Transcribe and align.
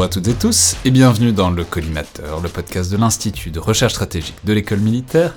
Bonjour 0.00 0.12
à 0.12 0.14
toutes 0.14 0.28
et 0.28 0.34
tous 0.34 0.76
et 0.86 0.90
bienvenue 0.90 1.30
dans 1.30 1.50
le 1.50 1.62
Collimateur, 1.62 2.40
le 2.40 2.48
podcast 2.48 2.90
de 2.90 2.96
l'Institut 2.96 3.50
de 3.50 3.58
recherche 3.58 3.92
stratégique 3.92 4.38
de 4.44 4.54
l'école 4.54 4.80
militaire, 4.80 5.34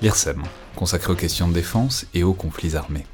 l'IRSEM, 0.00 0.44
consacré 0.76 1.12
aux 1.12 1.16
questions 1.16 1.48
de 1.48 1.52
défense 1.52 2.06
et 2.14 2.22
aux 2.22 2.32
conflits 2.32 2.76
armés. 2.76 3.04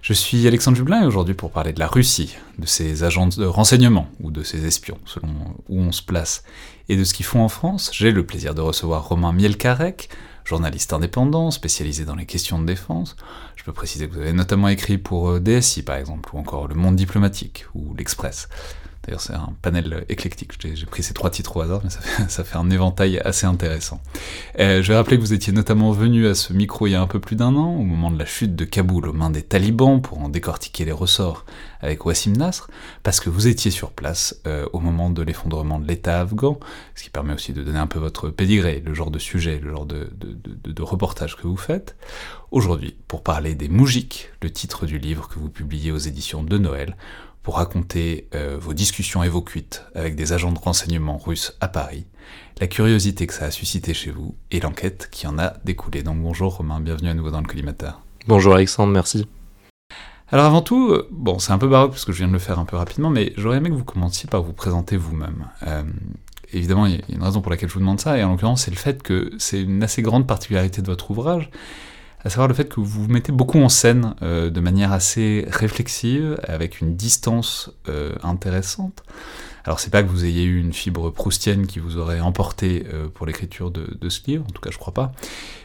Je 0.00 0.12
suis 0.12 0.46
Alexandre 0.46 0.76
Jublin 0.76 1.02
et 1.02 1.06
aujourd'hui 1.06 1.34
pour 1.34 1.50
parler 1.50 1.72
de 1.72 1.80
la 1.80 1.88
Russie, 1.88 2.36
de 2.56 2.66
ses 2.66 3.02
agents 3.02 3.26
de 3.26 3.44
renseignement 3.44 4.06
ou 4.20 4.30
de 4.30 4.44
ses 4.44 4.64
espions, 4.64 4.98
selon 5.06 5.26
où 5.68 5.80
on 5.80 5.90
se 5.90 6.02
place, 6.02 6.44
et 6.88 6.96
de 6.96 7.02
ce 7.02 7.14
qu'ils 7.14 7.26
font 7.26 7.40
en 7.40 7.48
France, 7.48 7.90
j'ai 7.92 8.12
le 8.12 8.24
plaisir 8.24 8.54
de 8.54 8.60
recevoir 8.60 9.08
Romain 9.08 9.32
Mielkarek, 9.32 10.08
journaliste 10.44 10.92
indépendant, 10.92 11.50
spécialisé 11.50 12.04
dans 12.04 12.14
les 12.14 12.26
questions 12.26 12.60
de 12.60 12.66
défense. 12.66 13.16
Je 13.56 13.64
peux 13.64 13.72
préciser 13.72 14.06
que 14.06 14.14
vous 14.14 14.20
avez 14.20 14.32
notamment 14.32 14.68
écrit 14.68 14.98
pour 14.98 15.30
euh, 15.30 15.40
DSI 15.40 15.82
par 15.82 15.96
exemple, 15.96 16.30
ou 16.32 16.38
encore 16.38 16.68
Le 16.68 16.76
Monde 16.76 16.94
Diplomatique, 16.94 17.66
ou 17.74 17.92
L'Express. 17.96 18.48
D'ailleurs, 19.04 19.20
c'est 19.20 19.34
un 19.34 19.52
panel 19.62 20.04
éclectique. 20.08 20.52
J'ai 20.62 20.86
pris 20.86 21.02
ces 21.02 21.12
trois 21.12 21.28
titres 21.28 21.56
au 21.56 21.60
hasard, 21.60 21.80
mais 21.82 21.90
ça 22.28 22.44
fait, 22.44 22.56
un 22.56 22.70
éventail 22.70 23.18
assez 23.18 23.46
intéressant. 23.46 24.00
Euh, 24.60 24.80
je 24.80 24.88
vais 24.88 24.96
rappeler 24.96 25.16
que 25.16 25.22
vous 25.22 25.32
étiez 25.32 25.52
notamment 25.52 25.90
venu 25.90 26.28
à 26.28 26.34
ce 26.34 26.52
micro 26.52 26.86
il 26.86 26.92
y 26.92 26.94
a 26.94 27.00
un 27.00 27.08
peu 27.08 27.18
plus 27.18 27.34
d'un 27.34 27.56
an, 27.56 27.74
au 27.74 27.82
moment 27.82 28.10
de 28.12 28.18
la 28.18 28.26
chute 28.26 28.54
de 28.54 28.64
Kaboul 28.64 29.08
aux 29.08 29.12
mains 29.12 29.30
des 29.30 29.42
talibans, 29.42 30.00
pour 30.00 30.20
en 30.20 30.28
décortiquer 30.28 30.84
les 30.84 30.92
ressorts 30.92 31.44
avec 31.80 32.06
Wassim 32.06 32.36
Nasr, 32.36 32.68
parce 33.02 33.18
que 33.18 33.28
vous 33.28 33.48
étiez 33.48 33.72
sur 33.72 33.90
place 33.90 34.40
euh, 34.46 34.66
au 34.72 34.78
moment 34.78 35.10
de 35.10 35.22
l'effondrement 35.22 35.80
de 35.80 35.88
l'État 35.88 36.20
afghan, 36.20 36.60
ce 36.94 37.02
qui 37.02 37.10
permet 37.10 37.34
aussi 37.34 37.52
de 37.52 37.64
donner 37.64 37.80
un 37.80 37.88
peu 37.88 37.98
votre 37.98 38.28
pédigré, 38.28 38.80
le 38.84 38.94
genre 38.94 39.10
de 39.10 39.18
sujet, 39.18 39.58
le 39.58 39.72
genre 39.72 39.86
de, 39.86 40.10
de 40.14 40.82
reportage 40.82 41.36
que 41.36 41.48
vous 41.48 41.56
faites. 41.56 41.96
Aujourd'hui, 42.52 42.94
pour 43.08 43.22
parler 43.22 43.56
des 43.56 43.68
Moujiks, 43.68 44.30
le 44.42 44.50
titre 44.50 44.86
du 44.86 44.98
livre 44.98 45.28
que 45.28 45.38
vous 45.40 45.48
publiez 45.48 45.90
aux 45.90 45.98
éditions 45.98 46.44
de 46.44 46.58
Noël, 46.58 46.96
pour 47.42 47.56
raconter 47.56 48.28
euh, 48.34 48.56
vos 48.60 48.72
discussions 48.72 49.22
et 49.22 49.28
vos 49.28 49.42
cuites 49.42 49.84
avec 49.94 50.14
des 50.14 50.32
agents 50.32 50.52
de 50.52 50.58
renseignement 50.58 51.18
russes 51.18 51.56
à 51.60 51.68
Paris, 51.68 52.06
la 52.60 52.66
curiosité 52.66 53.26
que 53.26 53.34
ça 53.34 53.46
a 53.46 53.50
suscité 53.50 53.94
chez 53.94 54.10
vous 54.10 54.36
et 54.50 54.60
l'enquête 54.60 55.08
qui 55.10 55.26
en 55.26 55.38
a 55.38 55.54
découlé. 55.64 56.02
Donc 56.02 56.18
bonjour 56.20 56.56
Romain, 56.56 56.80
bienvenue 56.80 57.08
à 57.08 57.14
nouveau 57.14 57.30
dans 57.30 57.40
le 57.40 57.46
collimateur. 57.46 58.00
Bonjour 58.28 58.54
Alexandre, 58.54 58.92
merci. 58.92 59.26
Alors 60.30 60.46
avant 60.46 60.62
tout, 60.62 60.92
euh, 60.92 61.08
bon 61.10 61.38
c'est 61.38 61.52
un 61.52 61.58
peu 61.58 61.68
baroque 61.68 61.90
parce 61.90 62.04
que 62.04 62.12
je 62.12 62.18
viens 62.18 62.28
de 62.28 62.32
le 62.32 62.38
faire 62.38 62.58
un 62.58 62.64
peu 62.64 62.76
rapidement, 62.76 63.10
mais 63.10 63.32
j'aurais 63.36 63.56
aimé 63.56 63.70
que 63.70 63.74
vous 63.74 63.84
commenciez 63.84 64.28
par 64.28 64.42
vous 64.42 64.52
présenter 64.52 64.96
vous-même. 64.96 65.48
Euh, 65.66 65.82
évidemment, 66.52 66.86
il 66.86 66.92
y 66.92 66.96
a 66.96 67.00
une 67.08 67.22
raison 67.22 67.40
pour 67.42 67.50
laquelle 67.50 67.68
je 67.68 67.74
vous 67.74 67.80
demande 67.80 68.00
ça, 68.00 68.16
et 68.16 68.24
en 68.24 68.30
l'occurrence 68.30 68.62
c'est 68.62 68.70
le 68.70 68.76
fait 68.76 69.02
que 69.02 69.32
c'est 69.38 69.60
une 69.60 69.82
assez 69.82 70.00
grande 70.00 70.26
particularité 70.28 70.80
de 70.80 70.86
votre 70.86 71.10
ouvrage, 71.10 71.50
à 72.24 72.30
savoir 72.30 72.48
le 72.48 72.54
fait 72.54 72.68
que 72.68 72.80
vous 72.80 72.86
vous 72.86 73.08
mettez 73.08 73.32
beaucoup 73.32 73.60
en 73.60 73.68
scène 73.68 74.14
euh, 74.22 74.50
de 74.50 74.60
manière 74.60 74.92
assez 74.92 75.46
réflexive, 75.48 76.38
avec 76.44 76.80
une 76.80 76.96
distance 76.96 77.70
euh, 77.88 78.14
intéressante. 78.22 79.02
Alors 79.64 79.80
c'est 79.80 79.90
pas 79.90 80.02
que 80.02 80.08
vous 80.08 80.24
ayez 80.24 80.44
eu 80.44 80.58
une 80.58 80.72
fibre 80.72 81.10
proustienne 81.10 81.66
qui 81.66 81.78
vous 81.78 81.96
aurait 81.96 82.20
emporté 82.20 82.84
euh, 82.92 83.08
pour 83.08 83.26
l'écriture 83.26 83.70
de, 83.70 83.96
de, 84.00 84.08
ce 84.08 84.20
livre, 84.26 84.44
en 84.48 84.50
tout 84.50 84.60
cas 84.60 84.70
je 84.70 84.78
crois 84.78 84.94
pas, 84.94 85.12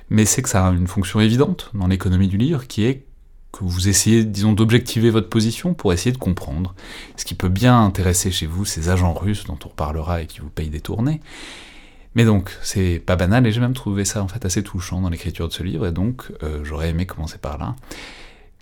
mais 0.10 0.26
c'est 0.26 0.42
que 0.42 0.50
ça 0.50 0.68
a 0.68 0.72
une 0.72 0.88
fonction 0.88 1.20
évidente 1.20 1.72
dans 1.74 1.88
l'économie 1.88 2.28
du 2.28 2.38
livre, 2.38 2.68
qui 2.68 2.86
est 2.86 3.04
que 3.52 3.64
vous 3.64 3.88
essayez, 3.88 4.24
disons, 4.24 4.54
d'objectiver 4.54 5.10
votre 5.10 5.30
position 5.30 5.74
pour 5.74 5.94
essayer 5.94 6.12
de 6.12 6.18
comprendre. 6.18 6.76
Ce 7.16 7.26
qui 7.26 7.34
peut 7.34 7.50
bien 7.50 7.84
intéresser 7.84 8.30
chez 8.30 8.46
vous 8.46 8.66
ces 8.66 8.90
agents 8.90 9.14
russes 9.14 9.46
dont 9.46 9.58
on 9.66 9.70
reparlera 9.70 10.22
et 10.22 10.28
qui 10.28 10.40
vous 10.42 10.50
payent 10.50 10.70
des 10.70 10.82
tournées, 10.82 11.22
mais 12.16 12.26
donc, 12.26 12.56
c'est 12.62 13.00
pas 13.00 13.16
banal, 13.16 13.46
et 13.46 13.52
j'ai 13.52 13.60
même 13.60 13.74
trouvé 13.74 14.06
ça 14.06 14.24
en 14.24 14.28
fait 14.28 14.46
assez 14.46 14.64
touchant 14.64 15.02
dans 15.02 15.10
l'écriture 15.10 15.48
de 15.48 15.54
ce 15.54 15.64
livre, 15.64 15.88
et 15.88 15.92
donc 15.92 16.32
euh, 16.44 16.64
j'aurais 16.64 16.90
aimé 16.90 17.06
commencer 17.06 17.38
par 17.38 17.58
là. 17.58 17.76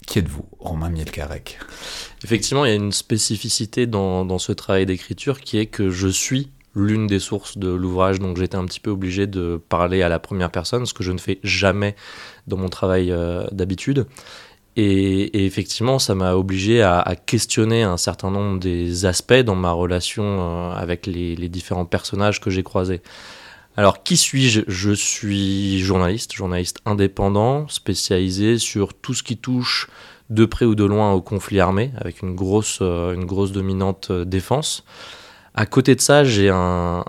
Qui 0.07 0.19
êtes-vous, 0.19 0.45
Romain 0.59 0.89
Mielkarek? 0.89 1.57
Effectivement, 2.23 2.65
il 2.65 2.69
y 2.69 2.71
a 2.71 2.75
une 2.75 2.91
spécificité 2.91 3.87
dans, 3.87 4.23
dans 4.23 4.37
ce 4.37 4.51
travail 4.51 4.85
d'écriture 4.85 5.41
qui 5.41 5.57
est 5.57 5.65
que 5.65 5.89
je 5.89 6.07
suis 6.07 6.51
l'une 6.75 7.07
des 7.07 7.19
sources 7.19 7.57
de 7.57 7.69
l'ouvrage, 7.69 8.19
donc 8.19 8.37
j'étais 8.37 8.57
un 8.57 8.65
petit 8.65 8.81
peu 8.81 8.91
obligé 8.91 9.27
de 9.27 9.61
parler 9.69 10.01
à 10.01 10.09
la 10.09 10.19
première 10.19 10.51
personne, 10.51 10.85
ce 10.85 10.93
que 10.93 11.03
je 11.03 11.11
ne 11.11 11.17
fais 11.17 11.39
jamais 11.43 11.95
dans 12.47 12.57
mon 12.57 12.69
travail 12.69 13.11
euh, 13.11 13.47
d'habitude. 13.51 14.05
Et, 14.77 15.45
effectivement, 15.45 15.99
ça 15.99 16.15
m'a 16.15 16.35
obligé 16.35 16.81
à, 16.81 17.15
questionner 17.25 17.83
un 17.83 17.97
certain 17.97 18.31
nombre 18.31 18.59
des 18.59 19.05
aspects 19.05 19.33
dans 19.33 19.55
ma 19.55 19.71
relation 19.71 20.23
euh, 20.23 20.71
avec 20.73 21.07
les, 21.07 21.49
différents 21.49 21.85
personnages 21.85 22.41
que 22.41 22.49
j'ai 22.49 22.63
croisés. 22.63 23.01
Alors, 23.77 24.03
qui 24.03 24.17
suis-je? 24.17 24.61
Je 24.67 24.91
suis 24.91 25.79
journaliste, 25.79 26.33
journaliste 26.33 26.79
indépendant, 26.85 27.67
spécialisé 27.67 28.57
sur 28.57 28.93
tout 28.93 29.13
ce 29.13 29.23
qui 29.23 29.37
touche 29.37 29.89
de 30.29 30.45
près 30.45 30.65
ou 30.65 30.75
de 30.75 30.83
loin 30.83 31.13
au 31.13 31.21
conflit 31.21 31.59
armé, 31.59 31.91
avec 31.97 32.21
une 32.21 32.35
grosse, 32.35 32.79
euh, 32.81 33.13
une 33.13 33.25
grosse 33.25 33.51
dominante 33.51 34.07
euh, 34.11 34.25
défense. 34.25 34.83
À 35.53 35.65
côté 35.65 35.95
de 35.95 36.01
ça, 36.01 36.23
j'ai 36.23 36.49
un, 36.49 37.03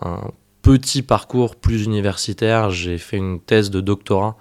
petit 0.62 1.02
parcours 1.02 1.54
plus 1.56 1.84
universitaire. 1.84 2.70
J'ai 2.70 2.98
fait 2.98 3.16
une 3.16 3.40
thèse 3.40 3.70
de 3.70 3.80
doctorat 3.80 4.36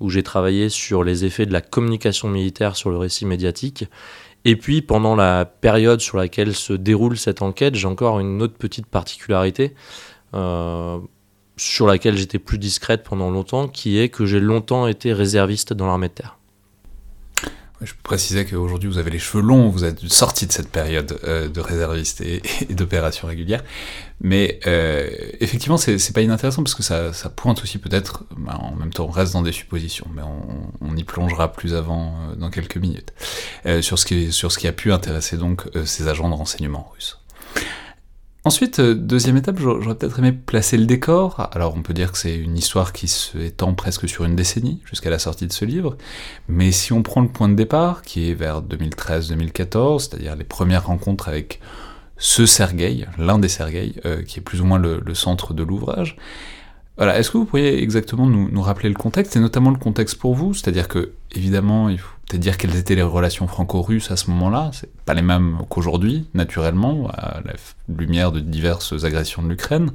où 0.00 0.10
j'ai 0.10 0.22
travaillé 0.22 0.68
sur 0.68 1.04
les 1.04 1.24
effets 1.24 1.46
de 1.46 1.52
la 1.52 1.60
communication 1.60 2.28
militaire 2.28 2.76
sur 2.76 2.90
le 2.90 2.98
récit 2.98 3.26
médiatique. 3.26 3.84
Et 4.44 4.56
puis, 4.56 4.82
pendant 4.82 5.16
la 5.16 5.44
période 5.44 6.00
sur 6.00 6.16
laquelle 6.16 6.54
se 6.54 6.72
déroule 6.72 7.16
cette 7.16 7.42
enquête, 7.42 7.74
j'ai 7.74 7.88
encore 7.88 8.20
une 8.20 8.40
autre 8.40 8.56
petite 8.56 8.86
particularité. 8.86 9.74
Euh, 10.34 10.98
sur 11.56 11.86
laquelle 11.86 12.16
j'étais 12.16 12.38
plus 12.38 12.58
discrète 12.58 13.02
pendant 13.02 13.30
longtemps, 13.30 13.66
qui 13.66 13.98
est 13.98 14.08
que 14.08 14.26
j'ai 14.26 14.40
longtemps 14.40 14.86
été 14.86 15.12
réserviste 15.12 15.72
dans 15.72 15.86
l'armée 15.86 16.08
de 16.08 16.14
terre. 16.14 16.37
Je 17.80 17.92
précisais 18.02 18.44
qu'aujourd'hui 18.44 18.88
vous 18.88 18.98
avez 18.98 19.10
les 19.10 19.20
cheveux 19.20 19.42
longs, 19.42 19.68
vous 19.68 19.84
êtes 19.84 20.00
sorti 20.08 20.46
de 20.46 20.52
cette 20.52 20.68
période 20.68 21.18
euh, 21.22 21.48
de 21.48 21.60
réserviste 21.60 22.20
et, 22.20 22.42
d'opération 22.70 23.28
régulière, 23.28 23.62
mais 24.20 24.58
euh, 24.66 25.08
effectivement 25.40 25.76
c'est 25.76 26.12
pas 26.12 26.22
inintéressant 26.22 26.64
parce 26.64 26.74
que 26.74 26.82
ça, 26.82 27.12
pointe 27.36 27.62
aussi 27.62 27.78
peut-être, 27.78 28.24
bah, 28.36 28.58
en 28.60 28.74
même 28.74 28.92
temps 28.92 29.06
on 29.06 29.10
reste 29.10 29.32
dans 29.32 29.42
des 29.42 29.52
suppositions, 29.52 30.06
mais 30.12 30.22
on, 30.80 30.96
y 30.96 31.04
plongera 31.04 31.52
plus 31.52 31.74
avant 31.74 32.14
euh, 32.30 32.34
dans 32.34 32.50
quelques 32.50 32.78
minutes, 32.78 33.12
sur, 33.80 33.98
ce 33.98 34.04
qui, 34.04 34.32
sur 34.32 34.50
ce 34.50 34.58
qui 34.58 34.66
a 34.66 34.72
pu 34.72 34.92
intéresser 34.92 35.36
donc 35.36 35.62
ces 35.84 36.08
agents 36.08 36.28
de 36.28 36.34
renseignement 36.34 36.90
russes. 36.92 37.20
Ensuite, 38.48 38.78
euh, 38.78 38.94
deuxième 38.94 39.36
étape, 39.36 39.58
j'aurais 39.58 39.94
peut-être 39.94 40.20
aimé 40.20 40.32
placer 40.32 40.78
le 40.78 40.86
décor. 40.86 41.50
Alors 41.52 41.74
on 41.76 41.82
peut 41.82 41.92
dire 41.92 42.12
que 42.12 42.16
c'est 42.16 42.34
une 42.34 42.56
histoire 42.56 42.94
qui 42.94 43.06
s'étend 43.06 43.74
presque 43.74 44.08
sur 44.08 44.24
une 44.24 44.36
décennie, 44.36 44.80
jusqu'à 44.86 45.10
la 45.10 45.18
sortie 45.18 45.46
de 45.46 45.52
ce 45.52 45.66
livre, 45.66 45.98
mais 46.48 46.72
si 46.72 46.94
on 46.94 47.02
prend 47.02 47.20
le 47.20 47.28
point 47.28 47.50
de 47.50 47.54
départ, 47.54 48.00
qui 48.00 48.30
est 48.30 48.32
vers 48.32 48.62
2013-2014, 48.62 49.98
c'est-à-dire 49.98 50.34
les 50.34 50.44
premières 50.44 50.86
rencontres 50.86 51.28
avec 51.28 51.60
ce 52.16 52.46
Sergueï, 52.46 53.06
l'un 53.18 53.38
des 53.38 53.48
Sergueï, 53.48 54.00
euh, 54.06 54.22
qui 54.22 54.38
est 54.38 54.42
plus 54.42 54.62
ou 54.62 54.64
moins 54.64 54.78
le, 54.78 55.02
centre 55.12 55.52
de 55.52 55.62
l'ouvrage, 55.62 56.16
voilà, 56.96 57.18
est-ce 57.18 57.30
que 57.30 57.36
vous 57.36 57.44
pourriez 57.44 57.82
exactement 57.82 58.26
nous, 58.26 58.48
nous, 58.50 58.62
rappeler 58.62 58.88
le 58.88 58.94
contexte, 58.94 59.36
et 59.36 59.40
notamment 59.40 59.72
le 59.72 59.78
contexte 59.78 60.16
pour 60.16 60.34
vous? 60.34 60.54
C'est-à-dire 60.54 60.88
que, 60.88 61.12
évidemment, 61.32 61.90
il 61.90 61.98
faut 61.98 62.16
peut-être 62.28 62.40
dire 62.40 62.58
quelles 62.58 62.76
étaient 62.76 62.94
les 62.94 63.02
relations 63.02 63.46
franco-russes 63.46 64.10
à 64.10 64.16
ce 64.16 64.30
moment-là. 64.30 64.70
C'est 64.72 64.94
pas 65.04 65.14
les 65.14 65.22
mêmes 65.22 65.58
qu'aujourd'hui, 65.68 66.28
naturellement, 66.34 67.08
à 67.10 67.40
la 67.44 67.54
lumière 67.88 68.32
de 68.32 68.40
diverses 68.40 69.04
agressions 69.04 69.42
de 69.42 69.48
l'Ukraine. 69.48 69.92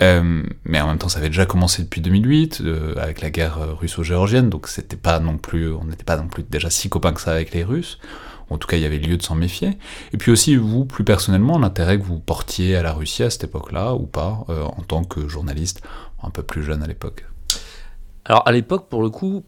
Euh, 0.00 0.44
mais 0.64 0.80
en 0.80 0.86
même 0.86 0.98
temps, 0.98 1.08
ça 1.08 1.18
avait 1.18 1.28
déjà 1.28 1.44
commencé 1.44 1.82
depuis 1.82 2.00
2008 2.00 2.60
euh, 2.60 2.94
avec 2.98 3.20
la 3.20 3.30
guerre 3.30 3.58
russo-géorgienne, 3.80 4.48
donc 4.48 4.68
c'était 4.68 4.96
pas 4.96 5.18
non 5.18 5.38
plus, 5.38 5.72
on 5.72 5.86
n'était 5.86 6.04
pas 6.04 6.16
non 6.16 6.28
plus 6.28 6.44
déjà 6.44 6.70
si 6.70 6.88
copains 6.88 7.12
que 7.12 7.20
ça 7.20 7.32
avec 7.32 7.52
les 7.52 7.64
Russes. 7.64 7.98
En 8.50 8.56
tout 8.56 8.66
cas, 8.66 8.76
il 8.76 8.82
y 8.82 8.86
avait 8.86 8.98
lieu 8.98 9.16
de 9.16 9.22
s'en 9.22 9.34
méfier. 9.34 9.76
Et 10.12 10.16
puis 10.16 10.30
aussi, 10.30 10.56
vous, 10.56 10.84
plus 10.84 11.04
personnellement, 11.04 11.58
l'intérêt 11.58 11.98
que 11.98 12.04
vous 12.04 12.18
portiez 12.18 12.76
à 12.76 12.82
la 12.82 12.92
Russie 12.92 13.22
à 13.22 13.30
cette 13.30 13.44
époque-là, 13.44 13.94
ou 13.94 14.06
pas, 14.06 14.44
euh, 14.48 14.64
en 14.64 14.82
tant 14.82 15.04
que 15.04 15.28
journaliste, 15.28 15.82
un 16.22 16.30
peu 16.30 16.42
plus 16.42 16.62
jeune 16.62 16.82
à 16.82 16.86
l'époque. 16.86 17.26
Alors 18.24 18.46
à 18.46 18.52
l'époque, 18.52 18.88
pour 18.88 19.02
le 19.02 19.10
coup, 19.10 19.44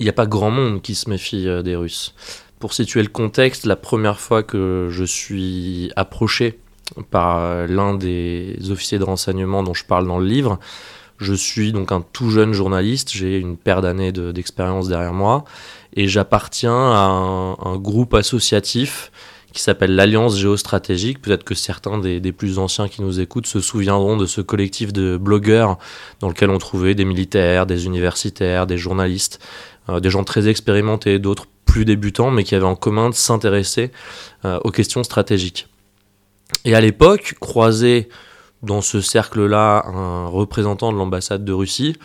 il 0.00 0.04
n'y 0.04 0.08
a 0.08 0.14
pas 0.14 0.26
grand 0.26 0.50
monde 0.50 0.82
qui 0.82 0.94
se 0.94 1.08
méfie 1.08 1.46
euh, 1.46 1.62
des 1.62 1.76
Russes. 1.76 2.14
Pour 2.58 2.72
situer 2.72 3.02
le 3.02 3.08
contexte, 3.08 3.64
la 3.66 3.76
première 3.76 4.18
fois 4.18 4.42
que 4.42 4.88
je 4.90 5.04
suis 5.04 5.92
approché 5.94 6.58
par 7.10 7.38
euh, 7.38 7.66
l'un 7.66 7.94
des 7.94 8.56
officiers 8.70 8.98
de 8.98 9.04
renseignement 9.04 9.62
dont 9.62 9.74
je 9.74 9.84
parle 9.84 10.06
dans 10.06 10.18
le 10.18 10.26
livre, 10.26 10.58
je 11.18 11.34
suis 11.34 11.72
donc 11.72 11.92
un 11.92 12.00
tout 12.00 12.30
jeune 12.30 12.52
journaliste, 12.52 13.12
j'ai 13.12 13.38
une 13.38 13.56
paire 13.56 13.82
d'années 13.82 14.10
d'expérience 14.10 14.88
derrière 14.88 15.12
moi, 15.12 15.44
et 15.94 16.08
j'appartiens 16.08 16.92
à 16.92 17.56
un, 17.62 17.76
groupe 17.76 18.14
associatif 18.14 19.12
qui 19.52 19.60
s'appelle 19.60 19.94
l'Alliance 19.94 20.38
géostratégique. 20.38 21.20
Peut-être 21.20 21.44
que 21.44 21.54
certains 21.54 21.98
des, 21.98 22.32
plus 22.32 22.58
anciens 22.58 22.88
qui 22.88 23.02
nous 23.02 23.20
écoutent 23.20 23.46
se 23.46 23.60
souviendront 23.60 24.16
de 24.16 24.26
ce 24.26 24.40
collectif 24.40 24.92
de 24.92 25.16
blogueurs 25.16 25.76
dans 26.20 26.28
lequel 26.28 26.50
on 26.50 26.58
trouvait 26.58 26.94
des 26.94 27.04
militaires, 27.04 27.66
des 27.66 27.86
universitaires, 27.86 28.66
des 28.66 28.78
journalistes, 28.78 29.40
des 29.98 30.10
gens 30.10 30.22
très 30.22 30.48
expérimentés, 30.48 31.18
d'autres 31.18 31.46
plus 31.64 31.84
débutants, 31.84 32.30
mais 32.30 32.44
qui 32.44 32.54
avaient 32.54 32.64
en 32.64 32.76
commun 32.76 33.10
de 33.10 33.14
s'intéresser 33.14 33.90
euh, 34.44 34.58
aux 34.64 34.70
questions 34.70 35.02
stratégiques. 35.02 35.68
Et 36.64 36.74
à 36.74 36.80
l'époque, 36.80 37.34
croiser 37.40 38.08
dans 38.62 38.80
ce 38.80 39.00
cercle-là 39.00 39.86
un 39.86 40.26
représentant 40.26 40.92
de 40.92 40.98
l'ambassade 40.98 41.44
de 41.44 41.52
Russie, 41.52 41.96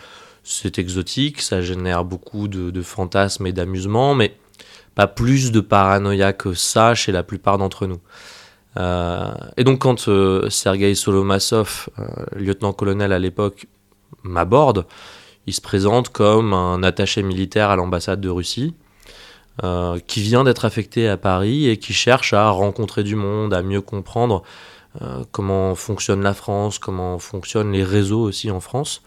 c'est 0.44 0.78
exotique, 0.78 1.40
ça 1.40 1.60
génère 1.60 2.04
beaucoup 2.04 2.46
de, 2.46 2.82
fantasmes 2.82 3.46
et 3.46 3.52
d'amusement, 3.52 4.14
mais 4.14 4.36
pas 4.94 5.08
plus 5.08 5.50
de 5.50 5.60
paranoïa 5.60 6.32
que 6.32 6.54
ça 6.54 6.94
chez 6.94 7.10
la 7.10 7.24
plupart 7.24 7.58
d'entre 7.58 7.86
nous. 7.86 8.00
et 9.56 9.64
donc 9.64 9.80
quand 9.80 10.08
Sergei 10.48 10.94
Solomassov, 10.94 11.88
lieutenant-colonel 12.36 13.12
à 13.12 13.18
l'époque, 13.18 13.66
m'aborde, 14.22 14.86
il 15.46 15.54
se 15.54 15.60
présente 15.60 16.08
comme 16.10 16.52
un 16.52 16.82
attaché 16.82 17.22
militaire 17.22 17.70
à 17.70 17.76
l'ambassade 17.76 18.20
de 18.20 18.28
Russie. 18.28 18.74
qui 20.06 20.20
vient 20.20 20.44
d'être 20.44 20.64
affecté 20.64 21.08
à 21.08 21.16
Paris 21.16 21.68
et 21.68 21.78
qui 21.78 21.94
cherche 21.94 22.34
à 22.34 22.50
rencontrer 22.50 23.02
du 23.02 23.16
monde, 23.16 23.54
à 23.54 23.62
mieux 23.62 23.80
comprendre 23.80 24.42
comment 25.32 25.74
fonctionne 25.74 26.22
la 26.22 26.34
France, 26.34 26.78
comment 26.78 27.18
fonctionnent 27.18 27.72
les 27.72 27.84
réseaux 27.84 28.20
aussi 28.20 28.50
en 28.50 28.60
France. 28.60 29.02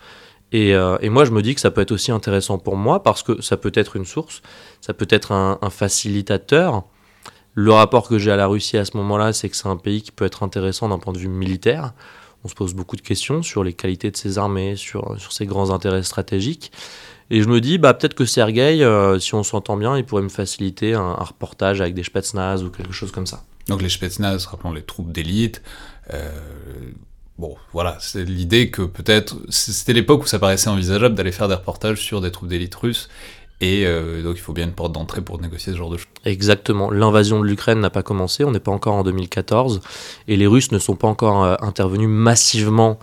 Euh, 0.53 0.97
et, 1.01 1.09
moi, 1.09 1.25
je 1.25 1.31
me 1.31 1.41
dis 1.41 1.55
que 1.55 1.61
ça 1.61 1.71
peut 1.71 1.81
être 1.81 1.91
aussi 1.91 2.11
intéressant 2.11 2.57
pour 2.57 2.75
moi 2.75 3.03
parce 3.03 3.23
que 3.23 3.41
ça 3.41 3.57
peut 3.57 3.71
être 3.75 3.95
une 3.95 4.05
source, 4.05 4.41
ça 4.81 4.93
peut 4.93 5.07
être 5.09 5.31
un, 5.31 5.57
facilitateur. 5.69 6.83
Le 7.53 7.71
rapport 7.71 8.07
que 8.07 8.17
j'ai 8.17 8.31
à 8.31 8.35
la 8.35 8.47
Russie 8.47 8.77
à 8.77 8.85
ce 8.85 8.95
moment-là, 8.97 9.33
c'est 9.33 9.49
que 9.49 9.55
c'est 9.55 9.67
un 9.67 9.75
pays 9.75 10.01
qui 10.01 10.11
peut 10.11 10.25
être 10.25 10.43
intéressant 10.43 10.89
d'un 10.89 10.99
point 10.99 11.13
de 11.13 11.17
vue 11.19 11.27
militaire. 11.27 11.93
On 12.43 12.47
se 12.47 12.55
pose 12.55 12.73
beaucoup 12.73 12.95
de 12.95 13.01
questions 13.01 13.43
sur 13.43 13.63
les 13.63 13.73
qualités 13.73 14.11
de 14.11 14.17
ses 14.17 14.37
armées, 14.37 14.75
sur, 14.75 15.19
sur 15.19 15.33
ses 15.33 15.45
grands 15.45 15.71
intérêts 15.71 16.03
stratégiques. 16.03 16.71
Et 17.31 17.43
je 17.43 17.47
me 17.47 17.61
dis, 17.61 17.77
bah, 17.77 17.93
peut-être 17.93 18.15
que 18.15 18.25
Sergei, 18.25 18.83
euh, 18.83 19.19
si 19.19 19.35
on 19.35 19.43
s'entend 19.43 19.77
bien, 19.77 19.97
il 19.97 20.03
pourrait 20.03 20.23
me 20.23 20.29
faciliter 20.29 20.93
un, 20.93 21.13
reportage 21.13 21.79
avec 21.79 21.93
des 21.93 22.03
Spetsnaz 22.03 22.63
ou 22.63 22.71
quelque 22.71 22.93
chose 22.93 23.11
comme 23.11 23.27
ça. 23.27 23.43
Donc 23.67 23.81
les 23.81 23.89
Spetsnaz, 23.89 24.47
rappelons 24.47 24.73
les 24.73 24.81
troupes 24.81 25.11
d'élite, 25.11 25.61
euh, 26.11 26.31
bon, 27.37 27.55
voilà, 27.71 27.97
c'est 27.99 28.23
l'idée 28.23 28.71
que 28.71 28.81
peut-être, 28.81 29.37
c'était 29.49 29.93
l'époque 29.93 30.23
où 30.23 30.27
ça 30.27 30.39
paraissait 30.39 30.69
envisageable 30.69 31.13
d'aller 31.13 31.31
faire 31.31 31.47
des 31.47 31.53
reportages 31.53 32.01
sur 32.01 32.19
des 32.19 32.31
troupes 32.31 32.49
d'élite 32.49 32.73
russes, 32.73 33.09
et 33.61 33.85
euh, 33.85 34.23
donc 34.23 34.37
il 34.37 34.41
faut 34.41 34.53
bien 34.53 34.65
une 34.65 34.73
porte 34.73 34.93
d'entrée 34.93 35.21
pour 35.21 35.41
négocier 35.41 35.73
ce 35.73 35.77
genre 35.77 35.89
de 35.89 35.97
choses. 35.97 36.07
Exactement, 36.25 36.91
l'invasion 36.91 37.39
de 37.39 37.45
l'Ukraine 37.45 37.79
n'a 37.79 37.89
pas 37.89 38.03
commencé, 38.03 38.43
on 38.43 38.51
n'est 38.51 38.59
pas 38.59 38.71
encore 38.71 38.95
en 38.95 39.03
2014, 39.03 39.81
et 40.27 40.37
les 40.37 40.47
Russes 40.47 40.71
ne 40.71 40.79
sont 40.79 40.95
pas 40.95 41.07
encore 41.07 41.43
euh, 41.43 41.55
intervenus 41.59 42.07
massivement 42.07 42.99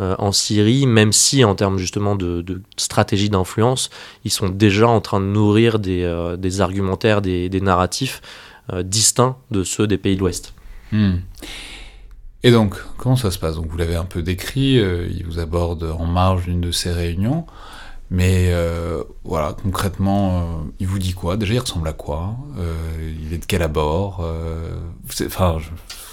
euh, 0.00 0.14
en 0.18 0.32
Syrie, 0.32 0.86
même 0.86 1.12
si 1.12 1.44
en 1.44 1.54
termes 1.54 1.78
justement 1.78 2.16
de, 2.16 2.62
stratégie 2.76 3.28
d'influence, 3.28 3.90
ils 4.24 4.30
sont 4.30 4.48
déjà 4.48 4.88
en 4.88 5.00
train 5.00 5.20
de 5.20 5.26
nourrir 5.26 5.78
des, 5.78 6.34
des 6.38 6.60
argumentaires, 6.60 7.20
des, 7.20 7.48
des 7.48 7.60
narratifs 7.60 8.22
distincts 8.82 9.36
de 9.50 9.64
ceux 9.64 9.86
des 9.86 9.96
pays 9.96 10.14
de 10.14 10.20
l'Ouest. 10.20 10.52
Hmm. 10.92 11.16
Et 12.44 12.52
donc, 12.52 12.76
comment 12.98 13.16
ça 13.16 13.30
se 13.30 13.38
passe? 13.38 13.56
Donc, 13.56 13.66
vous 13.66 13.78
l'avez 13.78 13.96
un 13.96 14.04
peu 14.04 14.22
décrit, 14.22 14.74
il 14.74 15.24
vous 15.26 15.40
aborde 15.40 15.82
en 15.98 16.04
marge 16.04 16.44
d'une 16.44 16.60
de 16.60 16.70
ces 16.70 16.92
réunions, 16.92 17.46
mais 18.10 18.48
euh, 18.52 19.02
voilà, 19.24 19.54
concrètement, 19.62 20.40
euh, 20.40 20.42
il 20.80 20.86
vous 20.86 20.98
dit 20.98 21.12
quoi? 21.12 21.36
Déjà, 21.36 21.54
il 21.54 21.58
ressemble 21.58 21.88
à 21.88 21.92
quoi? 21.92 22.36
Il 23.00 23.32
est 23.32 23.38
de 23.38 23.44
quel 23.44 23.62
abord? 23.62 24.24
Enfin, 25.26 25.58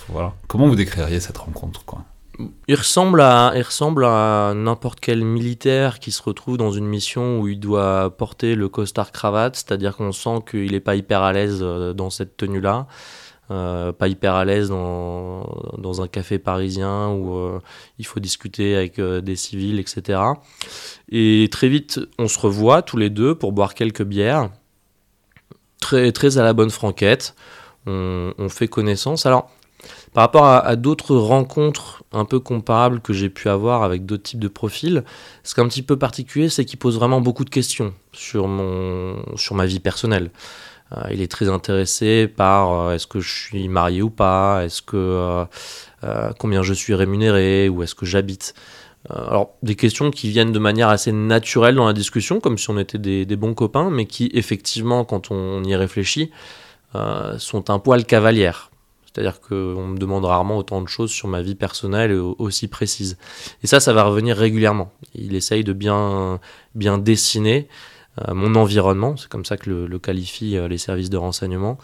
voilà. 0.10 0.34
Comment 0.48 0.68
vous 0.68 0.76
décririez 0.76 1.20
cette 1.20 1.38
rencontre 1.38 1.86
quoi? 1.86 2.00
Il 2.68 2.76
ressemble 2.76 3.22
à, 3.22 3.54
il 3.56 3.62
ressemble 3.62 4.04
à 4.04 4.54
n'importe 4.54 5.00
quel 5.00 5.24
militaire 5.24 6.00
qui 6.00 6.12
se 6.12 6.22
retrouve 6.22 6.58
dans 6.58 6.72
une 6.72 6.86
mission 6.86 7.40
où 7.40 7.48
il 7.48 7.62
doit 7.62 8.16
porter 8.18 8.56
le 8.56 8.68
costard 8.68 9.14
cravate, 9.14 9.56
c'est-à-dire 9.56 9.96
qu'on 9.96 10.12
sent 10.12 10.44
qu'il 10.50 10.74
n'est 10.74 10.82
pas 10.82 10.96
hyper 10.96 11.22
à 11.22 11.32
l'aise 11.32 11.62
dans 11.62 12.10
cette 12.10 12.36
tenue-là. 12.36 12.88
Euh, 13.52 13.92
pas 13.92 14.08
hyper 14.08 14.34
à 14.34 14.44
l'aise 14.44 14.70
dans, 14.70 15.46
dans, 15.78 16.02
un 16.02 16.08
café 16.08 16.40
parisien 16.40 17.10
où 17.10 17.36
euh, 17.36 17.60
il 18.00 18.06
faut 18.06 18.20
discuter 18.20 18.76
avec 18.76 18.98
euh, 18.98 19.22
des 19.22 19.36
civils, 19.36 19.80
etc. 19.80 20.20
Et 21.10 21.48
très 21.52 21.70
vite, 21.70 22.00
on 22.18 22.28
se 22.28 22.40
revoit 22.40 22.82
tous 22.82 22.98
les 22.98 23.12
deux 23.12 23.36
pour 23.36 23.52
boire 23.52 23.76
quelques 23.76 24.02
bières, 24.02 24.50
très, 25.80 26.12
très 26.12 26.40
à 26.40 26.44
la 26.44 26.54
bonne 26.54 26.72
franquette. 26.72 27.36
On, 27.88 28.50
fait 28.50 28.68
connaissance. 28.68 29.28
Alors, 29.28 29.52
par 30.14 30.24
rapport 30.24 30.46
à, 30.48 30.76
d'autres 30.76 31.16
rencontres 31.16 32.04
un 32.12 32.26
peu 32.26 32.40
comparables 32.40 33.00
que 33.00 33.14
j'ai 33.14 33.30
pu 33.30 33.48
avoir 33.48 33.84
avec 33.84 34.08
d'autres 34.08 34.24
types 34.24 34.40
de 34.40 34.48
profils, 34.48 35.04
ce 35.44 35.54
qui 35.54 35.62
est 35.62 35.64
un 35.64 35.68
petit 35.68 35.84
peu 35.84 35.96
particulier, 35.96 36.50
c'est 36.50 36.66
qu'il 36.66 36.80
pose 36.80 36.98
vraiment 36.98 37.22
beaucoup 37.22 37.46
de 37.46 37.52
questions 37.52 37.94
sur, 38.12 38.48
mon, 38.48 39.24
sur 39.36 39.54
ma 39.54 39.68
vie 39.68 39.80
personnelle. 39.80 40.32
Euh, 40.94 41.02
il 41.12 41.22
est 41.22 41.32
très 41.32 41.50
intéressé 41.50 42.28
par 42.28 42.72
euh, 42.72 42.94
est-ce 42.94 43.08
que 43.08 43.20
je 43.20 43.34
suis 43.34 43.68
marié 43.68 44.02
ou 44.02 44.10
pas, 44.10 44.64
est-ce 44.64 44.82
que 44.82 44.96
euh, 46.04 46.32
combien 46.38 46.62
je 46.62 46.74
suis 46.74 46.94
rémunéré, 46.94 47.70
où 47.70 47.82
est-ce 47.82 47.96
que 47.96 48.06
j'habite. 48.06 48.54
alors 49.10 49.54
des 49.64 49.76
questions 49.76 50.12
qui 50.12 50.30
viennent 50.30 50.52
de 50.52 50.60
manière 50.60 50.90
assez 50.90 51.12
naturelle 51.12 51.76
dans 51.76 51.88
la 51.88 51.94
discussion, 51.94 52.40
comme 52.40 52.58
si 52.58 52.70
on 52.70 52.78
était 52.78 53.00
des, 53.00 53.36
bons 53.36 53.54
copains, 53.56 53.90
mais 53.90 54.06
qui 54.06 54.30
effectivement, 54.34 55.04
quand 55.06 55.32
on, 55.32 55.64
y 55.64 55.76
réfléchit, 55.76 56.32
sont 57.38 57.70
un 57.70 57.80
poil 57.80 58.06
cavalières. 58.06 58.72
C'est-à-dire 59.06 59.40
qu'on 59.40 59.88
me 59.88 59.98
demande 59.98 60.26
rarement 60.26 60.58
autant 60.58 60.82
de 60.82 60.88
choses 60.88 61.12
sur 61.12 61.28
ma 61.28 61.42
vie 61.42 61.56
personnelle 61.56 62.14
aussi 62.14 62.68
précises. 62.68 63.18
Et 63.64 63.68
ça, 63.68 63.80
ça 63.80 63.94
va 63.94 64.04
revenir 64.04 64.38
régulièrement. 64.38 64.92
Il 65.14 65.36
essaye 65.36 65.64
de 65.64 65.74
bien, 65.74 66.40
bien 66.74 66.98
dessiner 66.98 67.68
mon 68.34 68.56
environnement, 68.56 69.18
c'est 69.18 69.28
comme 69.28 69.46
ça 69.46 69.58
que 69.58 69.70
le, 69.70 70.00
qualifient 70.00 70.58
euh, 70.58 70.68
les 70.68 70.78
services 70.78 71.10
de 71.10 71.18
renseignement, 71.18 71.78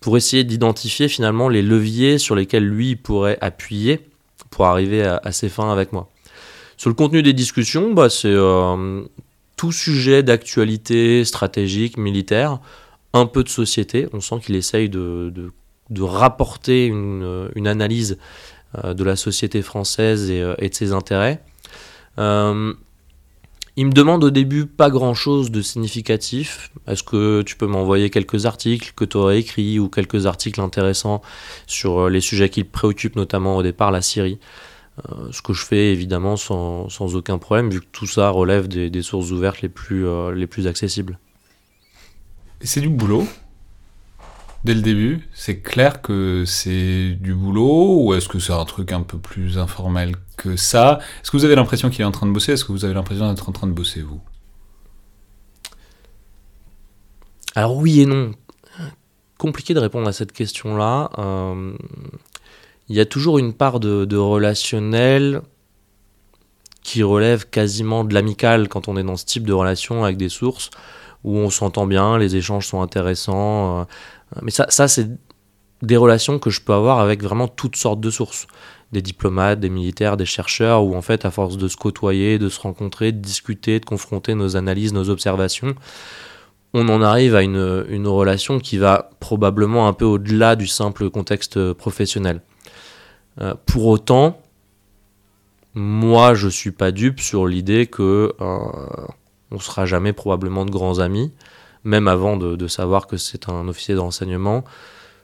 pour 0.00 0.16
essayer 0.16 0.44
d'identifier 0.44 1.08
finalement 1.08 1.48
les 1.48 1.62
leviers 1.62 2.18
sur 2.18 2.34
lesquels 2.34 2.66
lui 2.66 2.94
pourrait 2.94 3.38
appuyer 3.40 4.00
pour 4.50 4.66
arriver 4.66 5.02
à, 5.02 5.32
ses 5.32 5.48
fins 5.48 5.70
avec 5.70 5.92
moi. 5.92 6.08
Sur 6.76 6.90
le 6.90 6.94
contenu 6.94 7.22
des 7.22 7.32
discussions, 7.32 7.92
bah, 7.92 8.08
c'est 8.08 8.28
euh, 8.30 9.02
tout 9.56 9.72
sujet 9.72 10.22
d'actualité 10.22 11.24
stratégique, 11.24 11.96
militaire, 11.96 12.60
un 13.12 13.26
peu 13.26 13.42
de 13.42 13.48
société. 13.48 14.08
On 14.12 14.20
sent 14.20 14.36
qu'il 14.44 14.56
essaye 14.56 14.88
de, 14.88 15.50
rapporter 16.00 16.86
une, 16.86 17.66
analyse 17.66 18.18
de 18.84 19.04
la 19.04 19.16
société 19.16 19.60
française 19.60 20.30
et 20.30 20.68
de 20.68 20.74
ses 20.74 20.92
intérêts. 20.92 21.42
Il 23.80 23.86
me 23.86 23.92
demande 23.92 24.24
au 24.24 24.30
début 24.30 24.66
pas 24.66 24.90
grand 24.90 25.14
chose 25.14 25.52
de 25.52 25.62
significatif. 25.62 26.72
Est-ce 26.88 27.04
que 27.04 27.42
tu 27.42 27.54
peux 27.54 27.68
m'envoyer 27.68 28.10
quelques 28.10 28.44
articles 28.44 28.92
que 28.96 29.04
tu 29.04 29.16
aurais 29.16 29.38
écrits 29.38 29.78
ou 29.78 29.88
quelques 29.88 30.26
articles 30.26 30.60
intéressants 30.60 31.22
sur 31.68 32.00
euh, 32.00 32.10
les 32.10 32.20
sujets 32.20 32.48
qui 32.48 32.58
le 32.58 32.66
préoccupent, 32.66 33.14
notamment 33.14 33.56
au 33.56 33.62
départ 33.62 33.92
la 33.92 34.02
Syrie? 34.02 34.40
Euh, 35.08 35.30
Ce 35.30 35.42
que 35.42 35.52
je 35.52 35.64
fais 35.64 35.92
évidemment 35.92 36.36
sans, 36.36 37.14
aucun 37.14 37.38
problème, 37.38 37.70
vu 37.70 37.78
que 37.78 37.86
tout 37.92 38.08
ça 38.08 38.30
relève 38.30 38.66
des, 38.66 39.02
sources 39.02 39.30
ouvertes 39.30 39.62
les 39.62 39.68
plus, 39.68 40.08
euh, 40.08 40.34
les 40.34 40.48
plus 40.48 40.66
accessibles. 40.66 41.16
C'est 42.60 42.80
du 42.80 42.88
boulot? 42.88 43.28
Dès 44.64 44.74
le 44.74 44.82
début 44.82 45.28
C'est 45.32 45.60
clair 45.60 46.02
que 46.02 46.44
c'est 46.46 47.16
du 47.20 47.34
boulot 47.34 48.02
ou 48.02 48.14
est-ce 48.14 48.28
que 48.28 48.38
c'est 48.38 48.52
un 48.52 48.64
truc 48.64 48.92
un 48.92 49.02
peu 49.02 49.18
plus 49.18 49.58
informel 49.58 50.16
que 50.36 50.56
ça? 50.56 50.98
Est-ce 51.22 51.30
que 51.30 51.36
vous 51.36 51.44
avez 51.44 51.56
l'impression 51.56 51.90
qu'il 51.90 52.02
est 52.02 52.04
en 52.04 52.12
train 52.12 52.26
de 52.26 52.32
bosser? 52.32 52.52
Est-ce 52.52 52.64
que 52.64 52.72
vous 52.72 52.84
avez 52.84 52.94
l'impression 52.94 53.28
d'être 53.28 53.48
en 53.48 53.52
train 53.52 53.66
de 53.66 53.72
bosser, 53.72 54.02
vous? 54.02 54.20
Alors 57.54 57.76
oui 57.76 58.02
et 58.02 58.06
non. 58.06 58.32
Compliqué 59.36 59.74
de 59.74 59.80
répondre 59.80 60.08
à 60.08 60.12
cette 60.12 60.32
question-là. 60.32 61.10
Euh, 61.18 61.76
il 62.88 62.96
y 62.96 63.00
a 63.00 63.04
toujours 63.04 63.38
une 63.38 63.52
part 63.52 63.80
de, 63.80 64.16
relationnel 64.16 65.42
qui 66.82 67.02
relève 67.02 67.48
quasiment 67.50 68.04
de 68.04 68.14
l'amical 68.14 68.68
quand 68.68 68.88
on 68.88 68.96
est 68.96 69.02
dans 69.02 69.16
ce 69.16 69.24
type 69.24 69.46
de 69.46 69.52
relation 69.52 70.04
avec 70.04 70.16
des 70.16 70.28
sources 70.28 70.70
où 71.24 71.36
on 71.36 71.50
s'entend 71.50 71.86
bien, 71.86 72.16
les 72.16 72.36
échanges 72.36 72.66
sont 72.66 72.80
intéressants. 72.80 73.80
Euh, 73.80 73.84
mais 74.42 74.50
ça, 74.50 74.66
ça 74.68 74.88
c'est 74.88 75.08
des 75.82 75.96
relations 75.96 76.38
que 76.38 76.50
je 76.50 76.60
peux 76.60 76.72
avoir 76.72 76.98
avec 77.00 77.22
vraiment 77.22 77.48
toutes 77.48 77.76
sortes 77.76 78.00
de 78.00 78.10
sources. 78.10 78.46
Des 78.90 79.02
diplomates, 79.02 79.60
des 79.60 79.68
militaires, 79.68 80.16
des 80.16 80.24
chercheurs, 80.24 80.82
où 80.82 80.96
en 80.96 81.02
fait, 81.02 81.24
à 81.26 81.30
force 81.30 81.58
de 81.58 81.68
se 81.68 81.76
côtoyer, 81.76 82.38
de 82.38 82.48
se 82.48 82.58
rencontrer, 82.58 83.12
de 83.12 83.18
discuter, 83.18 83.80
de 83.80 83.84
confronter 83.84 84.34
nos 84.34 84.56
analyses, 84.56 84.94
nos 84.94 85.10
observations, 85.10 85.74
on 86.74 86.88
en 86.88 87.02
arrive 87.02 87.34
à 87.34 87.42
une, 87.42 87.84
une 87.88 88.06
relation 88.06 88.58
qui 88.58 88.76
va 88.78 89.10
probablement 89.20 89.88
un 89.88 89.92
peu 89.92 90.04
au-delà 90.04 90.56
du 90.56 90.66
simple 90.66 91.10
contexte 91.10 91.72
professionnel. 91.74 92.40
Euh, 93.40 93.54
pour 93.66 93.86
autant, 93.86 94.40
moi, 95.74 96.34
je 96.34 96.48
suis 96.48 96.70
pas 96.70 96.90
dupe 96.90 97.20
sur 97.20 97.46
l'idée 97.46 97.86
que 97.86 98.34
euh, 98.40 99.06
on 99.50 99.58
sera 99.58 99.86
jamais 99.86 100.12
probablement 100.12 100.64
de 100.64 100.70
grands 100.70 100.98
amis 100.98 101.32
même 101.88 102.06
avant 102.06 102.36
de, 102.36 102.68
savoir 102.68 103.06
que 103.06 103.16
c'est 103.16 103.48
un 103.48 103.66
officier 103.66 103.94
de 103.94 104.00
renseignement, 104.00 104.64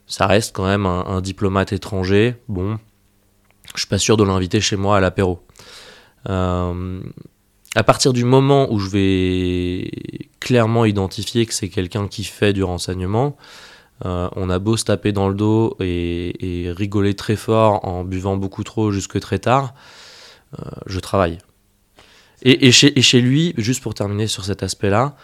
ça 0.07 0.27
reste 0.27 0.57
quand 0.57 0.67
même 0.67 0.87
un, 0.87 1.21
diplomate 1.21 1.73
étranger. 1.73 2.37
Bon, 2.49 2.79
je 3.75 3.81
suis 3.81 3.89
pas 3.89 3.99
sûr 3.99 4.17
de 4.17 4.25
l'inviter 4.25 4.61
chez 4.61 4.77
moi 4.77 4.97
à 4.97 5.01
l'apéro. 5.01 5.41
Euh, 6.29 7.01
à 7.77 7.83
partir 7.83 8.13
du 8.13 8.25
moment 8.25 8.73
où 8.73 8.79
je 8.79 8.89
vais 8.89 9.91
clairement 10.41 10.85
identifier 10.85 11.45
que 11.45 11.53
c'est 11.53 11.69
quelqu'un 11.69 12.09
qui 12.09 12.25
fait 12.25 12.53
du 12.53 12.63
renseignement, 12.63 13.37
euh, 14.07 14.29
on 14.35 14.49
a 14.49 14.59
beau 14.59 14.77
se 14.77 14.85
taper 14.85 15.13
dans 15.13 15.29
le 15.29 15.35
dos 15.35 15.77
et, 15.81 16.73
rigoler 16.77 17.15
très 17.15 17.37
fort 17.37 17.85
en 17.87 18.05
buvant 18.05 18.37
beaucoup 18.37 18.65
trop 18.65 18.91
jusque 18.91 19.21
très 19.21 19.39
tard, 19.39 19.75
euh, 20.59 20.65
je 20.87 20.99
travaille. 20.99 21.39
Et, 22.43 22.73
chez, 22.73 22.99
et, 22.99 23.03
chez, 23.03 23.23
lui, 23.23 23.55
juste 23.57 23.83
pour 23.83 23.95
terminer 23.95 24.27
sur 24.27 24.45
cet 24.45 24.63
aspect-là, 24.63 25.17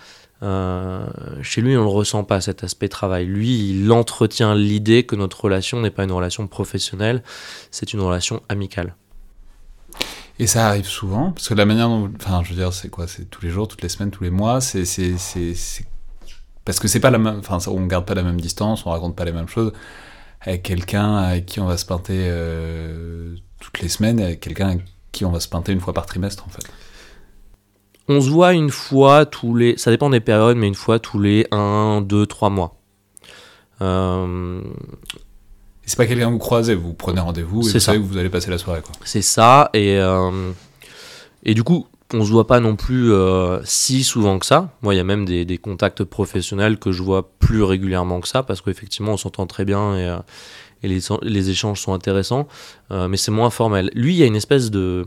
chez 0.42 1.61
lui, 1.61 1.76
on 1.76 1.80
ne 1.80 1.85
le 1.85 1.90
ressent 1.90 2.25
pas, 2.25 2.40
cet 2.40 2.64
aspect 2.64 2.88
travail. 2.88 3.26
Lui, 3.26 3.70
il 3.70 3.92
entretient 3.92 4.54
l'idée 4.54 5.04
que 5.04 5.16
notre 5.16 5.44
relation 5.44 5.80
n'est 5.80 5.90
pas 5.90 6.04
une 6.04 6.12
relation 6.12 6.47
professionnelle, 6.47 7.23
c'est 7.70 7.92
une 7.92 8.00
relation 8.00 8.42
amicale. 8.49 8.97
Et 10.38 10.47
ça 10.47 10.68
arrive 10.68 10.87
souvent, 10.87 11.32
parce 11.32 11.49
que 11.49 11.54
la 11.54 11.66
manière 11.66 11.88
dont, 11.88 12.11
enfin, 12.16 12.42
je 12.42 12.50
veux 12.50 12.56
dire, 12.56 12.73
c'est 12.73 12.88
quoi, 12.88 13.06
c'est 13.06 13.28
tous 13.28 13.42
les 13.42 13.50
jours, 13.50 13.68
toutes 13.68 13.82
les 13.82 13.90
semaines, 13.90 14.11
tous 14.11 14.25
les 14.25 14.30
mois, 14.30 14.62
c'est, 14.62 14.85
parce 16.64 16.78
que 16.78 16.88
c'est 16.88 17.00
pas 17.00 17.11
la 17.11 17.18
même, 17.18 17.38
enfin, 17.40 17.59
on 17.70 17.85
garde 17.87 18.06
pas 18.06 18.14
la 18.14 18.23
même 18.23 18.40
distance, 18.40 18.87
on 18.87 18.90
raconte 18.90 19.14
pas 19.16 19.26
les 19.26 19.32
mêmes 19.32 19.49
choses 19.49 19.73
avec 20.40 20.62
quelqu'un 20.62 21.16
avec 21.16 21.47
qui 21.47 21.61
on 21.61 21.66
va 21.66 21.76
se 21.76 21.85
pinter 21.85 22.18
euh, 22.18 23.37
toutes 23.61 23.80
les 23.80 23.88
semaines, 23.88 24.20
avec 24.20 24.40
quelqu'un 24.40 24.68
avec 24.68 24.85
qui 25.12 25.25
on 25.25 25.30
va 25.30 25.40
se 25.40 25.49
pinter 25.49 25.73
une 25.73 25.80
fois 25.80 25.92
par 25.92 26.06
trimestre, 26.06 26.47
en 26.47 26.50
fait. 26.50 26.66
On 28.12 28.20
se 28.20 28.28
voit 28.28 28.54
une 28.54 28.70
fois 28.70 29.24
tous 29.24 29.54
les, 29.54 29.78
ça 29.78 29.92
dépend 29.92 30.10
des 30.10 30.18
périodes, 30.18 30.56
mais 30.56 30.66
une 30.66 30.74
fois 30.74 30.98
tous 30.98 31.20
les 31.20 31.46
1, 31.52 32.00
2, 32.00 32.26
3 32.26 32.50
mois. 32.50 32.74
Euh, 33.82 34.60
c'est 35.86 35.96
pas 35.96 36.06
quelqu'un 36.06 36.26
que 36.26 36.32
vous 36.32 36.38
croisez, 36.38 36.74
vous 36.74 36.92
prenez 36.92 37.20
rendez-vous 37.20 37.60
et 37.60 37.72
vous 37.72 37.78
savez 37.78 37.98
que 37.98 38.02
vous 38.02 38.18
allez 38.18 38.28
passer 38.28 38.50
la 38.50 38.58
soirée. 38.58 38.82
C'est 39.04 39.22
ça, 39.22 39.70
et, 39.74 39.96
euh, 39.98 40.50
et 41.44 41.54
du 41.54 41.62
coup, 41.62 41.86
on 42.12 42.24
se 42.24 42.32
voit 42.32 42.48
pas 42.48 42.58
non 42.58 42.74
plus 42.74 43.12
euh, 43.12 43.60
si 43.62 44.02
souvent 44.02 44.40
que 44.40 44.46
ça. 44.46 44.70
Moi, 44.82 44.94
il 44.94 44.96
y 44.96 45.00
a 45.00 45.04
même 45.04 45.24
des, 45.24 45.58
contacts 45.58 46.02
professionnels 46.02 46.80
que 46.80 46.90
je 46.90 47.04
vois 47.04 47.30
plus 47.38 47.62
régulièrement 47.62 48.20
que 48.20 48.26
ça, 48.26 48.42
parce 48.42 48.60
qu'effectivement, 48.60 49.12
on 49.12 49.18
s'entend 49.18 49.46
très 49.46 49.64
bien 49.64 49.96
et, 49.96 50.06
euh, 50.06 50.18
et 50.82 50.88
les, 50.88 50.98
les, 51.22 51.50
échanges 51.50 51.80
sont 51.80 51.92
intéressants, 51.92 52.48
mais 52.90 53.16
c'est 53.16 53.30
moins 53.30 53.50
formel. 53.50 53.88
Lui, 53.94 54.14
il 54.14 54.18
y 54.18 54.24
a 54.24 54.26
une 54.26 54.34
espèce 54.34 54.72
de, 54.72 55.06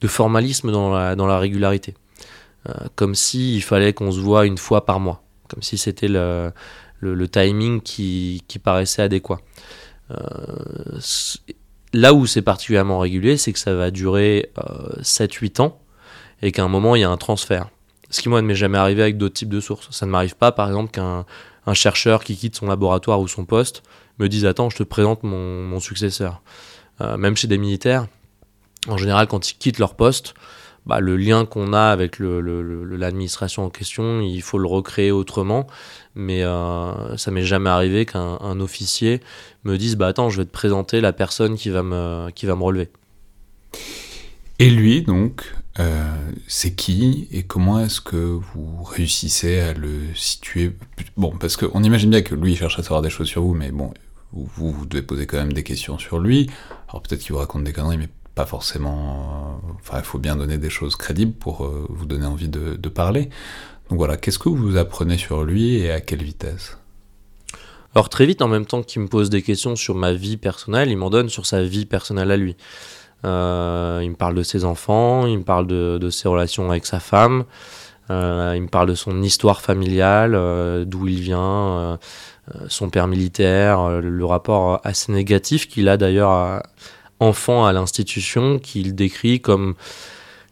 de 0.00 0.08
formalisme 0.08 0.72
dans 0.72 0.90
la, 0.90 1.16
dans 1.16 1.26
la 1.26 1.38
régularité. 1.38 1.94
Comme 2.94 3.14
s'il 3.14 3.62
fallait 3.62 3.92
qu'on 3.92 4.12
se 4.12 4.20
voit 4.20 4.46
une 4.46 4.58
fois 4.58 4.84
par 4.84 5.00
mois, 5.00 5.22
comme 5.48 5.62
si 5.62 5.78
c'était 5.78 6.08
le, 6.08 6.52
timing 7.28 7.80
qui, 7.80 8.42
paraissait 8.62 9.02
adéquat. 9.02 9.40
Euh, 10.10 10.98
là 11.92 12.14
où 12.14 12.26
c'est 12.26 12.42
particulièrement 12.42 12.98
régulier, 12.98 13.36
c'est 13.36 13.52
que 13.52 13.58
ça 13.58 13.74
va 13.74 13.90
durer 13.90 14.50
7-8 15.00 15.60
euh, 15.60 15.64
ans 15.64 15.80
et 16.42 16.52
qu'à 16.52 16.64
un 16.64 16.68
moment, 16.68 16.96
il 16.96 17.00
y 17.00 17.04
a 17.04 17.10
un 17.10 17.16
transfert. 17.16 17.68
Ce 18.10 18.22
qui, 18.22 18.28
moi, 18.28 18.42
ne 18.42 18.46
m'est 18.46 18.54
jamais 18.54 18.78
arrivé 18.78 19.02
avec 19.02 19.18
d'autres 19.18 19.34
types 19.34 19.50
de 19.50 19.60
sources. 19.60 19.88
Ça 19.90 20.06
ne 20.06 20.10
m'arrive 20.10 20.36
pas, 20.36 20.52
par 20.52 20.66
exemple, 20.68 20.90
qu'un 20.90 21.24
chercheur 21.74 22.24
qui 22.24 22.36
quitte 22.36 22.56
son 22.56 22.66
laboratoire 22.66 23.20
ou 23.20 23.28
son 23.28 23.44
poste 23.44 23.82
me 24.18 24.28
dise 24.28 24.46
Attends, 24.46 24.70
je 24.70 24.78
te 24.78 24.82
présente 24.82 25.22
mon, 25.22 25.78
successeur. 25.80 26.42
Euh, 27.00 27.16
même 27.16 27.36
chez 27.36 27.46
des 27.46 27.58
militaires, 27.58 28.06
en 28.88 28.96
général, 28.96 29.26
quand 29.26 29.50
ils 29.50 29.56
quittent 29.56 29.78
leur 29.78 29.94
poste, 29.94 30.34
bah, 30.86 31.00
le 31.00 31.16
lien 31.16 31.44
qu'on 31.44 31.72
a 31.72 31.82
avec 31.82 32.18
l'administration 32.18 33.64
en 33.64 33.70
question, 33.70 34.20
il 34.20 34.42
faut 34.42 34.58
le 34.58 34.66
recréer 34.66 35.10
autrement. 35.10 35.66
Mais 36.14 36.42
euh, 36.42 37.16
ça 37.16 37.30
m'est 37.30 37.44
jamais 37.44 37.70
arrivé 37.70 38.06
qu'un 38.06 38.60
officier 38.60 39.20
me 39.64 39.76
dise 39.76 39.96
bah 39.96 40.08
attends, 40.08 40.30
je 40.30 40.38
vais 40.38 40.44
te 40.44 40.50
présenter 40.50 41.00
la 41.00 41.12
personne 41.12 41.56
qui 41.56 41.70
va 41.70 41.82
me, 41.82 42.30
qui 42.30 42.46
va 42.46 42.56
me 42.56 42.62
relever. 42.62 42.88
Et 44.58 44.70
lui, 44.70 45.02
donc, 45.02 45.54
euh, 45.78 46.12
c'est 46.46 46.74
qui 46.74 47.28
et 47.30 47.44
comment 47.44 47.80
est-ce 47.80 48.00
que 48.00 48.16
vous 48.16 48.82
réussissez 48.82 49.60
à 49.60 49.72
le 49.72 50.14
situer? 50.14 50.76
Bon, 51.16 51.32
parce 51.38 51.56
qu'on 51.56 51.82
imagine 51.82 52.10
bien 52.10 52.22
que 52.22 52.34
lui 52.34 52.56
cherche 52.56 52.78
à 52.78 52.82
savoir 52.82 53.02
des 53.02 53.10
choses 53.10 53.28
sur 53.28 53.42
vous, 53.42 53.54
mais 53.54 53.70
bon, 53.70 53.94
vous 54.32 54.84
devez 54.86 55.02
poser 55.02 55.26
quand 55.26 55.38
même 55.38 55.52
des 55.52 55.62
questions 55.62 55.98
sur 55.98 56.18
lui. 56.18 56.50
Alors 56.88 57.02
peut-être 57.02 57.20
qu'il 57.20 57.32
vous 57.32 57.38
raconte 57.38 57.64
des 57.64 57.72
conneries, 57.72 57.98
mais 57.98 58.08
pas 58.34 58.46
forcément. 58.46 59.60
Enfin, 59.80 59.98
il 59.98 60.04
faut 60.04 60.18
bien 60.18 60.36
donner 60.36 60.58
des 60.58 60.70
choses 60.70 60.96
crédibles 60.96 61.32
pour 61.32 61.64
euh, 61.64 61.86
vous 61.88 62.06
donner 62.06 62.26
envie 62.26 62.48
de, 62.48 62.88
parler. 62.88 63.30
Donc 63.88 63.98
voilà, 63.98 64.16
qu'est-ce 64.16 64.38
que 64.38 64.48
vous 64.48 64.76
apprenez 64.76 65.18
sur 65.18 65.44
lui 65.44 65.76
et 65.76 65.90
à 65.90 66.00
quelle 66.00 66.22
vitesse? 66.22 66.78
Alors 67.94 68.08
très 68.08 68.26
vite, 68.26 68.40
en 68.40 68.48
même 68.48 68.66
temps 68.66 68.82
qu'il 68.82 69.02
me 69.02 69.08
pose 69.08 69.30
des 69.30 69.42
questions 69.42 69.74
sur 69.74 69.96
ma 69.96 70.12
vie 70.12 70.36
personnelle, 70.36 70.90
il 70.90 70.96
m'en 70.96 71.10
donne 71.10 71.28
sur 71.28 71.44
sa 71.44 71.62
vie 71.62 71.86
personnelle 71.86 72.30
à 72.30 72.36
lui. 72.36 72.56
Euh, 73.24 74.00
il 74.02 74.10
me 74.10 74.14
parle 74.14 74.34
de 74.34 74.44
ses 74.44 74.64
enfants, 74.64 75.26
il 75.26 75.38
me 75.38 75.42
parle 75.44 75.66
de, 75.66 76.10
ses 76.10 76.28
relations 76.28 76.70
avec 76.70 76.86
sa 76.86 77.00
femme, 77.00 77.44
euh, 78.10 78.52
il 78.54 78.62
me 78.62 78.68
parle 78.68 78.88
de 78.88 78.94
son 78.94 79.22
histoire 79.22 79.60
familiale, 79.60 80.32
d'où 80.86 81.08
il 81.08 81.20
vient, 81.20 81.98
son 82.68 82.90
père 82.90 83.08
militaire, 83.08 84.00
le 84.00 84.24
rapport 84.24 84.80
assez 84.84 85.10
négatif 85.10 85.68
qu'il 85.68 85.88
a 85.88 85.96
d'ailleurs 85.96 86.62
enfant 87.20 87.66
à 87.66 87.72
l'institution 87.72 88.58
qu'il 88.58 88.94
décrit 88.94 89.40
comme 89.40 89.74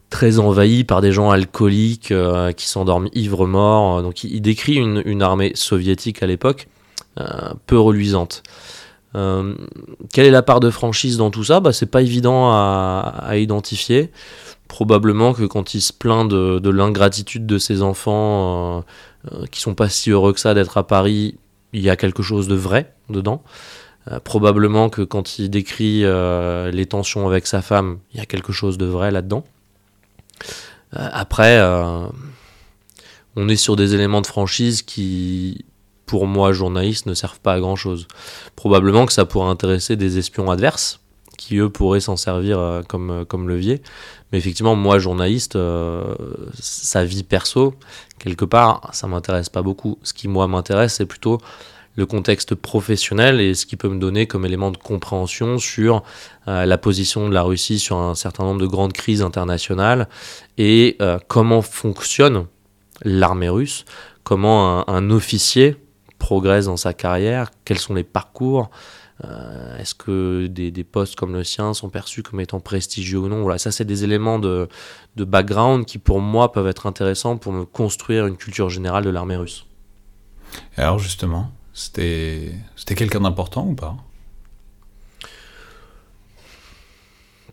très 0.09 0.39
envahi 0.39 0.83
par 0.83 1.01
des 1.01 1.11
gens 1.11 1.29
alcooliques 1.29 2.11
euh, 2.11 2.51
qui 2.51 2.67
s'endorment 2.67 3.09
ivres 3.13 3.47
morts. 3.47 4.01
Donc 4.01 4.23
il, 4.23 4.41
décrit 4.41 4.75
une, 4.75 5.21
armée 5.21 5.51
soviétique 5.55 6.23
à 6.23 6.27
l'époque 6.27 6.67
euh, 7.19 7.53
peu 7.67 7.79
reluisante. 7.79 8.43
Euh, 9.15 9.55
quelle 10.13 10.27
est 10.27 10.31
la 10.31 10.43
part 10.43 10.59
de 10.59 10.69
franchise 10.69 11.17
dans 11.17 11.31
tout 11.31 11.43
ça? 11.43 11.59
Bah, 11.59 11.73
C'est 11.73 11.87
pas 11.89 12.01
évident 12.01 12.49
à, 12.51 13.33
identifier. 13.37 14.11
Probablement 14.67 15.33
que 15.33 15.43
quand 15.43 15.73
il 15.73 15.81
se 15.81 15.93
plaint 15.93 16.27
de, 16.27 16.59
de 16.59 16.69
l'ingratitude 16.69 17.47
de 17.47 17.57
ses 17.57 17.81
enfants 17.81 18.83
qui 19.51 19.61
sont 19.61 19.73
pas 19.73 19.89
si 19.89 20.11
heureux 20.11 20.31
que 20.31 20.39
ça 20.39 20.53
d'être 20.53 20.77
à 20.77 20.85
Paris, 20.85 21.35
il 21.73 21.81
y 21.81 21.89
a 21.89 21.95
quelque 21.95 22.21
chose 22.21 22.47
de 22.47 22.55
vrai 22.55 22.93
dedans. 23.09 23.43
Euh, 24.07 24.19
probablement 24.19 24.89
que 24.89 25.01
quand 25.01 25.39
il 25.39 25.49
décrit 25.49 26.03
euh, 26.03 26.71
les 26.71 26.85
tensions 26.85 27.27
avec 27.27 27.47
sa 27.47 27.61
femme, 27.61 27.99
il 28.13 28.19
y 28.19 28.21
a 28.21 28.25
quelque 28.25 28.53
chose 28.53 28.77
de 28.77 28.85
vrai 28.85 29.11
là-dedans. 29.11 29.43
Euh, 30.97 31.07
après, 31.11 31.61
on 33.35 33.47
est 33.49 33.55
sur 33.55 33.75
des 33.75 33.93
éléments 33.93 34.21
de 34.21 34.27
franchise 34.27 34.81
qui, 34.81 35.65
pour 36.05 36.27
moi, 36.27 36.53
journaliste, 36.53 37.05
ne 37.05 37.13
servent 37.13 37.39
pas 37.39 37.53
à 37.53 37.59
grand-chose. 37.59 38.07
Probablement 38.55 39.05
que 39.05 39.13
ça 39.13 39.25
pourrait 39.25 39.49
intéresser 39.49 39.95
des 39.95 40.17
espions 40.17 40.49
adverses, 40.49 41.01
qui 41.37 41.57
eux 41.57 41.69
pourraient 41.69 41.99
s'en 41.99 42.17
servir 42.17 42.81
comme, 42.87 43.25
comme 43.27 43.47
levier. 43.47 43.81
Mais 44.31 44.37
effectivement, 44.39 44.75
moi, 44.75 44.97
journaliste, 44.97 45.57
sa 46.59 47.05
vie 47.05 47.23
perso, 47.23 47.75
quelque 48.17 48.45
part, 48.45 48.89
ça 48.93 49.07
m'intéresse 49.07 49.49
pas 49.49 49.61
beaucoup. 49.61 49.99
Ce 50.03 50.13
qui, 50.13 50.27
moi, 50.27 50.47
m'intéresse, 50.47 50.95
c'est 50.95 51.05
plutôt 51.05 51.39
le 51.95 52.05
contexte 52.05 52.55
professionnel 52.55 53.41
et 53.41 53.53
ce 53.53 53.65
qui 53.65 53.75
peut 53.75 53.89
me 53.89 53.99
donner 53.99 54.25
comme 54.25 54.45
élément 54.45 54.71
de 54.71 54.77
compréhension 54.77 55.57
sur 55.57 56.03
euh, 56.47 56.65
la 56.65 56.77
position 56.77 57.27
de 57.27 57.33
la 57.33 57.41
Russie 57.41 57.79
sur 57.79 57.97
un 57.97 58.15
certain 58.15 58.43
nombre 58.43 58.61
de 58.61 58.67
grandes 58.67 58.93
crises 58.93 59.21
internationales 59.21 60.07
et 60.57 60.95
euh, 61.01 61.19
comment 61.27 61.61
fonctionne 61.61 62.45
l'armée 63.03 63.49
russe, 63.49 63.85
comment 64.23 64.87
un, 64.89 65.09
officier 65.09 65.77
progresse 66.19 66.65
dans 66.65 66.77
sa 66.77 66.93
carrière, 66.93 67.51
quels 67.65 67.79
sont 67.79 67.93
les 67.93 68.03
parcours, 68.03 68.69
euh, 69.25 69.77
est-ce 69.77 69.95
que 69.95 70.47
des, 70.47 70.83
postes 70.83 71.15
comme 71.15 71.33
le 71.33 71.43
sien 71.43 71.73
sont 71.73 71.89
perçus 71.89 72.23
comme 72.23 72.39
étant 72.39 72.59
prestigieux 72.59 73.19
ou 73.19 73.27
non? 73.27 73.41
Voilà, 73.41 73.57
ça 73.57 73.71
c'est 73.71 73.85
des 73.85 74.03
éléments 74.03 74.39
de, 74.39 74.69
de, 75.17 75.23
background 75.25 75.85
qui 75.85 75.97
pour 75.97 76.21
moi 76.21 76.51
peuvent 76.51 76.67
être 76.67 76.87
intéressants 76.87 77.37
pour 77.37 77.51
me 77.51 77.65
construire 77.65 78.27
une 78.27 78.37
culture 78.37 78.69
générale 78.69 79.03
de 79.03 79.09
l'armée 79.09 79.35
russe. 79.35 79.65
alors 80.77 80.99
justement, 80.99 81.51
c'était, 81.79 82.95
quelqu'un 82.95 83.21
d'important 83.21 83.65
ou 83.65 83.73
pas? 83.73 83.95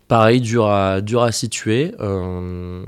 Pareil, 0.09 0.41
dur 0.41 0.67
à, 0.67 1.33
situer. 1.33 1.95
Euh, 2.01 2.85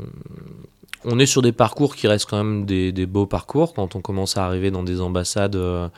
on 1.04 1.18
est 1.18 1.26
sur 1.26 1.42
des 1.42 1.52
parcours 1.52 1.94
qui 1.94 2.08
restent 2.08 2.28
quand 2.28 2.42
même 2.42 2.66
des, 2.66 3.06
beaux 3.06 3.26
parcours 3.26 3.72
quand 3.72 3.94
on 3.94 4.00
commence 4.00 4.36
à 4.36 4.44
arriver 4.44 4.72
dans 4.72 4.82
des 4.82 5.00
ambassades 5.00 5.54
euh, 5.54 5.88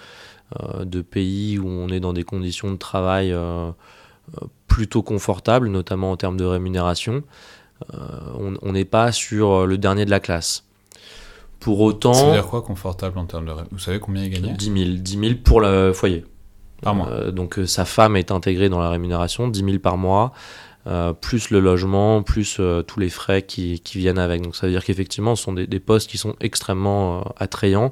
euh, 0.61 0.85
de 0.85 1.01
pays 1.01 1.59
où 1.59 1.67
on 1.67 1.89
est 1.89 2.01
dans 2.01 2.13
des 2.13 2.25
conditions 2.25 2.71
de 2.71 2.77
travail 2.77 3.35
plutôt 4.69 5.03
confortables, 5.03 5.69
notamment 5.69 6.11
en 6.11 6.17
termes 6.17 6.37
de 6.37 6.45
rémunération. 6.45 7.23
on 7.93 8.73
n'est 8.73 8.85
pas 8.85 9.11
sur 9.11 9.67
le 9.67 9.79
dernier 9.79 10.05
de 10.05 10.11
la 10.11 10.21
classe. 10.21 10.70
Pour 11.61 11.81
autant. 11.81 12.15
Ça 12.15 12.27
veut 12.27 12.33
dire 12.33 12.47
quoi 12.47 12.63
confortable 12.63 13.19
en 13.19 13.27
termes 13.27 13.47
de. 13.47 13.53
Vous 13.71 13.79
savez 13.79 14.01
combien 14.01 14.25
il 14.25 14.31
gagnait 14.31 14.53
10 14.53 14.65
000. 14.65 14.77
10 14.99 15.19
000 15.19 15.35
pour 15.45 15.61
le 15.61 15.93
foyer. 15.93 16.25
Par 16.83 16.95
mois. 16.95 17.09
Euh, 17.11 17.31
donc 17.31 17.59
euh, 17.59 17.67
sa 17.67 17.85
femme 17.85 18.17
est 18.17 18.31
intégrée 18.31 18.71
dans 18.71 18.81
la 18.81 18.89
rémunération, 18.89 19.49
10 19.49 19.65
000 19.65 19.79
par 19.79 19.99
mois, 19.99 20.33
euh, 20.87 21.13
plus 21.13 21.51
le 21.51 21.61
logement, 21.61 22.23
plus 22.23 22.59
tous 22.87 23.01
les 23.01 23.11
frais 23.11 23.43
qui, 23.43 23.81
qui, 23.81 23.99
viennent 23.99 24.19
avec. 24.19 24.41
Donc 24.41 24.57
ça 24.57 24.67
veut 24.67 24.73
dire 24.73 24.83
qu'effectivement, 24.83 25.37
ce 25.37 25.45
sont 25.45 25.53
des, 25.53 25.67
des, 25.67 25.81
postes 25.81 26.09
qui 26.09 26.17
sont 26.17 26.35
extrêmement 26.41 27.25
attrayants. 27.39 27.91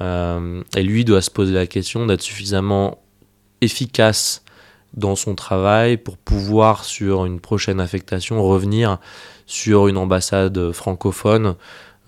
et 0.00 0.82
lui 0.82 1.04
doit 1.06 1.22
se 1.22 1.30
poser 1.30 1.54
la 1.54 1.66
question 1.66 2.06
d'être 2.06 2.22
suffisamment 2.22 2.98
efficace 3.62 4.44
dans 4.94 5.16
son 5.16 5.34
travail 5.34 5.96
pour 5.96 6.18
pouvoir, 6.18 6.84
sur 6.84 7.24
une 7.24 7.40
prochaine 7.40 7.80
affectation, 7.80 8.42
revenir 8.42 8.98
sur 9.46 9.88
une 9.88 9.96
ambassade 9.96 10.72
francophone 10.72 11.54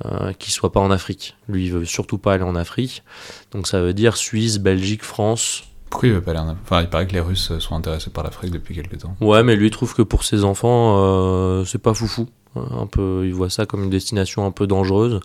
euh, 0.04 0.32
qui 0.32 0.50
soit 0.50 0.72
pas 0.72 0.80
en 0.80 0.90
Afrique. 0.90 1.36
Lui, 1.48 1.66
il 1.66 1.72
veut 1.72 1.84
surtout 1.84 2.18
pas 2.18 2.32
aller 2.32 2.42
en 2.42 2.56
Afrique. 2.56 3.04
Donc 3.52 3.68
ça 3.68 3.80
veut 3.80 3.94
dire 3.94 4.16
Suisse, 4.16 4.58
Belgique, 4.58 5.04
France. 5.04 5.62
Pourquoi 5.88 6.08
il 6.08 6.14
veut 6.16 6.20
pas 6.20 6.32
aller 6.32 6.40
en 6.40 6.48
Afrique? 6.48 6.64
Enfin, 6.64 6.80
il 6.82 6.88
paraît 6.88 7.06
que 7.06 7.12
les 7.12 7.20
Russes 7.20 7.56
sont 7.60 7.76
intéressés 7.76 8.10
par 8.10 8.24
l'Afrique 8.24 8.50
depuis 8.50 8.74
quelques 8.74 8.98
temps. 8.98 9.14
Ouais, 9.20 9.44
mais 9.44 9.54
lui 9.54 9.70
trouve 9.70 9.94
que 9.94 10.02
pour 10.02 10.24
ses 10.24 10.42
enfants, 10.42 10.96
euh, 10.98 11.64
c'est 11.64 11.78
pas 11.78 11.94
foufou. 11.94 12.26
un 12.56 12.88
peu, 12.88 13.22
il 13.24 13.32
voit 13.34 13.50
ça 13.50 13.66
comme 13.66 13.84
une 13.84 13.90
destination 13.90 14.44
un 14.44 14.50
peu 14.50 14.66
dangereuse, 14.66 15.20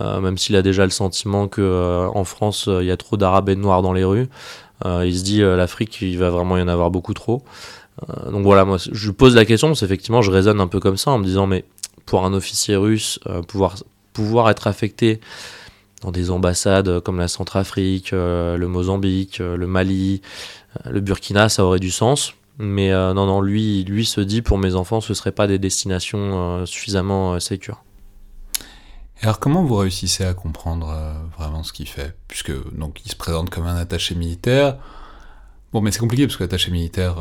même 0.00 0.36
s'il 0.36 0.56
a 0.56 0.62
déjà 0.62 0.82
le 0.84 0.90
sentiment 0.90 1.46
que 1.46 2.08
en 2.12 2.24
France 2.24 2.68
il 2.68 2.86
y 2.86 2.90
a 2.90 2.96
trop 2.96 3.16
d'Arabes 3.16 3.48
et 3.48 3.54
de 3.54 3.60
Noirs 3.60 3.82
dans 3.82 3.92
les 3.92 4.04
rues. 4.04 4.28
il 4.84 5.16
se 5.16 5.22
dit 5.22 5.40
l'Afrique 5.40 6.00
il 6.00 6.18
va 6.18 6.30
vraiment 6.30 6.56
y 6.58 6.62
en 6.62 6.68
avoir 6.68 6.90
beaucoup 6.90 7.14
trop. 7.14 7.42
donc 8.30 8.44
voilà, 8.44 8.64
moi 8.64 8.76
je 8.78 9.10
pose 9.10 9.34
la 9.34 9.44
question, 9.44 9.68
parce 9.68 9.80
qu'effectivement 9.80 10.22
je 10.22 10.30
raisonne 10.30 10.60
un 10.60 10.68
peu 10.68 10.78
comme 10.78 10.96
ça 10.96 11.10
en 11.10 11.18
me 11.18 11.24
disant 11.24 11.48
mais 11.48 11.64
pour 12.06 12.24
un 12.24 12.32
officier 12.34 12.76
russe 12.76 13.18
pouvoir 13.48 13.74
pouvoir 14.12 14.50
être 14.50 14.66
affecté 14.66 15.20
dans 16.02 16.12
des 16.12 16.30
ambassades 16.30 17.00
comme 17.00 17.18
la 17.18 17.28
Centrafrique, 17.28 18.12
le 18.12 18.66
Mozambique, 18.66 19.38
le 19.38 19.66
Mali, 19.66 20.22
le 20.88 21.00
Burkina, 21.00 21.48
ça 21.48 21.64
aurait 21.64 21.78
du 21.78 21.90
sens. 21.90 22.34
Mais 22.62 22.92
euh, 22.92 23.14
non, 23.14 23.24
non, 23.24 23.40
lui, 23.40 23.84
lui 23.84 24.04
se 24.04 24.20
dit 24.20 24.42
pour 24.42 24.58
mes 24.58 24.74
enfants, 24.74 25.00
ce 25.00 25.12
ne 25.12 25.14
seraient 25.14 25.32
pas 25.32 25.46
des 25.46 25.58
destinations 25.58 26.18
euh, 26.60 26.66
suffisamment 26.66 27.32
euh, 27.32 27.38
sécures. 27.38 27.82
Alors 29.22 29.40
comment 29.40 29.64
vous 29.64 29.76
réussissez 29.76 30.24
à 30.24 30.34
comprendre 30.34 30.94
vraiment 31.38 31.62
ce 31.62 31.72
qu'il 31.72 31.88
fait? 31.88 32.16
Puisque 32.28 32.52
donc 32.74 33.00
il 33.04 33.10
se 33.10 33.16
présente 33.16 33.50
comme 33.50 33.66
un 33.66 33.76
attaché 33.76 34.14
militaire. 34.14 34.76
Bon, 35.72 35.80
mais 35.80 35.92
c'est 35.92 36.00
compliqué 36.00 36.26
parce 36.26 36.36
que 36.36 36.42
l'attaché 36.42 36.72
militaire, 36.72 37.16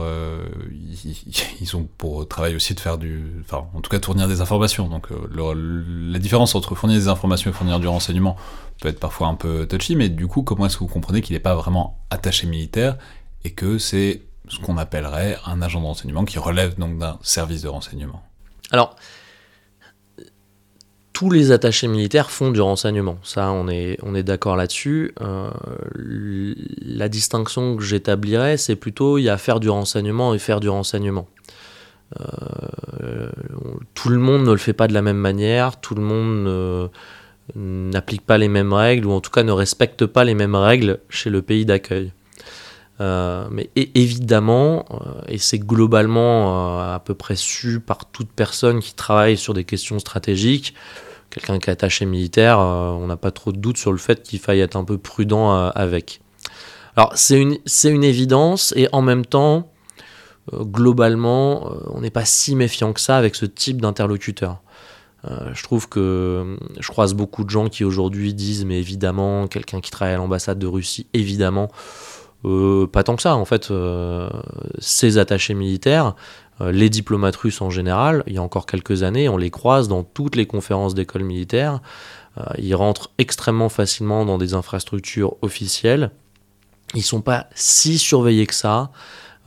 ils, 1.61 1.75
ont 1.75 1.87
pour 1.99 2.27
travail 2.27 2.55
aussi 2.55 2.73
de 2.73 2.79
faire 2.79 2.97
du, 2.97 3.23
enfin, 3.41 3.67
en 3.75 3.81
tout 3.81 3.91
cas, 3.91 3.99
fournir 4.03 4.27
des 4.27 4.41
informations. 4.41 4.87
Donc, 4.87 5.09
la 5.35 6.17
différence 6.17 6.55
entre 6.55 6.73
fournir 6.73 6.97
des 6.97 7.07
informations 7.09 7.51
et 7.51 7.53
fournir 7.53 7.79
du 7.79 7.87
renseignement 7.87 8.35
peut 8.81 8.89
être 8.89 8.99
parfois 8.99 9.27
un 9.27 9.35
peu 9.35 9.67
touchy. 9.67 9.95
Mais 9.95 10.09
du 10.09 10.25
coup, 10.25 10.41
comment 10.41 10.65
est-ce 10.65 10.77
que 10.77 10.83
vous 10.83 10.89
comprenez 10.89 11.21
qu'il 11.21 11.35
n'est 11.35 11.39
pas 11.41 11.53
vraiment 11.53 11.99
attaché 12.09 12.47
militaire 12.47 12.97
et 13.43 13.51
que 13.51 13.77
c'est 13.77 14.23
ce 14.47 14.57
qu'on 14.59 14.77
appellerait 14.77 15.37
un 15.45 15.61
agent 15.61 15.79
de 15.79 15.85
renseignement 15.85 16.25
qui 16.25 16.39
relève 16.39 16.75
donc 16.79 16.97
d'un 16.97 17.19
service 17.21 17.61
de 17.61 17.67
renseignement? 17.67 18.23
Alors, 18.71 18.95
tous 21.19 21.29
les 21.29 21.51
attachés 21.51 21.89
militaires 21.89 22.31
font 22.31 22.49
du 22.49 22.61
renseignement, 22.61 23.19
ça 23.23 23.51
on 23.51 23.67
est, 23.67 24.23
d'accord 24.23 24.55
là-dessus. 24.55 25.13
Euh, 25.19 25.49
la 26.81 27.09
distinction 27.09 27.75
que 27.75 27.83
j'établirais, 27.83 28.55
c'est 28.55 28.77
plutôt 28.77 29.17
il 29.17 29.23
y 29.23 29.29
a 29.29 29.37
faire 29.37 29.59
du 29.59 29.69
renseignement 29.69 30.33
et 30.33 30.39
faire 30.39 30.61
du 30.61 30.69
renseignement. 30.69 31.27
Euh, 32.21 33.29
tout 33.95 34.07
le 34.07 34.17
monde 34.17 34.45
ne 34.45 34.51
le 34.51 34.57
fait 34.57 34.71
pas 34.71 34.87
de 34.87 34.93
la 34.93 35.01
même 35.01 35.17
manière, 35.17 35.81
tout 35.81 35.93
le 35.93 36.01
monde 36.01 36.89
n'applique 37.53 38.25
pas 38.25 38.37
les 38.37 38.47
mêmes 38.47 38.71
règles, 38.71 39.05
ou 39.05 39.11
en 39.11 39.19
tout 39.19 39.31
cas 39.31 39.43
ne 39.43 39.51
respecte 39.51 40.05
pas 40.05 40.23
les 40.23 40.35
mêmes 40.35 40.55
règles 40.55 41.01
chez 41.09 41.29
le 41.29 41.41
pays 41.41 41.65
d'accueil. 41.65 42.13
Euh, 43.01 43.45
mais 43.51 43.69
évidemment, 43.75 44.85
et 45.27 45.37
c'est 45.37 45.59
globalement 45.59 46.79
à 46.79 47.01
peu 47.03 47.13
près 47.13 47.35
su 47.35 47.81
par 47.81 48.05
toute 48.05 48.31
personne 48.31 48.79
qui 48.79 48.93
travaille 48.93 49.35
sur 49.35 49.53
des 49.53 49.65
questions 49.65 49.99
stratégiques, 49.99 50.75
quelqu'un 51.29 51.59
qui 51.59 51.69
est 51.69 51.73
attaché 51.73 52.05
militaire, 52.05 52.59
on 52.59 53.07
n'a 53.07 53.17
pas 53.17 53.31
trop 53.31 53.51
de 53.51 53.57
doute 53.57 53.77
sur 53.77 53.91
le 53.91 53.97
fait 53.97 54.23
qu'il 54.23 54.39
faille 54.39 54.61
être 54.61 54.75
un 54.75 54.83
peu 54.83 54.97
prudent 54.97 55.51
avec. 55.69 56.21
Alors 56.95 57.11
c'est 57.15 57.39
une, 57.39 58.03
évidence, 58.03 58.73
et 58.75 58.87
en 58.91 59.01
même 59.01 59.25
temps, 59.25 59.71
globalement, 60.53 61.71
on 61.93 62.01
n'est 62.01 62.09
pas 62.09 62.25
si 62.25 62.55
méfiant 62.55 62.93
que 62.93 62.99
ça 62.99 63.17
avec 63.17 63.35
ce 63.35 63.45
type 63.45 63.79
d'interlocuteur. 63.79 64.61
je 65.23 65.63
trouve 65.63 65.87
que 65.87 66.57
je 66.79 66.87
croise 66.89 67.13
beaucoup 67.13 67.43
de 67.43 67.49
gens 67.49 67.69
qui 67.69 67.83
aujourd'hui 67.83 68.33
disent 68.33 68.65
mais 68.65 68.79
évidemment 68.79 69.47
quelqu'un 69.47 69.81
qui 69.81 69.91
travaille 69.91 70.15
à 70.15 70.17
l'ambassade 70.17 70.57
de 70.57 70.67
Russie 70.67 71.07
évidemment 71.13 71.69
euh, 72.45 72.87
pas 72.87 73.03
tant 73.03 73.15
que 73.15 73.21
ça, 73.21 73.35
en 73.35 73.45
fait. 73.45 73.71
Euh, 73.71 74.29
ces 74.79 75.17
attachés 75.17 75.53
militaires, 75.53 76.07
euh, 76.07 76.48
les 76.59 76.89
diplomates 76.89 77.35
russes 77.35 77.61
en 77.61 77.69
général, 77.69 78.23
il 78.27 78.33
y 78.33 78.37
a 78.37 78.43
encore 78.43 78.65
quelques 78.65 79.03
années, 79.03 79.29
on 79.29 79.37
les 79.37 79.49
croise 79.49 79.87
dans 79.87 80.03
toutes 80.03 80.35
les 80.35 80.45
conférences 80.45 80.93
d'école 80.93 81.23
militaire. 81.23 81.81
ils 82.57 82.75
rentrent 82.75 83.11
extrêmement 83.17 83.69
facilement 83.69 84.25
dans 84.25 84.37
des 84.37 84.53
infrastructures 84.53 85.35
officielles. 85.41 86.11
Ils 86.95 87.03
sont 87.03 87.21
pas 87.21 87.47
si 87.55 87.97
surveillés 87.97 88.45
que 88.45 88.55
ça. 88.55 88.91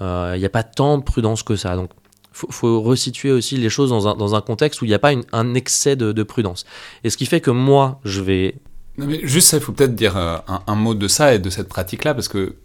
Il 0.01 0.39
n'y 0.39 0.45
a 0.45 0.51
pas 0.51 0.63
tant 0.63 0.99
de 0.99 1.03
prudence 1.03 1.43
que 1.43 1.57
ça. 1.57 1.77
Donc, 1.77 1.91
faut, 2.33 2.51
faut 2.51 2.81
resituer 2.81 3.31
aussi 3.31 3.57
les 3.57 3.69
choses 3.69 3.91
dans 3.91 4.09
un, 4.09 4.15
dans 4.15 4.35
un 4.35 4.41
contexte 4.41 4.81
où 4.81 4.85
il 4.85 4.89
n'y 4.89 4.95
a 4.95 4.99
pas 4.99 5.13
un 5.33 5.55
excès 5.55 5.97
de, 5.97 6.13
de, 6.13 6.23
prudence. 6.23 6.65
Et 7.05 7.11
ce 7.11 7.17
qui 7.17 7.27
fait 7.27 7.41
que 7.41 7.51
moi, 7.51 8.01
je 8.05 8.21
vais 8.21 8.57
non 8.99 9.07
mais 9.07 9.21
juste 9.23 9.53
il 9.53 9.61
faut 9.61 9.73
peut-être 9.73 9.95
dire 9.95 10.17
euh, 10.17 10.37
un, 10.67 10.75
mot 10.75 10.95
de 10.95 11.09
ça 11.09 11.35
et 11.35 11.39
de 11.39 11.49
cette 11.49 11.69
pratique-là, 11.69 12.13
parce 12.13 12.29
que 12.29 12.57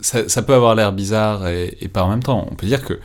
ça, 0.00 0.42
peut 0.42 0.54
avoir 0.54 0.74
l'air 0.74 0.92
bizarre 0.92 1.46
et, 1.48 1.90
pas 1.92 2.02
en 2.04 2.08
même 2.08 2.22
temps. 2.22 2.46
On 2.50 2.54
peut 2.54 2.66
dire 2.66 2.84
que 2.84 2.98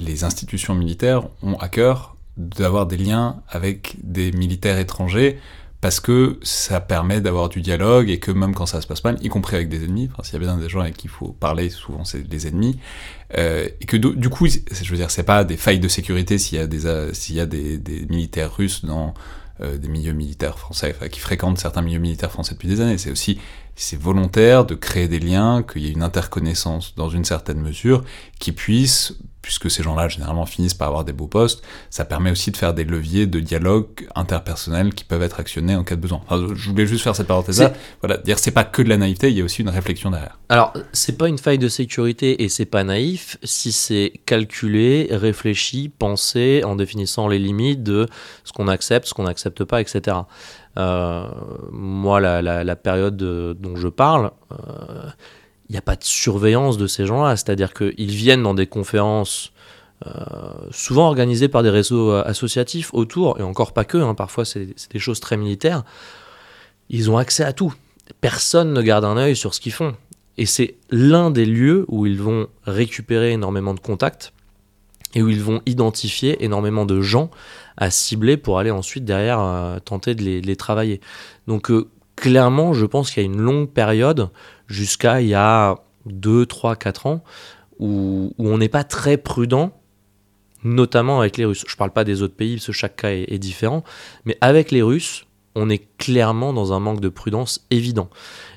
les 0.00 0.24
institutions 0.24 0.74
militaires 0.74 1.28
ont 1.42 1.56
à 1.56 1.68
cœur 1.68 2.16
d'avoir 2.36 2.86
des 2.86 2.96
liens 2.96 3.42
avec 3.48 3.96
des 4.02 4.30
militaires 4.32 4.78
étrangers, 4.78 5.38
parce 5.80 6.00
que 6.00 6.38
ça 6.42 6.80
permet 6.80 7.20
d'avoir 7.20 7.48
du 7.48 7.60
dialogue 7.60 8.10
et 8.10 8.18
que 8.18 8.30
même 8.30 8.54
quand 8.54 8.66
ça 8.66 8.80
se 8.80 8.86
passe 8.86 9.04
mal, 9.04 9.18
y 9.22 9.28
compris 9.28 9.56
avec 9.56 9.68
des 9.68 9.84
ennemis, 9.84 10.08
enfin, 10.12 10.22
s'il 10.22 10.34
y 10.34 10.36
a 10.36 10.40
bien 10.40 10.56
des 10.56 10.68
gens 10.68 10.80
avec 10.80 10.96
qui 10.96 11.06
il 11.06 11.10
faut 11.10 11.28
parler, 11.28 11.70
souvent 11.70 12.04
c'est 12.04 12.28
les 12.30 12.46
ennemis, 12.46 12.78
euh, 13.36 13.68
et 13.80 13.84
que 13.86 13.96
du 13.96 14.28
coup, 14.28 14.46
je 14.48 14.90
veux 14.90 14.96
dire, 14.96 15.10
c'est 15.10 15.22
pas 15.22 15.44
des 15.44 15.56
failles 15.56 15.80
de 15.80 15.88
sécurité 15.88 16.38
s'il 16.38 16.58
y 16.58 16.60
a 16.60 16.66
des, 17.46 17.78
des 17.78 18.06
militaires 18.06 18.54
russes 18.54 18.84
dans 18.84 19.14
euh, 19.60 19.78
des 19.78 19.88
milieux 19.88 20.12
militaires 20.12 20.58
français, 20.58 20.94
enfin, 20.94 21.08
qui 21.08 21.20
fréquentent 21.20 21.58
certains 21.58 21.82
milieux 21.82 21.98
militaires 21.98 22.30
français 22.30 22.54
depuis 22.54 22.68
des 22.68 22.80
années. 22.80 22.98
C'est 22.98 23.10
aussi 23.10 23.38
c'est 23.76 24.00
volontaire 24.00 24.64
de 24.64 24.74
créer 24.74 25.06
des 25.06 25.20
liens, 25.20 25.62
qu'il 25.62 25.82
y 25.82 25.88
ait 25.88 25.92
une 25.92 26.02
interconnaissance 26.02 26.94
dans 26.96 27.08
une 27.08 27.24
certaine 27.24 27.60
mesure, 27.60 28.04
qui 28.40 28.52
puisse 28.52 29.14
puisque 29.46 29.70
ces 29.70 29.84
gens-là 29.84 30.08
généralement 30.08 30.44
finissent 30.44 30.74
par 30.74 30.88
avoir 30.88 31.04
des 31.04 31.12
beaux 31.12 31.28
postes, 31.28 31.62
ça 31.88 32.04
permet 32.04 32.32
aussi 32.32 32.50
de 32.50 32.56
faire 32.56 32.74
des 32.74 32.82
leviers 32.82 33.28
de 33.28 33.38
dialogue 33.38 33.86
interpersonnel 34.16 34.92
qui 34.92 35.04
peuvent 35.04 35.22
être 35.22 35.38
actionnés 35.38 35.76
en 35.76 35.84
cas 35.84 35.94
de 35.94 36.00
besoin. 36.00 36.20
je 36.30 36.68
voulais 36.68 36.84
juste 36.84 37.04
faire 37.04 37.14
cette 37.14 37.28
parenthèse-là. 37.28 37.72
Voilà, 38.00 38.16
dire 38.16 38.40
c'est 38.40 38.50
pas 38.50 38.64
que 38.64 38.82
de 38.82 38.88
la 38.88 38.96
naïveté, 38.96 39.30
il 39.30 39.38
y 39.38 39.40
a 39.40 39.44
aussi 39.44 39.62
une 39.62 39.68
réflexion 39.68 40.10
derrière. 40.10 40.36
Alors, 40.48 40.72
c'est 40.92 41.16
pas 41.16 41.28
une 41.28 41.38
faille 41.38 41.58
de 41.58 41.68
sécurité 41.68 42.42
et 42.42 42.48
c'est 42.48 42.64
pas 42.64 42.82
naïf 42.82 43.38
si 43.44 43.70
c'est 43.70 44.14
calculé, 44.26 45.06
réfléchi, 45.12 45.90
pensé 45.96 46.64
en 46.64 46.74
définissant 46.74 47.28
les 47.28 47.38
limites 47.38 47.84
de 47.84 48.08
ce 48.42 48.52
qu'on 48.52 48.66
accepte, 48.66 49.06
ce 49.06 49.14
qu'on 49.14 49.24
n'accepte 49.24 49.62
pas, 49.62 49.80
etc. 49.80 50.16
Euh, 50.78 51.26
moi, 51.72 52.20
la, 52.20 52.76
période 52.76 53.16
dont 53.16 53.76
je 53.76 53.88
parle, 53.88 54.30
euh, 54.52 55.08
il 55.68 55.72
n'y 55.72 55.78
a 55.78 55.82
pas 55.82 55.96
de 55.96 56.04
surveillance 56.04 56.76
de 56.76 56.86
ces 56.86 57.06
gens-là. 57.06 57.36
C'est-à-dire 57.36 57.74
qu'ils 57.74 58.10
viennent 58.10 58.42
dans 58.42 58.54
des 58.54 58.66
conférences 58.66 59.52
euh, 60.04 60.10
souvent 60.72 61.06
organisées 61.06 61.48
par 61.48 61.62
des 61.62 61.70
réseaux 61.70 62.10
euh, 62.10 62.22
associatifs 62.26 62.92
autour, 62.92 63.40
et 63.40 63.42
encore 63.42 63.72
pas 63.72 63.84
que, 63.84 63.96
hein, 63.96 64.14
parfois 64.14 64.44
c'est 64.44 64.68
des 64.92 64.98
choses 64.98 65.20
très 65.20 65.38
militaires. 65.38 65.84
Ils 66.90 67.10
ont 67.10 67.16
accès 67.16 67.44
à 67.44 67.54
tout. 67.54 67.72
Personne 68.20 68.74
ne 68.74 68.82
garde 68.82 69.06
un 69.06 69.16
œil 69.16 69.34
sur 69.34 69.54
ce 69.54 69.60
qu'ils 69.60 69.72
font. 69.72 69.96
Et 70.36 70.44
c'est 70.44 70.74
l'un 70.90 71.30
des 71.30 71.46
lieux 71.46 71.86
où 71.88 72.04
ils 72.04 72.20
vont 72.20 72.46
récupérer 72.66 73.32
énormément 73.32 73.72
de 73.72 73.80
contacts 73.80 74.34
et 75.14 75.22
où 75.22 75.30
ils 75.30 75.42
vont 75.42 75.62
identifier 75.64 76.44
énormément 76.44 76.84
de 76.84 77.00
gens 77.00 77.30
à 77.76 77.90
cibler 77.90 78.36
pour 78.36 78.58
aller 78.58 78.70
ensuite 78.70 79.04
derrière 79.04 79.40
euh, 79.40 79.78
tenter 79.78 80.14
de 80.14 80.22
les, 80.22 80.56
travailler. 80.56 81.00
Donc 81.46 81.70
clairement, 82.16 82.72
je 82.72 82.86
pense 82.86 83.10
qu'il 83.10 83.22
y 83.22 83.26
a 83.26 83.28
une 83.28 83.40
longue 83.40 83.70
période 83.70 84.30
jusqu'à 84.66 85.20
il 85.20 85.28
y 85.28 85.34
a 85.34 85.76
2, 86.06 86.46
3, 86.46 86.76
4 86.76 87.06
ans, 87.06 87.22
où, 87.78 88.32
on 88.38 88.58
n'est 88.58 88.68
pas 88.68 88.84
très 88.84 89.16
prudent, 89.16 89.72
notamment 90.64 91.20
avec 91.20 91.36
les 91.36 91.44
Russes. 91.44 91.64
Je 91.66 91.74
ne 91.74 91.76
parle 91.76 91.92
pas 91.92 92.04
des 92.04 92.22
autres 92.22 92.34
pays, 92.34 92.56
parce 92.56 92.66
que 92.66 92.72
chaque 92.72 92.96
cas 92.96 93.10
est, 93.10 93.38
différent, 93.38 93.84
mais 94.24 94.36
avec 94.40 94.70
les 94.70 94.82
Russes, 94.82 95.26
on 95.54 95.68
est 95.70 95.86
clairement 95.98 96.52
dans 96.52 96.72
un 96.72 96.80
manque 96.80 97.00
de 97.00 97.08
prudence 97.08 97.66
évident. 97.70 98.08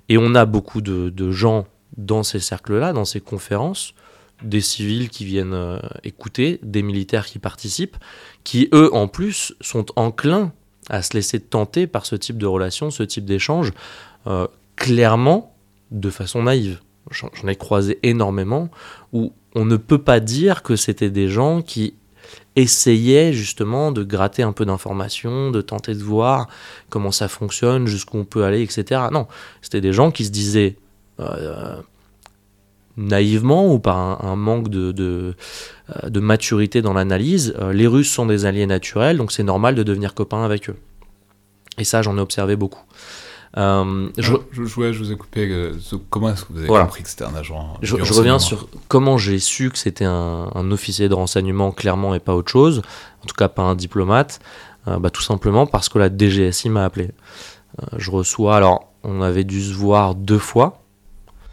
Et 0.07 0.17
on 0.17 0.35
a 0.35 0.45
beaucoup 0.45 0.81
de, 0.81 1.31
gens 1.31 1.67
dans 1.97 2.23
ces 2.23 2.39
cercles-là, 2.39 2.93
dans 2.93 3.05
ces 3.05 3.21
conférences, 3.21 3.93
des 4.41 4.61
civils 4.61 5.09
qui 5.09 5.25
viennent 5.25 5.53
euh, 5.53 5.79
écouter, 6.03 6.59
des 6.63 6.81
militaires 6.81 7.25
qui 7.25 7.39
participent, 7.39 7.97
qui 8.43 8.69
eux 8.73 8.93
en 8.93 9.07
plus 9.07 9.53
sont 9.61 9.85
enclins 9.95 10.53
à 10.89 11.01
se 11.01 11.13
laisser 11.13 11.39
tenter 11.39 11.87
par 11.87 12.05
ce 12.05 12.15
type 12.15 12.37
de 12.37 12.45
relation, 12.45 12.89
ce 12.89 13.03
type 13.03 13.25
d'échange, 13.25 13.73
euh, 14.27 14.47
clairement 14.75 15.55
de 15.91 16.09
façon 16.09 16.43
naïve. 16.43 16.79
J'en 17.11 17.47
ai 17.47 17.55
croisé 17.55 17.99
énormément 18.03 18.69
où 19.13 19.33
on 19.55 19.65
ne 19.65 19.77
peut 19.77 20.01
pas 20.01 20.19
dire 20.19 20.61
que 20.61 20.75
c'était 20.75 21.09
des 21.09 21.27
gens 21.27 21.61
qui 21.61 21.95
essayaient 22.55 23.33
justement 23.33 23.91
de 23.91 24.03
gratter 24.03 24.43
un 24.43 24.51
peu 24.51 24.65
d'informations, 24.65 25.49
de 25.49 25.61
tenter 25.61 25.95
de 25.95 26.03
voir 26.03 26.47
comment 26.89 27.11
ça 27.11 27.27
fonctionne, 27.27 27.87
jusqu'où 27.87 28.17
on 28.17 28.25
peut 28.25 28.43
aller, 28.43 28.61
etc. 28.61 29.01
Non, 29.11 29.27
c'était 29.61 29.81
des 29.81 29.93
gens 29.93 30.11
qui 30.11 30.25
se 30.25 30.29
disaient 30.29 30.77
euh, 31.19 31.81
naïvement 32.97 33.73
ou 33.73 33.79
par 33.79 34.25
un, 34.25 34.35
manque 34.35 34.69
de, 34.69 34.91
de, 34.91 35.35
euh, 36.03 36.21
maturité 36.21 36.81
dans 36.81 36.93
l'analyse, 36.93 37.55
euh, 37.59 37.73
les 37.73 37.87
Russes 37.87 38.11
sont 38.11 38.25
des 38.25 38.45
alliés 38.45 38.65
naturels, 38.65 39.17
donc 39.17 39.31
c'est 39.31 39.43
normal 39.43 39.75
de 39.75 39.83
devenir 39.83 40.13
copain 40.13 40.43
avec 40.43 40.69
eux. 40.69 40.75
Et 41.77 41.83
ça, 41.83 42.01
j'en 42.01 42.17
ai 42.17 42.21
observé 42.21 42.55
beaucoup. 42.55 42.83
Euh, 43.57 44.09
je... 44.17 44.33
Je, 44.51 44.63
je, 44.65 44.99
vous 44.99 45.11
ai 45.11 45.17
coupé. 45.17 45.47
Euh, 45.49 45.73
comment 46.09 46.29
est-ce 46.29 46.45
que 46.45 46.53
vous 46.53 46.59
avez 46.59 46.67
compris 46.67 47.03
que 47.03 47.09
c'était 47.09 47.23
un 47.23 47.35
agent 47.35 47.77
Je, 47.81 47.95
reviens 47.95 48.37
sur 48.37 48.67
comment 48.87 49.17
j'ai 49.17 49.39
su 49.39 49.71
que 49.71 49.77
c'était 49.77 50.05
un, 50.05 50.71
officier 50.71 51.09
de 51.09 51.13
renseignement, 51.13 51.71
clairement, 51.71 52.13
et 52.13 52.19
pas 52.19 52.35
autre 52.35 52.51
chose. 52.51 52.81
En 53.23 53.25
tout 53.25 53.35
cas, 53.35 53.47
pas 53.47 53.63
un 53.63 53.75
diplomate. 53.75 54.39
bah, 54.85 55.09
Tout 55.09 55.23
simplement 55.23 55.65
parce 55.65 55.89
que 55.89 55.97
la 55.97 56.09
DGSI 56.15 56.69
m'a 56.69 56.85
appelé. 56.85 57.09
je 57.97 58.11
reçois, 58.11 58.57
alors 58.57 58.89
on 59.03 59.21
avait 59.21 59.45
dû 59.45 59.63
se 59.63 59.73
voir 59.73 60.13
deux 60.15 60.37
fois, 60.37 60.78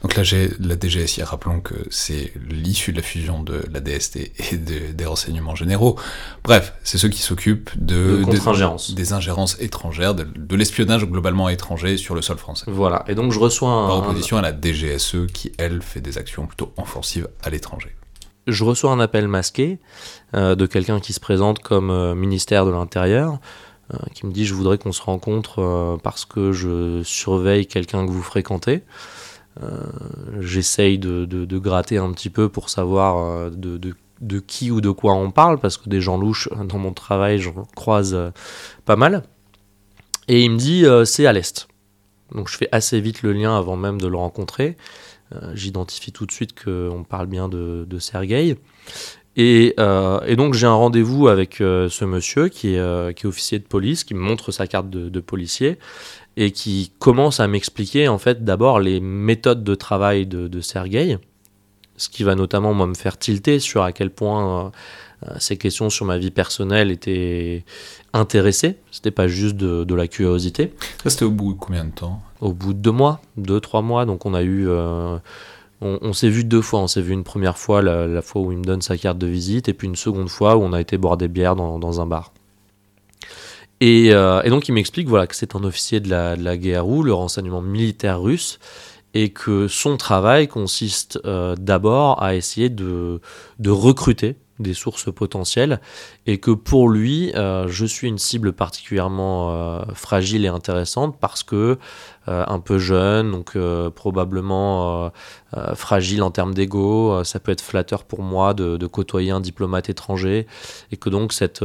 donc 0.07 0.15
là, 0.15 0.39
la 0.61 0.77
DGSI, 0.79 1.25
rappelons 1.25 1.59
que 1.59 1.75
c'est 1.91 2.33
l'issue 2.49 2.93
de 2.93 2.99
la 2.99 3.03
fusion 3.03 3.43
de 3.43 3.65
la 3.73 3.81
DST 3.81 4.31
et 4.53 4.57
des 4.57 5.05
renseignements 5.05 5.57
généraux. 5.57 5.99
Bref, 6.45 6.75
c'est 6.85 6.97
ceux 6.97 7.09
qui 7.09 7.23
s'occupent 7.23 7.71
de, 7.77 8.23
des 8.95 9.13
ingérences 9.13 9.57
étrangères, 9.59 10.15
de, 10.15 10.55
l'espionnage 10.55 11.07
globalement 11.07 11.49
étranger 11.49 11.97
sur 11.97 12.15
le 12.15 12.23
sol 12.23 12.39
français. 12.39 12.67
Voilà, 12.69 13.05
et 13.09 13.17
donc 13.17 13.33
je 13.33 13.41
reçois 13.41 13.69
un... 13.69 13.89
En 13.89 13.99
opposition 13.99 14.37
à 14.37 14.43
la 14.43 14.53
DGSE 14.53 15.27
qui, 15.35 15.51
elle, 15.59 15.83
fait 15.83 16.01
des 16.01 16.19
actions 16.19 16.47
plutôt 16.47 16.73
offensives 16.77 17.27
à 17.43 17.51
l'étranger. 17.51 17.91
Je 18.47 18.63
reçois 18.63 18.93
un 18.93 19.01
appel 19.01 19.27
masqué 19.27 19.81
euh, 20.37 20.55
de 20.55 20.67
quelqu'un 20.67 21.01
qui 21.01 21.15
se 21.15 21.19
présente 21.19 21.59
comme 21.59 21.91
euh, 21.91 22.15
ministère 22.15 22.65
de 22.65 22.71
l'Intérieur, 22.71 23.41
euh, 23.93 23.97
qui 24.15 24.25
me 24.25 24.31
dit 24.31 24.47
je 24.47 24.55
voudrais 24.55 24.79
qu'on 24.79 24.93
se 24.93 25.03
rencontre 25.03 25.99
parce 26.05 26.25
que 26.25 26.53
je 26.53 27.03
surveille 27.03 27.67
quelqu'un 27.67 28.07
que 28.07 28.13
vous 28.13 28.23
fréquentez. 28.23 28.85
Euh, 29.63 29.85
j'essaye 30.41 30.99
de, 30.99 31.59
gratter 31.59 31.99
un 31.99 32.13
petit 32.13 32.31
peu 32.31 32.49
pour 32.49 32.69
savoir 32.69 33.19
euh, 33.19 33.51
de, 33.51 34.39
qui 34.41 34.71
ou 34.71 34.81
de 34.81 34.91
quoi 34.91 35.15
on 35.15 35.31
parle, 35.31 35.59
parce 35.59 35.77
que 35.79 35.89
des 35.89 36.01
gens 36.01 36.19
louches, 36.19 36.49
dans 36.65 36.79
mon 36.79 36.93
travail, 36.93 37.39
j'en 37.39 37.67
croise 37.75 38.15
euh, 38.15 38.31
pas 38.85 38.97
mal. 38.97 39.23
Et 40.29 40.43
il 40.43 40.51
me 40.51 40.57
dit, 40.57 40.85
c'est 41.05 41.27
à 41.27 41.33
l'Est. 41.33 41.69
Donc 42.35 42.49
je 42.49 42.57
fais 42.57 42.69
assez 42.73 43.01
vite 43.01 43.23
le 43.23 43.33
lien 43.33 43.57
avant 43.57 43.77
même 43.77 44.01
de 44.01 44.09
le 44.09 44.17
rencontrer. 44.17 44.77
J'identifie 45.55 46.11
tout 46.11 46.27
de 46.27 46.33
suite 46.33 46.61
qu'on 46.61 47.05
parle 47.09 47.29
bien 47.29 47.49
de, 47.49 47.87
de 47.89 47.99
Sergueï. 48.01 48.57
Et, 49.37 49.75
donc 50.37 50.55
j'ai 50.55 50.67
un 50.67 50.75
rendez-vous 50.75 51.29
avec 51.29 51.59
ce 51.59 52.05
monsieur 52.05 52.49
qui 52.49 52.75
est, 52.75 53.15
qui 53.15 53.27
est, 53.27 53.29
officier 53.29 53.61
de 53.61 53.67
police, 53.67 54.03
qui 54.03 54.15
me 54.15 54.21
montre 54.21 54.51
sa 54.51 54.67
carte 54.67 54.91
de, 54.91 55.09
de 55.09 55.21
policier 55.21 55.79
et 56.37 56.51
qui 56.51 56.93
commence 56.99 57.41
à 57.41 57.49
m'expliquer 57.49 58.09
en 58.09 58.19
fait 58.19 58.45
d'abord 58.45 58.79
les 58.81 59.01
méthodes 59.01 59.65
de 59.65 59.75
travail 59.75 60.27
de, 60.27 60.49
de 60.49 60.61
Sergei, 60.61 61.19
ce 61.97 62.09
qui 62.09 62.23
va 62.23 62.35
notamment 62.35 62.75
moi 62.75 62.87
me 62.87 62.95
faire 62.95 63.19
tilter 63.19 63.59
sur 63.59 63.83
à 63.83 63.93
quel 63.93 64.11
point 64.11 64.73
euh, 65.25 65.35
ces 65.39 65.57
questions 65.57 65.89
sur 65.89 66.05
ma 66.05 66.19
vie 66.19 66.31
personnelle 66.31 66.91
étaient 66.91 67.65
intéressées. 68.13 68.77
C'était 68.91 69.11
pas 69.11 69.29
juste 69.29 69.57
de, 69.57 69.95
la 69.95 70.09
curiosité. 70.09 70.75
Ça 71.03 71.11
c'était 71.11 71.25
au 71.25 71.31
bout 71.31 71.55
de 71.55 71.59
combien 71.59 71.85
de 71.85 71.91
temps? 71.91 72.23
Au 72.41 72.53
bout 72.53 72.75
de 72.75 72.79
deux 72.79 72.93
mois, 72.93 73.23
deux 73.37 73.61
trois 73.61 73.81
mois. 73.83 74.05
Donc 74.05 74.27
on 74.27 74.35
a 74.35 74.43
eu 74.43 74.69
euh, 74.69 75.17
on, 75.81 76.13
s'est 76.13 76.29
vu 76.29 76.45
deux 76.45 76.61
fois. 76.61 76.81
On 76.81 76.87
s'est 76.87 77.01
vu 77.01 77.13
une 77.13 77.25
première 77.25 77.57
fois, 77.57 77.81
la, 77.83 78.23
fois 78.23 78.43
où 78.43 78.53
il 78.53 78.59
me 78.59 78.65
donne 78.65 78.83
sa 78.83 78.97
carte 78.97 79.19
de 79.19 79.27
visite, 79.27 79.69
et 79.69 79.75
puis 79.75 79.89
une 79.89 79.97
seconde 79.97 80.29
fois 80.29 80.57
où 80.57 80.63
on 80.63 80.73
a 80.73 80.81
été 80.81 80.99
boire 80.99 81.17
des 81.17 81.29
bières 81.29 81.57
dans, 81.57 81.79
dans 81.79 82.01
un 82.01 82.07
bar. 82.07 82.33
Euh, 83.83 84.43
et, 84.43 84.51
donc 84.51 84.69
il 84.69 84.73
m'explique 84.73 85.09
voilà, 85.09 85.27
que 85.27 85.37
c'est 85.37 85.55
un 85.55 85.65
officier 85.65 86.01
de 86.01 86.09
la, 86.09 86.37
de 86.37 86.43
la 86.43 86.57
GRU, 86.57 87.05
le 87.05 87.13
renseignement 87.13 87.61
militaire 87.61 88.21
russe, 88.21 88.59
et 89.15 89.31
que 89.31 89.69
son 89.69 89.97
travail 89.97 90.49
consiste 90.49 91.19
euh, 91.25 91.55
d'abord 91.57 92.23
à 92.23 92.35
essayer 92.35 92.69
de, 92.69 93.21
de 93.59 93.71
recruter 93.71 94.37
des 94.59 94.73
sources 94.73 95.13
potentielles 95.13 95.81
et 96.27 96.39
que 96.39 96.51
pour 96.51 96.89
lui, 96.89 97.31
euh, 97.35 97.69
je 97.69 97.85
suis 97.85 98.09
une 98.09 98.17
cible 98.17 98.55
particulièrement 98.55 99.85
fragile 99.93 100.47
et 100.47 100.49
intéressante 100.49 101.19
parce 101.21 101.43
que 101.43 101.79
un 102.27 102.59
peu 102.61 102.79
jeune, 102.79 103.31
donc 103.31 103.57
probablement 103.95 105.13
fragile 105.75 106.23
en 106.23 106.31
termes 106.31 106.55
d'ego, 106.55 107.23
ça 107.25 107.41
peut 107.41 107.53
être 107.53 107.61
flatteur 107.61 108.05
pour 108.05 108.23
moi 108.23 108.55
de, 108.55 108.77
de, 108.77 108.87
côtoyer 108.87 109.31
un 109.31 109.41
diplomate 109.41 109.89
étranger 109.89 110.47
et 110.91 110.97
que 110.97 111.09
donc 111.09 111.33
cette, 111.33 111.65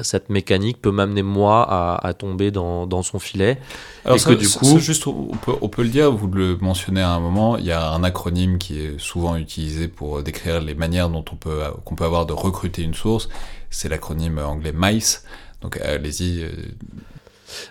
cette 0.00 0.28
mécanique 0.28 0.82
peut 0.82 0.90
m'amener 0.90 1.22
moi 1.22 1.66
à, 1.68 2.06
à 2.06 2.14
tomber 2.14 2.50
dans, 2.50 2.86
dans, 2.86 3.02
son 3.02 3.18
filet. 3.18 3.58
Alors 4.04 4.18
et 4.18 4.20
que 4.20 4.34
du 4.34 4.48
coup, 4.48 4.78
juste 4.78 5.06
on 5.06 5.28
peut, 5.28 5.54
on 5.60 5.68
peut 5.68 5.82
le 5.82 5.88
dire, 5.88 6.10
vous 6.10 6.28
le 6.28 6.56
mentionnez 6.60 7.02
à 7.02 7.10
un 7.10 7.20
moment, 7.20 7.56
il 7.56 7.64
y 7.64 7.72
a 7.72 7.90
un 7.90 8.02
acronyme 8.02 8.58
qui 8.58 8.80
est 8.80 8.98
souvent 8.98 9.36
utilisé 9.36 9.88
pour 9.88 10.22
décrire 10.22 10.60
les 10.60 10.74
manières 10.74 11.08
dont 11.10 11.24
on 11.32 11.36
peut 11.36 11.62
qu'on 11.84 11.94
peut 11.94 12.04
avoir 12.04 12.26
de 12.26 12.32
recruter 12.32 12.82
une 12.82 12.94
source 12.94 13.28
c'est 13.70 13.88
l'acronyme 13.88 14.38
anglais 14.38 14.72
MICE. 14.74 15.24
Donc 15.60 15.78
allez-y. 15.80 16.42
Euh. 16.42 16.50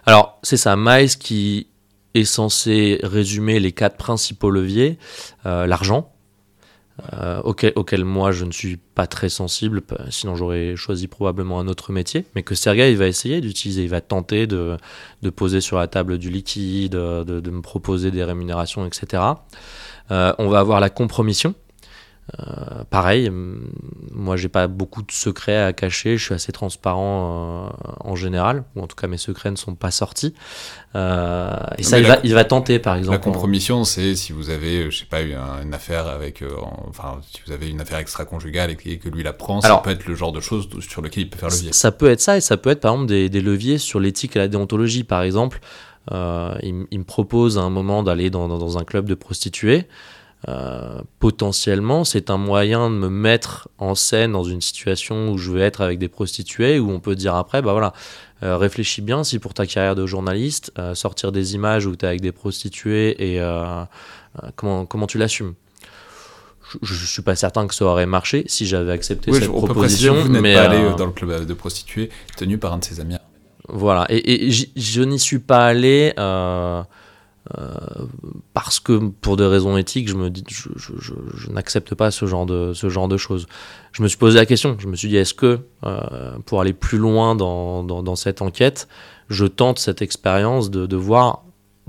Alors, 0.05 0.39
c'est 0.43 0.57
ça, 0.57 0.75
MICE 0.77 1.15
qui 1.15 1.67
est 2.15 2.25
censé 2.25 2.99
résumer 3.03 3.59
les 3.59 3.71
quatre 3.71 3.97
principaux 3.97 4.49
leviers. 4.49 4.97
Euh, 5.45 5.67
l'argent, 5.67 6.11
euh, 7.13 7.41
auquel, 7.43 8.05
moi 8.05 8.31
je 8.31 8.45
ne 8.45 8.51
suis 8.51 8.77
pas 8.77 9.05
très 9.05 9.27
sensible, 9.27 9.81
sinon 10.09 10.35
j'aurais 10.35 10.77
choisi 10.77 11.07
probablement 11.07 11.59
un 11.59 11.67
autre 11.67 11.91
métier, 11.91 12.25
mais 12.35 12.43
que 12.43 12.55
Sergei 12.55 12.95
va 12.95 13.07
essayer 13.07 13.41
d'utiliser, 13.41 13.83
il 13.83 13.89
va 13.89 13.99
tenter 13.99 14.47
de, 14.47 14.77
poser 15.35 15.59
sur 15.59 15.77
la 15.77 15.87
table 15.87 16.17
du 16.17 16.29
liquide, 16.29 16.93
de, 16.93 17.49
me 17.49 17.61
proposer 17.61 18.11
des 18.11 18.23
rémunérations, 18.23 18.85
etc. 18.85 19.21
on 20.09 20.47
va 20.47 20.59
avoir 20.59 20.79
la 20.79 20.89
compromission, 20.89 21.53
euh, 22.39 22.83
pareil, 22.89 23.31
moi 24.11 24.35
j'ai 24.35 24.49
pas 24.49 24.65
beaucoup 24.65 25.03
de 25.03 25.11
secrets 25.11 25.61
à 25.61 25.73
cacher, 25.73 26.17
je 26.17 26.23
suis 26.25 26.33
assez 26.33 26.51
transparent 26.51 27.67
euh, 27.67 27.87
en 27.99 28.15
général, 28.15 28.63
ou 28.75 28.81
en 28.81 28.87
tout 28.87 28.95
cas 28.95 29.05
mes 29.05 29.17
secrets 29.17 29.51
ne 29.51 29.55
sont 29.55 29.75
pas 29.75 29.91
sortis. 29.91 30.33
Euh, 30.95 31.55
et 31.77 31.83
ça, 31.83 31.99
il, 31.99 32.07
va, 32.07 32.17
il, 32.23 32.33
va, 32.33 32.43
tenter 32.43 32.79
par 32.79 32.95
exemple. 32.95 33.17
La 33.17 33.23
compromission, 33.23 33.83
c'est 33.83 34.15
si 34.15 34.33
vous 34.33 34.49
avez, 34.49 34.89
je 34.89 34.99
sais 34.99 35.05
pas, 35.05 35.21
une 35.21 35.73
affaire 35.73 36.07
avec, 36.07 36.43
enfin, 36.89 37.19
si 37.31 37.41
vous 37.45 37.51
avez 37.51 37.69
une 37.69 37.81
affaire 37.81 37.99
extra-conjugale 37.99 38.71
et 38.71 38.75
que 38.97 39.09
lui 39.09 39.21
la 39.21 39.33
prend, 39.33 39.61
ça 39.61 39.77
peut 39.83 39.91
être 39.91 40.07
le 40.07 40.15
genre 40.15 40.31
de 40.31 40.41
choses 40.41 40.67
sur 40.79 41.03
lequel 41.03 41.23
il 41.23 41.29
peut 41.29 41.37
faire 41.37 41.49
levier. 41.49 41.73
Ça 41.73 41.91
peut 41.91 42.09
être 42.09 42.21
ça, 42.21 42.37
et 42.37 42.41
ça 42.41 42.57
peut 42.57 42.71
être 42.71 42.81
par 42.81 42.93
exemple 42.93 43.07
des, 43.07 43.29
des 43.29 43.41
leviers 43.41 43.77
sur 43.77 43.99
l'éthique 43.99 44.35
et 44.35 44.39
la 44.39 44.47
déontologie. 44.47 45.03
Par 45.03 45.21
exemple, 45.21 45.59
il, 46.11 46.85
il, 46.89 46.99
me 46.99 47.03
propose 47.03 47.59
à 47.59 47.61
un 47.61 47.69
moment 47.69 48.01
d'aller 48.01 48.31
dans, 48.31 48.47
dans, 48.47 48.57
dans 48.57 48.79
un 48.79 48.83
club 48.83 49.07
de 49.07 49.13
prostituées. 49.13 49.87
Euh, 50.47 50.99
potentiellement, 51.19 52.03
c'est 52.03 52.29
un 52.29 52.37
moyen 52.37 52.89
de 52.91 52.95
me 52.95 53.09
mettre 53.09 53.67
en 53.79 53.95
scène 53.95 54.33
dans 54.33 54.43
une 54.43 54.61
situation 54.61 55.31
où 55.31 55.37
je 55.37 55.51
veux 55.51 55.61
être 55.61 55.81
avec 55.81 55.97
des 55.97 56.07
prostituées, 56.07 56.77
où 56.79 56.91
on 56.91 56.99
peut 56.99 57.15
dire 57.15 57.33
après, 57.35 57.63
bah 57.63 57.71
voilà, 57.71 57.93
euh, 58.43 58.57
réfléchis 58.57 59.01
bien 59.01 59.23
si 59.23 59.39
pour 59.39 59.55
ta 59.55 59.65
carrière 59.65 59.95
de 59.95 60.05
journaliste, 60.05 60.71
euh, 60.77 60.93
sortir 60.93 61.31
des 61.31 61.55
images 61.55 61.87
où 61.87 61.95
tu 61.95 62.05
es 62.05 62.07
avec 62.07 62.21
des 62.21 62.31
prostituées 62.31 63.33
et 63.33 63.41
comment, 64.55 64.85
comment 64.85 65.07
tu 65.07 65.17
l'assumes? 65.17 65.55
Je, 66.81 66.93
ne 66.93 66.97
suis 66.97 67.21
pas 67.21 67.35
certain 67.35 67.67
que 67.67 67.75
ça 67.75 67.85
aurait 67.85 68.07
marché 68.07 68.43
si 68.47 68.65
j'avais 68.65 68.91
accepté 68.91 69.31
cette 69.31 69.49
proposition. 69.49 70.15
vous 70.15 70.29
n'êtes 70.29 70.55
pas 70.55 70.63
allé 70.63 70.95
dans 70.95 71.05
le 71.05 71.11
club 71.11 71.45
de 71.45 71.53
prostituées 71.53 72.09
tenu 72.37 72.57
par 72.57 72.73
un 72.73 72.79
de 72.79 72.83
ses 72.83 72.99
amis. 72.99 73.15
Voilà, 73.67 74.05
et, 74.09 74.51
je 74.51 75.01
n'y 75.01 75.17
suis 75.17 75.39
pas 75.39 75.65
allé 75.65 76.13
parce 78.53 78.79
que 78.79 79.09
pour 79.21 79.37
des 79.37 79.45
raisons 79.45 79.77
éthiques, 79.77 80.07
je 80.07 81.51
n'accepte 81.51 81.93
pas 81.93 82.11
ce 82.11 82.25
genre 82.25 82.45
de 82.45 83.17
choses. 83.17 83.47
Je 83.95 84.03
me 84.03 84.09
suis 84.09 84.17
posé 84.17 84.37
la 84.37 84.45
question. 84.45 84.75
Je 84.77 84.87
me 84.87 84.95
suis 84.97 85.07
dit, 85.07 85.15
est-ce 85.15 85.33
que 85.33 85.59
euh, 85.85 86.37
pour 86.45 86.59
aller 86.59 86.73
plus 86.73 86.97
loin 86.97 87.33
dans, 87.33 88.15
cette 88.17 88.41
enquête, 88.41 88.89
je 89.29 89.45
tente 89.45 89.79
cette 89.79 90.01
expérience 90.01 90.69
de, 90.69 90.95
voir 90.97 91.43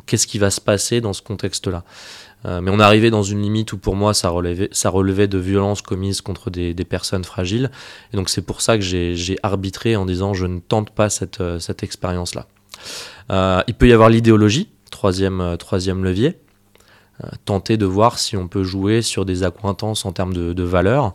qu'est-ce 0.07 0.29
qui 0.29 0.39
va 0.39 0.51
se 0.51 0.61
passer 0.61 1.01
dans 1.01 1.13
ce 1.13 1.21
contexte-là? 1.21 1.83
Euh, 2.45 2.61
mais 2.61 2.71
on 2.71 2.79
arrivé 2.79 3.11
dans 3.11 3.25
une 3.25 3.43
limite 3.43 3.73
où 3.73 3.79
pour 3.79 3.97
moi 3.97 4.15
ça 4.15 4.29
relevait, 4.29 5.27
de 5.27 5.39
violences 5.39 5.83
commises 5.83 6.21
contre 6.21 6.49
des, 6.49 6.75
personnes 6.85 7.25
fragiles. 7.25 7.73
Et 8.13 8.17
donc 8.17 8.29
c'est 8.29 8.43
pour 8.43 8.61
ça 8.61 8.77
que 8.79 8.85
j'ai 8.85 9.37
arbitré 9.43 9.97
en 9.97 10.07
disant 10.07 10.33
je 10.33 10.47
ne 10.47 10.61
tente 10.61 10.91
pas 10.91 11.11
cette, 11.11 11.43
expérience-là. 11.83 12.47
Euh, 13.31 13.63
il 13.67 13.75
peut 13.75 13.89
y 13.89 13.93
avoir 13.93 14.11
l'idéologie, 14.11 14.69
troisième, 14.91 15.41
euh, 15.41 15.57
troisième 15.57 16.05
levier. 16.05 16.39
Euh, 17.25 17.29
tenter 17.45 17.77
de 17.77 17.87
voir 17.87 18.19
si 18.19 18.37
on 18.37 18.47
peut 18.47 18.65
jouer 18.65 19.03
sur 19.03 19.25
des 19.25 19.43
accointances 19.43 20.05
en 20.05 20.13
termes 20.13 20.35
de, 20.35 20.53
de 20.53 20.63
valeur. 20.63 21.15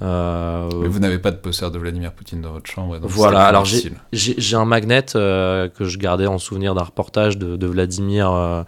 Euh, 0.00 0.68
Mais 0.80 0.88
vous 0.88 0.98
n'avez 0.98 1.18
pas 1.18 1.30
de 1.30 1.36
poster 1.36 1.70
de 1.70 1.78
Vladimir 1.78 2.12
Poutine 2.12 2.40
dans 2.40 2.52
votre 2.52 2.68
chambre. 2.68 2.98
voilà, 3.02 3.44
alors 3.44 3.64
j'ai 3.64 4.56
un 4.56 4.64
magnet 4.64 5.04
que 5.12 5.70
je 5.78 5.98
gardais 5.98 6.26
en 6.26 6.38
souvenir 6.38 6.74
d'un 6.74 6.82
reportage 6.82 7.38
de, 7.38 7.66
Vladimir 7.66 8.64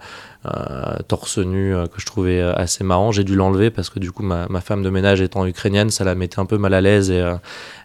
torse 1.09 1.39
nu 1.39 1.75
que 1.93 1.99
je 1.99 2.05
trouvais 2.05 2.39
assez 2.39 2.85
marrant. 2.85 3.11
J'ai 3.11 3.25
dû 3.25 3.35
l'enlever 3.35 3.69
parce 3.69 3.89
que 3.89 3.99
du 3.99 4.13
coup 4.13 4.23
ma, 4.23 4.47
ma, 4.47 4.61
femme 4.61 4.81
de 4.81 4.89
ménage 4.89 5.19
étant 5.19 5.45
ukrainienne, 5.45 5.89
ça 5.89 6.05
la 6.05 6.15
mettait 6.15 6.39
un 6.39 6.45
peu 6.45 6.57
mal 6.57 6.73
à 6.73 6.79
l'aise 6.79 7.11
et 7.11 7.21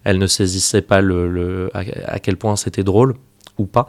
elle 0.05 0.18
ne 0.18 0.29
saisissait 0.29 0.83
pas 0.83 1.01
le, 1.01 1.29
le 1.29 1.70
à, 1.75 2.20
quel 2.20 2.37
point 2.37 2.55
c'était 2.55 2.85
drôle 2.85 3.16
ou 3.61 3.66
pas. 3.66 3.87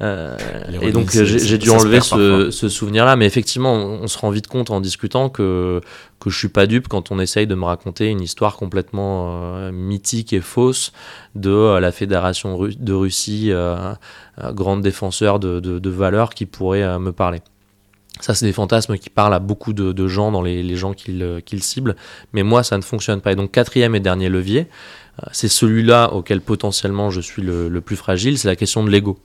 Euh, 0.00 0.36
et 0.82 0.92
donc 0.92 1.10
j'ai 1.10 1.58
dû 1.58 1.70
enlever 1.70 2.00
ce, 2.00 2.68
souvenir-là, 2.68 3.16
mais 3.16 3.26
effectivement, 3.26 3.74
on, 3.74 4.06
se 4.06 4.18
rend 4.18 4.30
vite 4.30 4.46
compte 4.46 4.70
en 4.70 4.80
discutant 4.80 5.28
que 5.28 5.80
que 6.20 6.30
je 6.30 6.38
suis 6.38 6.48
pas 6.48 6.66
dupe 6.66 6.88
quand 6.88 7.10
on 7.10 7.18
essaye 7.18 7.46
de 7.46 7.54
me 7.54 7.66
raconter 7.66 8.08
une 8.08 8.22
histoire 8.22 8.56
complètement 8.56 9.56
euh, 9.56 9.72
mythique 9.72 10.32
et 10.32 10.40
fausse 10.40 10.92
de 11.34 11.50
euh, 11.50 11.80
la 11.80 11.92
Fédération 11.92 12.58
de 12.58 12.92
Russie, 12.92 13.52
grande 14.52 14.80
défenseur 14.80 15.38
de, 15.38 15.60
de, 15.60 15.90
valeurs 15.90 16.30
qui 16.30 16.46
pourrait 16.46 16.98
me 16.98 17.12
parler. 17.12 17.40
Ça, 18.20 18.32
c'est 18.34 18.46
des 18.46 18.52
fantasmes 18.52 18.96
qui 18.96 19.10
parlent 19.10 19.34
à 19.34 19.40
beaucoup 19.40 19.72
de, 19.72 20.06
gens 20.06 20.30
dans 20.30 20.42
les, 20.42 20.62
les 20.62 20.76
gens 20.76 20.94
qu'ils 20.94 21.62
ciblent, 21.62 21.96
mais 22.32 22.42
moi, 22.42 22.62
ça 22.62 22.76
ne 22.78 22.82
fonctionne 22.82 23.20
pas. 23.20 23.32
Et 23.32 23.36
donc, 23.36 23.50
quatrième 23.50 23.94
et 23.94 24.00
dernier 24.00 24.28
levier, 24.28 24.68
c'est 25.32 25.48
celui-là 25.48 26.12
auquel 26.12 26.40
potentiellement 26.40 27.10
je 27.10 27.20
suis 27.20 27.42
le, 27.42 27.80
plus 27.80 27.96
fragile, 27.96 28.38
c'est 28.38 28.48
la 28.48 28.56
question 28.56 28.84
de 28.84 28.90
l'ego. 28.90 29.18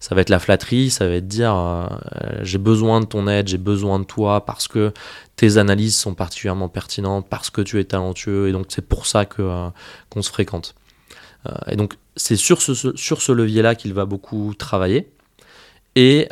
Ça 0.00 0.14
va 0.14 0.20
être 0.20 0.28
la 0.28 0.38
flatterie, 0.38 0.90
ça 0.90 1.08
va 1.08 1.14
être 1.14 1.26
dire 1.26 1.54
euh, 1.56 1.86
j'ai 2.42 2.58
besoin 2.58 3.00
de 3.00 3.06
ton 3.06 3.26
aide, 3.26 3.48
j'ai 3.48 3.58
besoin 3.58 3.98
de 3.98 4.04
toi 4.04 4.44
parce 4.44 4.68
que 4.68 4.92
tes 5.36 5.56
analyses 5.56 5.96
sont 5.96 6.14
particulièrement 6.14 6.68
pertinentes, 6.68 7.26
parce 7.28 7.50
que 7.50 7.62
tu 7.62 7.80
es 7.80 7.84
talentueux 7.84 8.48
et 8.48 8.52
donc 8.52 8.66
c'est 8.68 8.86
pour 8.86 9.06
ça 9.06 9.24
que 9.24 9.42
euh, 9.42 9.68
qu'on 10.10 10.22
se 10.22 10.30
fréquente. 10.30 10.74
Euh, 11.46 11.52
et 11.68 11.76
donc 11.76 11.94
c'est 12.16 12.36
sur 12.36 12.62
ce, 12.62 12.74
sur 12.94 13.22
ce 13.22 13.32
levier-là 13.32 13.74
qu'il 13.74 13.94
va 13.94 14.04
beaucoup 14.04 14.54
travailler. 14.56 15.10
Et, 15.96 16.28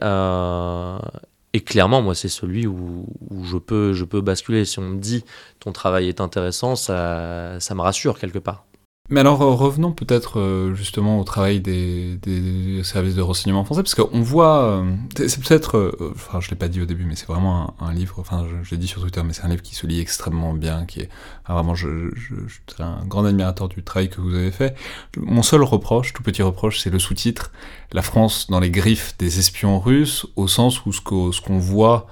et 1.55 1.61
clairement, 1.61 2.03
moi, 2.03 2.15
c'est 2.15 2.29
celui 2.29 2.67
où, 2.67 3.07
où, 3.31 3.45
je, 3.45 3.57
peux, 3.57 3.95
je 3.95 4.05
peux 4.05 4.21
basculer. 4.21 4.67
Si 4.67 4.79
on 4.79 4.83
me 4.83 4.99
dit 4.99 5.25
ton 5.59 5.73
travail 5.73 6.09
est 6.09 6.21
intéressant, 6.21 6.77
ça, 6.77 7.59
ça 7.61 7.75
me 7.75 7.81
rassure 7.81 8.19
quelque 8.19 8.39
part. 8.39 8.67
Mais 9.11 9.21
alors 9.21 9.43
euh, 9.43 9.51
revenons 9.51 9.93
peut-être 9.93 10.41
euh, 10.41 10.75
justement 10.75 11.21
au 11.21 11.25
travail 11.25 11.61
des, 11.61 12.17
des, 12.23 12.83
services 12.85 13.15
de 13.15 13.21
renseignement 13.21 13.63
français, 13.63 13.83
parce 13.83 13.95
qu'on 13.95 14.23
voit, 14.23 14.65
euh, 14.65 14.95
c'est 15.15 15.43
peut-être, 15.43 15.95
enfin 16.15 16.41
je 16.41 16.49
l'ai 16.49 16.57
pas 16.57 16.69
dit 16.69 16.81
au 16.81 16.87
début, 16.87 17.05
mais 17.05 17.15
c'est 17.15 17.27
vraiment 17.27 17.77
un, 17.81 17.93
livre, 17.93 18.15
enfin 18.19 18.47
je, 18.63 18.71
l'ai 18.71 18.79
dit 18.79 18.87
sur 18.87 19.03
Twitter, 19.03 19.23
mais 19.23 19.35
c'est 19.35 19.45
un 19.45 19.49
livre 19.49 19.61
qui 19.61 19.75
se 19.75 19.87
lit 19.87 20.01
extrêmement 20.01 20.55
bien, 20.55 20.87
qui 20.87 21.01
est 21.01 21.11
vraiment, 21.47 21.75
je, 21.75 22.13
je, 22.17 22.35
je, 22.47 22.55
suis 22.55 22.83
un 22.83 23.05
grand 23.05 23.27
admirateur 23.27 23.69
du 23.69 23.83
travail 23.83 24.09
que 24.09 24.23
vous 24.23 24.35
avez 24.35 24.51
fait. 24.51 24.75
Mon 25.19 25.43
seul 25.43 25.63
reproche, 25.63 26.15
tout 26.15 26.23
petit 26.23 26.41
reproche, 26.41 26.81
c'est 26.81 26.89
le 26.89 26.99
sous-titre 26.99 27.53
La 27.93 28.01
France 28.01 28.47
dans 28.49 28.59
les 28.59 28.71
griffes 28.71 29.19
des 29.19 29.39
espions 29.39 29.81
russes, 29.81 30.27
au 30.37 30.49
sens 30.49 30.87
où 30.87 30.95
ce 30.95 31.03
qu'on 31.03 31.31
ce 31.31 31.43
qu'on 31.43 31.59
voit 31.59 32.07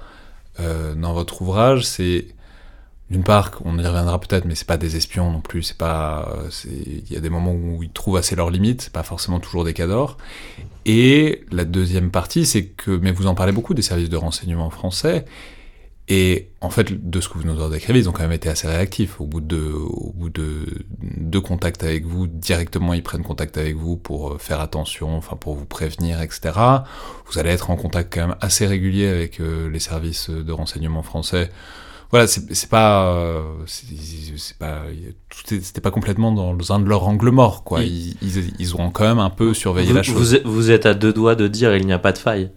dans 0.59 1.13
votre 1.13 1.41
ouvrage, 1.41 1.87
c'est 1.87 2.27
d'une 3.13 3.23
part, 3.23 3.51
on 3.63 3.77
y 3.77 3.85
reviendra 3.85 4.19
peut-être, 4.19 4.45
mais 4.45 4.55
c'est 4.55 4.65
pas 4.65 4.77
des 4.77 4.95
espions 4.95 5.31
non 5.31 5.39
plus. 5.39 5.61
C'est 5.61 5.77
pas, 5.77 6.35
il 6.65 7.11
y 7.11 7.15
a 7.15 7.19
des 7.19 7.29
moments 7.29 7.53
où 7.53 7.83
ils 7.83 7.91
trouvent 7.91 8.17
assez 8.17 8.35
leurs 8.35 8.49
limites. 8.49 8.89
Pas 8.89 9.03
forcément 9.03 9.39
toujours 9.39 9.63
des 9.63 9.73
cadors. 9.73 10.17
Et 10.87 11.45
la 11.51 11.63
deuxième 11.63 12.09
partie, 12.09 12.43
c'est 12.47 12.65
que, 12.65 12.89
mais 12.89 13.11
vous 13.11 13.27
en 13.27 13.35
parlez 13.35 13.51
beaucoup 13.51 13.75
des 13.75 13.83
services 13.83 14.09
de 14.09 14.17
renseignement 14.17 14.71
français. 14.71 15.25
Et 16.09 16.49
en 16.59 16.71
fait, 16.71 17.07
de 17.07 17.21
ce 17.21 17.29
que 17.29 17.37
vous 17.37 17.43
nous 17.43 17.61
en 17.61 17.69
décrivez, 17.69 17.99
ils 17.99 18.09
ont 18.09 18.13
quand 18.13 18.23
même 18.23 18.31
été 18.31 18.49
assez 18.49 18.67
réactifs. 18.67 19.21
Au 19.21 19.27
bout 19.27 19.41
de, 19.41 19.61
au 19.61 20.11
bout 20.15 20.31
de 20.31 20.65
avec 21.81 22.05
vous, 22.05 22.25
directement, 22.25 22.95
ils 22.95 23.03
prennent 23.03 23.23
contact 23.23 23.59
avec 23.59 23.75
vous 23.75 23.95
pour 23.95 24.41
faire 24.41 24.59
attention, 24.59 25.15
enfin 25.15 25.35
pour 25.35 25.53
vous 25.53 25.65
prévenir, 25.65 26.19
etc. 26.19 26.51
Vous 27.27 27.37
allez 27.37 27.51
être 27.51 27.69
en 27.69 27.75
contact 27.75 28.11
quand 28.11 28.27
même 28.27 28.35
assez 28.41 28.65
régulier 28.65 29.07
avec 29.07 29.39
euh, 29.39 29.69
les 29.69 29.79
services 29.79 30.31
de 30.31 30.51
renseignement 30.51 31.03
français 31.03 31.51
voilà, 32.13 32.27
c'est 32.27 32.69
pas, 32.69 33.07
euh, 33.07 33.41
c'est 33.65 34.57
pas, 34.59 34.83
c'était 35.47 35.81
pas 35.81 35.89
complètement 35.89 36.31
dans 36.31 36.71
un 36.71 36.79
de 36.79 36.87
leurs 36.87 37.07
angles 37.07 37.31
morts, 37.31 37.63
quoi. 37.63 37.81
Ils, 37.81 38.15
ils, 38.21 38.53
ils, 38.59 38.75
ont 38.75 38.91
quand 38.91 39.03
même 39.03 39.17
un 39.17 39.31
peu 39.31 39.55
surveillé 39.55 39.93
la 39.93 40.03
chose. 40.03 40.39
Vous, 40.45 40.53
vous 40.53 40.69
êtes 40.69 40.85
à 40.85 40.93
deux 40.93 41.11
doigts 41.11 41.33
de 41.33 41.47
dire 41.47 41.75
il 41.75 41.87
n'y 41.87 41.91
a 41.91 41.97
pas 41.97 42.11
de 42.11 42.19
faille 42.19 42.51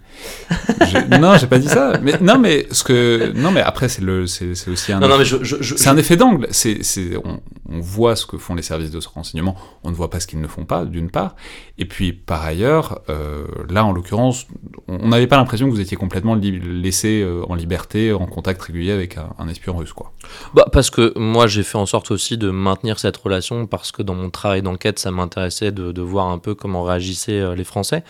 non, 1.20 1.36
j'ai 1.36 1.46
pas 1.46 1.58
dit 1.58 1.68
ça. 1.68 1.98
Mais 2.02 2.14
non, 2.20 2.38
mais 2.38 2.66
ce 2.70 2.84
que 2.84 3.32
non, 3.34 3.50
mais 3.50 3.60
après 3.60 3.88
c'est 3.88 4.02
le, 4.02 4.26
c'est 4.26 4.68
aussi 4.68 4.92
un. 4.92 5.00
Non, 5.00 5.20
effet... 5.20 5.36
c'est 5.62 5.88
un 5.88 5.96
effet 5.96 6.16
d'angle. 6.16 6.46
C'est, 6.50 6.82
c'est, 6.82 7.16
on, 7.16 7.40
on, 7.68 7.80
voit 7.80 8.16
ce 8.16 8.26
que 8.26 8.38
font 8.38 8.54
les 8.54 8.62
services 8.62 8.90
de 8.90 9.00
renseignement. 9.14 9.56
On 9.82 9.90
ne 9.90 9.94
voit 9.94 10.10
pas 10.10 10.20
ce 10.20 10.26
qu'ils 10.26 10.40
ne 10.40 10.46
font 10.46 10.64
pas, 10.64 10.84
d'une 10.84 11.10
part. 11.10 11.36
Et 11.78 11.84
puis 11.84 12.12
par 12.12 12.44
ailleurs, 12.44 13.00
euh, 13.08 13.46
là 13.68 13.84
en 13.84 13.92
l'occurrence, 13.92 14.46
on 14.88 15.08
n'avait 15.08 15.26
pas 15.26 15.36
l'impression 15.36 15.66
que 15.66 15.72
vous 15.72 15.80
étiez 15.80 15.96
complètement 15.96 16.34
laissé 16.34 17.22
euh, 17.22 17.42
en 17.48 17.54
liberté, 17.54 18.12
en 18.12 18.26
contact 18.26 18.62
régulier 18.62 18.92
avec 18.92 19.18
un, 19.18 19.30
un 19.38 19.48
espion 19.48 19.76
russe, 19.76 19.92
quoi. 19.92 20.12
Bah 20.54 20.66
parce 20.72 20.90
que 20.90 21.16
moi 21.18 21.46
j'ai 21.46 21.62
fait 21.62 21.78
en 21.78 21.86
sorte 21.86 22.10
aussi 22.10 22.38
de 22.38 22.50
maintenir 22.50 22.98
cette 22.98 23.16
relation 23.16 23.66
parce 23.66 23.92
que 23.92 24.02
dans 24.02 24.14
mon 24.14 24.30
travail 24.30 24.62
d'enquête, 24.62 24.98
ça 24.98 25.10
m'intéressait 25.10 25.72
de, 25.72 25.92
de, 25.92 26.02
voir 26.02 26.28
un 26.28 26.38
peu 26.38 26.54
comment 26.54 26.82
réagissaient 26.82 27.40
euh, 27.40 27.54
les 27.54 27.64
Français. 27.64 28.04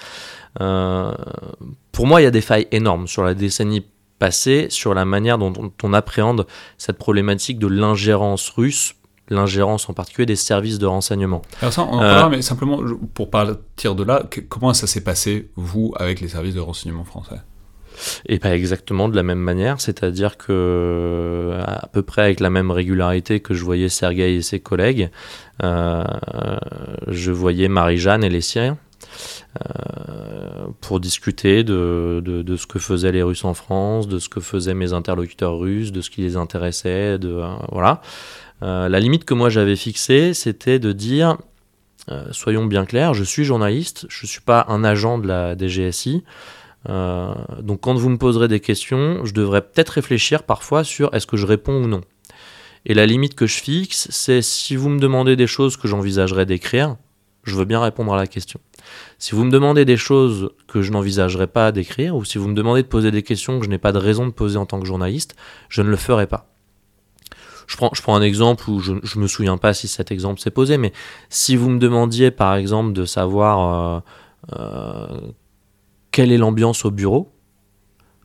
Euh, 0.60 1.14
pour 1.92 2.06
moi, 2.06 2.20
il 2.20 2.24
y 2.24 2.26
a 2.26 2.30
des 2.30 2.40
failles 2.40 2.68
énormes 2.72 3.06
sur 3.06 3.24
la 3.24 3.34
décennie 3.34 3.84
passée, 4.18 4.66
sur 4.70 4.94
la 4.94 5.04
manière 5.04 5.38
dont 5.38 5.52
on, 5.82 5.92
appréhende 5.92 6.46
cette 6.78 6.98
problématique 6.98 7.58
de 7.58 7.66
l'ingérence 7.66 8.48
russe 8.50 8.94
l'ingérence 9.28 9.88
en 9.88 9.92
particulier 9.92 10.24
des 10.24 10.36
services 10.36 10.78
de 10.78 10.86
renseignement. 10.86 11.42
Alors 11.60 11.72
ça, 11.72 11.82
on 11.82 11.94
en 11.94 11.98
parlera, 11.98 12.26
euh, 12.26 12.30
mais 12.30 12.42
simplement 12.42 12.80
pour 13.12 13.28
partir 13.28 13.96
de 13.96 14.04
là, 14.04 14.22
comment 14.48 14.72
ça 14.72 14.86
s'est 14.86 15.00
passé, 15.02 15.50
vous, 15.56 15.92
avec 15.96 16.20
les 16.20 16.28
services 16.28 16.54
de 16.54 16.60
renseignement 16.60 17.02
français? 17.02 17.40
Et 18.26 18.38
pas 18.38 18.54
exactement 18.54 19.08
de 19.08 19.16
la 19.16 19.22
même 19.22 19.38
manière, 19.38 19.80
c'est-à-dire 19.80 20.36
que 20.36 21.58
à 21.60 21.88
peu 21.92 22.02
près 22.02 22.22
avec 22.22 22.40
la 22.40 22.50
même 22.50 22.70
régularité 22.70 23.40
que 23.40 23.54
je 23.54 23.64
voyais 23.64 23.88
Sergueï 23.88 24.36
et 24.36 24.42
ses 24.42 24.60
collègues, 24.60 25.10
euh, 25.62 26.04
je 27.08 27.32
voyais 27.32 27.68
Marie-Jeanne 27.68 28.22
et 28.22 28.28
les 28.28 28.42
Syriens. 28.42 28.78
Euh, 29.56 30.66
pour 30.80 31.00
discuter 31.00 31.64
de, 31.64 32.22
ce 32.56 32.66
que 32.66 32.78
faisaient 32.78 33.12
les 33.12 33.22
Russes 33.22 33.44
en 33.44 33.54
France, 33.54 34.08
de 34.08 34.18
ce 34.18 34.28
que 34.28 34.40
faisaient 34.40 34.74
mes 34.74 34.92
interlocuteurs 34.92 35.58
russes, 35.58 35.92
de 35.92 36.00
ce 36.00 36.10
qui 36.10 36.22
les 36.22 36.36
intéressait, 36.36 37.18
de 37.18 37.30
euh, 37.30 37.54
voilà. 37.72 38.00
Euh, 38.62 38.88
la 38.88 39.00
limite 39.00 39.24
que 39.24 39.34
moi 39.34 39.48
j'avais 39.48 39.76
fixée, 39.76 40.34
c'était 40.34 40.78
de 40.78 40.92
dire, 40.92 41.36
soyons 42.30 42.64
bien 42.64 42.86
clairs, 42.86 43.14
je 43.14 43.24
suis 43.24 43.44
journaliste, 43.44 44.06
je 44.08 44.24
ne 44.24 44.28
suis 44.28 44.40
pas 44.40 44.64
un 44.68 44.84
agent 44.84 45.18
de 45.18 45.26
la 45.26 45.56
DGSI. 45.56 46.22
donc 46.86 47.80
quand 47.80 47.94
vous 47.94 48.08
me 48.08 48.16
poserez 48.16 48.48
des 48.48 48.60
questions, 48.60 49.24
je 49.24 49.34
devrais 49.34 49.60
peut-être 49.60 49.90
réfléchir 49.90 50.44
parfois 50.44 50.84
sur 50.84 51.12
est-ce 51.12 51.26
que 51.26 51.36
je 51.36 51.46
réponds 51.46 51.82
ou 51.82 51.86
non. 51.86 52.00
Et 52.86 52.94
la 52.94 53.04
limite 53.04 53.34
que 53.34 53.46
je 53.46 53.58
fixe, 53.58 54.06
c'est 54.10 54.40
si 54.40 54.76
vous 54.76 54.88
me 54.88 55.00
demandez 55.00 55.34
des 55.34 55.48
choses 55.48 55.76
que 55.76 55.88
j'envisagerais 55.88 56.46
d'écrire, 56.46 56.96
je 57.42 57.54
veux 57.56 57.64
bien 57.64 57.80
répondre 57.80 58.14
à 58.14 58.16
la 58.16 58.26
question. 58.26 58.60
Si 59.18 59.34
vous 59.34 59.44
me 59.44 59.50
demandez 59.50 59.84
des 59.84 59.96
choses 59.96 60.50
que 60.66 60.82
je 60.82 60.92
n'envisagerais 60.92 61.46
pas 61.46 61.72
d'écrire, 61.72 62.16
ou 62.16 62.24
si 62.24 62.38
vous 62.38 62.48
me 62.48 62.54
demandez 62.54 62.82
de 62.82 62.88
poser 62.88 63.10
des 63.10 63.22
questions 63.22 63.58
que 63.58 63.64
je 63.64 63.70
n'ai 63.70 63.78
pas 63.78 63.92
de 63.92 63.98
raison 63.98 64.26
de 64.26 64.32
poser 64.32 64.58
en 64.58 64.66
tant 64.66 64.80
que 64.80 64.86
journaliste, 64.86 65.36
je 65.68 65.82
ne 65.82 65.88
le 65.88 65.96
ferai 65.96 66.26
pas. 66.26 66.48
Je 67.66 67.76
prends, 67.76 68.14
un 68.14 68.22
exemple 68.22 68.70
où 68.70 68.78
je 68.78 68.92
ne 68.92 69.20
me 69.20 69.26
souviens 69.26 69.58
pas 69.58 69.74
si 69.74 69.88
cet 69.88 70.12
exemple 70.12 70.40
s'est 70.40 70.52
posé, 70.52 70.78
mais 70.78 70.92
si 71.30 71.56
vous 71.56 71.68
me 71.68 71.78
demandiez 71.80 72.30
par 72.30 72.54
exemple 72.54 72.92
de 72.92 73.04
savoir 73.04 74.02
euh, 74.52 74.56
euh, 74.56 75.20
quelle 76.12 76.30
est 76.30 76.38
l'ambiance 76.38 76.84
au 76.84 76.92
bureau, 76.92 77.32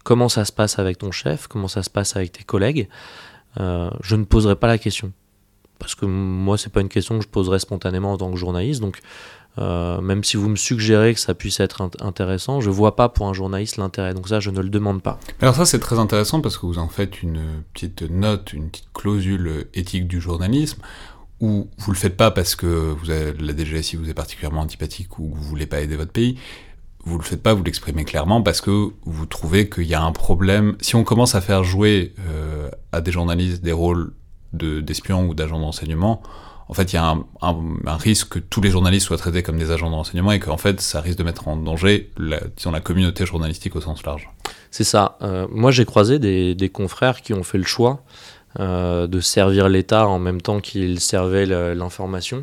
comment 0.04 0.30
ça 0.30 0.46
se 0.46 0.52
passe 0.52 0.78
avec 0.78 1.00
ton 1.00 1.12
chef, 1.12 1.48
comment 1.48 1.68
ça 1.68 1.82
se 1.82 1.90
passe 1.90 2.16
avec 2.16 2.32
tes 2.34 2.44
collègues, 2.44 2.88
euh, 3.60 3.90
je 4.02 4.16
ne 4.16 4.26
poserai 4.26 4.56
pas 4.56 4.68
la 4.68 4.78
question. 4.78 5.12
Parce 5.80 5.96
que 5.96 6.06
moi, 6.06 6.60
c'est 6.60 6.72
pas 6.72 6.82
une 6.82 6.90
question 6.90 7.18
que 7.18 7.24
je 7.24 7.30
poserais 7.30 7.58
spontanément 7.58 8.14
en 8.14 8.18
tant 8.18 8.30
que 8.30 8.38
journaliste. 8.38 8.82
Donc, 8.82 9.00
euh, 9.58 10.00
même 10.00 10.24
si 10.24 10.38
vous 10.38 10.48
me 10.48 10.56
suggérez 10.56 11.14
que 11.14 11.20
ça 11.20 11.34
puisse 11.34 11.60
être 11.60 11.90
intéressant, 12.00 12.62
je 12.62 12.70
vois 12.70 12.96
pas 12.96 13.10
pour 13.10 13.28
un 13.28 13.34
journaliste 13.34 13.78
l'intérêt. 13.78 14.14
Donc 14.14 14.30
ça, 14.30 14.40
je 14.40 14.50
ne 14.50 14.62
le 14.62 14.70
demande 14.70 15.02
pas. 15.02 15.20
Alors 15.42 15.56
ça, 15.56 15.66
c'est 15.66 15.80
très 15.80 16.00
intéressant 16.00 16.42
parce 16.42 16.58
que 16.58 16.66
vous 16.66 16.80
en 16.80 16.88
faites 16.88 17.22
une 17.22 17.42
petite 17.74 18.04
note, 18.04 18.54
une 18.54 18.70
petite 18.70 18.94
clausule 18.94 19.68
éthique 19.74 20.08
du 20.08 20.22
journalisme, 20.22 20.82
où 21.42 21.68
vous 21.78 21.92
le 21.92 21.98
faites 21.98 22.16
pas 22.16 22.32
parce 22.32 22.56
que 22.56 22.66
vous 22.66 23.10
avez, 23.10 23.34
la 23.34 23.56
DGSI 23.56 23.98
vous 23.98 24.10
est 24.10 24.14
particulièrement 24.14 24.62
antipathique 24.62 25.20
ou 25.20 25.28
que 25.30 25.36
vous 25.36 25.44
voulez 25.44 25.66
pas 25.66 25.82
aider 25.82 25.96
votre 25.96 26.12
pays. 26.12 26.38
Vous 27.04 27.18
le 27.18 27.24
faites 27.24 27.42
pas, 27.42 27.56
vous 27.56 27.64
l'exprimez 27.64 28.06
clairement 28.06 28.44
parce 28.44 28.62
que 28.62 28.90
vous 29.06 29.26
trouvez 29.26 29.68
qu'il 29.68 29.88
y 29.88 29.96
a 29.96 30.02
un 30.04 30.12
problème. 30.12 30.76
Si 30.82 30.96
on 30.96 31.04
commence 31.04 31.34
à 31.34 31.42
faire 31.42 31.64
jouer 31.64 32.14
euh, 32.28 32.70
à 32.92 33.02
des 33.02 33.12
journalistes 33.12 33.64
des 33.64 33.72
rôles 33.72 34.14
d'espions 34.54 35.28
ou 35.28 35.34
d'agents 35.34 35.60
d'enseignement, 35.60 36.22
en 36.72 36.74
fait, 36.74 36.94
il 36.94 36.96
y 36.96 37.00
a 37.00 37.18
un, 37.42 37.98
risque 37.98 38.30
que 38.30 38.40
tous 38.40 38.62
les 38.62 38.70
journalistes 38.70 39.08
soient 39.08 39.18
traités 39.18 39.44
comme 39.44 39.58
des 39.58 39.72
agents 39.72 39.90
de 39.90 39.96
renseignement 39.96 40.32
et 40.32 40.40
qu'en 40.40 40.56
fait, 40.56 40.80
ça 40.80 41.02
risque 41.02 41.18
de 41.18 41.24
mettre 41.26 41.50
en 41.50 41.58
danger 41.58 42.10
la, 42.18 42.40
disons, 42.56 42.72
la 42.72 42.80
communauté 42.80 43.26
journalistique 43.26 43.76
au 43.76 43.82
sens 43.82 44.06
large. 44.06 44.30
C'est 44.72 44.86
ça. 44.86 45.18
Euh, 45.22 45.48
moi, 45.52 45.72
j'ai 45.72 45.84
croisé 45.84 46.18
des, 46.18 46.70
confrères 46.70 47.22
qui 47.22 47.34
ont 47.34 47.44
fait 47.44 47.58
le 47.58 47.66
choix 47.66 48.04
euh, 48.62 49.06
de 49.08 49.20
servir 49.20 49.68
l'État 49.68 50.08
en 50.08 50.18
même 50.18 50.40
temps 50.42 50.62
qu'ils 50.62 51.02
servaient 51.02 51.46
l'information. 51.76 52.40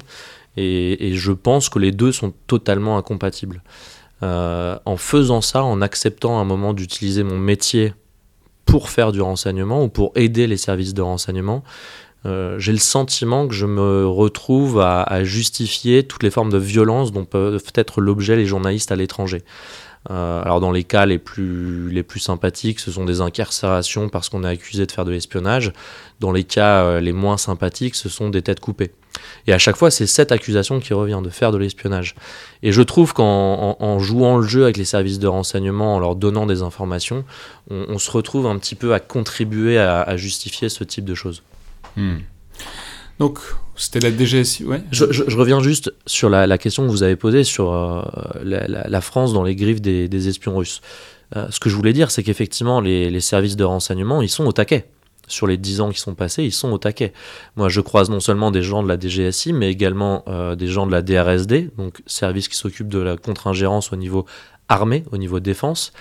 Et, 0.58 1.12
je 1.14 1.32
pense 1.32 1.70
que 1.70 1.78
les 1.78 1.90
deux 1.90 2.12
sont 2.12 2.34
totalement 2.46 2.98
incompatibles. 2.98 3.62
Euh, 4.22 4.78
en 4.84 4.98
faisant 4.98 5.40
ça, 5.40 5.64
en 5.64 5.80
acceptant 5.80 6.38
un 6.38 6.44
moment 6.44 6.74
d'utiliser 6.74 7.22
mon 7.22 7.38
métier 7.38 7.94
pour 8.66 8.90
faire 8.90 9.12
du 9.12 9.22
renseignement 9.22 9.82
ou 9.82 9.88
pour 9.88 10.12
aider 10.16 10.46
les 10.46 10.58
services 10.58 10.92
de 10.92 11.00
renseignement, 11.00 11.64
euh, 12.26 12.58
j'ai 12.58 12.72
le 12.72 12.78
sentiment 12.78 13.46
que 13.46 13.54
je 13.54 13.66
me 13.66 14.06
retrouve 14.06 14.80
à, 14.80 15.24
justifier 15.24 16.02
toutes 16.02 16.22
les 16.22 16.30
formes 16.30 16.50
de 16.50 16.58
violence 16.58 17.12
dont 17.12 17.24
peuvent 17.24 17.62
être 17.74 18.00
l'objet 18.00 18.36
les 18.36 18.46
journalistes 18.46 18.92
à 18.92 18.96
l'étranger. 18.96 19.42
Euh, 20.10 20.42
alors 20.42 20.60
dans 20.60 20.70
les 20.70 20.84
cas 20.84 21.06
les 21.06 21.18
plus, 21.18 21.90
les 21.90 22.02
plus 22.02 22.20
sympathiques, 22.20 22.80
ce 22.80 22.90
sont 22.90 23.04
des 23.04 23.20
incarcérations 23.20 24.08
parce 24.08 24.28
qu'on 24.28 24.44
est 24.44 24.48
accusé 24.48 24.86
de 24.86 24.92
faire 24.92 25.04
de 25.04 25.10
l'espionnage. 25.10 25.72
Dans 26.20 26.32
les 26.32 26.44
cas 26.44 26.84
euh, 26.84 27.00
les 27.00 27.12
moins 27.12 27.36
sympathiques, 27.36 27.94
ce 27.94 28.08
sont 28.08 28.30
des 28.30 28.42
têtes 28.42 28.60
coupées. 28.60 28.92
Et 29.46 29.52
à 29.52 29.58
chaque 29.58 29.76
fois, 29.76 29.90
c'est 29.90 30.06
cette 30.06 30.32
accusation 30.32 30.80
qui 30.80 30.94
revient 30.94 31.20
de 31.22 31.28
faire 31.28 31.50
de 31.50 31.58
l'espionnage. 31.58 32.14
Et 32.62 32.72
je 32.72 32.82
trouve 32.82 33.12
qu'en 33.12 33.98
jouant 33.98 34.38
le 34.38 34.46
jeu 34.46 34.62
avec 34.62 34.76
les 34.76 34.84
services 34.84 35.18
de 35.18 35.26
renseignement, 35.26 35.96
en 35.96 35.98
leur 35.98 36.14
donnant 36.14 36.46
des 36.46 36.62
informations, 36.62 37.24
on, 37.68 37.98
se 37.98 38.10
retrouve 38.10 38.46
un 38.46 38.56
petit 38.58 38.76
peu 38.76 38.94
à 38.94 39.00
contribuer 39.00 39.78
à 39.78 40.16
justifier 40.16 40.68
ce 40.68 40.84
type 40.84 41.04
de 41.04 41.14
choses. 41.14 41.42
Hmm. 42.00 42.18
Donc, 43.18 43.38
c'était 43.76 44.00
la 44.00 44.16
DGSI, 44.16 44.64
ouais. 44.64 44.82
Je, 44.92 45.36
reviens 45.36 45.60
juste 45.60 45.92
sur 46.06 46.30
la, 46.30 46.58
question 46.58 46.86
que 46.86 46.90
vous 46.90 47.02
avez 47.02 47.16
posée 47.16 47.44
sur 47.44 47.72
la, 48.42 49.00
France 49.00 49.32
dans 49.32 49.42
les 49.42 49.56
griffes 49.56 49.80
des, 49.80 50.28
espions 50.28 50.56
russes. 50.56 50.80
ce 51.34 51.58
que 51.60 51.68
je 51.68 51.74
voulais 51.74 51.92
dire, 51.92 52.10
c'est 52.10 52.22
qu'effectivement, 52.22 52.80
les, 52.80 53.10
les, 53.10 53.20
services 53.20 53.56
de 53.56 53.64
renseignement, 53.64 54.22
ils 54.22 54.28
sont 54.28 54.46
au 54.46 54.52
taquet 54.52 54.86
sur 55.28 55.46
les 55.46 55.56
10 55.56 55.80
ans 55.80 55.90
qui 55.90 56.00
sont 56.00 56.14
passés, 56.14 56.42
ils 56.42 56.52
sont 56.52 56.72
au 56.72 56.78
taquet. 56.78 57.12
Moi, 57.56 57.68
je 57.68 57.80
croise 57.80 58.10
non 58.10 58.20
seulement 58.20 58.50
des 58.50 58.62
gens 58.62 58.82
de 58.82 58.88
la 58.88 58.98
DGSI, 58.98 59.52
mais 59.52 59.70
également 59.70 60.24
euh, 60.26 60.56
des 60.56 60.66
gens 60.66 60.86
de 60.86 60.92
la 60.92 61.02
DRSD, 61.02 61.70
donc 61.76 62.00
service 62.06 62.48
qui 62.48 62.56
s'occupe 62.56 62.88
de 62.88 62.98
la 62.98 63.16
contre-ingérence 63.16 63.92
au 63.92 63.96
niveau 63.96 64.26
armée, 64.68 65.04
au 65.12 65.18
niveau 65.18 65.40
défense. 65.40 65.92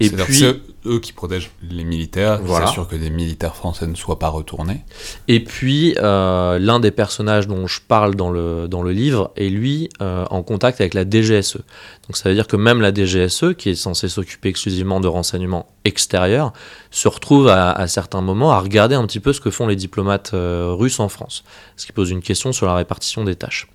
Et 0.00 0.08
puis 0.10 0.44
eux 0.86 0.98
qui 0.98 1.12
protègent 1.12 1.50
les 1.62 1.84
militaires, 1.84 2.42
qui 2.42 2.52
s'assurent 2.52 2.88
que 2.88 2.96
des 2.96 3.10
militaires 3.10 3.56
français 3.56 3.86
ne 3.86 3.94
soient 3.94 4.18
pas 4.18 4.28
retournés. 4.28 4.84
Et 5.28 5.42
puis 5.42 5.94
euh, 5.98 6.58
l'un 6.58 6.80
des 6.80 6.90
personnages 6.90 7.46
dont 7.46 7.66
je 7.66 7.80
parle 7.80 8.14
dans 8.14 8.30
le, 8.30 8.68
dans 8.68 8.82
le 8.82 8.92
livre 8.92 9.32
est 9.36 9.48
lui 9.48 9.88
euh, 10.02 10.24
en 10.30 10.42
contact 10.42 10.80
avec 10.80 10.94
la 10.94 11.08
DGSE. 11.08 11.58
Donc 12.06 12.16
ça 12.16 12.28
veut 12.28 12.34
dire 12.34 12.46
que 12.46 12.56
même 12.56 12.80
la 12.80 12.92
DGSE, 12.92 13.54
qui 13.56 13.70
est 13.70 13.74
censée 13.74 14.08
s'occuper 14.08 14.48
exclusivement 14.48 15.00
de 15.00 15.08
renseignements 15.08 15.66
extérieurs, 15.84 16.52
se 16.90 17.08
retrouve 17.08 17.48
à, 17.48 17.86
certains 17.88 18.20
moments 18.20 18.52
à 18.52 18.60
regarder 18.60 18.94
un 18.94 19.06
petit 19.06 19.20
peu 19.20 19.32
ce 19.32 19.40
que 19.40 19.50
font 19.50 19.66
les 19.66 19.76
diplomates 19.76 20.32
euh, 20.34 20.72
russes 20.72 21.00
en 21.00 21.08
France, 21.08 21.44
ce 21.76 21.86
qui 21.86 21.92
pose 21.92 22.10
une 22.10 22.22
question 22.22 22.52
sur 22.52 22.66
la 22.66 22.74
répartition 22.74 23.24
des 23.24 23.36
tâches. 23.36 23.68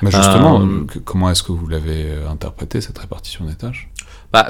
Mais 0.00 0.10
justement, 0.10 0.66
comment 1.04 1.30
est-ce 1.30 1.42
que 1.42 1.52
vous 1.52 1.66
l'avez 1.66 2.10
interprété 2.28 2.80
cette 2.80 2.98
répartition 2.98 3.44
des 3.44 3.54
tâches? 3.54 3.90
Bah, 4.32 4.48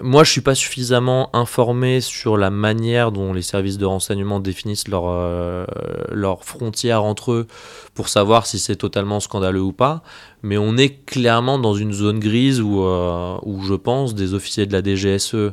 moi, 0.00 0.24
je 0.24 0.30
suis 0.32 0.40
pas 0.40 0.56
suffisamment 0.56 1.30
informé 1.36 2.00
sur 2.00 2.36
la 2.36 2.50
manière 2.50 3.12
dont 3.12 3.32
les 3.32 3.42
services 3.42 3.78
de 3.78 3.84
renseignement 3.84 4.40
définissent 4.40 4.86
euh, 4.92 5.66
leurs 6.10 6.42
frontières 6.44 7.04
entre 7.04 7.30
eux 7.30 7.46
pour 7.94 8.08
savoir 8.08 8.46
si 8.46 8.58
c'est 8.58 8.74
totalement 8.74 9.20
scandaleux 9.20 9.62
ou 9.62 9.72
pas. 9.72 10.02
Mais 10.42 10.58
on 10.58 10.76
est 10.76 11.04
clairement 11.04 11.60
dans 11.60 11.74
une 11.74 11.92
zone 11.92 12.18
grise 12.18 12.60
où, 12.60 12.82
euh, 12.82 13.38
où 13.44 13.62
je 13.62 13.74
pense, 13.74 14.16
des 14.16 14.34
officiers 14.34 14.66
de 14.66 14.72
la 14.72 14.82
DGSE 14.82 15.52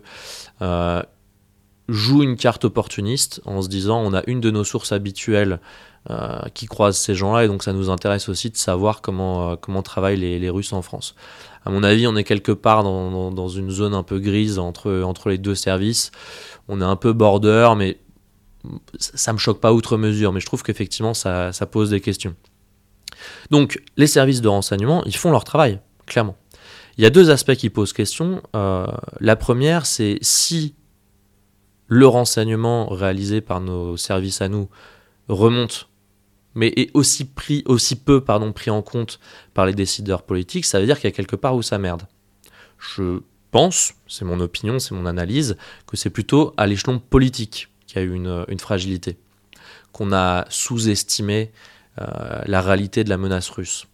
euh, 0.64 1.04
jouent 1.88 2.24
une 2.24 2.36
carte 2.36 2.66
opportuniste 2.66 3.42
en 3.46 3.62
se 3.62 3.70
disant 3.70 4.00
on 4.00 4.14
a 4.14 4.24
une 4.26 4.42
de 4.42 4.50
nos 4.50 4.64
sources 4.64 4.92
habituelles 4.92 5.60
qui 6.56 6.66
croise 6.66 6.98
ces 6.98 7.14
gens-là 7.14 7.46
et 7.46 7.48
donc 7.48 7.62
ça 7.62 7.74
nous 7.74 7.92
intéresse 7.92 8.28
aussi 8.28 8.50
de 8.50 8.58
savoir 8.58 9.02
comment, 9.04 9.56
comment 9.56 9.84
travaillent 9.84 10.18
les, 10.18 10.40
les 10.40 10.50
Russes 10.50 10.74
en 10.74 10.82
France 10.82 11.14
à 11.64 11.70
mon 11.70 11.84
avis, 11.84 12.08
on 12.08 12.16
est 12.16 12.24
quelque 12.24 12.52
part 12.52 12.84
dans, 12.84 13.48
une 13.48 13.70
zone 13.70 13.94
un 13.94 14.04
peu 14.04 14.20
grise 14.20 14.58
entre, 14.58 15.30
les 15.30 15.38
deux 15.38 15.56
services. 15.56 16.12
On 16.68 16.82
est 16.82 16.86
un 16.86 16.96
peu 16.96 17.14
border, 17.14 17.74
mais 17.78 18.00
ça 18.98 19.34
me 19.34 19.38
choque 19.38 19.60
pas 19.60 19.72
outre 19.72 19.98
mesure. 19.98 20.34
Mais 20.34 20.40
je 20.40 20.46
trouve 20.46 20.64
qu'effectivement, 20.64 21.14
ça, 21.14 21.52
pose 21.72 21.92
des 21.92 22.02
questions. 22.02 22.36
Donc, 23.52 23.82
les 23.98 24.08
services 24.08 24.42
de 24.42 24.48
renseignement, 24.48 25.04
ils 25.06 25.16
font 25.16 25.32
leur 25.32 25.44
travail, 25.44 25.80
clairement. 26.08 26.36
Il 26.98 27.04
y 27.04 27.08
a 27.08 27.12
deux 27.12 27.30
aspects 27.30 27.56
qui 27.56 27.70
posent 27.70 27.94
question. 27.94 28.42
Euh, 28.56 28.88
la 29.20 29.36
première, 29.36 29.86
c'est 29.86 30.18
si 30.22 30.76
le 31.88 32.08
renseignement 32.08 32.88
réalisé 32.88 33.42
par 33.42 33.62
nos 33.62 33.98
services 33.98 34.42
à 34.42 34.50
nous 34.50 34.70
remonte 35.28 35.91
mais 36.56 36.74
est 36.76 36.92
aussi, 36.94 37.26
pris, 37.26 37.64
aussi 37.66 37.96
peu 37.96 38.22
pardon, 38.22 38.52
pris 38.52 38.72
en 38.72 38.82
compte 38.82 39.20
par 39.54 39.66
les 39.66 39.74
décideurs 39.74 40.24
politiques, 40.24 40.66
ça 40.66 40.80
veut 40.80 40.86
dire 40.86 40.98
qu'il 41.00 41.10
y 41.10 41.14
a 41.14 41.16
quelque 41.16 41.36
part 41.36 41.56
où 41.56 41.62
ça 41.62 41.78
merde. 41.78 42.04
Je 42.78 43.22
pense, 43.52 43.94
c'est 44.08 44.26
mon 44.26 44.40
opinion, 44.40 44.80
c'est 44.80 44.96
mon 44.96 45.06
analyse, 45.06 45.58
que 45.88 45.98
c'est 45.98 46.10
plutôt 46.10 46.54
à 46.58 46.68
l'échelon 46.68 47.00
politique 47.00 47.70
qu'il 47.86 48.02
y 48.02 48.06
a 48.06 48.08
eu 48.08 48.14
une, 48.14 48.60
fragilité, 48.60 49.18
qu'on 49.92 50.14
a 50.14 50.46
sous-estimé 50.50 51.52
euh, 52.00 52.06
la 52.46 52.62
réalité 52.62 53.04
de 53.04 53.10
la 53.10 53.18
menace 53.18 53.50
russe. 53.50 53.88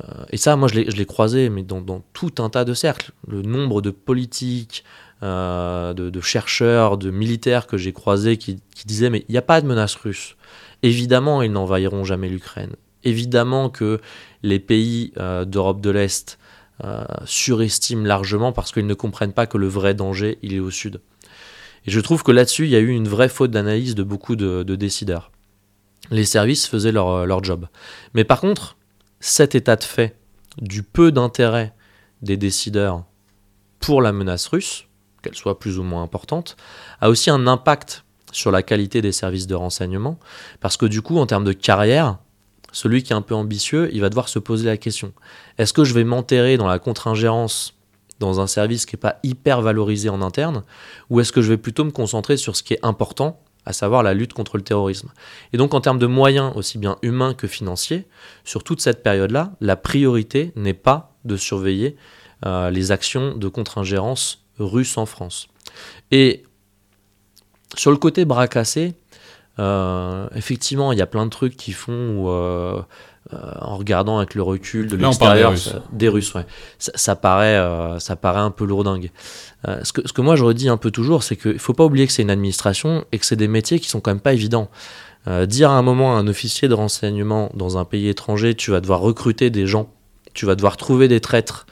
Euh, 0.00 0.24
et 0.30 0.36
ça, 0.36 0.56
moi, 0.56 0.68
je 0.68 0.80
l'ai 0.80 1.06
croisé, 1.06 1.48
mais 1.48 1.62
dans, 1.62 2.02
tout 2.12 2.34
un 2.38 2.50
tas 2.50 2.64
de 2.64 2.74
cercles. 2.74 3.12
Le 3.28 3.42
nombre 3.42 3.82
de 3.82 3.90
politiques, 3.90 4.84
euh, 5.22 5.94
de, 5.94 6.20
chercheurs, 6.20 6.98
de 6.98 7.10
militaires 7.10 7.68
que 7.68 7.76
j'ai 7.76 7.92
croisés 7.92 8.36
qui 8.36 8.60
disaient, 8.84 9.10
mais 9.10 9.24
il 9.28 9.32
n'y 9.32 9.38
a 9.38 9.42
pas 9.42 9.60
de 9.60 9.66
menace 9.66 9.94
russe 9.94 10.36
Évidemment, 10.82 11.42
ils 11.42 11.52
n'envahiront 11.52 12.04
jamais 12.04 12.28
l'Ukraine. 12.28 12.74
Évidemment 13.04 13.70
que 13.70 14.00
les 14.42 14.58
pays 14.58 15.12
euh, 15.16 15.44
d'Europe 15.44 15.80
de 15.80 15.90
l'Est 15.90 16.38
euh, 16.84 17.04
surestiment 17.24 18.04
largement 18.04 18.52
parce 18.52 18.72
qu'ils 18.72 18.86
ne 18.86 18.94
comprennent 18.94 19.32
pas 19.32 19.46
que 19.46 19.58
le 19.58 19.68
vrai 19.68 19.94
danger, 19.94 20.38
il 20.42 20.54
est 20.54 20.60
au 20.60 20.70
sud. 20.70 21.00
Et 21.86 21.90
je 21.90 22.00
trouve 22.00 22.22
que 22.22 22.32
là-dessus, 22.32 22.64
il 22.64 22.70
y 22.70 22.76
a 22.76 22.80
eu 22.80 22.88
une 22.88 23.08
vraie 23.08 23.28
faute 23.28 23.50
d'analyse 23.50 23.94
de 23.94 24.02
beaucoup 24.02 24.36
de, 24.36 24.62
décideurs. 24.62 25.30
Les 26.10 26.24
services 26.24 26.66
faisaient 26.66 26.96
euh, 26.96 27.24
leur 27.24 27.44
job. 27.44 27.68
Mais 28.14 28.24
par 28.24 28.40
contre, 28.40 28.76
cet 29.20 29.54
état 29.54 29.76
de 29.76 29.84
fait 29.84 30.16
du 30.60 30.82
peu 30.82 31.12
d'intérêt 31.12 31.74
des 32.22 32.36
décideurs 32.36 33.04
pour 33.78 34.02
la 34.02 34.12
menace 34.12 34.46
russe, 34.46 34.86
qu'elle 35.22 35.34
soit 35.34 35.58
plus 35.58 35.78
ou 35.78 35.82
moins 35.82 36.02
importante, 36.02 36.56
a 37.00 37.08
aussi 37.08 37.30
un 37.30 37.46
impact 37.46 38.04
sur 38.32 38.50
la 38.50 38.62
qualité 38.62 39.00
des 39.00 39.12
services 39.12 39.46
de 39.46 39.54
renseignement, 39.54 40.18
parce 40.60 40.76
que 40.76 40.86
du 40.86 41.02
coup, 41.02 41.18
en 41.18 41.26
termes 41.26 41.44
de 41.44 41.52
carrière, 41.52 42.18
celui 42.72 43.02
qui 43.02 43.12
est 43.12 43.16
un 43.16 43.22
peu 43.22 43.34
ambitieux, 43.34 43.90
il 43.92 44.00
va 44.00 44.08
devoir 44.08 44.28
se 44.28 44.38
poser 44.38 44.66
la 44.66 44.76
question, 44.76 45.12
est-ce 45.58 45.72
que 45.72 45.84
je 45.84 45.94
vais 45.94 46.04
m'enterrer 46.04 46.56
dans 46.56 46.66
la 46.66 46.78
contre-ingérence 46.78 47.74
dans 48.18 48.40
un 48.40 48.46
service 48.46 48.86
qui 48.86 48.94
n'est 48.94 49.00
pas 49.00 49.18
hyper 49.22 49.60
valorisé 49.60 50.08
en 50.08 50.22
interne, 50.22 50.62
ou 51.10 51.20
est-ce 51.20 51.32
que 51.32 51.42
je 51.42 51.48
vais 51.48 51.56
plutôt 51.56 51.84
me 51.84 51.90
concentrer 51.90 52.36
sur 52.36 52.56
ce 52.56 52.62
qui 52.62 52.74
est 52.74 52.84
important, 52.84 53.40
à 53.66 53.72
savoir 53.72 54.02
la 54.02 54.14
lutte 54.14 54.32
contre 54.32 54.56
le 54.56 54.62
terrorisme? 54.62 55.10
Et 55.52 55.56
donc 55.56 55.74
en 55.74 55.80
termes 55.80 55.98
de 55.98 56.06
moyens, 56.06 56.52
aussi 56.54 56.78
bien 56.78 56.96
humains 57.02 57.34
que 57.34 57.46
financiers, 57.46 58.06
sur 58.44 58.64
toute 58.64 58.80
cette 58.80 59.02
période-là, 59.02 59.52
la 59.60 59.76
priorité 59.76 60.52
n'est 60.56 60.72
pas 60.72 61.16
de 61.24 61.36
surveiller 61.36 61.96
euh, 62.46 62.70
les 62.70 62.90
actions 62.92 63.36
de 63.36 63.48
contre-ingérence 63.48 64.46
russes 64.58 64.96
en 64.98 65.06
France. 65.06 65.48
Et 66.10 66.44
sur 67.76 67.90
le 67.90 67.96
côté 67.96 68.24
bras 68.24 68.48
cassé, 68.48 68.94
euh, 69.58 70.28
effectivement, 70.34 70.92
il 70.92 70.98
y 70.98 71.02
a 71.02 71.06
plein 71.06 71.24
de 71.24 71.30
trucs 71.30 71.56
qui 71.56 71.72
font 71.72 72.16
où, 72.16 72.30
euh, 72.30 72.80
euh, 73.32 73.38
en 73.60 73.76
regardant 73.76 74.18
avec 74.18 74.34
le 74.34 74.42
recul 74.42 74.88
de 74.88 74.96
l'extérieur, 74.96 75.52
des 75.92 76.08
Russes, 76.08 76.34
ouais, 76.34 76.46
ça, 76.78 77.16
paraît, 77.16 77.60
ça 78.00 78.16
paraît 78.16 78.40
un 78.40 78.50
peu 78.50 78.64
lourdingue. 78.64 79.10
ce, 79.82 79.92
que, 79.92 80.06
ce 80.06 80.12
que 80.12 80.22
moi 80.22 80.36
je 80.36 80.44
redis 80.44 80.68
un 80.68 80.78
peu 80.78 80.90
toujours, 80.90 81.22
c'est 81.22 81.36
qu'il 81.36 81.52
ne 81.52 81.58
faut 81.58 81.74
pas 81.74 81.84
oublier 81.84 82.06
que 82.06 82.12
c'est 82.12 82.22
une 82.22 82.30
administration 82.30 83.04
et 83.12 83.18
que 83.18 83.26
c'est 83.26 83.36
des 83.36 83.48
métiers 83.48 83.78
qui 83.78 83.88
sont 83.88 84.00
quand 84.00 84.10
même 84.10 84.20
pas 84.20 84.32
évidents. 84.32 84.70
dire 85.46 85.70
à 85.70 85.74
un 85.74 85.82
moment 85.82 86.16
à 86.16 86.18
un 86.18 86.26
officier 86.28 86.68
de 86.68 86.74
renseignement 86.74 87.50
dans 87.54 87.76
un 87.76 87.84
pays 87.84 88.08
étranger, 88.08 88.54
tu 88.54 88.70
vas 88.70 88.80
devoir 88.80 89.00
recruter 89.00 89.50
des 89.50 89.66
gens, 89.66 89.90
tu 90.32 90.46
vas 90.46 90.54
devoir 90.54 90.78
trouver 90.78 91.08
des 91.08 91.20
traîtres 91.20 91.66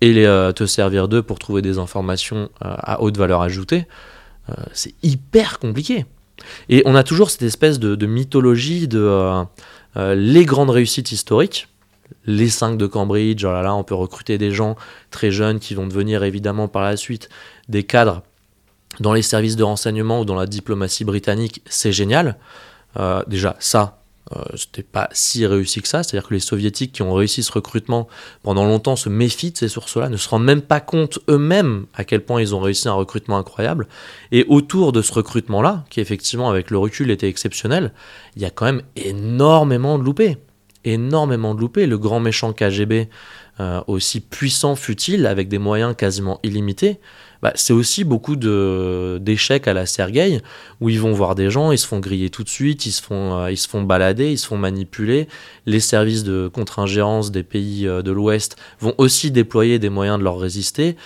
et 0.00 0.14
les, 0.14 0.50
te 0.56 0.64
servir 0.64 1.06
d'eux 1.06 1.22
pour 1.22 1.38
trouver 1.38 1.60
des 1.60 1.78
informations 1.78 2.48
à 2.60 3.02
haute 3.02 3.18
valeur 3.18 3.42
ajoutée. 3.42 3.86
Euh, 4.50 4.64
c'est 4.72 4.94
hyper 5.02 5.58
compliqué. 5.58 6.06
Et 6.68 6.82
on 6.86 6.94
a 6.94 7.02
toujours 7.02 7.30
cette 7.30 7.42
espèce 7.42 7.78
de, 7.78 8.06
mythologie 8.06 8.88
de 8.88 9.00
euh, 9.00 9.44
euh, 9.96 10.14
les 10.14 10.44
grandes 10.44 10.70
réussites 10.70 11.12
historiques, 11.12 11.68
les 12.26 12.48
5 12.48 12.76
de 12.76 12.86
Cambridge, 12.86 13.44
oh 13.44 13.52
là 13.52 13.62
là, 13.62 13.74
on 13.74 13.84
peut 13.84 13.94
recruter 13.94 14.38
des 14.38 14.50
gens 14.50 14.76
très 15.10 15.30
jeunes 15.30 15.60
qui 15.60 15.74
vont 15.74 15.86
devenir 15.86 16.24
évidemment 16.24 16.66
par 16.66 16.82
la 16.82 16.96
suite 16.96 17.28
des 17.68 17.84
cadres 17.84 18.22
dans 18.98 19.12
les 19.12 19.22
services 19.22 19.56
de 19.56 19.62
renseignement 19.62 20.20
ou 20.20 20.24
dans 20.24 20.34
la 20.34 20.46
diplomatie 20.46 21.04
britannique, 21.04 21.62
c'est 21.66 21.92
génial. 21.92 22.36
déjà, 23.28 23.54
ça, 23.60 23.99
euh, 24.36 24.44
c'était 24.54 24.84
pas 24.84 25.08
si 25.12 25.44
réussi 25.44 25.82
que 25.82 25.88
ça. 25.88 26.02
C'est-à-dire 26.02 26.28
que 26.28 26.34
les 26.34 26.40
soviétiques 26.40 26.92
qui 26.92 27.02
ont 27.02 27.12
réussi 27.12 27.42
ce 27.42 27.50
recrutement 27.50 28.06
pendant 28.42 28.64
longtemps 28.64 28.94
se 28.94 29.08
méfient 29.08 29.50
de 29.50 29.56
ces 29.56 29.68
sources-là, 29.68 30.08
ne 30.08 30.16
se 30.16 30.28
rendent 30.28 30.44
même 30.44 30.62
pas 30.62 30.80
compte 30.80 31.18
eux-mêmes 31.28 31.86
à 31.94 32.04
quel 32.04 32.20
point 32.20 32.40
ils 32.40 32.54
ont 32.54 32.60
réussi 32.60 32.88
un 32.88 32.92
recrutement 32.92 33.38
incroyable. 33.38 33.88
Et 34.30 34.44
autour 34.48 34.92
de 34.92 35.02
ce 35.02 35.12
recrutement-là, 35.12 35.84
qui 35.90 36.00
effectivement 36.00 36.48
avec 36.48 36.70
le 36.70 36.78
recul 36.78 37.10
était 37.10 37.28
exceptionnel, 37.28 37.92
il 38.36 38.42
y 38.42 38.44
a 38.44 38.50
quand 38.50 38.66
même 38.66 38.82
énormément 38.94 39.98
de 39.98 40.04
loupés. 40.04 40.36
Énormément 40.84 41.54
de 41.54 41.60
loupés. 41.60 41.86
Le 41.86 41.98
grand 41.98 42.20
méchant 42.20 42.52
KGB, 42.52 43.08
euh, 43.58 43.82
aussi 43.88 44.20
puissant 44.20 44.76
fut-il, 44.76 45.26
avec 45.26 45.48
des 45.48 45.58
moyens 45.58 45.94
quasiment 45.96 46.38
illimités, 46.42 47.00
bah, 47.42 47.52
c'est 47.54 47.72
aussi 47.72 48.04
beaucoup 48.04 48.36
d'échecs 48.36 49.66
à 49.66 49.72
la 49.72 49.86
Sergueï, 49.86 50.40
où 50.80 50.88
ils 50.88 51.00
vont 51.00 51.12
voir 51.12 51.34
des 51.34 51.50
gens, 51.50 51.72
ils 51.72 51.78
se 51.78 51.86
font 51.86 52.00
griller 52.00 52.30
tout 52.30 52.44
de 52.44 52.48
suite, 52.48 52.86
ils 52.86 52.92
se 52.92 53.02
font, 53.02 53.38
euh, 53.38 53.50
ils 53.50 53.56
se 53.56 53.68
font 53.68 53.82
balader, 53.82 54.32
ils 54.32 54.38
se 54.38 54.46
font 54.46 54.58
manipuler. 54.58 55.28
Les 55.66 55.80
services 55.80 56.24
de 56.24 56.48
contre-ingérence 56.52 57.30
des 57.30 57.42
pays 57.42 57.86
euh, 57.86 58.02
de 58.02 58.10
l'Ouest 58.10 58.56
vont 58.80 58.94
aussi 58.98 59.30
déployer 59.30 59.78
des 59.78 59.88
moyens 59.88 60.18
de 60.18 60.24
leur 60.24 60.38
résister. 60.38 60.96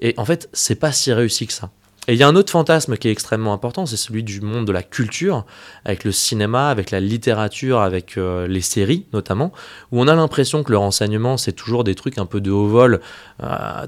Et 0.00 0.14
en 0.16 0.24
fait, 0.24 0.48
c'est 0.52 0.74
pas 0.74 0.92
si 0.92 1.12
réussi 1.12 1.46
que 1.46 1.52
ça. 1.52 1.70
Et 2.06 2.12
il 2.12 2.18
y 2.18 2.22
a 2.22 2.28
un 2.28 2.36
autre 2.36 2.50
fantasme 2.50 2.96
qui 2.96 3.08
est 3.08 3.12
extrêmement 3.12 3.54
important, 3.54 3.86
c'est 3.86 3.96
celui 3.96 4.22
du 4.22 4.40
monde 4.42 4.66
de 4.66 4.72
la 4.72 4.82
culture, 4.82 5.46
avec 5.86 6.04
le 6.04 6.12
cinéma, 6.12 6.68
avec 6.68 6.90
la 6.90 7.00
littérature, 7.00 7.80
avec 7.80 8.18
euh, 8.18 8.46
les 8.46 8.60
séries 8.60 9.06
notamment, 9.14 9.52
où 9.90 10.00
on 10.00 10.08
a 10.08 10.14
l'impression 10.14 10.62
que 10.62 10.70
le 10.70 10.78
renseignement, 10.78 11.38
c'est 11.38 11.52
toujours 11.52 11.82
des 11.82 11.94
trucs 11.94 12.18
un 12.18 12.26
peu 12.26 12.40
de 12.42 12.50
haut 12.50 12.66
vol, 12.66 13.00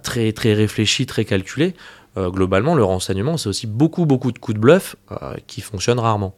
très, 0.03 0.33
très 0.33 0.55
réfléchis, 0.55 1.05
très 1.05 1.25
calculés. 1.25 1.75
Euh, 2.17 2.31
globalement, 2.31 2.75
le 2.75 2.85
renseignement, 2.85 3.37
c'est 3.37 3.49
aussi 3.49 3.67
beaucoup, 3.67 4.07
beaucoup 4.07 4.33
de 4.33 4.39
coups 4.39 4.55
de 4.55 4.61
bluff 4.61 4.97
euh, 5.13 5.35
qui 5.47 5.61
fonctionnent 5.61 5.99
rarement. 5.99 6.35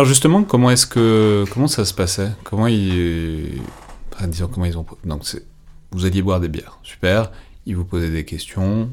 Alors 0.00 0.08
justement, 0.08 0.44
comment 0.44 0.70
est-ce 0.70 0.86
que 0.86 1.44
comment 1.52 1.66
ça 1.66 1.84
se 1.84 1.92
passait? 1.92 2.30
Comment 2.42 2.68
ils, 2.68 3.60
ont 4.18 5.20
vous 5.90 6.06
alliez 6.06 6.22
boire 6.22 6.40
des 6.40 6.48
bières, 6.48 6.78
super. 6.82 7.30
Ils 7.66 7.76
vous 7.76 7.84
posaient 7.84 8.08
des 8.08 8.24
questions, 8.24 8.88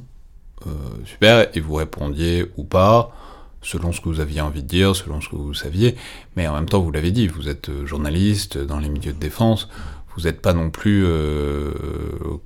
euh, 0.66 0.70
super, 1.06 1.48
et 1.56 1.62
vous 1.62 1.76
répondiez 1.76 2.52
ou 2.58 2.66
pas 2.66 3.14
selon 3.62 3.94
ce 3.94 4.02
que 4.02 4.10
vous 4.10 4.20
aviez 4.20 4.42
envie 4.42 4.64
de 4.64 4.68
dire, 4.68 4.98
selon 4.98 5.22
ce 5.22 5.30
que 5.30 5.38
vous 5.38 5.54
saviez. 5.54 5.96
Mais 6.36 6.46
en 6.46 6.54
même 6.54 6.68
temps, 6.68 6.82
vous 6.82 6.92
l'avez 6.92 7.12
dit, 7.12 7.30
vous 7.30 7.48
êtes 7.48 7.70
euh, 7.70 7.86
journaliste 7.86 8.58
dans 8.58 8.80
les 8.80 8.90
milieux 8.90 9.14
de 9.14 9.18
défense. 9.18 9.70
Vous 10.18 10.24
n'êtes 10.24 10.42
pas 10.42 10.54
non 10.54 10.72
plus 10.72 11.06
euh, 11.06 11.72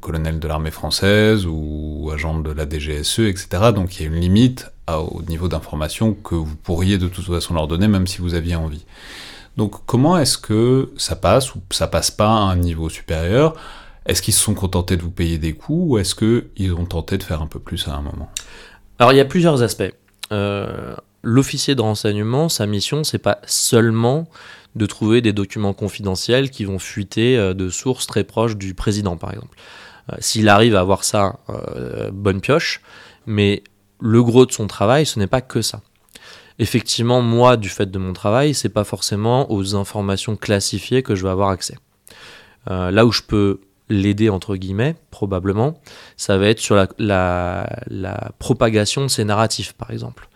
colonel 0.02 0.40
de 0.40 0.48
l'armée 0.48 0.72
française 0.72 1.46
ou 1.48 2.12
agent 2.14 2.40
de 2.40 2.52
la 2.52 2.70
DGSE, 2.70 3.20
etc. 3.20 3.72
Donc 3.74 3.98
il 3.98 4.04
y 4.04 4.06
a 4.06 4.10
une 4.10 4.20
limite 4.20 4.70
au 4.90 5.22
niveau 5.30 5.48
d'information 5.48 6.14
que 6.14 6.36
vous 6.36 6.58
pourriez 6.58 6.98
de 6.98 7.08
toute 7.08 7.26
façon 7.26 7.54
leur 7.54 7.68
donner, 7.68 7.88
même 7.88 8.08
si 8.08 8.18
vous 8.20 8.34
aviez 8.34 8.56
envie. 8.56 8.86
Donc 9.56 9.86
comment 9.86 10.18
est-ce 10.18 10.38
que 10.38 10.92
ça 10.98 11.16
passe 11.16 11.56
ou 11.56 11.62
ça 11.70 11.88
passe 11.88 12.12
pas 12.12 12.28
à 12.28 12.52
un 12.52 12.58
niveau 12.58 12.90
supérieur? 12.90 13.56
Est-ce 14.06 14.22
qu'ils 14.22 14.34
se 14.34 14.42
sont 14.42 14.54
contentés 14.54 14.98
de 14.98 15.02
vous 15.02 15.12
payer 15.12 15.38
des 15.38 15.54
coûts 15.54 15.92
ou 15.92 15.98
est-ce 15.98 16.14
qu'ils 16.14 16.74
ont 16.74 16.86
tenté 16.86 17.18
de 17.18 17.24
faire 17.24 17.42
un 17.42 17.48
peu 17.48 17.60
plus 17.60 17.88
à 17.88 17.94
un 17.94 18.02
moment? 18.02 18.30
Alors 19.00 19.14
il 19.14 19.18
y 19.18 19.22
a 19.22 19.26
plusieurs 19.26 19.64
aspects. 19.64 19.94
Euh, 20.34 20.96
L'officier 21.24 21.76
de 21.76 21.82
renseignement, 21.82 22.50
sa 22.50 22.66
mission, 22.66 23.04
c'est 23.04 23.20
pas 23.20 23.38
seulement 23.46 24.28
de 24.76 24.86
trouver 24.86 25.22
des 25.22 25.34
documents 25.34 25.74
confidentiels 25.74 26.50
qui 26.50 26.66
vont 26.66 26.80
fuiter 26.80 27.38
euh, 27.38 27.54
de 27.54 27.70
sources 27.70 28.08
très 28.08 28.24
proches 28.24 28.56
du 28.56 28.74
président, 28.74 29.18
par 29.18 29.34
exemple. 29.34 29.58
Euh, 30.12 30.16
S'il 30.20 30.50
arrive 30.50 30.76
à 30.76 30.80
avoir 30.80 31.04
ça, 31.04 31.40
euh, 31.50 32.10
bonne 32.12 32.42
pioche, 32.42 32.82
mais 33.26 33.64
le 34.00 34.24
gros 34.24 34.46
de 34.46 34.52
son 34.52 34.68
travail, 34.68 35.06
ce 35.06 35.20
n'est 35.20 35.28
pas 35.28 35.42
que 35.42 35.62
ça. 35.62 35.82
Effectivement, 36.60 37.22
moi, 37.22 37.58
du 37.58 37.70
fait 37.70 37.90
de 37.90 37.98
mon 38.00 38.14
travail, 38.14 38.54
c'est 38.54 38.70
pas 38.70 38.84
forcément 38.84 39.52
aux 39.52 39.76
informations 39.76 40.36
classifiées 40.36 41.04
que 41.04 41.16
je 41.16 41.24
vais 41.24 41.30
avoir 41.30 41.50
accès. 41.50 41.78
Là 42.68 43.06
où 43.08 43.12
je 43.12 43.24
peux 43.24 43.62
l'aider 43.90 44.30
entre 44.30 44.56
guillemets, 44.56 44.96
probablement, 45.10 45.82
ça 46.18 46.38
va 46.38 46.48
être 46.48 46.60
sur 46.60 46.76
la 47.00 48.32
propagation 48.38 49.02
de 49.02 49.08
ces 49.08 49.24
narratifs, 49.24 49.74
par 49.74 49.90
exemple. 49.90 50.30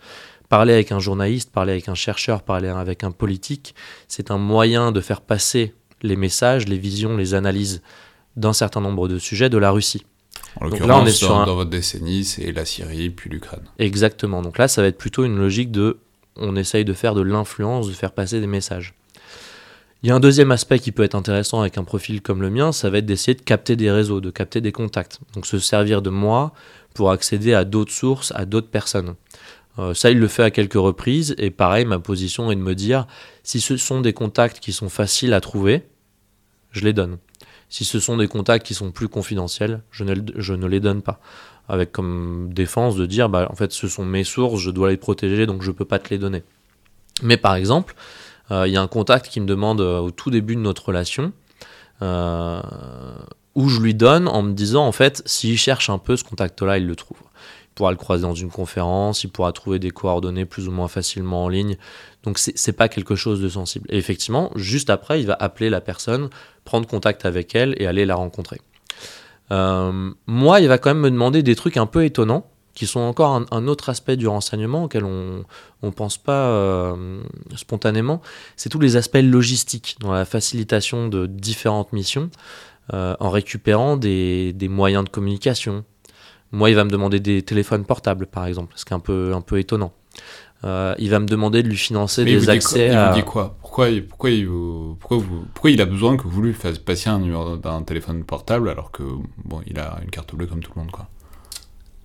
Parler 0.48 0.72
avec 0.74 0.92
un 0.92 0.98
journaliste, 1.00 1.50
parler 1.50 1.72
avec 1.72 1.88
un 1.88 1.94
chercheur, 1.94 2.42
parler 2.42 2.68
avec 2.68 3.02
un 3.04 3.10
politique, 3.10 3.74
c'est 4.08 4.30
un 4.30 4.38
moyen 4.38 4.92
de 4.92 5.00
faire 5.00 5.20
passer 5.20 5.74
les 6.02 6.16
messages, 6.16 6.66
les 6.68 6.78
visions, 6.78 7.16
les 7.16 7.34
analyses 7.34 7.82
d'un 8.36 8.52
certain 8.52 8.80
nombre 8.80 9.08
de 9.08 9.18
sujets 9.18 9.48
de 9.50 9.58
la 9.58 9.70
Russie. 9.70 10.04
En 10.60 10.64
là, 10.66 10.70
l'occurrence, 10.70 11.02
on 11.02 11.06
est 11.06 11.10
sur 11.10 11.28
dans, 11.28 11.40
un- 11.40 11.46
dans 11.46 11.54
votre 11.56 11.70
décennie, 11.70 12.24
c'est 12.24 12.52
la 12.52 12.64
Syrie 12.64 13.10
puis 13.10 13.28
l'Ukraine. 13.30 13.62
Exactement. 13.78 14.42
Donc 14.42 14.58
là, 14.58 14.68
ça 14.68 14.82
va 14.82 14.88
être 14.88 14.98
plutôt 14.98 15.24
une 15.24 15.36
logique 15.36 15.70
de 15.70 15.98
on 16.36 16.54
essaye 16.54 16.84
de 16.84 16.92
faire 16.92 17.14
de 17.14 17.22
l'influence, 17.22 17.88
de 17.88 17.92
faire 17.94 18.12
passer 18.12 18.40
des 18.40 18.46
messages. 18.46 18.94
Il 20.02 20.08
y 20.10 20.12
a 20.12 20.14
un 20.14 20.20
deuxième 20.20 20.52
aspect 20.52 20.78
qui 20.78 20.92
peut 20.92 21.02
être 21.02 21.14
intéressant 21.14 21.60
avec 21.60 21.78
un 21.78 21.84
profil 21.84 22.20
comme 22.20 22.42
le 22.42 22.50
mien, 22.50 22.70
ça 22.72 22.90
va 22.90 22.98
être 22.98 23.06
d'essayer 23.06 23.34
de 23.34 23.40
capter 23.40 23.74
des 23.74 23.90
réseaux, 23.90 24.20
de 24.20 24.30
capter 24.30 24.60
des 24.60 24.70
contacts. 24.70 25.18
Donc 25.34 25.46
se 25.46 25.58
servir 25.58 26.02
de 26.02 26.10
moi 26.10 26.52
pour 26.94 27.10
accéder 27.10 27.54
à 27.54 27.64
d'autres 27.64 27.92
sources, 27.92 28.32
à 28.36 28.44
d'autres 28.44 28.68
personnes. 28.68 29.14
Euh, 29.78 29.94
ça, 29.94 30.10
il 30.10 30.18
le 30.18 30.28
fait 30.28 30.42
à 30.42 30.50
quelques 30.50 30.74
reprises, 30.74 31.34
et 31.38 31.50
pareil, 31.50 31.84
ma 31.84 31.98
position 31.98 32.50
est 32.50 32.56
de 32.56 32.60
me 32.60 32.74
dire, 32.74 33.06
si 33.42 33.60
ce 33.60 33.76
sont 33.76 34.00
des 34.00 34.12
contacts 34.12 34.60
qui 34.60 34.72
sont 34.72 34.88
faciles 34.88 35.34
à 35.34 35.40
trouver, 35.40 35.84
je 36.70 36.84
les 36.84 36.92
donne. 36.92 37.18
Si 37.68 37.84
ce 37.84 38.00
sont 38.00 38.16
des 38.16 38.28
contacts 38.28 38.66
qui 38.66 38.74
sont 38.74 38.92
plus 38.92 39.08
confidentiels, 39.08 39.82
je 39.90 40.04
ne, 40.04 40.14
ne 40.14 40.66
les 40.66 40.80
donne 40.80 41.02
pas 41.02 41.20
avec 41.68 41.92
comme 41.92 42.50
défense 42.52 42.96
de 42.96 43.06
dire 43.06 43.28
bah, 43.28 43.48
en 43.50 43.54
fait 43.54 43.72
ce 43.72 43.88
sont 43.88 44.04
mes 44.04 44.24
sources, 44.24 44.60
je 44.60 44.70
dois 44.70 44.90
les 44.90 44.96
protéger 44.96 45.46
donc 45.46 45.62
je 45.62 45.70
peux 45.70 45.84
pas 45.84 45.98
te 45.98 46.10
les 46.10 46.18
donner. 46.18 46.42
Mais 47.22 47.36
par 47.36 47.54
exemple, 47.54 47.94
euh, 48.50 48.66
il 48.66 48.72
y 48.72 48.76
a 48.76 48.82
un 48.82 48.86
contact 48.86 49.28
qui 49.28 49.40
me 49.40 49.46
demande 49.46 49.80
euh, 49.80 49.98
au 49.98 50.10
tout 50.10 50.30
début 50.30 50.54
de 50.54 50.60
notre 50.60 50.86
relation 50.86 51.32
où 52.00 53.70
je 53.70 53.80
lui 53.80 53.94
donne 53.94 54.28
en 54.28 54.42
me 54.42 54.52
disant 54.52 54.86
en 54.86 54.92
fait 54.92 55.22
s'il 55.24 55.56
cherche 55.56 55.88
un 55.88 55.96
peu 55.96 56.16
ce 56.16 56.24
contact-là, 56.24 56.76
il 56.76 56.86
le 56.86 56.94
trouve. 56.94 57.16
Pourra 57.76 57.90
le 57.90 57.98
croiser 57.98 58.22
dans 58.22 58.34
une 58.34 58.50
conférence, 58.50 59.22
il 59.22 59.28
pourra 59.28 59.52
trouver 59.52 59.78
des 59.78 59.90
coordonnées 59.90 60.46
plus 60.46 60.66
ou 60.66 60.72
moins 60.72 60.88
facilement 60.88 61.44
en 61.44 61.48
ligne. 61.48 61.76
Donc 62.24 62.38
c'est 62.38 62.72
pas 62.72 62.88
quelque 62.88 63.14
chose 63.14 63.40
de 63.40 63.50
sensible. 63.50 63.86
Et 63.90 63.98
effectivement, 63.98 64.50
juste 64.56 64.88
après, 64.88 65.20
il 65.20 65.26
va 65.26 65.36
appeler 65.38 65.68
la 65.68 65.82
personne, 65.82 66.30
prendre 66.64 66.88
contact 66.88 67.26
avec 67.26 67.54
elle 67.54 67.74
et 67.78 67.86
aller 67.86 68.06
la 68.06 68.14
rencontrer. 68.14 68.60
Euh, 69.52 70.10
moi, 70.26 70.60
il 70.60 70.68
va 70.68 70.78
quand 70.78 70.90
même 70.90 71.02
me 71.02 71.10
demander 71.10 71.42
des 71.42 71.54
trucs 71.54 71.76
un 71.76 71.86
peu 71.86 72.04
étonnants, 72.04 72.50
qui 72.74 72.86
sont 72.86 73.00
encore 73.00 73.42
un, 73.50 73.66
autre 73.68 73.88
aspect 73.88 74.16
du 74.16 74.28
renseignement 74.28 74.84
auquel 74.84 75.04
on 75.04 75.44
ne 75.82 75.90
pense 75.90 76.18
pas 76.18 76.48
euh, 76.48 77.22
spontanément. 77.56 78.20
C'est 78.56 78.68
tous 78.68 78.80
les 78.80 78.96
aspects 78.96 79.18
logistiques 79.22 79.96
dans 80.00 80.12
la 80.12 80.24
facilitation 80.24 81.08
de 81.08 81.26
différentes 81.26 81.92
missions, 81.92 82.30
euh, 82.92 83.16
en 83.18 83.30
récupérant 83.30 83.96
des 83.96 84.68
moyens 84.68 85.04
de 85.04 85.08
communication. 85.08 85.84
Moi, 86.52 86.70
il 86.70 86.76
va 86.76 86.84
me 86.84 86.90
demander 86.90 87.20
des 87.20 87.42
téléphones 87.42 87.84
portables, 87.84 88.26
par 88.26 88.46
exemple, 88.46 88.72
ce 88.76 88.84
qui 88.84 88.92
est 88.92 88.96
un 88.96 89.00
peu, 89.00 89.32
un 89.34 89.40
peu 89.40 89.58
étonnant. 89.58 89.92
Euh, 90.64 90.94
il 90.98 91.10
va 91.10 91.18
me 91.18 91.26
demander 91.26 91.62
de 91.62 91.68
lui 91.68 91.76
financer 91.76 92.24
Mais 92.24 92.32
il 92.32 92.40
des 92.40 92.48
accès 92.48 92.86
il 92.88 92.92
à... 92.94 93.10
vous 93.10 93.16
dit 93.18 93.24
quoi 93.24 93.56
pourquoi, 93.60 93.90
il- 93.90 94.06
pourquoi, 94.06 94.30
il 94.30 94.46
vous- 94.48 94.96
pourquoi, 94.98 95.18
vous- 95.18 95.44
pourquoi 95.52 95.70
il 95.70 95.80
a 95.82 95.84
besoin 95.84 96.16
que 96.16 96.26
vous 96.26 96.40
lui 96.40 96.54
fassiez 96.54 96.80
passer 96.82 97.10
un 97.10 97.18
numéro 97.18 97.56
d'un 97.58 97.82
téléphone 97.82 98.24
portable 98.24 98.70
alors 98.70 98.90
que 98.90 99.02
bon, 99.44 99.60
il 99.66 99.78
a 99.78 99.98
une 100.02 100.08
carte 100.10 100.34
bleue 100.34 100.46
comme 100.46 100.60
tout 100.60 100.72
le 100.74 100.80
monde 100.80 100.90
quoi 100.90 101.08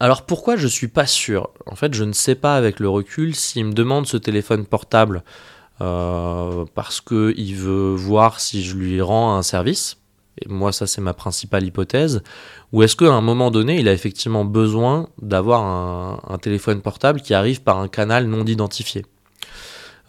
Alors 0.01 0.23
pourquoi 0.25 0.57
je 0.57 0.67
suis 0.67 0.89
pas 0.89 1.05
sûr? 1.05 1.49
En 1.65 1.75
fait, 1.75 1.93
je 1.93 2.03
ne 2.03 2.11
sais 2.11 2.35
pas 2.35 2.57
avec 2.57 2.81
le 2.81 2.89
recul 2.89 3.35
s'il 3.35 3.65
me 3.67 3.71
demande 3.73 4.05
ce 4.05 4.17
téléphone 4.17 4.65
portable 4.65 5.23
euh, 5.79 6.65
parce 6.75 6.99
que 6.99 7.33
il 7.37 7.55
veut 7.55 7.95
voir 7.95 8.41
si 8.41 8.63
je 8.63 8.75
lui 8.75 9.01
rends 9.01 9.35
un 9.37 9.43
service. 9.43 9.97
Et 10.45 10.49
moi, 10.49 10.71
ça 10.71 10.87
c'est 10.87 11.01
ma 11.01 11.13
principale 11.13 11.63
hypothèse. 11.65 12.21
Ou 12.71 12.83
est-ce 12.83 12.95
qu'à 12.95 13.11
un 13.11 13.21
moment 13.21 13.51
donné, 13.51 13.79
il 13.79 13.87
a 13.87 13.93
effectivement 13.93 14.45
besoin 14.45 15.09
d'avoir 15.21 15.61
un, 15.63 16.21
un 16.27 16.37
téléphone 16.37 16.81
portable 16.81 17.21
qui 17.21 17.33
arrive 17.33 17.61
par 17.61 17.77
un 17.79 17.87
canal 17.87 18.25
non 18.27 18.45
identifié? 18.45 19.05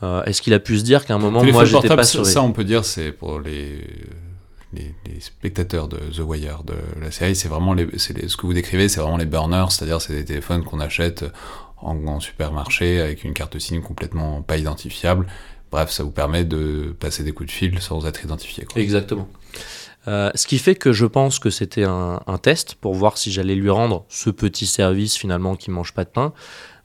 Euh, 0.02 0.22
Est-ce 0.24 0.42
qu'il 0.42 0.54
a 0.54 0.58
pu 0.58 0.78
se 0.78 0.84
dire 0.84 1.04
qu'à 1.04 1.14
un 1.14 1.18
moment, 1.18 1.42
moi, 1.52 1.64
j'étais 1.64 1.88
pas 1.96 2.02
ça, 2.32 2.42
on 2.42 2.52
peut 2.52 2.64
dire 2.64 2.84
c'est 2.84 3.12
pour 3.12 3.38
les, 3.40 3.86
les, 4.72 4.94
les 5.06 5.20
spectateurs 5.20 5.86
de 5.88 5.98
The 5.98 6.20
Wire 6.20 6.64
de 6.64 6.74
la 7.00 7.10
série, 7.10 7.36
c'est 7.36 7.48
vraiment 7.48 7.72
les, 7.74 7.86
c'est 7.98 8.16
les- 8.16 8.28
ce 8.28 8.36
que 8.36 8.46
vous 8.46 8.52
décrivez, 8.54 8.88
c'est 8.88 9.00
vraiment 9.00 9.16
les 9.16 9.26
burners, 9.26 9.66
c'est-à-dire 9.70 10.00
c'est 10.00 10.14
des 10.14 10.24
téléphones 10.24 10.64
qu'on 10.64 10.80
achète 10.80 11.24
en, 11.80 11.96
en 12.06 12.20
supermarché 12.20 13.00
avec 13.00 13.22
une 13.24 13.32
carte 13.32 13.58
SIM 13.58 13.80
complètement 13.80 14.42
pas 14.42 14.56
identifiable. 14.56 15.26
Bref, 15.70 15.90
ça 15.90 16.02
vous 16.02 16.10
permet 16.10 16.44
de 16.44 16.94
passer 16.98 17.22
des 17.22 17.32
coups 17.32 17.46
de 17.48 17.52
fil 17.52 17.80
sans 17.80 18.04
être 18.06 18.24
identifié. 18.24 18.64
Quoi. 18.64 18.82
Exactement. 18.82 19.28
Euh, 20.09 20.30
ce 20.34 20.46
qui 20.46 20.59
fait 20.59 20.74
que 20.74 20.92
je 20.92 21.07
pense 21.07 21.38
que 21.38 21.50
c'était 21.50 21.84
un, 21.84 22.20
test 22.42 22.74
pour 22.74 22.94
voir 22.94 23.18
si 23.18 23.30
j'allais 23.30 23.55
lui 23.55 23.70
rendre 23.70 24.05
ce 24.09 24.30
petit 24.30 24.66
service 24.66 25.16
finalement 25.16 25.55
qui 25.55 25.70
mange 25.70 25.92
pas 25.92 26.05
de 26.05 26.11
pain. 26.11 26.32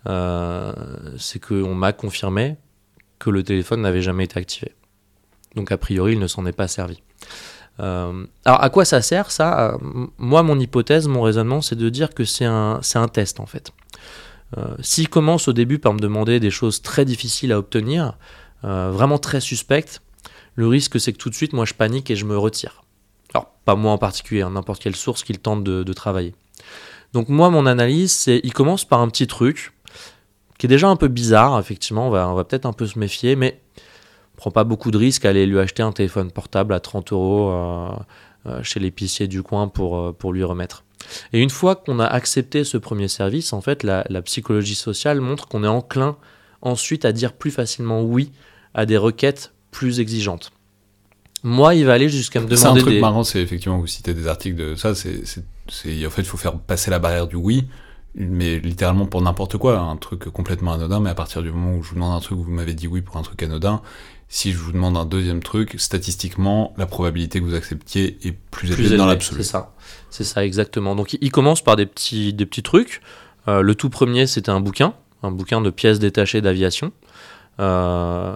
Euh, 0.08 0.72
c'est 1.18 1.40
qu'on 1.40 1.74
m'a 1.74 1.94
confirmé 1.94 2.58
que 3.20 3.30
le 3.30 3.44
téléphone 3.44 3.82
n'avait 3.82 4.02
jamais 4.02 4.26
été 4.26 4.40
activé. 4.40 4.74
Donc 5.56 5.72
a 5.72 5.78
priori, 5.78 6.14
il 6.14 6.20
ne 6.20 6.28
s'en 6.28 6.46
est 6.46 6.52
pas 6.52 6.68
servi. 6.68 7.02
Euh, 7.80 8.26
alors 8.46 8.64
à 8.64 8.70
quoi 8.70 8.86
ça 8.86 9.02
sert 9.02 9.32
ça? 9.32 9.78
Moi, 10.18 10.44
mon 10.44 10.60
hypothèse, 10.60 11.08
mon 11.08 11.22
raisonnement, 11.22 11.62
c'est 11.62 11.76
de 11.76 11.90
dire 11.90 12.14
que 12.14 12.24
c'est 12.24 12.46
un, 12.46 12.80
un 12.96 13.08
test 13.08 13.40
en 13.40 13.46
fait. 13.46 13.72
S'il 14.80 15.10
commence 15.10 15.50
au 15.50 15.54
début 15.54 15.78
par 15.78 15.94
me 15.94 16.00
demander 16.00 16.40
des 16.40 16.52
choses 16.52 16.82
très 16.82 17.04
difficiles 17.04 17.52
à 17.52 17.60
obtenir, 17.60 18.14
vraiment 18.64 19.18
très 19.18 19.42
suspectes, 19.42 20.02
le 20.56 20.68
risque 20.68 21.02
c'est 21.02 21.12
que 21.12 21.18
tout 21.18 21.30
de 21.30 21.36
suite, 21.36 21.52
moi, 21.52 21.66
je 21.66 21.74
panique 21.74 22.10
et 22.10 22.16
je 22.16 22.24
me 22.24 22.38
retire. 22.38 22.87
Alors, 23.34 23.52
pas 23.66 23.76
moi 23.76 23.92
en 23.92 23.98
particulier, 23.98 24.42
hein, 24.42 24.52
n'importe 24.52 24.82
quelle 24.82 24.96
source 24.96 25.24
qu'il 25.24 25.40
tente 25.40 25.64
de, 25.64 25.94
travailler. 25.94 26.34
Donc 27.14 27.30
moi, 27.30 27.50
mon 27.50 27.66
analyse, 27.66 28.12
c'est 28.12 28.42
il 28.44 28.54
commence 28.54 28.86
par 28.86 29.02
un 29.02 29.10
petit 29.10 29.28
truc 29.28 29.74
qui 30.58 30.66
est 30.66 30.70
déjà 30.70 30.88
un 30.90 30.96
peu 30.96 31.08
bizarre, 31.08 31.60
effectivement, 31.60 32.08
on 32.08 32.34
va, 32.34 32.44
peut-être 32.44 32.66
un 32.66 32.74
peu 32.74 32.88
se 32.88 32.98
méfier, 32.98 33.36
mais 33.36 33.62
on 34.34 34.38
prend 34.38 34.52
pas 34.52 34.64
beaucoup 34.64 34.90
de 34.90 34.98
risques 34.98 35.26
à 35.26 35.30
aller 35.30 35.46
lui 35.46 35.60
acheter 35.60 35.84
un 35.84 35.92
téléphone 35.92 36.32
portable 36.32 36.74
à 36.74 36.80
30 36.80 37.12
euros 37.12 37.52
euh, 37.52 37.92
euh, 38.48 38.64
chez 38.64 38.80
l'épicier 38.80 39.28
du 39.28 39.44
coin 39.44 39.68
pour, 39.68 39.98
euh, 39.98 40.12
pour 40.14 40.34
lui 40.34 40.44
remettre. 40.44 40.84
Et 41.32 41.42
une 41.42 41.52
fois 41.52 41.76
qu'on 41.76 42.00
a 42.00 42.06
accepté 42.06 42.64
ce 42.64 42.78
premier 42.78 43.08
service, 43.08 43.54
en 43.54 43.62
fait, 43.62 43.84
la 43.84 44.22
psychologie 44.24 44.76
sociale 44.76 45.22
montre 45.22 45.48
qu'on 45.48 45.64
est 45.64 45.68
enclin 45.68 46.18
ensuite 46.62 47.06
à 47.06 47.12
dire 47.12 47.34
plus 47.34 47.52
facilement 47.52 48.02
oui 48.02 48.32
à 48.74 48.86
des 48.86 48.98
requêtes 48.98 49.54
plus 49.72 50.00
exigeantes. 50.00 50.52
Moi, 51.44 51.76
il 51.76 51.86
va 51.86 51.94
aller 51.94 52.10
jusqu'à 52.10 52.40
me 52.40 52.48
C'est 52.48 52.66
un 52.66 52.70
demander 52.70 52.82
truc 52.82 52.94
des... 52.96 53.00
marrant, 53.02 53.24
c'est 53.24 53.42
effectivement, 53.42 53.78
vous 53.78 53.88
citez 53.88 54.14
des 54.14 54.28
articles 54.28 54.56
de 54.56 54.76
ça, 54.76 54.96
c'est, 54.96 55.22
en 56.06 56.10
fait, 56.10 56.22
il 56.22 56.26
faut 56.28 56.38
faire 56.38 56.58
passer 56.58 56.90
la 56.92 57.00
barrière 57.00 57.28
du 57.28 57.36
oui, 57.36 57.68
mais 58.16 58.60
littéralement 58.60 59.06
pour 59.06 59.22
n'importe 59.22 59.58
quoi, 59.58 59.78
un 59.80 59.96
truc 59.98 60.26
complètement 60.26 60.74
anodin, 60.74 61.00
mais 61.00 61.10
à 61.12 61.16
partir 61.16 61.44
du 61.44 61.52
moment 61.52 61.76
où 61.78 61.84
je 61.84 61.90
vous 61.90 61.96
demande 61.96 62.16
un 62.16 62.20
truc, 62.20 62.38
vous 62.40 62.50
m'avez 62.50 62.74
dit 62.74 62.88
oui 62.88 63.02
pour 63.02 63.18
un 63.18 63.22
truc 63.22 63.42
anodin, 63.44 63.82
si 64.30 64.52
je 64.52 64.58
vous 64.58 64.72
demande 64.72 64.98
un 64.98 65.06
deuxième 65.06 65.42
truc, 65.42 65.76
statistiquement, 65.78 66.74
la 66.78 66.86
probabilité 66.86 67.40
que 67.40 67.46
vous 67.46 67.56
acceptiez 67.56 68.18
est 68.28 68.32
plus, 68.32 68.70
plus 68.70 68.84
élevée 68.86 68.98
dans 68.98 69.06
l'absolu. 69.06 69.44
C'est 69.44 69.50
ça, 69.52 69.74
c'est 70.10 70.24
ça 70.24 70.44
exactement. 70.46 70.96
Donc 70.96 71.14
il- 71.14 71.20
il 71.22 71.32
commence 71.32 71.62
par 71.64 71.76
des 71.76 71.86
petits, 71.86 72.34
des 72.34 72.46
petits 72.46 72.64
trucs. 72.64 73.02
Euh, 73.48 73.62
le 73.62 73.76
tout 73.76 73.90
premier, 73.90 74.28
c'était 74.28 74.50
un 74.50 74.60
bouquin, 74.60 74.94
un 75.24 75.32
bouquin 75.32 75.62
de 75.62 75.70
pièces 75.70 76.00
détachées 76.00 76.42
d'aviation. 76.42 76.92
Euh, 77.60 78.36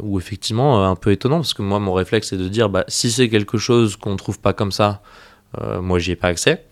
ou 0.00 0.18
effectivement 0.18 0.84
un 0.84 0.96
peu 0.96 1.12
étonnant, 1.12 1.36
parce 1.36 1.54
que 1.54 1.62
moi, 1.62 1.78
mon 1.78 1.92
réflexe, 1.92 2.30
c'est 2.30 2.36
de 2.36 2.48
dire, 2.48 2.68
bah, 2.68 2.84
si 2.88 3.10
c'est 3.10 3.28
quelque 3.28 3.58
chose 3.58 3.96
qu'on 3.96 4.16
trouve 4.16 4.38
pas 4.38 4.52
comme 4.52 4.72
ça, 4.72 5.02
moi, 5.80 5.98
j'y 5.98 6.12
ai 6.12 6.16
pas 6.16 6.28
accès. 6.28 6.64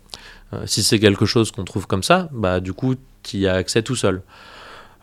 si 0.65 0.81
c'est 0.81 0.99
quelque 0.99 1.27
chose 1.27 1.51
qu'on 1.51 1.63
trouve 1.63 1.85
comme 1.85 2.01
ça, 2.01 2.29
bah, 2.31 2.59
du 2.59 2.73
coup, 2.73 2.95
tu 3.21 3.37
y 3.37 3.47
as 3.47 3.53
accès 3.53 3.83
tout 3.83 3.95
seul. 3.95 4.23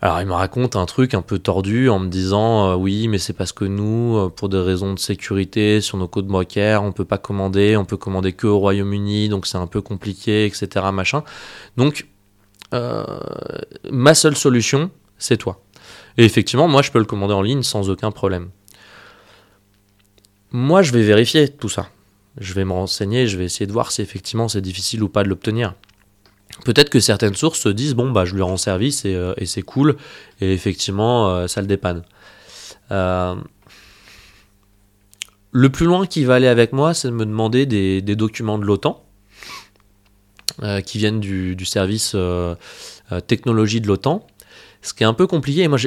Alors 0.00 0.20
il 0.20 0.26
me 0.28 0.32
raconte 0.32 0.76
un 0.76 0.86
truc 0.86 1.12
un 1.14 1.22
peu 1.22 1.40
tordu 1.40 1.88
en 1.88 1.98
me 1.98 2.08
disant 2.08 2.70
euh, 2.70 2.74
oui 2.76 3.08
mais 3.08 3.18
c'est 3.18 3.32
parce 3.32 3.50
que 3.50 3.64
nous 3.64 4.16
euh, 4.16 4.28
pour 4.28 4.48
des 4.48 4.60
raisons 4.60 4.94
de 4.94 4.98
sécurité 4.98 5.80
sur 5.80 5.98
nos 5.98 6.06
codes 6.06 6.28
bancaires 6.28 6.84
on 6.84 6.92
peut 6.92 7.04
pas 7.04 7.18
commander, 7.18 7.76
on 7.76 7.84
peut 7.84 7.96
commander 7.96 8.32
que 8.32 8.46
au 8.46 8.60
Royaume-Uni 8.60 9.28
donc 9.28 9.46
c'est 9.46 9.58
un 9.58 9.66
peu 9.66 9.80
compliqué 9.80 10.46
etc 10.46 10.86
machin. 10.92 11.24
Donc 11.76 12.06
euh, 12.74 13.04
ma 13.90 14.14
seule 14.14 14.36
solution 14.36 14.90
c'est 15.18 15.36
toi. 15.36 15.60
Et 16.18 16.24
effectivement 16.24 16.68
moi 16.68 16.82
je 16.82 16.90
peux 16.90 16.98
le 16.98 17.04
commander 17.06 17.34
en 17.34 17.42
ligne 17.42 17.62
sans 17.62 17.88
aucun 17.88 18.10
problème. 18.10 18.50
Moi 20.50 20.82
je 20.82 20.92
vais 20.92 21.02
vérifier 21.02 21.48
tout 21.48 21.68
ça. 21.68 21.88
Je 22.38 22.52
vais 22.52 22.64
me 22.64 22.72
renseigner, 22.72 23.26
je 23.26 23.38
vais 23.38 23.44
essayer 23.44 23.66
de 23.66 23.72
voir 23.72 23.90
si 23.90 24.02
effectivement 24.02 24.48
c'est 24.48 24.60
difficile 24.60 25.02
ou 25.02 25.08
pas 25.08 25.22
de 25.22 25.28
l'obtenir. 25.28 25.74
Peut-être 26.64 26.90
que 26.90 27.00
certaines 27.00 27.34
sources 27.34 27.60
se 27.60 27.68
disent 27.68 27.94
bon 27.94 28.10
bah 28.10 28.24
je 28.24 28.34
lui 28.34 28.42
rends 28.42 28.56
service 28.56 29.04
et, 29.04 29.14
euh, 29.14 29.32
c'est 29.44 29.62
cool 29.62 29.96
et 30.40 30.52
effectivement 30.52 31.30
euh, 31.30 31.46
ça 31.46 31.60
le 31.60 31.66
dépanne. 31.66 32.02
Euh, 32.90 33.36
le 35.52 35.70
plus 35.70 35.86
loin 35.86 36.06
qui 36.06 36.24
va 36.24 36.34
aller 36.34 36.48
avec 36.48 36.72
moi, 36.72 36.94
c'est 36.94 37.08
de 37.08 37.14
me 37.14 37.24
demander 37.24 37.64
des, 37.64 38.02
documents 38.02 38.58
de 38.58 38.64
l'OTAN 38.64 39.02
qui 40.84 40.98
viennent 40.98 41.20
du, 41.20 41.64
service 41.64 42.14
technologie 43.26 43.80
de 43.80 43.86
l'OTAN. 43.86 44.26
Ce 44.82 44.94
qui 44.94 45.02
est 45.02 45.06
un 45.06 45.14
peu 45.14 45.26
compliqué. 45.26 45.62
Et 45.62 45.68
moi, 45.68 45.78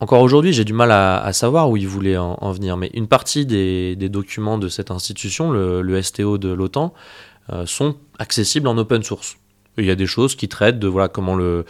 encore 0.00 0.22
aujourd'hui, 0.22 0.52
j'ai 0.52 0.64
du 0.64 0.72
mal 0.72 0.92
à, 0.92 1.32
savoir 1.32 1.70
où 1.70 1.76
il 1.76 1.88
voulait 1.88 2.16
en, 2.16 2.52
venir. 2.52 2.76
Mais 2.76 2.90
une 2.94 3.08
partie 3.08 3.46
des, 3.46 3.96
documents 4.08 4.58
de 4.58 4.68
cette 4.68 4.90
institution, 4.90 5.50
le 5.50 6.02
STO 6.02 6.38
de 6.38 6.48
l'OTAN, 6.48 6.94
sont 7.64 7.96
accessibles 8.18 8.68
en 8.68 8.78
open 8.78 9.02
source. 9.02 9.36
Il 9.78 9.84
y 9.84 9.90
a 9.90 9.94
des 9.94 10.06
choses 10.06 10.34
qui 10.34 10.48
traitent 10.48 10.78
de 10.78 10.88
voilà 10.88 11.08
comment 11.08 11.36
le, 11.36 11.64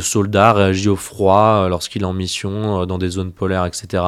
soldat 0.00 0.52
réagit 0.52 0.88
au 0.88 0.96
froid 0.96 1.62
euh, 1.64 1.68
lorsqu'il 1.68 2.02
est 2.02 2.06
en 2.06 2.12
mission 2.12 2.82
euh, 2.82 2.86
dans 2.86 2.98
des 2.98 3.08
zones 3.08 3.32
polaires, 3.32 3.64
etc. 3.64 4.02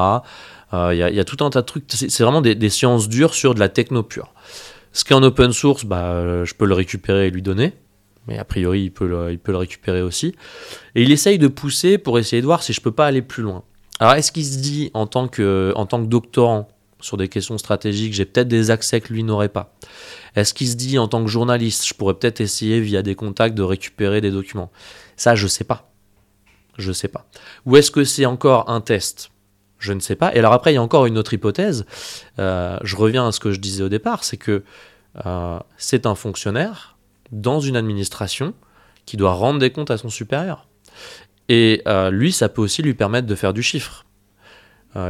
Euh, 0.73 0.89
il, 0.93 0.97
y 0.97 1.03
a, 1.03 1.09
il, 1.09 1.15
y 1.15 1.19
a, 1.19 1.23
tout 1.23 1.43
un 1.43 1.49
tas 1.49 1.61
de 1.61 1.65
trucs. 1.65 1.85
C'est 1.87 2.23
vraiment 2.23 2.41
des, 2.41 2.55
des, 2.55 2.69
sciences 2.69 3.07
dures 3.07 3.33
sur 3.33 3.53
de 3.53 3.59
la 3.59 3.69
techno 3.69 4.03
pure. 4.03 4.33
Ce 4.91 5.03
qui 5.03 5.13
est 5.13 5.15
en 5.15 5.23
open 5.23 5.53
source, 5.53 5.85
bah, 5.85 6.43
je 6.43 6.53
peux 6.53 6.65
le 6.65 6.73
récupérer 6.73 7.27
et 7.27 7.31
lui 7.31 7.41
donner. 7.41 7.73
Mais 8.27 8.37
a 8.37 8.45
priori, 8.45 8.83
il 8.83 8.91
peut, 8.91 9.07
le, 9.07 9.31
il 9.31 9.39
peut 9.39 9.51
le 9.51 9.59
récupérer 9.59 10.01
aussi. 10.01 10.35
Et 10.95 11.03
il 11.03 11.11
essaye 11.11 11.37
de 11.37 11.47
pousser 11.47 11.97
pour 11.97 12.17
essayer 12.19 12.41
de 12.41 12.47
voir 12.47 12.63
si 12.63 12.73
je 12.73 12.81
peux 12.81 12.91
pas 12.91 13.05
aller 13.05 13.21
plus 13.21 13.43
loin. 13.43 13.63
Alors, 13.99 14.13
est-ce 14.13 14.31
qu'il 14.31 14.45
se 14.45 14.57
dit 14.57 14.91
en 14.93 15.07
tant 15.07 15.27
que, 15.27 15.73
en 15.75 15.85
tant 15.85 16.01
que 16.01 16.07
doctorant 16.07 16.67
sur 16.99 17.17
des 17.17 17.27
questions 17.27 17.57
stratégiques, 17.57 18.13
j'ai 18.13 18.25
peut-être 18.25 18.47
des 18.47 18.71
accès 18.71 18.99
que 18.99 19.13
lui 19.13 19.23
n'aurait 19.23 19.49
pas? 19.49 19.75
Est-ce 20.35 20.53
qu'il 20.53 20.67
se 20.67 20.75
dit 20.75 20.97
en 20.97 21.07
tant 21.07 21.23
que 21.23 21.29
journaliste, 21.29 21.87
je 21.87 21.93
pourrais 21.93 22.15
peut-être 22.15 22.41
essayer 22.41 22.81
via 22.81 23.01
des 23.01 23.15
contacts 23.15 23.55
de 23.55 23.63
récupérer 23.63 24.21
des 24.21 24.31
documents? 24.31 24.71
Ça, 25.15 25.35
je 25.35 25.47
sais 25.47 25.63
pas. 25.63 25.91
Je 26.77 26.91
sais 26.91 27.07
pas. 27.07 27.25
Ou 27.65 27.77
est-ce 27.77 27.91
que 27.91 28.03
c'est 28.03 28.25
encore 28.25 28.69
un 28.69 28.81
test? 28.81 29.31
Je 29.79 29.93
ne 29.93 29.99
sais 29.99 30.15
pas. 30.15 30.33
Et 30.35 30.39
alors 30.39 30.53
après, 30.53 30.71
il 30.71 30.75
y 30.75 30.77
a 30.77 30.81
encore 30.81 31.05
une 31.05 31.17
autre 31.17 31.33
hypothèse. 31.33 31.85
Euh, 32.39 32.77
je 32.83 32.95
reviens 32.95 33.27
à 33.27 33.31
ce 33.31 33.39
que 33.39 33.51
je 33.51 33.59
disais 33.59 33.83
au 33.83 33.89
départ, 33.89 34.23
c'est 34.23 34.37
que 34.37 34.63
euh, 35.25 35.59
c'est 35.77 36.05
un 36.05 36.15
fonctionnaire 36.15 36.94
dans 37.31 37.59
une 37.59 37.75
administration 37.75 38.53
qui 39.05 39.17
doit 39.17 39.33
rendre 39.33 39.59
des 39.59 39.71
comptes 39.71 39.91
à 39.91 39.97
son 39.97 40.09
supérieur. 40.09 40.67
Et 41.49 41.81
euh, 41.87 42.09
lui, 42.09 42.31
ça 42.31 42.49
peut 42.49 42.61
aussi 42.61 42.81
lui 42.81 42.93
permettre 42.93 43.27
de 43.27 43.35
faire 43.35 43.53
du 43.53 43.63
chiffre. 43.63 44.05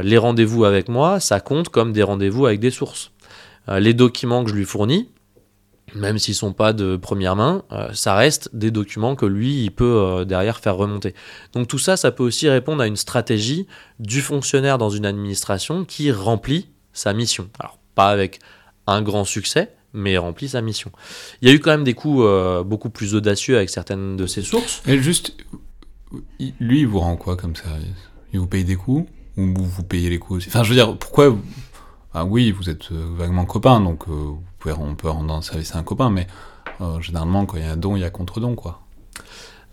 les 0.02 0.18
rendez-vous 0.18 0.64
avec 0.64 0.88
moi, 0.88 1.20
ça 1.20 1.40
compte 1.40 1.68
comme 1.68 1.92
des 1.92 2.02
rendez-vous 2.02 2.46
avec 2.46 2.58
des 2.60 2.72
sources. 2.72 3.12
les 3.68 3.94
documents 3.94 4.42
que 4.42 4.50
je 4.50 4.56
lui 4.56 4.64
fournis, 4.64 5.08
même 5.94 6.18
s'ils 6.18 6.34
sont 6.34 6.52
pas 6.52 6.72
de 6.72 6.96
première 6.96 7.36
main, 7.36 7.62
euh, 7.72 7.92
ça 7.92 8.14
reste 8.14 8.54
des 8.54 8.70
documents 8.70 9.14
que 9.14 9.26
lui, 9.26 9.62
il 9.64 9.70
peut 9.70 9.84
euh, 9.84 10.24
derrière 10.24 10.58
faire 10.58 10.76
remonter. 10.76 11.14
Donc 11.52 11.68
tout 11.68 11.78
ça, 11.78 11.96
ça 11.96 12.10
peut 12.10 12.24
aussi 12.24 12.48
répondre 12.48 12.82
à 12.82 12.86
une 12.86 12.96
stratégie 12.96 13.66
du 14.00 14.20
fonctionnaire 14.20 14.78
dans 14.78 14.90
une 14.90 15.06
administration 15.06 15.84
qui 15.84 16.10
remplit 16.10 16.68
sa 16.92 17.12
mission. 17.12 17.48
Alors 17.58 17.78
pas 17.94 18.08
avec 18.08 18.40
un 18.86 19.02
grand 19.02 19.24
succès, 19.24 19.75
mais 19.92 20.18
remplit 20.18 20.48
sa 20.48 20.60
mission. 20.60 20.90
Il 21.40 21.48
y 21.48 21.50
a 21.50 21.54
eu 21.54 21.60
quand 21.60 21.70
même 21.70 21.84
des 21.84 21.94
coups 21.94 22.20
euh, 22.22 22.62
beaucoup 22.62 22.90
plus 22.90 23.14
audacieux 23.14 23.56
avec 23.56 23.70
certaines 23.70 24.16
de 24.16 24.26
ses 24.26 24.42
sources. 24.42 24.82
Et 24.86 24.98
juste, 24.98 25.36
lui, 26.60 26.80
il 26.80 26.86
vous 26.86 27.00
rend 27.00 27.16
quoi 27.16 27.36
comme 27.36 27.56
service? 27.56 28.10
Il 28.32 28.40
vous 28.40 28.46
paye 28.46 28.64
des 28.64 28.76
coups 28.76 29.08
ou 29.36 29.54
vous 29.56 29.82
payez 29.82 30.10
les 30.10 30.18
coups 30.18 30.38
aussi? 30.38 30.48
Enfin, 30.48 30.62
je 30.62 30.70
veux 30.70 30.74
dire, 30.74 30.96
pourquoi 30.96 31.36
ah 32.14 32.24
oui, 32.24 32.50
vous 32.50 32.70
êtes 32.70 32.92
vaguement 32.92 33.44
copains, 33.44 33.78
donc 33.78 34.06
on 34.74 34.94
peut 34.94 35.08
rendre 35.08 35.34
un 35.34 35.42
service 35.42 35.74
à 35.74 35.78
un 35.78 35.82
copain, 35.82 36.10
mais 36.10 36.26
euh, 36.80 37.00
généralement, 37.00 37.46
quand 37.46 37.56
il 37.56 37.62
y 37.62 37.66
a 37.66 37.72
un 37.72 37.76
don, 37.76 37.96
il 37.96 38.00
y 38.00 38.04
a 38.04 38.10
contre-don, 38.10 38.54
quoi. 38.54 38.80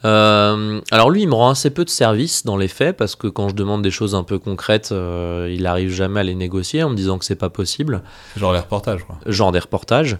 Euh, 0.06 0.82
alors 0.91 1.10
lui, 1.10 1.22
il 1.22 1.28
me 1.28 1.34
rend 1.34 1.49
assez 1.49 1.70
peu 1.70 1.86
de 1.86 1.89
services 1.89 2.45
dans 2.45 2.58
les 2.58 2.68
faits 2.68 2.97
parce 2.97 3.16
que 3.16 3.28
quand 3.28 3.49
je 3.49 3.56
demande 3.56 3.82
des 3.82 3.91
choses 3.91 4.16
un 4.16 4.24
peu 4.24 4.38
concrètes, 4.38 4.89
euh, 4.91 5.49
il 5.54 5.64
n'arrive 5.64 5.91
jamais 5.91 6.20
à 6.20 6.24
les 6.24 6.36
négocier 6.36 6.84
en 6.84 6.89
me 6.89 6.95
disant 6.95 7.18
que 7.18 7.26
c'est 7.26 7.36
pas 7.36 7.49
possible. 7.49 8.01
Genre 8.36 8.54
des 8.54 8.60
reportages, 8.60 9.04
quoi. 9.06 9.18
Genre 9.26 9.51
des 9.51 9.60
reportages. 9.60 10.18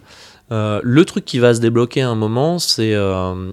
le 0.50 1.02
truc 1.04 1.24
qui 1.24 1.38
va 1.38 1.54
se 1.54 1.60
débloquer 1.60 2.02
à 2.02 2.08
un 2.08 2.14
moment, 2.14 2.58
c'est 2.58 2.94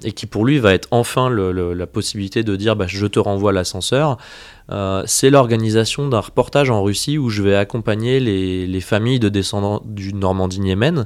et 0.03 0.11
qui 0.13 0.25
pour 0.25 0.45
lui 0.45 0.59
va 0.59 0.73
être 0.73 0.87
enfin 0.91 1.29
la 1.29 1.87
possibilité 1.87 2.43
de 2.43 2.55
dire 2.55 2.75
bah, 2.75 2.85
je 2.87 3.07
te 3.07 3.19
renvoie 3.19 3.51
l'ascenseur. 3.51 4.17
c'est 5.05 5.29
l'organisation 5.29 6.07
d'un 6.07 6.21
reportage 6.21 6.69
en 6.69 6.81
Russie 6.81 7.17
où 7.17 7.29
je 7.29 7.41
vais 7.41 7.55
accompagner 7.55 8.19
les, 8.19 8.67
les 8.67 8.81
familles 8.81 9.19
de 9.19 9.29
descendants 9.29 9.81
du 9.85 10.13
Normandie-Yémen 10.13 11.05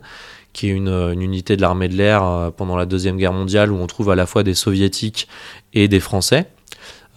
qui 0.55 0.69
est 0.69 0.71
une, 0.71 1.13
unité 1.19 1.57
de 1.57 1.61
l'armée 1.61 1.89
de 1.89 1.95
l'air 1.95 2.23
euh, 2.23 2.49
pendant 2.49 2.77
la 2.77 2.85
Deuxième 2.85 3.17
Guerre 3.17 3.33
mondiale 3.33 3.73
où 3.73 3.75
on 3.75 3.87
trouve 3.87 4.09
à 4.09 4.15
la 4.15 4.25
fois 4.25 4.41
des 4.41 4.53
soviétiques 4.53 5.27
et 5.73 5.89
des 5.89 5.99
français. 5.99 6.49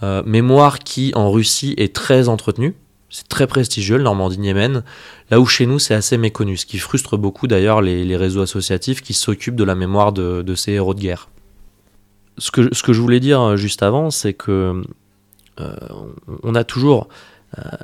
Euh, 0.02 0.24
mémoire 0.26 0.80
qui 0.80 1.12
en 1.14 1.30
Russie 1.30 1.72
est 1.78 1.94
très 1.94 2.28
entretenue. 2.28 2.74
C'est 3.10 3.28
très 3.28 3.46
prestigieux, 3.46 3.96
le 3.96 4.02
Normandie-Yémen, 4.02 4.82
là 5.30 5.40
où 5.40 5.46
chez 5.46 5.66
nous 5.66 5.78
c'est 5.78 5.94
assez 5.94 6.18
méconnu, 6.18 6.56
ce 6.56 6.66
qui 6.66 6.78
frustre 6.78 7.16
beaucoup 7.16 7.46
d'ailleurs 7.46 7.80
les, 7.80 8.16
réseaux 8.16 8.42
associatifs 8.42 9.00
qui 9.02 9.14
s'occupent 9.14 9.56
de 9.56 9.64
la 9.64 9.74
mémoire 9.74 10.12
de, 10.12 10.54
ces 10.54 10.72
héros 10.72 10.92
de 10.92 11.00
guerre. 11.00 11.28
Ce 12.38 12.50
que, 12.50 12.74
ce 12.74 12.82
que 12.82 12.92
je 12.92 13.00
voulais 13.00 13.20
dire 13.20 13.40
euh, 13.40 13.56
juste 13.56 13.82
avant, 13.84 14.10
c'est 14.10 14.34
que 14.34 14.82
on 16.44 16.54
a 16.54 16.62
toujours 16.62 17.08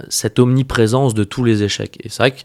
cette 0.09 0.39
omniprésence 0.39 1.13
de 1.13 1.25
tous 1.25 1.43
les 1.43 1.65
échecs. 1.65 1.97
Et 2.05 2.09
c'est 2.09 2.23
vrai 2.23 2.31
que 2.31 2.43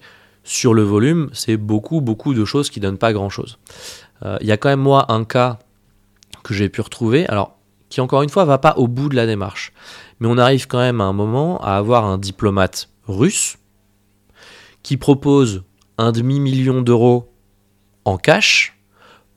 sur 0.50 0.74
le 0.74 0.82
volume, 0.82 1.30
c'est 1.32 1.58
beaucoup, 1.58 2.02
beaucoup 2.02 2.34
de 2.34 2.44
choses 2.44 2.72
qui 2.72 2.80
donnent 2.80 2.98
pas 2.98 3.14
grand-chose. 3.14 3.60
Euh, 4.26 4.40
il 4.42 4.48
y 4.48 4.52
a 4.52 4.58
quand 4.58 4.70
même, 4.70 4.80
moi, 4.80 5.06
un 5.12 5.24
cas 5.24 5.60
que 6.44 6.56
j'ai 6.56 6.70
pu 6.70 6.82
retrouver, 6.82 7.28
alors 7.28 7.56
qui, 7.90 8.02
encore 8.02 8.24
une 8.24 8.30
fois, 8.30 8.46
va 8.46 8.58
pas 8.58 8.74
au 8.78 8.88
bout 8.88 9.10
de 9.10 9.16
la 9.16 9.28
démarche. 9.28 9.74
Mais 10.20 10.28
on 10.28 10.40
arrive 10.40 10.66
quand 10.66 10.80
même 10.80 11.02
à 11.02 11.04
un 11.04 11.14
moment 11.14 11.62
à 11.62 11.76
avoir 11.76 12.04
un 12.04 12.18
diplomate 12.18 12.90
russe 13.06 13.58
qui 14.82 14.98
propose 14.98 15.62
un 16.00 16.12
demi-million 16.12 16.82
d'euros 16.82 17.32
en 18.06 18.18
cash 18.18 18.76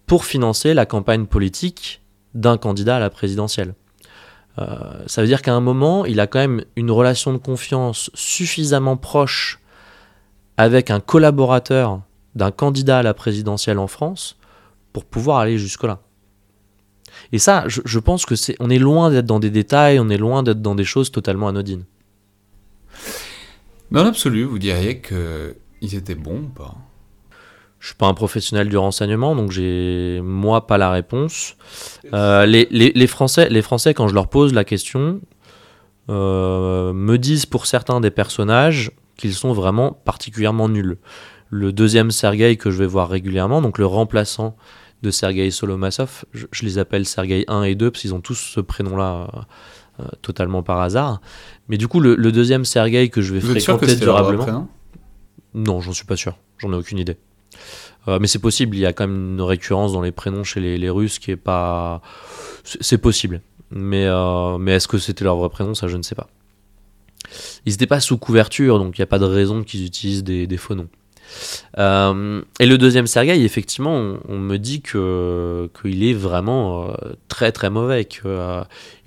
pour 0.07 0.25
financer 0.25 0.73
la 0.73 0.87
campagne 0.87 1.27
politique 1.27 2.01
d'un 2.33 2.57
candidat 2.57 2.97
à 2.97 3.01
la 3.01 3.11
présidentielle. 3.11 3.75
Euh, 4.59 5.03
ça 5.07 5.21
veut 5.21 5.29
dire 5.29 5.43
qu'à 5.43 5.53
un 5.53 5.61
moment, 5.61 6.07
il 6.07 6.21
a 6.21 6.27
quand 6.27 6.39
même 6.39 6.65
une 6.75 6.91
relation 6.91 7.35
de 7.35 7.39
confiance 7.39 8.11
suffisamment 8.15 8.97
proche 8.97 9.62
avec 10.57 10.91
un 10.91 11.01
collaborateur 11.01 12.01
d'un 12.35 12.51
candidat 12.51 12.99
à 12.99 13.03
la 13.03 13.15
présidentielle 13.15 13.79
en 13.79 13.87
France 13.87 14.37
pour 14.93 15.05
pouvoir 15.05 15.39
aller 15.39 15.59
jusque-là. 15.59 16.01
Et 17.33 17.39
ça, 17.39 17.65
je, 17.67 17.99
pense 17.99 18.27
que 18.27 18.35
c'est, 18.35 18.57
on 18.61 18.71
est 18.71 18.79
loin 18.79 19.11
d'être 19.11 19.27
dans 19.27 19.41
des 19.41 19.51
détails, 19.51 19.99
on 19.99 20.09
est 20.09 20.17
loin 20.19 20.43
d'être 20.43 20.61
dans 20.61 20.75
des 20.75 20.85
choses 20.85 21.11
totalement 21.11 21.49
anodines. 21.49 21.85
Dans 23.91 24.05
l'absolu, 24.05 24.45
vous 24.45 24.59
diriez 24.59 25.01
qu'ils 25.01 25.95
étaient 25.95 26.15
bons 26.15 26.41
ou 26.41 26.49
pas? 26.49 26.75
Je 27.79 27.89
suis 27.89 27.97
pas 27.97 28.07
un 28.07 28.15
professionnel 28.15 28.69
du 28.69 28.77
renseignement, 28.77 29.35
donc 29.35 29.51
j'ai 29.51 30.21
moi 30.23 30.69
pas 30.69 30.79
la 30.79 30.91
réponse. 30.91 31.57
Euh, 32.15 32.47
les, 32.47 33.07
Français, 33.09 33.49
les 33.51 33.61
Français, 33.61 33.93
quand 33.93 34.07
je 34.07 34.15
leur 34.15 34.29
pose 34.29 34.55
la 34.55 34.65
question, 34.65 35.21
euh, 36.09 36.93
me 36.93 37.19
disent 37.19 37.45
pour 37.45 37.67
certains 37.67 38.01
des 38.01 38.13
personnages, 38.13 38.93
qu'ils 39.17 39.35
sont 39.35 39.53
vraiment 39.53 39.93
particulièrement 39.93 40.69
nuls. 40.69 40.99
Le 41.51 41.73
deuxième 41.73 42.11
Sergei 42.11 42.57
que 42.57 42.71
je 42.71 42.79
vais 42.79 42.87
voir 42.87 43.09
régulièrement, 43.09 43.61
donc 43.61 43.79
le 43.79 43.87
remplaçant 43.87 44.57
de 45.03 45.11
Sergei 45.11 45.51
Solomassov, 45.51 46.25
je, 46.33 46.47
les 46.63 46.79
appelle 46.79 47.07
Sergei 47.07 47.45
1 47.49 47.65
et 47.65 47.75
2 47.75 47.91
parce 47.91 48.03
qu'ils 48.03 48.15
ont 48.15 48.21
tous 48.21 48.37
ce 48.37 48.61
prénom-là 48.61 49.29
euh, 50.01 50.05
totalement 50.23 50.63
par 50.63 50.81
hasard. 50.81 51.21
Mais 51.69 51.77
du 51.77 51.89
coup, 51.89 52.01
le, 52.01 52.17
deuxième 52.33 52.65
Sergei 52.65 53.09
que 53.09 53.21
je 53.21 53.35
vais 53.35 53.41
fréquenter 53.41 53.97
durablement. 53.97 54.69
Non, 55.55 55.81
j'en 55.81 55.93
suis 55.93 56.07
pas 56.07 56.17
sûr. 56.17 56.39
J'en 56.59 56.73
ai 56.73 56.77
aucune 56.77 56.99
idée. 56.99 57.17
Euh, 58.09 58.19
mais 58.21 58.27
c'est 58.27 58.39
possible, 58.39 58.77
il 58.77 58.81
y 58.81 58.87
a 58.87 58.93
quand 58.93 59.07
même 59.07 59.35
une 59.35 59.43
récurrence 59.43 59.93
dans 59.93 60.03
les 60.03 60.13
prénoms 60.13 60.45
chez 60.45 60.61
les, 60.61 60.91
Russes 60.91 61.19
qui 61.19 61.31
est 61.31 61.37
pas. 61.37 62.01
C'est 62.65 62.99
possible. 62.99 63.43
Mais, 63.71 64.07
euh, 64.07 64.59
mais 64.59 64.73
est-ce 64.73 64.89
que 64.89 64.99
c'était 64.99 65.25
leur 65.25 65.37
vrai 65.37 65.49
prénom? 65.49 65.75
Ça, 65.75 65.89
je 65.89 65.97
ne 65.97 66.03
sais 66.03 66.15
pas. 66.15 66.29
Ils 67.67 67.73
n'étaient 67.73 67.87
pas 67.87 68.01
sous 68.01 68.19
couverture, 68.19 68.79
donc 68.79 68.99
il 68.99 69.01
n'y 69.01 69.05
a 69.05 69.07
pas 69.07 69.19
de 69.19 69.25
raison 69.25 69.63
qu'ils 69.63 69.85
utilisent 69.85 70.25
des, 70.25 70.57
faux 70.57 70.75
noms. 70.75 70.89
Euh, 71.79 72.43
et 72.61 72.67
le 72.67 72.79
deuxième 72.79 73.07
Sergei, 73.07 73.43
effectivement, 73.43 74.17
on, 74.29 74.39
me 74.39 74.59
dit 74.59 74.83
que 74.83 75.71
qu'il 75.81 76.05
est 76.05 76.13
vraiment 76.13 76.89
euh, 76.89 76.95
très 77.29 77.53
très 77.53 77.71
mauvais, 77.71 78.05
qu'il 78.05 78.23
euh, 78.27 78.63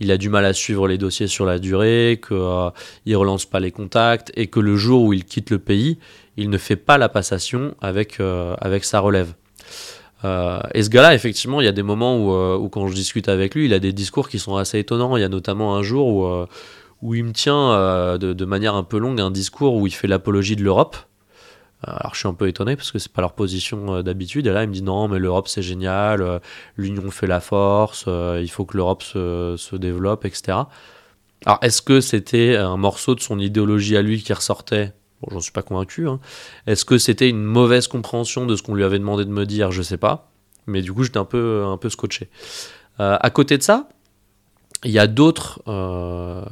a 0.09 0.17
du 0.17 0.29
mal 0.29 0.45
à 0.45 0.53
suivre 0.53 0.87
les 0.87 0.97
dossiers 0.97 1.27
sur 1.27 1.45
la 1.45 1.59
durée, 1.59 2.19
qu'il 2.25 2.37
ne 2.37 3.15
relance 3.15 3.45
pas 3.45 3.59
les 3.59 3.71
contacts, 3.71 4.31
et 4.35 4.47
que 4.47 4.59
le 4.59 4.75
jour 4.75 5.03
où 5.03 5.13
il 5.13 5.23
quitte 5.23 5.51
le 5.51 5.59
pays, 5.59 5.97
il 6.37 6.49
ne 6.49 6.57
fait 6.57 6.75
pas 6.75 6.97
la 6.97 7.09
passation 7.09 7.75
avec, 7.81 8.19
avec 8.19 8.83
sa 8.83 8.99
relève. 8.99 9.33
et 10.23 10.83
ce 10.83 10.89
gars-là, 10.89 11.13
effectivement, 11.13 11.61
il 11.61 11.65
y 11.65 11.69
a 11.69 11.71
des 11.73 11.83
moments 11.83 12.17
où, 12.17 12.63
où, 12.63 12.69
quand 12.69 12.87
je 12.87 12.95
discute 12.95 13.29
avec 13.29 13.55
lui, 13.55 13.65
il 13.65 13.73
a 13.73 13.79
des 13.79 13.93
discours 13.93 14.27
qui 14.27 14.39
sont 14.39 14.57
assez 14.57 14.79
étonnants. 14.79 15.15
Il 15.15 15.21
y 15.21 15.23
a 15.23 15.29
notamment 15.29 15.75
un 15.75 15.83
jour 15.83 16.07
où 16.07 16.45
où 17.05 17.13
il 17.13 17.23
me 17.23 17.33
tient 17.33 17.71
euh, 17.71 18.17
de, 18.17 18.45
manière 18.45 18.73
un 18.73 18.83
peu 18.83 18.97
longue 18.97 19.21
un 19.21 19.29
discours 19.29 19.75
où 19.75 19.85
il 19.85 19.93
fait 19.93 20.07
l'apologie 20.07 20.55
de 20.55 20.63
l'Europe. 20.63 20.97
Euh, 21.87 21.91
alors 21.91 22.15
je 22.15 22.19
suis 22.19 22.27
un 22.27 22.33
peu 22.33 22.47
étonné 22.47 22.75
parce 22.75 22.91
que 22.91 22.97
c'est 22.97 23.11
pas 23.11 23.21
leur 23.21 23.33
position 23.33 23.97
euh, 23.97 24.01
d'habitude. 24.01 24.47
Et 24.47 24.51
là 24.51 24.63
il 24.63 24.69
me 24.69 24.73
dit 24.73 24.81
non 24.81 25.07
mais 25.07 25.19
l'Europe 25.19 25.47
c'est 25.47 25.61
génial, 25.61 26.41
l'Union 26.77 27.11
fait 27.11 27.27
la 27.27 27.41
force, 27.41 28.05
il 28.07 28.49
faut 28.49 28.65
que 28.65 28.75
l'Europe 28.75 29.03
se, 29.03 29.75
développe, 29.75 30.25
etc. 30.25 30.57
Alors 31.45 31.59
est-ce 31.61 31.83
que 31.83 32.01
c'était 32.01 32.55
un 32.55 32.77
morceau 32.77 33.13
de 33.13 33.19
son 33.19 33.37
idéologie 33.37 33.95
à 33.97 34.01
lui 34.01 34.23
qui 34.23 34.33
ressortait? 34.33 34.93
Bon, 35.21 35.29
j'en 35.31 35.41
suis 35.41 35.51
pas 35.51 35.61
convaincu. 35.61 36.07
Hein. 36.07 36.19
Est-ce 36.65 36.85
que 36.85 36.97
c'était 36.97 37.29
une 37.29 37.43
mauvaise 37.43 37.87
compréhension 37.87 38.47
de 38.47 38.55
ce 38.55 38.63
qu'on 38.63 38.73
lui 38.73 38.83
avait 38.83 38.99
demandé 38.99 39.25
de 39.25 39.29
me 39.29 39.45
dire? 39.45 39.71
Je 39.71 39.83
sais 39.83 39.97
pas. 39.97 40.31
Mais 40.65 40.81
du 40.81 40.91
coup 40.91 41.03
j'étais 41.03 41.19
un 41.19 41.25
peu, 41.25 41.65
un 41.65 41.77
peu 41.77 41.89
scotché. 41.89 42.29
à 42.97 43.29
côté 43.29 43.59
de 43.59 43.63
ça, 43.63 43.89
il 44.85 44.91
y 44.91 44.99
a 44.99 45.07
d'autres 45.07 45.61
euh, 45.67 46.45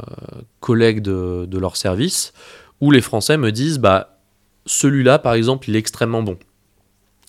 collègues 0.60 1.02
de, 1.02 1.58
leur 1.58 1.78
service 1.78 2.34
où 2.82 2.92
les 2.92 3.02
Français 3.02 3.38
me 3.38 3.52
disent 3.52 3.80
bah, 3.80 4.20
celui-là, 4.66 5.20
par 5.20 5.34
exemple, 5.36 5.70
il 5.70 5.76
est 5.76 5.80
extrêmement 5.80 6.24
bon. 6.24 6.38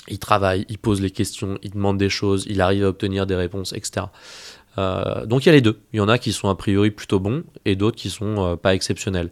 Il 0.08 0.18
travaille, 0.18 0.66
il 0.68 0.78
pose 0.78 1.00
les 1.00 1.10
questions, 1.10 1.58
il 1.62 1.70
demande 1.70 1.98
des 1.98 2.08
choses, 2.08 2.44
il 2.48 2.60
arrive 2.60 2.84
à 2.84 2.88
obtenir 2.88 3.26
des 3.26 3.34
réponses, 3.34 3.72
etc. 3.72 4.06
Euh, 4.76 5.24
donc 5.26 5.44
il 5.44 5.46
y 5.46 5.50
a 5.50 5.52
les 5.52 5.60
deux. 5.60 5.80
Il 5.92 5.98
y 5.98 6.00
en 6.00 6.08
a 6.08 6.18
qui 6.18 6.32
sont 6.32 6.48
a 6.48 6.54
priori 6.54 6.90
plutôt 6.90 7.20
bons 7.20 7.44
et 7.64 7.76
d'autres 7.76 7.96
qui 7.96 8.10
sont 8.10 8.52
euh, 8.52 8.56
pas 8.56 8.74
exceptionnels. 8.74 9.30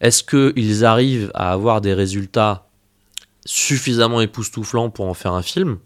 Est-ce 0.00 0.22
qu'ils 0.22 0.84
arrivent 0.84 1.30
à 1.34 1.52
avoir 1.52 1.80
des 1.80 1.94
résultats 1.94 2.68
suffisamment 3.44 4.20
époustouflants 4.20 4.90
pour 4.90 5.06
en 5.06 5.14
faire 5.14 5.32
un 5.32 5.42
film? 5.42 5.78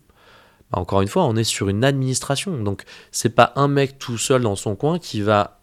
Encore 0.73 1.03
une 1.03 1.09
fois, 1.09 1.25
on 1.25 1.37
est 1.37 1.45
sur 1.45 1.69
une 1.69 1.85
administration. 1.85 2.57
Donc, 2.63 2.83
c'est 3.11 3.35
pas 3.35 3.53
un 3.57 3.69
mec 3.69 3.99
tout 3.99 4.19
seul 4.19 4.43
dans 4.43 4.57
son 4.57 4.75
coin 4.75 4.99
qui 4.99 5.21
va 5.21 5.61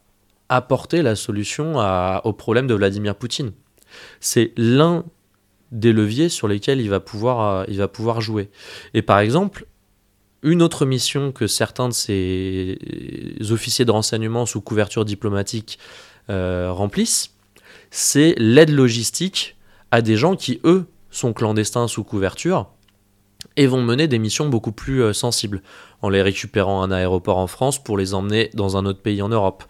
apporter 0.50 1.02
la 1.02 1.16
solution 1.16 1.76
au 2.24 2.34
problème 2.34 2.68
de 2.68 2.74
Vladimir 2.74 3.16
Poutine. 3.16 3.52
C'est 4.20 4.54
l'un 4.58 5.04
des 5.72 5.94
leviers 5.94 6.30
sur 6.30 6.48
lesquels 6.48 6.82
il 6.82 6.90
va, 6.90 7.00
pouvoir, 7.00 7.66
euh, 7.70 8.20
jouer. 8.20 8.50
Et 8.94 9.02
par 9.02 9.20
exemple, 9.20 9.66
une 10.42 10.62
autre 10.62 10.86
mission 10.86 11.32
que 11.32 11.48
certains 11.48 11.90
de 11.90 11.94
ces 11.94 12.78
officiers 13.52 13.86
de 13.86 13.92
renseignement 13.92 14.46
sous 14.46 14.62
couverture 14.62 15.06
diplomatique 15.06 15.78
euh, 16.30 16.72
remplissent, 16.72 17.36
c'est 17.92 18.36
l'aide 18.38 18.70
logistique 18.70 19.58
à 19.92 20.02
des 20.02 20.16
gens 20.16 20.36
qui, 20.36 20.60
eux, 20.64 20.88
sont 21.12 21.34
clandestins 21.34 21.88
sous 21.88 22.04
couverture 22.04 22.68
et 23.60 23.68
vont 23.68 23.82
mener 23.82 24.08
des 24.08 24.20
missions 24.20 24.48
beaucoup 24.48 24.72
plus 24.72 25.04
euh, 25.04 25.12
sensibles, 25.12 25.62
en 26.02 26.08
les 26.08 26.22
récupérant 26.22 26.82
à 26.82 26.86
un 26.86 26.92
aéroport 26.92 27.38
en 27.38 27.48
France 27.48 27.84
pour 27.84 27.98
les 27.98 28.14
emmener 28.14 28.50
dans 28.54 28.78
un 28.78 28.86
autre 28.86 29.02
pays 29.02 29.22
en 29.22 29.28
Europe, 29.28 29.66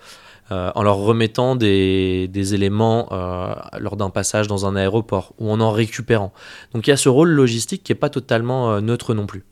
euh, 0.52 0.72
en 0.76 0.84
leur 0.84 0.98
remettant 0.98 1.56
des, 1.56 2.30
éléments 2.54 3.10
euh, 3.12 3.56
lors 3.80 3.98
d'un 3.98 4.12
passage 4.12 4.48
dans 4.48 4.68
un 4.68 4.76
aéroport, 4.76 5.34
ou 5.40 5.52
en 5.52 5.60
en 5.60 5.72
récupérant. 5.72 6.32
Donc 6.72 6.86
il 6.86 6.92
y 6.92 6.94
a 6.94 6.98
ce 6.98 7.10
rôle 7.10 7.30
logistique 7.30 7.84
qui 7.84 7.92
n'est 7.92 7.98
pas 7.98 8.12
totalement 8.12 8.80
neutre 8.80 9.16
non 9.16 9.26
plus. 9.26 9.44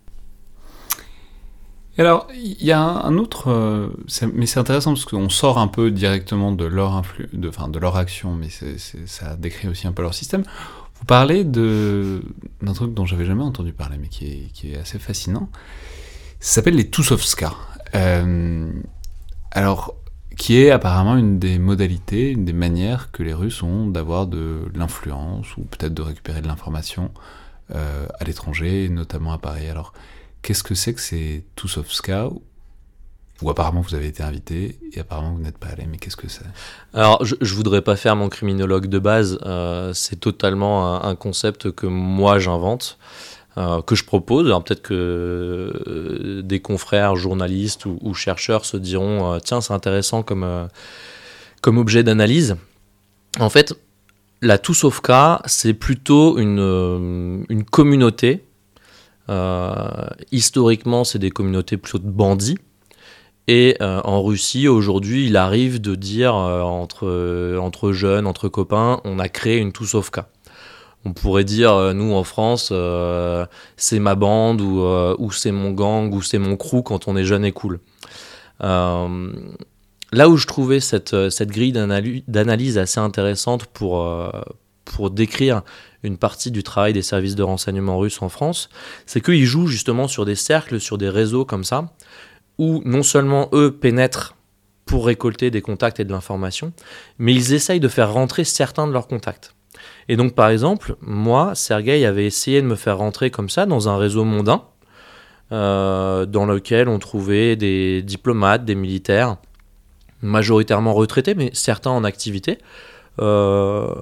alors, 1.98 2.28
il 2.36 2.64
y 2.64 2.72
a 2.72 2.80
un 2.80 3.18
autre, 3.18 3.50
mais 4.36 4.46
c'est 4.46 4.60
intéressant 4.60 4.94
parce 4.94 5.06
qu'on 5.06 5.30
sort 5.30 5.58
un 5.58 5.68
peu 5.68 5.90
directement 5.90 6.52
de 6.52 6.66
leur, 6.66 7.02
de, 7.34 7.50
de 7.50 7.80
leur 7.80 7.96
action, 7.98 8.36
mais 8.36 8.50
ça 9.08 9.36
décrit 9.36 9.68
aussi 9.68 9.88
un 9.88 9.94
peu 9.94 10.04
leur 10.04 10.14
système. 10.14 10.44
Vous 11.00 11.06
parlez 11.06 11.44
d'un 11.44 12.74
truc 12.74 12.94
dont 12.94 13.06
j'avais 13.06 13.26
jamais 13.26 13.44
entendu 13.44 13.72
parler, 13.72 13.98
mais 14.00 14.08
qui 14.08 14.26
est, 14.26 14.52
qui 14.54 14.74
est 14.74 14.78
assez 14.78 15.00
fascinant. 15.00 15.50
Ça 16.40 16.56
s'appelle 16.56 16.76
les 16.76 16.90
Tusovska. 16.90 17.54
Euh, 17.96 18.72
alors, 19.52 19.96
qui 20.38 20.58
est 20.58 20.72
apparemment 20.72 21.16
une 21.16 21.40
des 21.40 21.60
modalités, 21.60 22.32
une 22.32 22.46
des 22.46 22.54
manières 22.54 23.12
que 23.12 23.24
les 23.24 23.34
Russes 23.34 23.64
ont 23.64 23.88
d'avoir 23.88 24.28
de 24.28 24.72
l'influence, 24.76 25.56
ou 25.58 25.62
peut-être 25.62 25.94
de 25.94 26.02
récupérer 26.02 26.42
de 26.42 26.48
l'information 26.48 27.12
euh, 27.76 28.08
à 28.20 28.24
l'étranger, 28.24 28.90
notamment 28.90 29.34
à 29.34 29.38
Paris. 29.38 29.68
Alors, 29.68 29.94
qu'est-ce 30.42 30.64
que 30.64 30.76
c'est 30.76 30.94
que 30.94 31.02
ces 31.02 31.46
Tusovska 31.56 32.30
ou 33.42 33.50
apparemment 33.50 33.82
vous 33.82 33.96
avez 33.96 34.08
été 34.08 34.24
invité 34.24 34.80
et 34.94 35.00
apparemment 35.00 35.34
vous 35.34 35.42
n'êtes 35.42 35.58
pas 35.58 35.68
allé, 35.68 35.86
mais 35.90 35.98
qu'est-ce 35.98 36.18
que 36.18 36.28
c'est? 36.28 36.46
Alors 36.94 37.24
je, 37.24 37.36
je 37.40 37.54
voudrais 37.54 37.82
pas 37.82 37.96
faire 37.96 38.16
mon 38.16 38.30
criminologue 38.30 38.88
de 38.88 39.00
base, 39.00 39.40
euh, 39.46 39.94
c'est 39.94 40.20
totalement 40.20 41.04
un, 41.04 41.16
concept 41.16 41.72
que 41.72 41.86
moi 41.86 42.40
j'invente, 42.40 42.98
euh, 43.58 43.82
que 43.82 43.96
je 43.96 44.04
propose. 44.06 44.48
Alors 44.48 44.64
peut-être 44.64 44.82
que 44.82 44.94
euh, 44.94 46.42
des 46.42 46.60
confrères 46.60 47.16
journalistes 47.16 47.86
ou, 47.86 48.14
chercheurs 48.14 48.66
se 48.66 48.78
diront 48.78 49.40
tiens 49.44 49.62
c'est 49.62 49.74
intéressant 49.74 50.24
comme, 50.24 50.68
comme 51.62 51.78
objet 51.78 52.04
d'analyse. 52.04 52.56
En 53.40 53.50
fait, 53.50 53.76
la 54.42 54.58
tout 54.58 54.74
sauf 54.74 55.00
cas, 55.02 55.42
c'est 55.46 55.74
plutôt 55.74 56.40
une, 56.40 57.46
une 57.50 57.64
communauté. 57.66 58.46
historiquement, 60.32 61.04
c'est 61.04 61.20
des 61.20 61.30
communautés 61.30 61.78
plutôt 61.78 62.00
de 62.00 62.10
bandits 62.10 62.58
et 63.48 63.78
euh, 63.82 64.02
en 64.04 64.22
Russie, 64.24 64.68
aujourd'hui, 64.68 65.28
il 65.28 65.38
arrive 65.38 65.80
de 65.80 65.96
dire 65.96 66.36
euh, 66.36 66.62
entre, 66.62 67.08
euh, 67.08 67.58
entre 67.60 67.94
jeunes, 67.94 68.28
entre 68.28 68.50
copains, 68.50 69.00
on 69.06 69.20
a 69.20 69.30
créé 69.30 69.58
une 69.58 69.72
tout-sauf-cas. 69.72 70.28
On 71.06 71.14
pourrait 71.14 71.46
dire, 71.46 71.94
nous 71.94 72.14
en 72.14 72.26
France, 72.26 72.74
c'est 73.78 74.00
ma 74.00 74.16
bande 74.16 74.60
ou, 74.60 74.82
ou 75.20 75.32
c'est 75.32 75.52
mon 75.52 75.72
gang 75.72 76.14
ou 76.14 76.22
c'est 76.22 76.40
mon 76.40 76.58
crew 76.58 76.82
quand 76.84 77.08
on 77.08 77.16
est 77.16 77.24
jeune 77.24 77.46
et 77.46 77.54
cool. 77.54 77.80
là 78.60 79.08
où 80.28 80.36
je 80.36 80.48
trouvais 80.48 80.82
cette, 80.82 81.30
cette 81.30 81.50
grille 81.50 81.72
d'analyse 81.72 82.78
assez 82.78 83.00
intéressante 83.00 83.68
pour, 83.68 84.06
pour 84.84 85.10
décrire 85.10 85.62
une 86.04 86.18
partie 86.18 86.52
du 86.52 86.64
travail 86.64 86.92
des 86.92 87.02
services 87.02 87.36
de 87.36 87.44
renseignement 87.44 87.98
russes 87.98 88.22
en 88.22 88.28
France, 88.28 88.68
c'est 89.06 89.22
qu'ils 89.22 89.46
jouent 89.46 89.68
justement 89.68 90.10
sur 90.10 90.26
des 90.26 90.36
cercles, 90.36 90.82
sur 90.82 90.98
des 90.98 91.10
réseaux 91.10 91.46
comme 91.46 91.64
ça, 91.64 91.94
où 92.58 92.82
non 92.86 93.04
seulement 93.04 93.50
eux 93.54 93.72
pénètrent 93.72 94.36
pour 94.88 95.06
récolter 95.06 95.52
des 95.52 95.62
contacts 95.62 96.00
et 96.00 96.06
de 96.06 96.12
l'information, 96.12 96.74
mais 97.20 97.36
ils 97.36 97.54
essayent 97.54 97.80
de 97.80 97.88
faire 97.88 98.12
rentrer 98.12 98.44
certains 98.44 98.88
de 98.88 98.94
leurs 98.94 99.08
contacts. 99.08 99.54
Et 100.10 100.16
donc 100.16 100.34
par 100.34 100.50
exemple, 100.50 100.96
moi, 101.02 101.54
Sergei 101.54 102.06
avait 102.06 102.26
essayé 102.26 102.62
de 102.62 102.68
me 102.68 102.76
faire 102.76 102.98
rentrer 102.98 103.30
comme 103.30 103.50
ça 103.50 103.66
dans 103.66 103.90
un 103.90 103.98
réseau 103.98 104.24
mondain, 104.24 104.64
euh, 105.52 106.26
dans 106.26 106.46
lequel 106.46 106.90
on 106.90 107.00
trouvait 107.00 107.56
des 107.56 108.02
diplomates, 108.02 108.66
des 108.66 108.76
militaires, 108.76 109.38
majoritairement 110.22 110.94
retraités, 110.94 111.36
mais 111.36 111.52
certains 111.54 111.92
en 111.92 112.04
activité, 112.04 112.58
euh, 113.20 113.94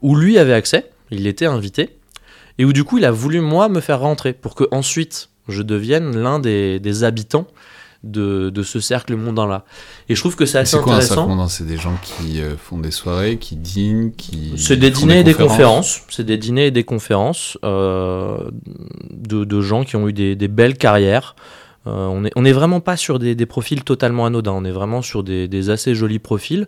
où 0.00 0.16
lui 0.16 0.38
avait 0.38 0.54
accès, 0.54 0.90
il 1.10 1.26
était 1.26 1.46
invité, 1.46 1.98
et 2.58 2.64
où 2.64 2.72
du 2.72 2.84
coup 2.84 2.98
il 2.98 3.04
a 3.04 3.10
voulu 3.10 3.40
moi 3.40 3.68
me 3.68 3.80
faire 3.80 4.00
rentrer 4.00 4.32
pour 4.32 4.54
que 4.54 4.64
ensuite 4.70 5.28
je 5.48 5.62
devienne 5.62 6.16
l'un 6.16 6.38
des 6.38 7.04
habitants 7.04 7.46
de, 8.02 8.62
ce 8.62 8.80
cercle 8.80 9.14
mondain-là. 9.16 9.64
Et 10.08 10.14
je 10.14 10.20
trouve 10.20 10.36
que 10.36 10.46
c'est 10.46 10.58
assez 10.58 10.76
quoi, 10.78 10.94
intéressant. 10.94 11.28
C'est 11.28 11.34
quoi 11.34 11.42
un 11.42 11.48
C'est 11.48 11.66
des 11.66 11.76
gens 11.76 11.96
qui 12.02 12.40
euh, 12.40 12.56
font 12.56 12.78
des 12.78 12.90
soirées, 12.90 13.38
qui 13.38 13.56
dînent, 13.56 14.12
qui. 14.12 14.52
C'est 14.56 14.76
des 14.76 14.90
dîners 14.90 15.20
et 15.20 15.24
des 15.24 15.34
conférences. 15.34 16.02
C'est 16.08 16.24
des 16.24 16.38
dîners 16.38 16.66
et 16.66 16.70
des 16.70 16.84
conférences 16.84 17.58
euh, 17.64 18.50
de, 19.10 19.60
gens 19.60 19.84
qui 19.84 19.96
ont 19.96 20.08
eu 20.08 20.12
des, 20.12 20.48
belles 20.48 20.76
carrières. 20.76 21.36
Euh, 21.86 22.06
on 22.06 22.22
n'est 22.22 22.30
on 22.36 22.44
est 22.44 22.52
vraiment 22.52 22.80
pas 22.80 22.96
sur 22.96 23.18
des, 23.18 23.46
profils 23.46 23.82
totalement 23.82 24.26
anodins. 24.26 24.52
On 24.52 24.64
est 24.64 24.72
vraiment 24.72 25.02
sur 25.02 25.22
des, 25.22 25.70
assez 25.70 25.94
jolis 25.94 26.18
profils. 26.18 26.66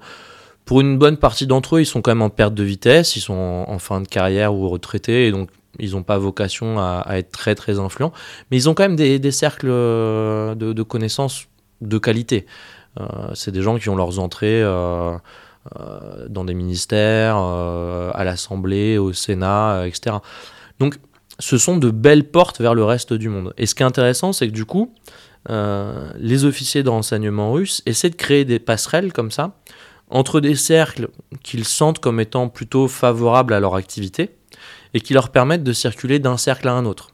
Pour 0.64 0.80
une 0.80 0.96
bonne 0.96 1.16
partie 1.16 1.48
d'entre 1.48 1.76
eux, 1.76 1.80
ils 1.80 1.86
sont 1.86 2.02
quand 2.02 2.12
même 2.12 2.22
en 2.22 2.30
perte 2.30 2.54
de 2.54 2.62
vitesse, 2.62 3.16
ils 3.16 3.20
sont 3.20 3.34
en, 3.34 3.68
en 3.68 3.78
fin 3.80 4.00
de 4.00 4.06
carrière 4.06 4.54
ou 4.54 4.68
retraités, 4.68 5.26
et 5.26 5.32
donc 5.32 5.48
ils 5.78 5.92
n'ont 5.92 6.02
pas 6.02 6.18
vocation 6.18 6.78
à, 6.78 7.04
être 7.12 7.30
très 7.30 7.54
très 7.54 7.78
influents, 7.78 8.12
mais 8.50 8.56
ils 8.56 8.68
ont 8.68 8.74
quand 8.74 8.84
même 8.84 8.96
des, 8.96 9.30
cercles 9.30 9.68
euh, 9.70 10.54
de, 10.54 10.82
connaissances 10.82 11.46
de 11.80 11.98
qualité. 11.98 12.46
Euh, 13.00 13.06
c'est 13.34 13.52
des 13.52 13.62
gens 13.62 13.78
qui 13.78 13.88
ont 13.88 13.96
leurs 13.96 14.18
entrées 14.18 14.62
euh, 14.62 15.16
dans 16.28 16.44
des 16.44 16.54
ministères, 16.54 17.36
à 17.36 18.24
l'Assemblée, 18.24 18.98
au 18.98 19.12
Sénat, 19.12 19.84
etc. 19.86 20.16
Donc 20.78 20.98
ce 21.38 21.56
sont 21.56 21.76
de 21.76 21.90
belles 21.90 22.24
portes 22.24 22.60
vers 22.60 22.74
le 22.74 22.84
reste 22.84 23.12
du 23.12 23.28
monde. 23.28 23.54
Et 23.56 23.66
ce 23.66 23.74
qui 23.74 23.82
est 23.82 23.86
intéressant, 23.86 24.32
c'est 24.32 24.48
que 24.48 24.52
du 24.52 24.64
coup, 24.64 24.92
les 25.48 26.44
officiers 26.44 26.82
de 26.82 26.90
renseignement 26.90 27.52
russes 27.52 27.82
essaient 27.86 28.10
de 28.10 28.16
créer 28.16 28.44
des 28.44 28.58
passerelles 28.58 29.12
comme 29.12 29.30
ça 29.30 29.56
entre 30.10 30.40
des 30.40 30.56
cercles 30.56 31.08
qu'ils 31.42 31.64
sentent 31.64 31.98
comme 31.98 32.20
étant 32.20 32.48
plutôt 32.48 32.86
favorables 32.86 33.54
à 33.54 33.60
leur 33.60 33.74
activité 33.76 34.30
et 34.94 35.00
qui 35.00 35.14
leur 35.14 35.30
permettent 35.30 35.64
de 35.64 35.72
circuler 35.72 36.18
d'un 36.18 36.36
cercle 36.36 36.68
à 36.68 36.72
un 36.72 36.84
autre. 36.84 37.08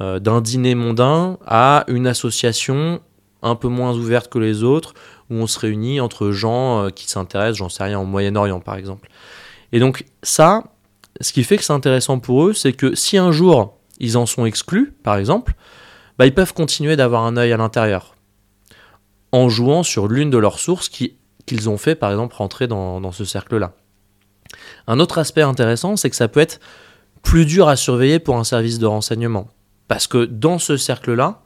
Euh, 0.00 0.18
d'un 0.18 0.40
dîner 0.40 0.74
mondain 0.74 1.38
à 1.46 1.84
une 1.88 2.06
association 2.06 3.00
un 3.42 3.54
peu 3.56 3.68
moins 3.68 3.94
ouverte 3.94 4.30
que 4.30 4.38
les 4.38 4.62
autres, 4.62 4.94
où 5.28 5.34
on 5.34 5.46
se 5.46 5.58
réunit 5.58 6.00
entre 6.00 6.30
gens 6.30 6.84
euh, 6.84 6.90
qui 6.90 7.10
s'intéressent, 7.10 7.58
j'en 7.58 7.68
sais 7.68 7.84
rien, 7.84 8.00
au 8.00 8.06
Moyen-Orient 8.06 8.60
par 8.60 8.76
exemple. 8.76 9.10
Et 9.72 9.80
donc 9.80 10.06
ça, 10.22 10.64
ce 11.20 11.32
qui 11.32 11.44
fait 11.44 11.58
que 11.58 11.64
c'est 11.64 11.72
intéressant 11.72 12.20
pour 12.20 12.46
eux, 12.46 12.52
c'est 12.54 12.72
que 12.72 12.94
si 12.94 13.18
un 13.18 13.32
jour 13.32 13.78
ils 13.98 14.16
en 14.16 14.24
sont 14.24 14.46
exclus, 14.46 14.94
par 15.02 15.16
exemple, 15.16 15.54
bah, 16.18 16.26
ils 16.26 16.34
peuvent 16.34 16.54
continuer 16.54 16.96
d'avoir 16.96 17.24
un 17.24 17.36
œil 17.36 17.52
à 17.52 17.56
l'intérieur, 17.56 18.14
en 19.30 19.48
jouant 19.48 19.82
sur 19.82 20.08
l'une 20.08 20.30
de 20.30 20.38
leurs 20.38 20.58
sources 20.58 20.88
qu'ils 20.88 21.68
ont 21.68 21.78
fait, 21.78 21.94
par 21.94 22.10
exemple, 22.10 22.34
rentrer 22.36 22.66
dans, 22.66 23.00
dans 23.00 23.12
ce 23.12 23.24
cercle-là. 23.24 23.72
Un 24.86 25.00
autre 25.00 25.18
aspect 25.18 25.42
intéressant, 25.42 25.96
c'est 25.96 26.10
que 26.10 26.16
ça 26.16 26.28
peut 26.28 26.40
être 26.40 26.60
plus 27.22 27.46
dur 27.46 27.68
à 27.68 27.76
surveiller 27.76 28.18
pour 28.18 28.36
un 28.36 28.44
service 28.44 28.78
de 28.78 28.86
renseignement. 28.86 29.48
Parce 29.88 30.06
que 30.06 30.24
dans 30.24 30.58
ce 30.58 30.76
cercle-là, 30.76 31.42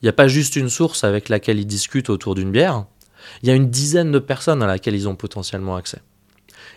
il 0.00 0.06
n'y 0.06 0.08
a 0.08 0.14
pas 0.14 0.28
juste 0.28 0.56
une 0.56 0.68
source 0.68 1.04
avec 1.04 1.28
laquelle 1.28 1.58
ils 1.58 1.66
discutent 1.66 2.10
autour 2.10 2.34
d'une 2.34 2.50
bière, 2.50 2.84
il 3.42 3.48
y 3.48 3.52
a 3.52 3.54
une 3.54 3.70
dizaine 3.70 4.10
de 4.12 4.18
personnes 4.18 4.62
à 4.62 4.66
laquelle 4.66 4.94
ils 4.94 5.08
ont 5.08 5.14
potentiellement 5.14 5.76
accès. 5.76 6.00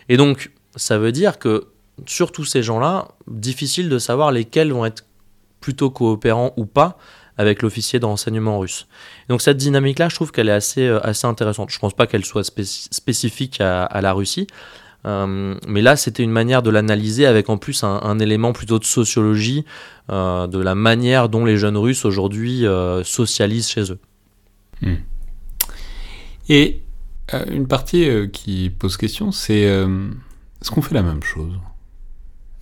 Et 0.08 0.16
donc, 0.16 0.50
ça 0.76 0.98
veut 0.98 1.12
dire 1.12 1.38
que 1.38 1.68
sur 2.06 2.32
tous 2.32 2.44
ces 2.44 2.62
gens-là, 2.62 3.08
difficile 3.28 3.88
de 3.88 3.98
savoir 3.98 4.32
lesquels 4.32 4.72
vont 4.72 4.84
être 4.84 5.04
plutôt 5.60 5.90
coopérants 5.90 6.52
ou 6.56 6.66
pas 6.66 6.98
avec 7.36 7.62
l'officier 7.62 7.98
de 7.98 8.04
renseignement 8.04 8.60
russe. 8.60 8.86
donc 9.28 9.42
cette 9.42 9.56
dynamique-là, 9.56 10.08
je 10.08 10.14
trouve 10.14 10.30
qu'elle 10.30 10.48
est 10.48 10.52
assez, 10.52 10.86
euh, 10.86 11.04
assez 11.04 11.26
intéressante. 11.26 11.70
Je 11.70 11.78
ne 11.78 11.80
pense 11.80 11.94
pas 11.94 12.06
qu'elle 12.06 12.24
soit 12.24 12.44
spécifique 12.44 13.60
à, 13.60 14.00
la 14.00 14.12
Russie, 14.12 14.46
euh, 15.06 15.54
mais 15.66 15.82
là, 15.82 15.96
c'était 15.96 16.22
une 16.22 16.30
manière 16.30 16.62
de 16.62 16.70
l'analyser 16.70 17.26
avec 17.26 17.48
en 17.48 17.56
plus 17.56 17.84
un, 17.84 18.18
élément 18.18 18.52
plutôt 18.52 18.78
de 18.78 18.84
sociologie, 18.84 19.64
euh, 20.10 20.46
de 20.46 20.58
la 20.58 20.74
manière 20.74 21.28
dont 21.28 21.44
les 21.44 21.56
jeunes 21.56 21.76
Russes 21.76 22.04
aujourd'hui 22.04 22.64
socialisent 23.04 23.68
chez 23.68 23.92
eux. 23.92 23.98
Hmm. 24.82 24.96
Et 26.48 26.82
une 27.50 27.66
partie 27.66 28.06
qui 28.32 28.70
pose 28.70 28.96
question, 28.96 29.32
c'est 29.32 29.62
est-ce 29.62 30.70
qu'on 30.70 30.82
fait 30.82 30.94
la 30.94 31.02
même 31.02 31.22
chose? 31.22 31.52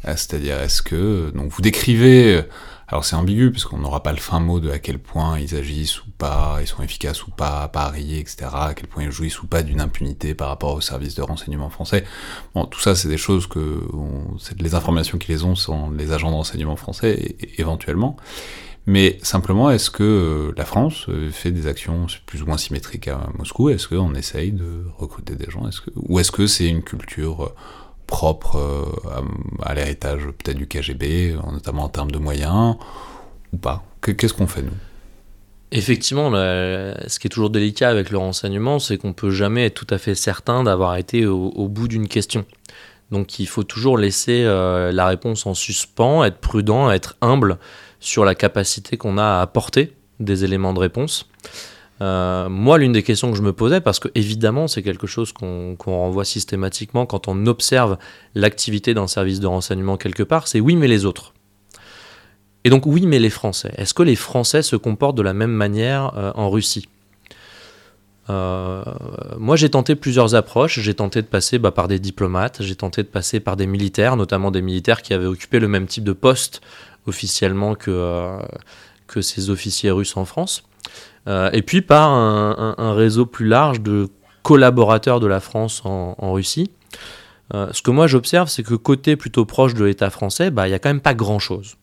Ah, 0.05 0.17
C'est-à-dire, 0.17 0.61
est-ce 0.61 0.83
que 0.83 1.31
donc 1.35 1.51
vous 1.51 1.63
décrivez 1.63 2.43
alors 2.93 3.07
c'est 3.07 3.17
ambigu 3.17 3.51
puisqu'on 3.51 3.79
n'aura 3.79 4.03
pas 4.03 4.13
le 4.13 4.19
fin 4.19 4.39
mot 4.39 4.61
de 4.61 4.71
à 4.71 4.79
quel 4.79 4.99
point 4.99 5.39
ils 5.41 5.55
agissent 5.55 6.05
ou 6.05 6.11
pas, 6.11 6.59
ils 6.61 6.67
sont 6.67 6.83
efficaces 6.83 7.27
ou 7.27 7.31
pas, 7.31 7.67
parier, 7.69 8.19
etc. 8.19 8.51
À 8.53 8.75
quel 8.75 8.87
point 8.87 9.05
ils 9.05 9.11
jouissent 9.11 9.43
ou 9.43 9.47
pas 9.47 9.63
d'une 9.63 9.81
impunité 9.81 10.35
par 10.35 10.49
rapport 10.49 10.75
aux 10.75 10.83
services 10.83 11.15
de 11.15 11.23
renseignement 11.23 11.71
français. 11.71 12.05
Bon, 12.55 12.67
tout 12.67 12.81
ça 12.81 12.95
c'est 12.95 13.09
des 13.09 13.17
choses 13.17 13.47
que 13.47 13.81
les 14.59 14.75
informations 14.75 15.17
qui 15.17 15.33
les 15.33 15.43
ont 15.43 15.55
sont 15.55 15.91
les 15.91 16.13
agents 16.13 16.31
de 16.31 16.37
renseignement 16.37 16.77
français 16.77 17.37
éventuellement. 17.57 18.17
Mais 18.87 19.19
simplement, 19.23 19.71
est-ce 19.71 19.91
que 19.91 20.03
euh, 20.03 20.55
la 20.57 20.65
France 20.65 21.07
euh, 21.09 21.31
fait 21.31 21.53
des 21.53 21.69
actions 21.69 22.09
plus 22.27 22.43
ou 22.43 22.47
moins 22.47 22.59
symétriques 22.59 23.07
à 23.07 23.29
Moscou? 23.39 23.71
Est-ce 23.71 23.87
qu'on 23.87 24.15
essaye 24.15 24.51
de 24.51 24.85
recruter 24.99 25.37
des 25.37 25.49
gens? 25.49 25.63
Ou 25.95 26.19
est-ce 26.19 26.33
que 26.33 26.49
c'est 26.49 26.67
une 26.67 26.83
culture 26.83 27.45
euh, 27.45 27.55
propre 28.13 28.57
euh, 28.57 28.85
à, 29.63 29.75
l'héritage 29.75 30.21
peut-être 30.27 30.59
du 30.59 30.67
KGB, 30.67 31.35
notamment 31.51 31.85
en 31.85 31.89
termes 31.89 32.11
de 32.11 32.19
moyens, 32.19 32.77
ou 33.55 33.57
pas 33.57 33.83
Qu'est-ce 34.03 34.35
qu'on 34.35 34.47
fait 34.47 34.63
nous? 34.63 34.77
Effectivement, 35.71 36.31
ce 36.33 37.19
qui 37.19 37.29
est 37.29 37.31
toujours 37.31 37.49
délicat 37.49 37.89
avec 37.89 38.11
le 38.11 38.19
renseignement, 38.19 38.79
c'est 38.79 38.99
qu'on 38.99 39.15
peut 39.15 39.31
jamais 39.31 39.65
être 39.67 39.75
tout 39.75 39.87
à 39.89 39.97
fait 39.97 40.15
certain 40.15 40.63
d'avoir 40.63 40.97
été 40.97 41.25
au, 41.25 41.69
bout 41.69 41.89
d'une 41.89 42.07
question. 42.07 42.45
Donc 43.11 43.39
il 43.39 43.47
faut 43.47 43.63
toujours 43.63 43.97
laisser 43.97 44.43
euh, 44.45 44.93
la 44.93 45.07
réponse 45.07 45.47
en 45.47 45.55
suspens, 45.55 46.25
être 46.25 46.39
prudent, 46.39 46.91
être 46.91 47.17
humble 47.23 47.57
sur 48.01 48.27
la 48.27 48.35
capacité 48.35 48.99
qu'on 48.99 49.17
a 49.17 49.25
à 49.25 49.41
apporter 49.41 49.95
des 50.21 50.45
éléments 50.45 50.75
de 50.75 50.81
réponse. 50.81 51.31
Euh, 52.01 52.49
moi, 52.49 52.79
l'une 52.79 52.93
des 52.93 53.03
questions 53.03 53.31
que 53.31 53.37
je 53.37 53.43
me 53.43 53.53
posais, 53.53 53.81
parce 53.81 53.99
que 53.99 54.09
évidemment, 54.15 54.67
c'est 54.67 54.83
quelque 54.83 55.07
chose 55.07 55.33
qu'on 55.33 55.77
renvoie 55.87 56.25
systématiquement 56.25 57.07
quand 57.07 57.29
on 57.29 57.47
observe 57.47 57.99
l'activité 58.35 58.95
d'un 58.95 59.07
service 59.07 59.41
de 59.41 59.47
renseignement 59.47 59.97
quelque 59.97 60.23
part, 60.23 60.49
c'est 60.49 60.61
oui, 60.61 60.75
mais 60.75 60.89
les 60.89 61.05
autres. 61.05 61.33
Et 62.65 62.71
donc 62.71 62.87
oui, 62.87 63.07
mais 63.07 63.19
les 63.19 63.31
Français. 63.31 63.73
Est-ce 63.77 63.95
que 63.95 64.03
les 64.03 64.17
Français 64.17 64.63
se 64.63 64.77
comportent 64.77 65.17
de 65.17 65.23
la 65.23 65.35
même 65.35 65.51
manière 65.51 66.17
euh, 66.17 66.33
en 66.35 66.51
Russie? 66.51 66.89
Euh, 68.31 68.85
moi, 69.39 69.57
j'ai 69.57 69.69
tenté 69.69 69.97
plusieurs 69.97 70.35
approches. 70.35 70.81
J'ai 70.81 70.95
tenté 70.95 71.23
de 71.23 71.27
passer 71.27 71.59
bah, 71.59 71.73
par 71.73 71.89
des 71.89 71.99
diplomates, 71.99 72.63
j'ai 72.63 72.77
tenté 72.77 73.03
de 73.03 73.09
passer 73.09 73.41
par 73.41 73.57
des 73.57 73.67
militaires, 73.67 74.17
notamment 74.17 74.51
des 74.51 74.63
militaires 74.63 75.03
qui 75.03 75.13
avaient 75.13 75.27
occupé 75.27 75.59
le 75.59 75.69
même 75.69 75.87
type 75.87 76.05
de 76.05 76.13
poste 76.13 76.61
officiellement 77.07 77.75
que, 77.75 78.39
que 79.09 79.21
ces 79.23 79.51
officiers 79.51 79.91
russes 79.91 80.17
en 80.17 80.25
France. 80.25 80.63
Euh, 81.29 81.51
et 81.53 81.63
puis 81.63 81.83
par 81.83 82.11
un, 82.11 82.95
réseau 82.95 83.27
plus 83.27 83.47
large 83.47 83.81
de 83.81 84.09
collaborateurs 84.43 85.21
de 85.21 85.27
la 85.27 85.41
France 85.41 85.83
en, 85.85 86.33
Russie. 86.33 86.71
Euh, 87.55 87.69
ce 87.73 87.83
que 87.83 87.91
moi 87.91 88.07
j'observe, 88.07 88.49
c'est 88.49 88.63
que 88.63 88.75
côté 88.75 89.17
plutôt 89.17 89.45
proche 89.45 89.75
de 89.75 89.85
l'État 89.85 90.11
français, 90.11 90.51
bah, 90.51 90.67
il 90.67 90.71
n'y 90.71 90.75
a 90.75 90.79
quand 90.79 90.89
même 90.89 91.01
pas 91.01 91.15
grand-chose. 91.15 91.77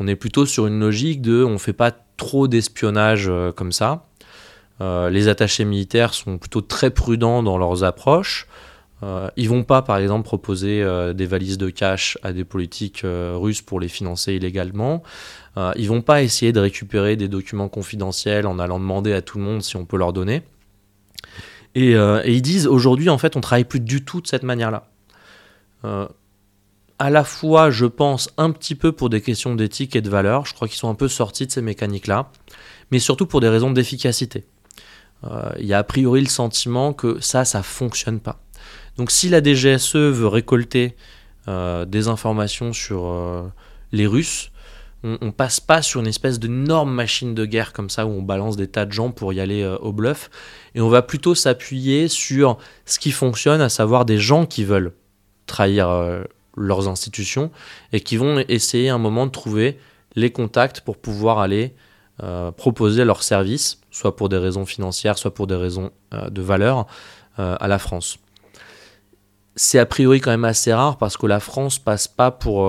On 0.00 0.08
est 0.08 0.16
plutôt 0.16 0.46
sur 0.46 0.66
une 0.66 0.80
logique 0.80 1.22
de 1.22 1.44
on 1.44 1.52
ne 1.52 1.58
fait 1.58 1.72
pas 1.72 1.92
trop 2.16 2.48
d'espionnage 2.48 3.26
euh, 3.28 3.52
comme 3.52 3.72
ça. 3.72 4.06
les 4.80 5.28
attachés 5.28 5.64
militaires 5.64 6.14
sont 6.14 6.38
plutôt 6.38 6.60
très 6.60 6.90
prudents 6.90 7.42
dans 7.42 7.58
leurs 7.58 7.84
approches. 7.84 8.48
Euh, 9.04 9.28
ils 9.36 9.48
vont 9.48 9.62
pas, 9.62 9.82
par 9.82 9.98
exemple, 9.98 10.24
proposer 10.24 10.84
des 11.14 11.26
valises 11.26 11.58
de 11.58 11.70
cash 11.70 12.18
à 12.24 12.32
des 12.32 12.44
politiques 12.44 13.04
russes 13.04 13.62
pour 13.62 13.78
les 13.78 13.88
financer 13.88 14.34
illégalement. 14.34 15.02
Euh, 15.56 15.72
ils 15.76 15.88
vont 15.88 16.02
pas 16.02 16.22
essayer 16.22 16.52
de 16.52 16.60
récupérer 16.60 17.16
des 17.16 17.28
documents 17.28 17.68
confidentiels 17.68 18.46
en 18.46 18.58
allant 18.58 18.80
demander 18.80 19.12
à 19.12 19.22
tout 19.22 19.38
le 19.38 19.44
monde 19.44 19.62
si 19.62 19.76
on 19.76 19.84
peut 19.84 19.96
leur 19.96 20.12
donner. 20.12 20.42
Et, 21.74 21.94
euh, 21.94 22.22
ils 22.24 22.42
disent 22.42 22.66
aujourd'hui, 22.66 23.08
en 23.08 23.18
fait, 23.18 23.36
on 23.36 23.40
travaille 23.40 23.64
plus 23.64 23.80
du 23.80 24.04
tout 24.04 24.20
de 24.20 24.26
cette 24.26 24.42
manière-là. 24.42 24.88
Euh, 25.84 26.06
à 26.98 27.10
la 27.10 27.24
fois, 27.24 27.70
je 27.70 27.86
pense, 27.86 28.30
un 28.36 28.50
petit 28.50 28.74
peu 28.74 28.92
pour 28.92 29.10
des 29.10 29.20
questions 29.20 29.54
d'éthique 29.54 29.96
et 29.96 30.00
de 30.00 30.10
valeur. 30.10 30.46
Je 30.46 30.54
crois 30.54 30.68
qu'ils 30.68 30.78
sont 30.78 30.88
un 30.88 30.94
peu 30.94 31.08
sortis 31.08 31.46
de 31.46 31.52
ces 31.52 31.62
mécaniques-là, 31.62 32.30
mais 32.90 32.98
surtout 32.98 33.26
pour 33.26 33.40
des 33.40 33.48
raisons 33.48 33.70
d'efficacité. 33.70 34.44
Il 35.58 35.64
y 35.64 35.72
a 35.72 35.78
a 35.78 35.84
priori 35.84 36.20
le 36.20 36.28
sentiment 36.28 36.92
que 36.92 37.18
ça, 37.18 37.46
ça 37.46 37.62
fonctionne 37.62 38.20
pas. 38.20 38.40
Donc, 38.96 39.10
si 39.10 39.28
la 39.28 39.42
DGSE 39.42 39.96
veut 39.96 40.28
récolter 40.28 40.96
des 41.46 42.08
informations 42.08 42.72
sur 42.72 43.52
les 43.92 44.06
Russes, 44.06 44.50
on, 45.04 45.18
on, 45.20 45.30
passe 45.30 45.60
pas 45.60 45.82
sur 45.82 46.00
une 46.00 46.06
espèce 46.06 46.40
d'énorme 46.40 46.92
machine 46.92 47.34
de 47.34 47.44
guerre 47.44 47.72
comme 47.72 47.90
ça 47.90 48.06
où 48.06 48.10
on 48.10 48.22
balance 48.22 48.56
des 48.56 48.68
tas 48.68 48.86
de 48.86 48.92
gens 48.92 49.10
pour 49.10 49.32
y 49.32 49.40
aller 49.40 49.62
euh, 49.62 49.76
au 49.78 49.92
bluff. 49.92 50.30
Et 50.74 50.80
on 50.80 50.88
va 50.88 51.02
plutôt 51.02 51.34
s'appuyer 51.34 52.08
sur 52.08 52.56
ce 52.86 52.98
qui 52.98 53.12
fonctionne, 53.12 53.60
à 53.60 53.68
savoir 53.68 54.06
des 54.06 54.18
gens 54.18 54.46
qui 54.46 54.64
veulent 54.64 54.94
trahir 55.46 55.88
euh, 55.90 56.24
leurs 56.56 56.88
institutions 56.88 57.50
et 57.92 58.00
qui 58.00 58.16
vont 58.16 58.42
essayer 58.48 58.88
un 58.88 58.98
moment 58.98 59.26
de 59.26 59.30
trouver 59.30 59.78
les 60.16 60.32
contacts 60.32 60.80
pour 60.80 60.96
pouvoir 60.96 61.38
aller 61.38 61.74
euh, 62.22 62.50
proposer 62.50 63.04
leurs 63.04 63.22
services, 63.22 63.80
soit 63.90 64.16
pour 64.16 64.30
des 64.30 64.38
raisons 64.38 64.64
financières, 64.64 65.18
soit 65.18 65.34
pour 65.34 65.46
des 65.46 65.56
raisons 65.56 65.90
de 66.12 66.42
valeur, 66.42 66.86
à 67.36 67.66
la 67.66 67.80
France. 67.80 68.18
C'est 69.56 69.78
a 69.78 69.86
priori 69.86 70.20
quand 70.20 70.30
même 70.30 70.44
assez 70.44 70.72
rare 70.72 70.98
parce 70.98 71.16
que 71.16 71.26
la 71.26 71.40
France 71.40 71.78
passe 71.78 72.08
pas 72.08 72.30
pour 72.30 72.66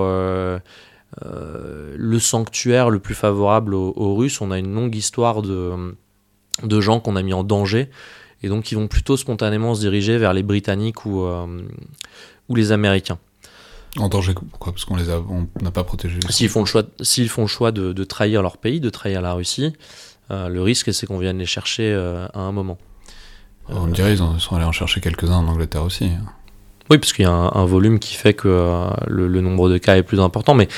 euh, 1.24 1.94
le 1.96 2.18
sanctuaire 2.18 2.90
le 2.90 2.98
plus 2.98 3.14
favorable 3.14 3.74
aux, 3.74 4.14
Russes. 4.14 4.40
On 4.40 4.50
a 4.50 4.58
une 4.58 4.72
longue 4.74 4.94
histoire 4.94 5.42
de, 5.42 5.96
de 6.62 6.80
gens 6.80 7.00
qu'on 7.00 7.16
a 7.16 7.22
mis 7.22 7.32
en 7.32 7.42
danger 7.42 7.90
et 8.42 8.48
donc 8.48 8.64
qui 8.64 8.74
vont 8.74 8.86
plutôt 8.86 9.16
spontanément 9.16 9.74
se 9.74 9.80
diriger 9.80 10.18
vers 10.18 10.34
les 10.34 10.42
Britanniques 10.42 11.06
ou, 11.06 11.22
euh, 11.22 11.46
ou 12.48 12.54
les 12.54 12.70
Américains. 12.70 13.18
En 13.98 14.08
danger 14.08 14.34
pourquoi 14.34 14.72
Parce 14.72 14.84
qu'on 14.84 14.96
les 14.96 15.08
a, 15.08 15.20
on 15.20 15.48
n'a 15.62 15.70
pas 15.70 15.84
protégés. 15.84 16.20
S'ils 16.28 16.50
font 16.50 16.60
le 16.60 16.66
choix, 16.66 16.82
s'ils 17.00 17.30
font 17.30 17.42
le 17.42 17.48
choix 17.48 17.72
de, 17.72 17.94
de, 17.94 18.04
trahir 18.04 18.42
leur 18.42 18.58
pays, 18.58 18.78
de 18.78 18.90
trahir 18.90 19.22
la 19.22 19.32
Russie, 19.32 19.72
euh, 20.30 20.48
le 20.48 20.60
risque 20.60 20.92
c'est 20.92 21.06
qu'on 21.06 21.18
vienne 21.18 21.38
les 21.38 21.46
chercher 21.46 21.94
à 21.94 22.40
un 22.40 22.52
moment. 22.52 22.76
On 23.68 23.86
me 23.86 23.94
dirait 23.94 24.12
ils 24.12 24.40
sont 24.40 24.54
allés 24.54 24.66
en 24.66 24.72
chercher 24.72 25.00
quelques-uns 25.00 25.38
en 25.38 25.48
Angleterre 25.48 25.82
aussi. 25.82 26.10
Oui, 26.90 26.98
parce 26.98 27.12
qu'il 27.12 27.24
y 27.24 27.28
a 27.28 27.32
un, 27.32 27.64
volume 27.64 27.98
qui 27.98 28.14
fait 28.14 28.34
que 28.34 28.48
le, 29.06 29.26
le, 29.26 29.40
nombre 29.40 29.68
de 29.68 29.78
cas 29.78 29.96
est 29.96 30.02
plus 30.02 30.20
important, 30.20 30.54
mais 30.54 30.68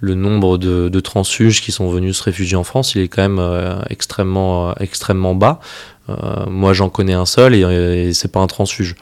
le 0.00 0.14
nombre 0.14 0.58
de, 0.58 1.00
transfuges 1.00 1.60
qui 1.60 1.72
sont 1.72 1.88
venus 1.88 2.18
se 2.18 2.22
réfugier 2.22 2.56
en 2.56 2.64
France, 2.64 2.94
il 2.94 3.02
est 3.02 3.08
quand 3.08 3.22
même 3.22 3.38
euh, 3.38 3.80
extrêmement, 3.90 4.70
euh, 4.70 4.72
extrêmement 4.80 5.34
bas. 5.34 5.60
Euh, 6.08 6.46
moi, 6.48 6.72
j'en 6.72 6.88
connais 6.88 7.14
un 7.14 7.26
seul 7.26 7.54
et, 7.54 8.12
c'est 8.14 8.30
pas 8.30 8.40
un 8.40 8.46
transfuge. 8.46 8.94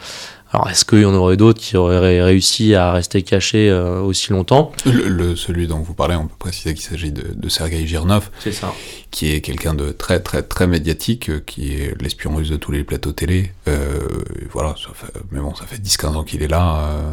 Alors, 0.53 0.70
est-ce 0.70 0.84
qu'il 0.84 1.01
y 1.01 1.05
en 1.05 1.14
aurait 1.14 1.36
d'autres 1.36 1.61
qui 1.61 1.76
auraient 1.76 2.22
réussi 2.22 2.74
à 2.74 2.92
rester 2.92 3.22
cachés 3.22 3.68
euh, 3.68 4.01
aussi 4.01 4.32
longtemps? 4.32 4.70
Le, 4.84 5.34
Celui 5.34 5.66
dont 5.66 5.80
vous 5.80 5.92
parlez, 5.94 6.14
on 6.14 6.28
peut 6.28 6.36
préciser 6.38 6.72
qu'il 6.74 6.84
s'agit 6.84 7.11
de, 7.11 7.34
de 7.34 7.49
Sergei 7.49 7.84
Girnov, 7.86 8.30
ça. 8.53 8.72
qui 9.11 9.32
est 9.32 9.40
quelqu'un 9.40 9.74
de 9.74 9.90
très 9.90 10.20
très 10.20 10.42
très 10.42 10.66
médiatique, 10.66 11.30
euh, 11.30 11.42
qui 11.44 11.72
est 11.74 12.01
l'espion 12.01 12.34
russe 12.34 12.49
de 12.49 12.57
tous 12.57 12.70
les 12.70 12.84
plateaux 12.84 13.12
télé. 13.12 13.53
Euh, 13.66 14.07
voilà, 14.53 14.74
ça 14.76 14.90
fait, 14.94 15.12
mais 15.32 15.40
bon, 15.40 15.55
ça 15.55 15.66
fait 15.66 15.82
10-15 15.82 16.07
ans 16.14 16.24
qu'il 16.24 16.42
est 16.42 16.49
là. 16.49 16.90
Euh, 16.90 17.12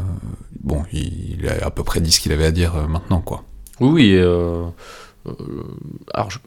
bon, 0.62 0.84
il, 0.94 1.40
il, 1.40 1.50
a 1.50 1.66
à 1.66 1.72
peu 1.72 1.84
près 1.84 2.02
dit 2.02 2.12
ce 2.12 2.20
qu'il 2.20 2.32
avait 2.34 2.46
à 2.46 2.52
dire 2.52 2.76
maintenant, 2.88 3.22
quoi. 3.22 3.44
Oui, 3.80 4.16
oui. 4.16 4.18
alors, 6.14 6.30
je 6.30 6.38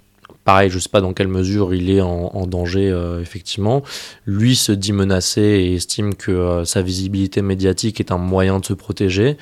Pareil, 0.46 0.70
je 0.70 0.76
ne 0.76 0.80
sais 0.80 0.88
pas 0.88 1.00
dans 1.00 1.12
quelle 1.12 1.26
mesure 1.26 1.74
il 1.74 1.90
est 1.90 2.00
en, 2.00 2.46
danger, 2.46 2.88
euh, 2.88 3.20
effectivement. 3.20 3.82
Lui 4.26 4.54
se 4.54 4.70
dit 4.70 4.92
menacé 4.92 5.40
et 5.40 5.74
estime 5.74 6.14
que 6.14 6.30
euh, 6.30 6.64
sa 6.64 6.82
visibilité 6.82 7.42
médiatique 7.42 7.98
est 7.98 8.12
un 8.12 8.16
moyen 8.16 8.60
de 8.60 8.64
se 8.64 8.72
protéger. 8.72 9.38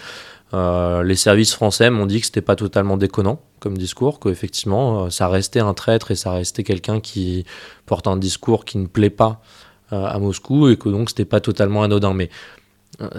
Euh, 0.55 1.02
les 1.02 1.14
services 1.14 1.52
français 1.52 1.90
m'ont 1.90 2.07
dit 2.07 2.20
que 2.20 2.26
c'était 2.26 2.40
pas 2.40 2.57
totalement 2.57 2.96
déconnant 2.96 3.42
comme 3.61 3.76
discours, 3.76 4.18
qu'effectivement, 4.18 5.11
ça 5.11 5.28
restait 5.28 5.61
un 5.61 5.74
traître 5.74 6.11
et 6.11 6.14
ça 6.14 6.32
restait 6.32 6.64
quelqu'un 6.64 7.00
qui 7.00 7.44
porte 7.84 8.07
un 8.07 8.16
discours 8.16 8.64
qui 8.64 8.78
ne 8.78 8.86
plaît 8.86 9.11
pas 9.11 9.42
à 9.90 10.18
Moscou 10.18 10.68
et 10.68 10.78
que 10.78 10.88
donc 10.88 11.11
c'était 11.11 11.26
pas 11.26 11.40
totalement 11.40 11.82
anodin. 11.82 12.14
Mais 12.14 12.30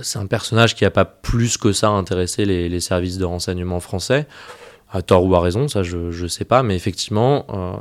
c'est 0.02 0.18
un 0.18 0.26
personnage 0.26 0.74
qui 0.74 0.86
n'a 0.86 0.92
pas 0.92 1.06
plus 1.06 1.58
que 1.58 1.72
ça 1.72 1.90
intéressé 1.90 2.46
les, 2.46 2.68
les 2.68 2.80
services 2.80 3.20
de 3.20 3.26
renseignement 3.26 3.80
français 3.80 4.28
à 4.96 5.02
tort 5.02 5.26
ou 5.26 5.36
à 5.36 5.42
raison, 5.42 5.68
ça 5.68 5.84
je 5.84 5.98
ne 5.98 6.28
sais 6.28 6.46
pas, 6.46 6.64
mais 6.64 6.76
effectivement, 6.76 7.46
euh, 7.50 7.74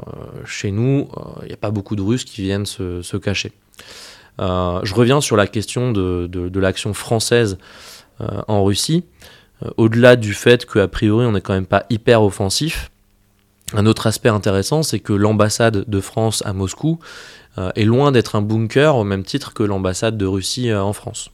chez 0.44 0.72
nous, 0.72 1.08
il 1.38 1.44
euh, 1.44 1.46
n'y 1.46 1.52
a 1.52 1.56
pas 1.56 1.70
beaucoup 1.70 1.94
de 1.94 2.02
Russes 2.02 2.24
qui 2.24 2.42
viennent 2.42 2.66
se, 2.66 3.16
cacher. 3.16 3.52
Euh, 4.40 4.80
je 4.82 4.94
reviens 4.94 5.20
sur 5.20 5.36
la 5.36 5.46
question 5.46 5.92
de, 5.92 6.26
de, 6.26 6.60
l'action 6.60 6.92
française 6.92 7.56
en 8.48 8.64
Russie. 8.64 9.04
Au-delà 9.76 10.16
du 10.16 10.34
fait 10.34 10.66
qu'a 10.66 10.88
priori 10.88 11.24
on 11.24 11.32
n'est 11.32 11.40
quand 11.40 11.54
même 11.54 11.66
pas 11.66 11.86
hyper 11.88 12.22
offensif, 12.22 12.90
un 13.72 13.86
autre 13.86 14.08
aspect 14.08 14.28
intéressant, 14.28 14.82
c'est 14.82 14.98
que 14.98 15.12
l'ambassade 15.12 15.84
de 15.88 16.00
France 16.00 16.42
à 16.44 16.52
Moscou 16.52 16.98
est 17.76 17.84
loin 17.84 18.10
d'être 18.10 18.34
un 18.34 18.42
bunker 18.42 18.96
au 18.96 19.04
même 19.04 19.22
titre 19.22 19.54
que 19.54 19.62
l'ambassade 19.62 20.18
de 20.18 20.26
Russie 20.26 20.72
en 20.74 20.92
France. 20.92 21.30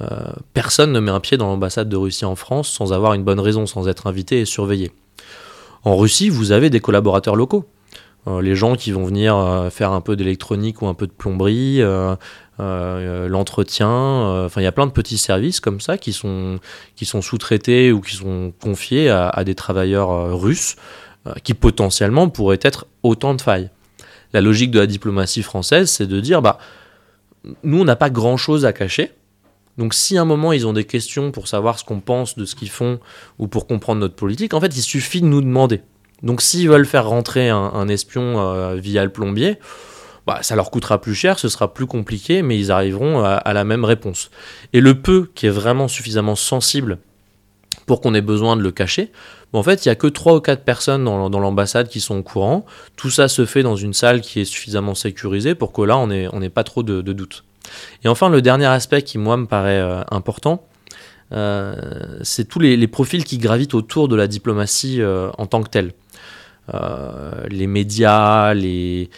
Euh, 0.00 0.32
personne 0.54 0.92
ne 0.92 1.00
met 1.00 1.10
un 1.10 1.20
pied 1.20 1.36
dans 1.36 1.46
l'ambassade 1.46 1.88
de 1.88 1.96
Russie 1.96 2.24
en 2.24 2.36
France 2.36 2.68
sans 2.68 2.92
avoir 2.92 3.14
une 3.14 3.24
bonne 3.24 3.40
raison, 3.40 3.66
sans 3.66 3.88
être 3.88 4.06
invité 4.06 4.40
et 4.40 4.44
surveillé. 4.44 4.92
En 5.84 5.96
Russie, 5.96 6.28
vous 6.28 6.52
avez 6.52 6.70
des 6.70 6.80
collaborateurs 6.80 7.36
locaux. 7.36 7.68
Euh, 8.26 8.42
les 8.42 8.54
gens 8.54 8.74
qui 8.74 8.92
vont 8.92 9.04
venir 9.04 9.36
euh, 9.36 9.70
faire 9.70 9.92
un 9.92 10.00
peu 10.00 10.16
d'électronique 10.16 10.82
ou 10.82 10.86
un 10.86 10.94
peu 10.94 11.06
de 11.06 11.12
plomberie, 11.12 11.82
l'entretien, 12.58 13.86
enfin 14.44 14.60
il 14.60 14.64
y 14.64 14.68
a 14.68 14.72
plein 14.72 14.86
de 14.86 14.92
petits 14.92 15.18
services 15.18 15.60
comme 15.60 15.80
ça 15.80 15.96
qui 15.96 16.12
sont, 16.12 16.58
qui 16.96 17.04
sont 17.04 17.22
sous-traités 17.22 17.92
ou 17.92 18.00
qui 18.00 18.16
sont 18.16 18.52
confiés 18.60 19.08
à, 19.10 19.28
à 19.28 19.44
des 19.44 19.54
travailleurs 19.54 20.36
russes 20.40 20.74
qui 21.44 21.54
potentiellement 21.54 22.28
pourraient 22.28 22.58
être 22.62 22.86
autant 23.04 23.34
de 23.34 23.42
failles. 23.42 23.70
La 24.32 24.40
logique 24.40 24.72
de 24.72 24.80
la 24.80 24.86
diplomatie 24.86 25.42
française, 25.42 25.88
c'est 25.88 26.06
de 26.06 26.20
dire, 26.20 26.42
bah, 26.42 26.58
nous 27.62 27.80
on 27.80 27.84
n'a 27.84 27.96
pas 27.96 28.10
grand-chose 28.10 28.64
à 28.66 28.72
cacher, 28.72 29.12
donc 29.78 29.94
si 29.94 30.18
à 30.18 30.22
un 30.22 30.24
moment 30.24 30.52
ils 30.52 30.66
ont 30.66 30.72
des 30.72 30.84
questions 30.84 31.30
pour 31.30 31.46
savoir 31.46 31.78
ce 31.78 31.84
qu'on 31.84 32.00
pense 32.00 32.36
de 32.36 32.44
ce 32.44 32.56
qu'ils 32.56 32.68
font 32.68 32.98
ou 33.38 33.46
pour 33.46 33.66
comprendre 33.66 34.00
notre 34.00 34.16
politique, 34.16 34.52
en 34.52 34.60
fait 34.60 34.76
il 34.76 34.82
suffit 34.82 35.20
de 35.20 35.26
nous 35.26 35.40
demander. 35.40 35.82
Donc 36.22 36.42
s'ils 36.42 36.68
veulent 36.68 36.84
faire 36.84 37.08
rentrer 37.08 37.48
un, 37.48 37.88
espion 37.88 38.40
euh, 38.40 38.74
via 38.74 39.04
le 39.04 39.10
plombier, 39.10 39.58
bah, 40.26 40.40
ça 40.42 40.56
leur 40.56 40.72
coûtera 40.72 41.00
plus 41.00 41.14
cher, 41.14 41.38
ce 41.38 41.48
sera 41.48 41.72
plus 41.72 41.86
compliqué, 41.86 42.42
mais 42.42 42.58
ils 42.58 42.72
arriveront 42.72 43.24
à, 43.24 43.52
la 43.54 43.64
même 43.64 43.84
réponse. 43.84 44.30
Et 44.72 44.80
le 44.80 45.00
peu 45.00 45.30
qui 45.34 45.46
est 45.46 45.50
vraiment 45.50 45.86
suffisamment 45.88 46.34
sensible 46.34 46.98
pour 47.86 48.00
qu'on 48.00 48.14
ait 48.14 48.20
besoin 48.20 48.56
de 48.56 48.62
le 48.62 48.72
cacher, 48.72 49.12
bah, 49.52 49.60
en 49.60 49.62
fait, 49.62 49.86
il 49.86 49.88
n'y 49.88 49.92
a 49.92 49.94
que 49.94 50.08
3 50.08 50.34
ou 50.34 50.40
4 50.40 50.64
personnes 50.64 51.04
dans, 51.04 51.40
l'ambassade 51.40 51.88
qui 51.88 52.00
sont 52.00 52.18
au 52.18 52.22
courant. 52.22 52.66
Tout 52.96 53.10
ça 53.10 53.28
se 53.28 53.46
fait 53.46 53.62
dans 53.62 53.76
une 53.76 53.94
salle 53.94 54.20
qui 54.20 54.40
est 54.40 54.44
suffisamment 54.44 54.94
sécurisée 54.94 55.54
pour 55.54 55.72
que 55.72 55.82
là, 55.82 55.96
on 55.96 56.08
n'ait 56.08 56.50
pas 56.50 56.64
trop 56.64 56.82
de, 56.82 57.00
de 57.00 57.12
doutes. 57.12 57.44
Et 58.04 58.08
enfin, 58.08 58.28
le 58.28 58.42
dernier 58.42 58.66
aspect 58.66 59.02
qui, 59.02 59.18
moi, 59.18 59.36
me 59.36 59.46
paraît 59.46 59.80
euh, 59.80 60.02
important, 60.10 60.64
euh, 61.32 61.74
c'est 62.22 62.46
tous 62.46 62.58
les, 62.58 62.88
profils 62.88 63.24
qui 63.24 63.38
gravitent 63.38 63.74
autour 63.74 64.08
de 64.08 64.16
la 64.16 64.26
diplomatie 64.26 65.00
euh, 65.00 65.30
en 65.38 65.46
tant 65.46 65.62
que 65.62 65.68
telle. 65.68 65.92
les 67.50 67.66
médias, 67.66 68.54
les, 68.54 69.10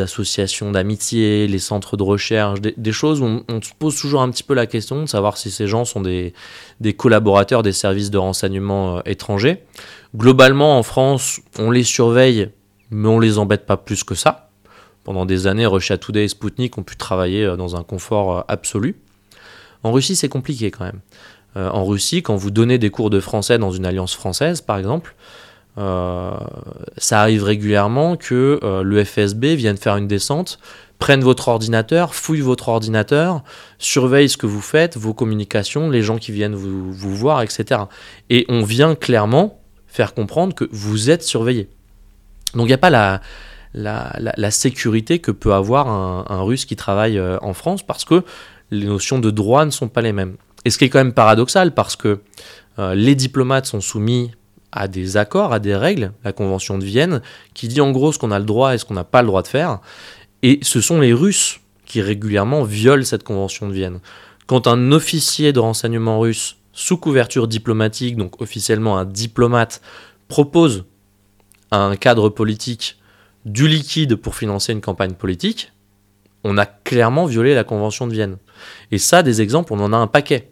associations 0.00 0.70
d'amitié, 0.70 1.46
les 1.46 1.58
centres 1.58 1.96
de 1.96 2.02
recherche, 2.02 2.60
des, 2.60 2.92
choses 2.92 3.20
où 3.20 3.44
on, 3.48 3.62
se 3.62 3.72
pose 3.78 3.96
toujours 3.96 4.22
un 4.22 4.30
petit 4.30 4.42
peu 4.42 4.54
la 4.54 4.66
question 4.66 5.02
de 5.02 5.06
savoir 5.06 5.36
si 5.36 5.50
ces 5.50 5.66
gens 5.66 5.84
sont 5.84 6.00
des, 6.00 6.34
des 6.80 6.92
collaborateurs 6.94 7.62
des 7.62 7.72
services 7.72 8.10
de 8.10 8.18
renseignement 8.18 9.02
étrangers. 9.04 9.64
Globalement, 10.14 10.78
en 10.78 10.82
France, 10.82 11.40
on 11.58 11.70
les 11.70 11.84
surveille, 11.84 12.50
mais 12.90 13.08
on 13.08 13.18
les 13.18 13.38
embête 13.38 13.64
pas 13.64 13.78
plus 13.78 14.04
que 14.04 14.14
ça 14.14 14.51
pendant 15.04 15.26
des 15.26 15.46
années, 15.46 15.66
Russia 15.66 15.98
Today 15.98 16.24
et 16.24 16.28
Sputnik 16.28 16.78
ont 16.78 16.82
pu 16.82 16.96
travailler 16.96 17.44
euh, 17.44 17.56
dans 17.56 17.76
un 17.76 17.82
confort 17.82 18.38
euh, 18.38 18.40
absolu. 18.48 18.96
En 19.82 19.92
Russie, 19.92 20.16
c'est 20.16 20.28
compliqué 20.28 20.70
quand 20.70 20.84
même. 20.84 21.00
Euh, 21.56 21.68
en 21.70 21.84
Russie, 21.84 22.22
quand 22.22 22.36
vous 22.36 22.50
donnez 22.50 22.78
des 22.78 22.90
cours 22.90 23.10
de 23.10 23.20
français 23.20 23.58
dans 23.58 23.72
une 23.72 23.84
alliance 23.84 24.14
française, 24.14 24.60
par 24.60 24.78
exemple, 24.78 25.14
ça 26.98 27.22
arrive 27.22 27.44
régulièrement 27.44 28.16
que 28.16 28.60
le 28.62 29.04
FSB 29.04 29.54
vienne 29.54 29.78
faire 29.78 29.96
une 29.96 30.06
descente, 30.06 30.58
prenne 30.98 31.22
votre 31.22 31.48
ordinateur, 31.48 32.14
fouille 32.14 32.42
votre 32.42 32.68
ordinateur, 32.68 33.42
surveille 33.78 34.28
ce 34.28 34.36
que 34.36 34.44
vous 34.44 34.60
faites, 34.60 34.98
vos 34.98 35.14
communications, 35.14 35.88
les 35.88 36.02
gens 36.02 36.18
qui 36.18 36.30
viennent 36.30 36.54
vous, 36.54 36.92
vous 36.92 37.16
voir, 37.16 37.40
etc. 37.40 37.84
Et 38.28 38.44
on 38.50 38.64
vient 38.64 38.94
clairement 38.94 39.62
faire 39.86 40.12
comprendre 40.12 40.54
que 40.54 40.68
vous 40.72 41.08
êtes 41.08 41.22
surveillé. 41.22 41.70
Donc 42.52 42.64
il 42.64 42.68
n'y 42.68 42.74
a 42.74 42.78
pas 42.78 42.90
la, 42.90 43.22
la, 43.74 44.50
sécurité 44.50 45.18
que 45.18 45.30
peut 45.30 45.54
avoir 45.54 45.88
un, 45.88 46.42
Russe 46.42 46.64
qui 46.64 46.76
travaille 46.76 47.18
euh, 47.18 47.38
en 47.40 47.52
France 47.54 47.82
parce 47.82 48.04
que 48.04 48.24
les 48.70 48.86
notions 48.86 49.18
de 49.18 49.30
droit 49.30 49.64
ne 49.64 49.70
sont 49.70 49.88
pas 49.88 50.02
les 50.02 50.12
mêmes. 50.12 50.36
Et 50.64 50.70
ce 50.70 50.78
qui 50.78 50.84
est 50.84 50.88
quand 50.88 50.98
même 50.98 51.14
paradoxal 51.14 51.74
parce 51.74 51.96
que 51.96 52.20
euh, 52.78 52.94
les 52.94 53.14
diplomates 53.14 53.66
sont 53.66 53.80
soumis 53.80 54.32
à 54.72 54.88
des 54.88 55.16
accords, 55.16 55.52
à 55.52 55.58
des 55.58 55.76
règles, 55.76 56.12
la 56.24 56.32
Convention 56.32 56.78
de 56.78 56.84
Vienne, 56.84 57.20
qui 57.54 57.68
dit 57.68 57.80
en 57.80 57.90
gros 57.90 58.12
ce 58.12 58.18
qu'on 58.18 58.30
a 58.30 58.38
le 58.38 58.44
droit 58.44 58.74
et 58.74 58.78
ce 58.78 58.84
qu'on 58.84 58.94
n'a 58.94 59.04
pas 59.04 59.22
le 59.22 59.28
droit 59.28 59.42
de 59.42 59.48
faire. 59.48 59.80
Et 60.42 60.58
ce 60.62 60.80
sont 60.80 61.00
les 61.00 61.12
Russes 61.12 61.60
qui 61.84 62.00
régulièrement 62.00 62.64
violent 62.64 63.04
cette 63.04 63.22
Convention 63.22 63.68
de 63.68 63.74
Vienne. 63.74 64.00
Quand 64.46 64.66
un 64.66 64.92
officier 64.92 65.52
de 65.52 65.60
renseignement 65.60 66.18
russe, 66.20 66.56
sous 66.72 66.96
couverture 66.96 67.48
diplomatique, 67.48 68.16
donc 68.16 68.40
officiellement 68.40 68.98
un 68.98 69.04
diplomate, 69.04 69.82
propose 70.28 70.84
à 71.70 71.78
un 71.78 71.96
cadre 71.96 72.30
politique 72.30 72.96
du 73.44 73.68
liquide 73.68 74.16
pour 74.16 74.34
financer 74.34 74.72
une 74.72 74.80
campagne 74.80 75.14
politique, 75.14 75.72
on 76.44 76.58
a 76.58 76.66
clairement 76.66 77.26
violé 77.26 77.54
la 77.54 77.64
Convention 77.64 78.06
de 78.06 78.12
Vienne. 78.12 78.36
Et 78.90 78.98
ça, 78.98 79.22
des 79.22 79.40
exemples, 79.40 79.72
on 79.72 79.80
en 79.80 79.92
a 79.92 79.96
un 79.96 80.06
paquet. 80.06 80.50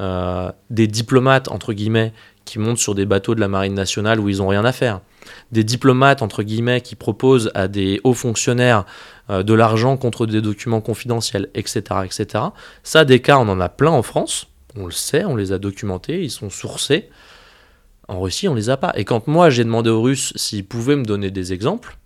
Euh, 0.00 0.50
des 0.70 0.86
diplomates, 0.86 1.48
entre 1.48 1.72
guillemets, 1.72 2.12
qui 2.46 2.58
montent 2.58 2.78
sur 2.78 2.94
des 2.94 3.04
bateaux 3.04 3.34
de 3.34 3.40
la 3.40 3.48
Marine 3.48 3.74
nationale 3.74 4.18
où 4.18 4.28
ils 4.28 4.38
n'ont 4.38 4.48
rien 4.48 4.64
à 4.64 4.72
faire. 4.72 5.00
Des 5.52 5.64
diplomates, 5.64 6.22
entre 6.22 6.42
guillemets, 6.42 6.80
qui 6.80 6.96
proposent 6.96 7.50
à 7.54 7.68
des 7.68 8.00
hauts 8.02 8.14
fonctionnaires 8.14 8.86
euh, 9.28 9.42
de 9.42 9.52
l'argent 9.52 9.96
contre 9.96 10.26
des 10.26 10.40
documents 10.40 10.80
confidentiels, 10.80 11.50
etc., 11.54 11.82
etc. 12.04 12.44
Ça, 12.82 13.04
des 13.04 13.20
cas, 13.20 13.36
on 13.38 13.48
en 13.48 13.60
a 13.60 13.68
plein 13.68 13.90
en 13.90 14.02
France. 14.02 14.48
On 14.76 14.86
le 14.86 14.92
sait, 14.92 15.24
on 15.24 15.36
les 15.36 15.52
a 15.52 15.58
documentés, 15.58 16.22
ils 16.22 16.30
sont 16.30 16.48
sourcés. 16.48 17.10
En 18.08 18.20
Russie, 18.20 18.48
on 18.48 18.54
les 18.54 18.70
a 18.70 18.76
pas. 18.76 18.92
Et 18.96 19.04
quand 19.04 19.28
moi, 19.28 19.50
j'ai 19.50 19.64
demandé 19.64 19.90
aux 19.90 20.02
Russes 20.02 20.32
s'ils 20.36 20.66
pouvaient 20.66 20.96
me 20.96 21.04
donner 21.04 21.30
des 21.30 21.52
exemples, 21.52 21.98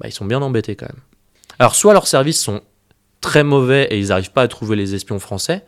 bah, 0.00 0.08
ils 0.08 0.12
sont 0.12 0.24
bien 0.24 0.42
embêtés 0.42 0.76
quand 0.76 0.86
même. 0.86 1.02
Alors 1.58 1.74
soit 1.74 1.92
leurs 1.92 2.06
services 2.06 2.40
sont 2.40 2.60
très 3.20 3.44
mauvais 3.44 3.88
et 3.90 3.98
ils 3.98 4.08
n'arrivent 4.08 4.32
pas 4.32 4.42
à 4.42 4.48
trouver 4.48 4.76
les 4.76 4.94
espions 4.94 5.18
français, 5.18 5.64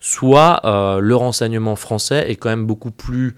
soit 0.00 0.60
euh, 0.64 1.00
le 1.00 1.16
renseignement 1.16 1.76
français 1.76 2.30
est 2.30 2.36
quand 2.36 2.48
même 2.48 2.66
beaucoup 2.66 2.90
plus 2.90 3.36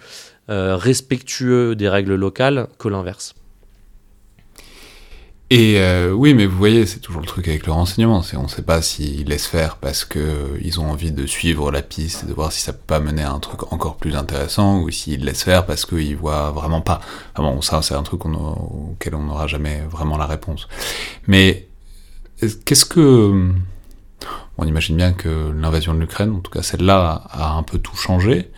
euh, 0.51 0.76
respectueux 0.76 1.74
des 1.74 1.89
règles 1.89 2.14
locales 2.14 2.68
que 2.79 2.89
l'inverse. 2.89 3.35
Et 5.51 5.80
euh, 5.80 6.12
oui, 6.12 6.34
mais 6.34 6.44
vous 6.44 6.59
voyez, 6.59 6.84
c'est 6.84 6.99
toujours 7.01 7.22
le 7.22 7.26
truc 7.26 7.49
avec 7.49 7.64
le 7.64 7.72
renseignement. 7.72 8.22
On 8.34 8.42
ne 8.42 8.49
sait 8.49 8.62
pas 8.62 8.82
s'ils 8.82 9.28
laissent 9.28 9.46
faire 9.46 9.76
parce 9.76 10.05
que 10.05 10.18
euh, 10.18 10.59
ils 10.62 10.78
ont 10.78 10.90
envie 10.90 11.11
de 11.11 11.24
suivre 11.24 11.70
la 11.70 11.80
piste, 11.80 12.26
de 12.26 12.34
voir 12.34 12.53
si 12.53 12.61
ça 12.61 12.74
peut 12.74 12.84
pas 12.86 13.01
mener 13.01 13.22
à 13.22 13.32
un 13.32 13.38
truc 13.38 13.72
encore 13.72 13.96
plus 13.96 14.14
intéressant, 14.14 14.80
ou 14.80 14.90
s'ils 14.90 15.24
laissent 15.24 15.44
faire 15.44 15.64
parce 15.64 15.86
qu'ils 15.86 16.16
voient 16.16 16.51
vraiment 16.51 16.82
pas. 16.82 17.01
Ah 17.34 17.40
bon, 17.40 17.62
ça 17.62 17.80
c'est 17.80 17.94
un 17.94 18.03
truc 18.03 18.26
auquel 18.26 19.14
on 19.14 19.22
n'aura 19.22 19.46
jamais 19.46 19.80
vraiment 19.90 20.18
la 20.18 20.26
réponse. 20.26 20.68
Mais 21.26 21.68
qu'est-ce 22.66 22.84
que 22.84 23.51
on 24.59 24.64
imagine 24.66 24.96
bien 24.96 25.12
que 25.12 25.51
l'invasion 25.53 25.94
de 25.94 26.01
l'Ukraine, 26.01 26.32
en 26.32 26.40
tout 26.40 26.51
cas 26.51 26.62
celle-là, 26.62 27.22
a 27.30 27.53
un 27.53 27.62
peu 27.62 27.78
tout 27.78 27.96
changé. 27.96 28.51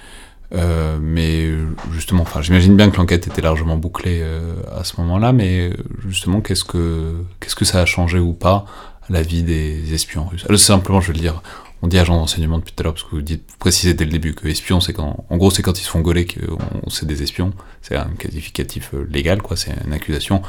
Euh, 0.53 0.99
mais 1.01 1.49
justement, 1.93 2.23
enfin, 2.23 2.43
j'imagine 2.43 2.77
bien 2.77 2.91
que 2.91 2.97
l'enquête 2.97 3.27
était 3.27 3.43
largement 3.43 3.77
bouclée 3.77 4.21
euh, 4.23 4.55
à 4.77 4.85
ce 4.85 5.01
moment-là, 5.01 5.33
mais 5.33 5.71
justement, 6.07 6.41
qu'est-ce 6.41 6.65
que 6.65 7.25
qu'est-ce 7.39 7.57
que 7.57 7.65
ça 7.65 7.81
a 7.81 7.87
changé 7.87 8.19
ou 8.19 8.33
pas 8.33 8.65
à 9.09 9.13
la 9.13 9.23
vie 9.23 9.43
des 9.43 9.95
espions 9.95 10.27
russes? 10.27 10.45
Alors, 10.49 10.59
Simplement, 10.59 11.01
je 11.01 11.09
veux 11.09 11.15
le 11.15 11.21
dire, 11.21 11.43
on 11.83 11.89
dit 11.89 11.99
agent 11.99 12.15
d'enseignement 12.15 12.59
depuis 12.59 12.73
tout 12.73 12.83
à 12.83 12.85
l'heure 12.85 12.95
parce 12.95 13.05
que 13.05 13.11
vous, 13.11 13.23
dites, 13.23 13.45
vous 13.49 13.59
précisez 13.59 13.95
dès 13.95 14.05
le 14.05 14.11
début 14.11 14.35
que 14.35 14.49
espion, 14.49 14.81
c'est 14.81 14.93
quand, 14.93 15.25
gros, 15.31 15.51
c'est 15.51 15.63
quand 15.63 15.79
ils 15.79 15.85
se 15.85 15.91
font 15.91 16.01
gauler 16.01 16.27
qu'on 16.27 16.91
c'est 16.91 17.07
des 17.07 17.23
espions. 17.23 17.53
C'est 17.81 17.97
un 17.97 18.11
qualificatif 18.19 18.91
euh, 18.95 19.07
légal, 19.11 19.43
quoi. 19.43 19.57
C'est 19.57 19.73
une 19.87 19.93
accusation. 19.93 20.43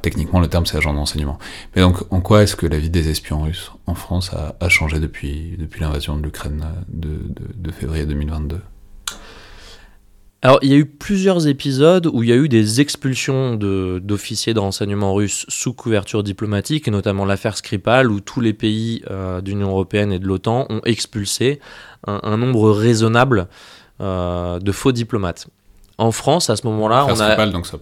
Techniquement, 0.00 0.38
le 0.38 0.46
terme 0.46 0.64
c'est 0.64 0.76
agent 0.76 0.94
d'enseignement. 0.94 1.38
Mais 1.74 1.82
donc, 1.82 1.96
en 2.10 2.20
quoi 2.20 2.44
est-ce 2.44 2.54
que 2.54 2.66
la 2.66 2.78
vie 2.78 2.90
des 2.90 3.08
espions 3.08 3.42
russes 3.42 3.72
en 3.86 3.96
France 3.96 4.30
a, 4.32 4.68
changé 4.68 5.00
depuis, 5.00 5.56
depuis 5.58 5.80
l'invasion 5.80 6.16
de 6.16 6.22
l'Ukraine 6.22 6.64
de, 6.88 7.18
de 7.56 7.72
février 7.72 8.06
2022 8.06 8.60
alors, 10.40 10.60
il 10.62 10.70
y 10.70 10.74
a 10.74 10.76
eu 10.76 10.86
plusieurs 10.86 11.48
épisodes 11.48 12.06
où 12.06 12.22
il 12.22 12.28
y 12.28 12.32
a 12.32 12.36
eu 12.36 12.48
des 12.48 12.80
expulsions 12.80 13.56
d'officiers 13.56 14.54
de, 14.54 14.60
renseignement 14.60 15.12
russes 15.12 15.44
sous 15.48 15.72
couverture 15.72 16.22
diplomatique, 16.22 16.86
et 16.86 16.92
notamment 16.92 17.24
l'affaire 17.24 17.56
Skripal, 17.56 18.08
où 18.10 18.20
tous 18.20 18.40
les 18.40 18.52
pays 18.52 19.02
euh, 19.10 19.40
d'Union 19.40 19.70
européenne 19.70 20.12
et 20.12 20.20
de 20.20 20.26
l'OTAN 20.26 20.66
ont 20.68 20.80
expulsé 20.84 21.58
un, 22.06 22.36
nombre 22.36 22.70
raisonnable 22.70 23.48
euh, 24.00 24.60
de 24.60 24.70
faux 24.70 24.92
diplomates. 24.92 25.48
En 26.00 26.12
France, 26.12 26.50
à 26.50 26.54
ce 26.54 26.64
moment-là, 26.68 27.06
on 27.06 27.18
a. 27.18 27.26
Skripal, 27.26 27.50
donc 27.50 27.66
ça, 27.66 27.76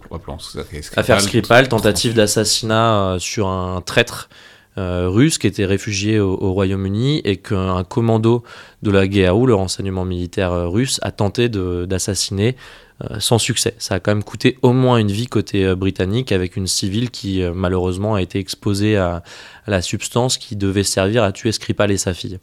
Affaire 0.95 1.21
Skripal, 1.21 1.69
tentative 1.69 2.15
d'assassinat 2.15 2.93
euh, 2.93 3.19
sur 3.19 3.47
un 3.47 3.81
traître 3.81 4.29
russe 4.77 5.37
qui 5.37 5.47
était 5.47 5.65
réfugié 5.65 6.19
au, 6.19 6.53
Royaume-Uni 6.53 7.21
et 7.23 7.37
qu'un 7.37 7.83
commando 7.83 8.43
de 8.83 8.91
la 8.91 9.07
GRU, 9.07 9.47
le 9.47 9.55
renseignement 9.55 10.05
militaire 10.05 10.51
euh, 10.51 10.67
russe, 10.67 10.99
a 11.01 11.11
tenté 11.11 11.49
d'assassiner 11.49 12.55
euh, 13.01 13.19
sans 13.19 13.39
succès. 13.39 13.75
Ça 13.79 13.95
a 13.95 13.99
quand 13.99 14.11
même 14.11 14.23
coûté 14.23 14.57
au 14.61 14.73
moins 14.73 14.97
une 14.97 15.11
vie 15.11 15.27
côté 15.27 15.75
britannique 15.75 16.31
avec 16.31 16.55
une 16.55 16.67
civile 16.67 17.09
qui 17.09 17.41
malheureusement 17.53 18.15
a 18.15 18.21
été 18.21 18.39
exposée 18.39 18.97
à, 18.97 19.23
la 19.67 19.81
substance 19.81 20.37
qui 20.37 20.55
devait 20.55 20.83
servir 20.83 21.23
à 21.23 21.31
tuer 21.31 21.51
Skripal 21.51 21.91
et 21.91 21.97
sa 21.97 22.13
fille. 22.13 22.39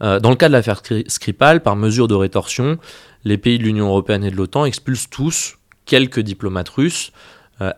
dans 0.00 0.30
le 0.30 0.36
cas 0.36 0.48
de 0.48 0.52
l'affaire 0.52 0.82
Skripal, 1.06 1.62
par 1.62 1.76
mesure 1.76 2.08
de 2.08 2.14
rétorsion, 2.14 2.78
les 3.24 3.38
pays 3.38 3.58
de 3.58 3.64
l'Union 3.64 3.88
européenne 3.88 4.24
et 4.24 4.30
de 4.30 4.36
l'OTAN 4.36 4.64
expulsent 4.64 5.08
tous 5.10 5.58
quelques 5.84 6.20
diplomates 6.20 6.70
russes 6.70 7.12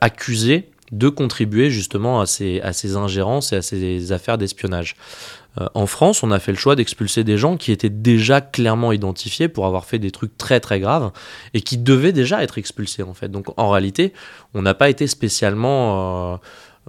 accusés 0.00 0.70
de 0.98 1.08
contribuer 1.08 1.70
justement 1.70 2.20
à 2.20 2.26
ces, 2.26 2.60
ingérences 2.96 3.52
et 3.52 3.56
à 3.56 3.62
ces 3.62 4.12
affaires 4.12 4.38
d'espionnage. 4.38 4.96
Euh, 5.60 5.66
en 5.74 5.86
France, 5.86 6.22
on 6.22 6.30
a 6.30 6.38
fait 6.38 6.52
le 6.52 6.58
choix 6.58 6.76
d'expulser 6.76 7.24
des 7.24 7.36
gens 7.36 7.56
qui 7.56 7.72
étaient 7.72 7.90
déjà 7.90 8.40
clairement 8.40 8.92
identifiés 8.92 9.48
pour 9.48 9.66
avoir 9.66 9.84
fait 9.84 9.98
des 9.98 10.10
trucs 10.10 10.36
très 10.36 10.60
très 10.60 10.80
graves 10.80 11.12
et 11.52 11.60
qui 11.60 11.78
devaient 11.78 12.12
déjà 12.12 12.42
être 12.42 12.58
expulsés 12.58 13.02
en 13.02 13.14
fait. 13.14 13.28
Donc 13.28 13.46
en 13.56 13.70
réalité, 13.70 14.12
on 14.54 14.62
n'a 14.62 14.74
pas 14.74 14.88
été 14.88 15.06
spécialement 15.06 16.32
euh, 16.32 16.36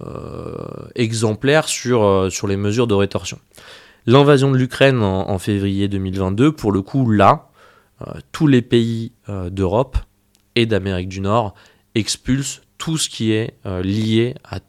euh, 0.05 0.55
exemplaire 0.95 1.67
sur, 1.67 2.27
sur 2.31 2.47
les 2.47 2.57
mesures 2.57 2.87
de 2.87 2.95
rétorsion. 2.95 3.39
L'invasion 4.07 4.51
de 4.51 4.57
l'Ukraine 4.57 5.01
en, 5.01 5.29
en, 5.29 5.39
février 5.39 5.87
2022, 5.87 6.51
pour 6.51 6.71
le 6.71 6.83
coup, 6.83 7.09
là, 7.09 7.49
tous 8.31 8.45
les 8.45 8.61
pays 8.61 9.13
d'Europe 9.49 9.97
et 10.55 10.67
d'Amérique 10.67 11.09
du 11.09 11.21
Nord 11.21 11.55
expulsent 11.95 12.61
tout 12.77 12.97
ce 12.97 13.09
qui 13.09 13.31
est 13.31 13.53
euh, 13.65 13.81
lié 13.81 14.35
à 14.43 14.59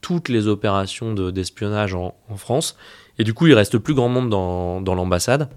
toutes 0.00 0.28
les 0.28 0.48
opérations 0.48 1.14
d'espionnage 1.14 1.94
en, 1.94 2.14
France. 2.36 2.76
Et 3.18 3.24
du 3.24 3.34
coup, 3.34 3.46
il 3.46 3.54
reste 3.54 3.78
plus 3.78 3.94
grand 3.94 4.08
monde 4.08 4.30
dans, 4.30 4.80
dans 4.80 4.94
l'ambassade. 4.96 5.48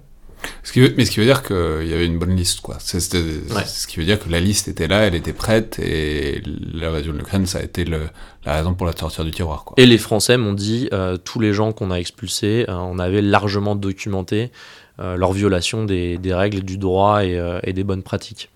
mais 0.74 1.04
ce 1.04 1.10
qui 1.10 1.18
veut 1.18 1.24
dire 1.24 1.42
qu'il 1.42 1.86
y 1.88 1.92
avait 1.92 2.06
une 2.06 2.18
bonne 2.18 2.36
liste, 2.36 2.60
quoi. 2.60 2.76
C'est 2.78 3.00
ce 3.00 3.86
qui 3.88 3.98
veut 3.98 4.04
dire 4.04 4.20
que 4.20 4.30
la 4.30 4.38
liste 4.38 4.68
était 4.68 4.86
là, 4.86 5.00
elle 5.00 5.16
était 5.16 5.32
prête, 5.32 5.80
et 5.80 6.42
l'invasion 6.72 7.12
de 7.12 7.18
l'Ukraine, 7.18 7.44
ça 7.46 7.58
a 7.58 7.62
été 7.62 7.84
le, 7.84 8.02
la 8.44 8.54
raison 8.54 8.74
pour 8.74 8.86
la 8.86 8.92
sortir 8.92 9.24
du 9.24 9.32
tiroir, 9.32 9.64
quoi. 9.64 9.74
Et 9.78 9.86
les 9.86 9.98
Français 9.98 10.36
m'ont 10.36 10.52
dit, 10.52 10.88
euh, 10.92 11.16
tous 11.16 11.40
les 11.40 11.52
gens 11.52 11.72
qu'on 11.72 11.90
a 11.90 11.96
expulsés, 11.96 12.66
euh, 12.68 12.74
on 12.74 13.00
avait 13.00 13.22
largement 13.22 13.74
documenté 13.74 14.52
leur 14.98 15.34
violation 15.34 15.84
des, 15.84 16.16
des, 16.16 16.32
règles 16.32 16.62
du 16.62 16.78
droit 16.78 17.22
et, 17.22 17.38
et 17.64 17.74
des 17.74 17.84
bonnes 17.84 18.02
pratiques. 18.02 18.48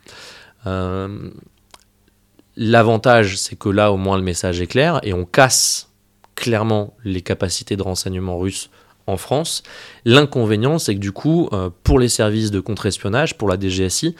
L'avantage, 2.63 3.39
c'est 3.39 3.57
que 3.57 3.71
là, 3.71 3.91
au 3.91 3.97
moins, 3.97 4.19
le 4.19 4.23
message 4.23 4.61
est 4.61 4.67
clair 4.67 5.01
et 5.03 5.15
on 5.15 5.25
casse 5.25 5.89
clairement 6.35 6.93
les 7.05 7.23
capacités 7.23 7.75
de 7.75 7.83
renseignement 7.83 8.39
russes 8.39 8.69
en 9.07 9.17
France. 9.17 9.63
L'inconvénient, 10.05 10.79
c'est 10.79 10.95
que 10.95 11.01
du 11.01 11.11
coup, 11.11 11.49
euh, 11.55 11.71
pour 11.85 11.99
les 11.99 12.11
services 12.11 12.51
de 12.51 12.61
contre-espionnage, 12.61 13.39
pour 13.39 13.49
la 13.49 13.59
DGSI, 13.59 14.15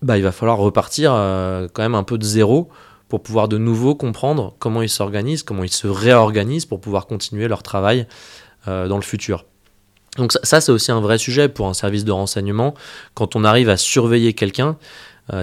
bah, 0.00 0.16
il 0.16 0.22
va 0.22 0.32
falloir 0.32 0.56
repartir 0.56 1.12
euh, 1.12 1.68
quand 1.70 1.82
même 1.82 1.94
un 1.94 2.02
peu 2.02 2.16
de 2.16 2.24
zéro 2.24 2.70
pour 3.10 3.22
pouvoir 3.22 3.46
de 3.46 3.58
nouveau 3.58 3.94
comprendre 3.94 4.54
comment 4.58 4.80
ils 4.80 4.88
s'organisent, 4.88 5.42
comment 5.42 5.62
ils 5.62 5.70
se 5.70 5.86
réorganisent 5.86 6.64
pour 6.64 6.80
pouvoir 6.80 7.06
continuer 7.06 7.46
leur 7.46 7.62
travail 7.62 8.06
euh, 8.68 8.88
dans 8.88 8.96
le 8.96 9.02
futur. 9.02 9.44
Donc 10.16 10.32
ça 10.42 10.62
c'est 10.62 10.72
aussi 10.72 10.92
un 10.92 11.00
vrai 11.00 11.18
sujet 11.18 11.50
pour 11.50 11.68
un 11.68 11.74
service 11.74 12.04
de 12.04 12.12
renseignement. 12.12 12.72
Quand 13.12 13.36
on 13.36 13.44
arrive 13.44 13.68
à 13.68 13.76
surveiller 13.76 14.32
quelqu'un, 14.32 14.78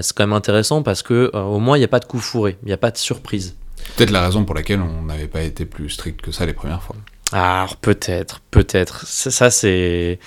c'est 0.02 0.16
quand 0.16 0.24
même 0.24 0.32
intéressant 0.32 0.82
parce 0.82 1.02
que 1.02 1.30
euh, 1.34 1.42
au 1.42 1.58
moins 1.58 1.76
il 1.76 1.80
n'y 1.80 1.84
a 1.84 1.88
pas 1.88 2.00
de 2.00 2.04
coup 2.04 2.18
fourré, 2.18 2.56
il 2.62 2.66
n'y 2.66 2.72
a 2.72 2.76
pas 2.78 2.90
de 2.90 2.96
surprise. 2.96 3.56
Peut-être 3.96 4.10
la 4.10 4.24
raison 4.24 4.44
pour 4.44 4.54
laquelle 4.54 4.80
on 4.80 5.02
n'avait 5.02 5.26
pas 5.26 5.42
été 5.42 5.64
plus 5.64 5.90
strict 5.90 6.20
que 6.20 6.32
ça 6.32 6.46
les 6.46 6.52
premières 6.52 6.82
fois. 6.82 6.96
Alors 7.32 7.76
peut-être, 7.76 8.40
peut-être. 8.50 9.06
Ça, 9.06 9.50
c'est 9.50 10.18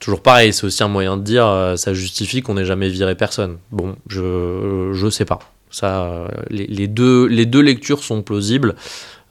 toujours 0.00 0.22
pareil, 0.22 0.52
c'est 0.52 0.64
aussi 0.64 0.82
un 0.82 0.88
moyen 0.88 1.16
de 1.16 1.22
dire 1.22 1.46
euh, 1.46 1.76
ça 1.76 1.94
justifie 1.94 2.42
qu'on 2.42 2.54
n'ait 2.54 2.64
jamais 2.64 2.88
viré 2.88 3.14
personne. 3.14 3.58
Bon, 3.70 3.96
je 4.08 4.90
je 4.92 5.10
sais 5.10 5.24
pas. 5.24 5.38
Ça, 5.70 6.28
les, 6.48 6.88
deux, 6.88 7.26
les 7.26 7.44
deux 7.44 7.60
lectures 7.60 8.02
sont 8.02 8.22
plausibles. 8.22 8.74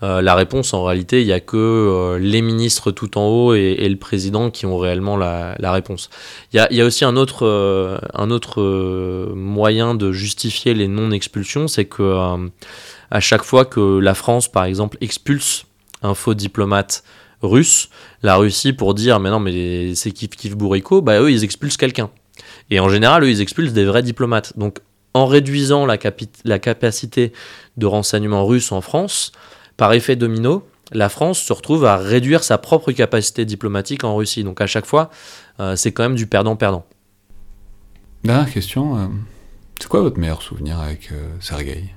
Euh, 0.03 0.21
la 0.21 0.35
réponse, 0.35 0.73
en 0.73 0.83
réalité, 0.83 1.21
il 1.21 1.25
n'y 1.25 1.33
a 1.33 1.39
que 1.39 1.57
euh, 1.57 2.19
les 2.19 2.41
ministres 2.41 2.91
tout 2.91 3.17
en 3.17 3.27
haut 3.27 3.53
et, 3.55 3.87
le 3.87 3.95
président 3.95 4.51
qui 4.51 4.65
ont 4.65 4.77
réellement 4.77 5.17
la, 5.17 5.55
réponse. 5.71 6.09
Il 6.53 6.67
y 6.69 6.81
a, 6.81 6.85
aussi 6.85 7.03
un 7.03 7.15
autre, 7.15 7.45
euh, 7.45 7.97
un 8.13 8.29
autre 8.29 8.61
moyen 9.33 9.95
de 9.95 10.11
justifier 10.11 10.73
les 10.73 10.87
non-expulsions, 10.87 11.67
c'est 11.67 11.85
que 11.85 12.37
à 13.09 13.19
chaque 13.19 13.43
fois 13.43 13.65
que 13.65 13.99
la 13.99 14.13
France, 14.13 14.47
par 14.51 14.65
exemple, 14.65 14.97
expulse 15.01 15.65
un 16.03 16.13
faux 16.13 16.33
diplomate 16.33 17.03
russe, 17.41 17.89
la 18.23 18.35
Russie, 18.35 18.73
pour 18.73 18.93
dire 18.93 19.19
mais 19.19 19.29
non, 19.29 19.39
mais 19.39 19.95
c'est 19.95 20.11
kiff 20.11 20.29
kiff 20.31 20.55
bourrico, 20.55 21.01
bah 21.01 21.19
eux, 21.21 21.31
ils 21.31 21.43
expulsent 21.43 21.77
quelqu'un. 21.77 22.09
Et 22.69 22.79
en 22.79 22.89
général, 22.89 23.23
eux, 23.23 23.29
ils 23.29 23.41
expulsent 23.41 23.73
des 23.73 23.85
vrais 23.85 24.03
diplomates. 24.03 24.57
Donc, 24.57 24.79
en 25.13 25.25
réduisant 25.25 25.85
la, 25.85 25.97
la 26.43 26.59
capacité 26.59 27.31
de 27.77 27.85
renseignement 27.85 28.45
russe 28.45 28.71
en 28.71 28.81
France, 28.81 29.31
par 29.77 29.93
effet 29.93 30.15
domino, 30.15 30.67
la 30.91 31.09
France 31.09 31.39
se 31.39 31.53
retrouve 31.53 31.85
à 31.85 31.97
réduire 31.97 32.43
sa 32.43 32.57
propre 32.57 32.91
capacité 32.91 33.45
diplomatique 33.45 34.03
en 34.03 34.15
Russie. 34.15 34.43
Donc 34.43 34.61
à 34.61 34.67
chaque 34.67 34.85
fois, 34.85 35.09
euh, 35.59 35.75
c'est 35.75 35.91
quand 35.91 36.03
même 36.03 36.15
du 36.15 36.27
perdant-perdant. 36.27 36.85
Dernière 38.23 38.51
question, 38.51 38.97
euh, 38.97 39.07
c'est 39.79 39.87
quoi 39.87 40.01
votre 40.01 40.19
meilleur 40.19 40.41
souvenir 40.41 40.79
avec 40.79 41.11
euh, 41.11 41.29
Sergueï? 41.39 41.89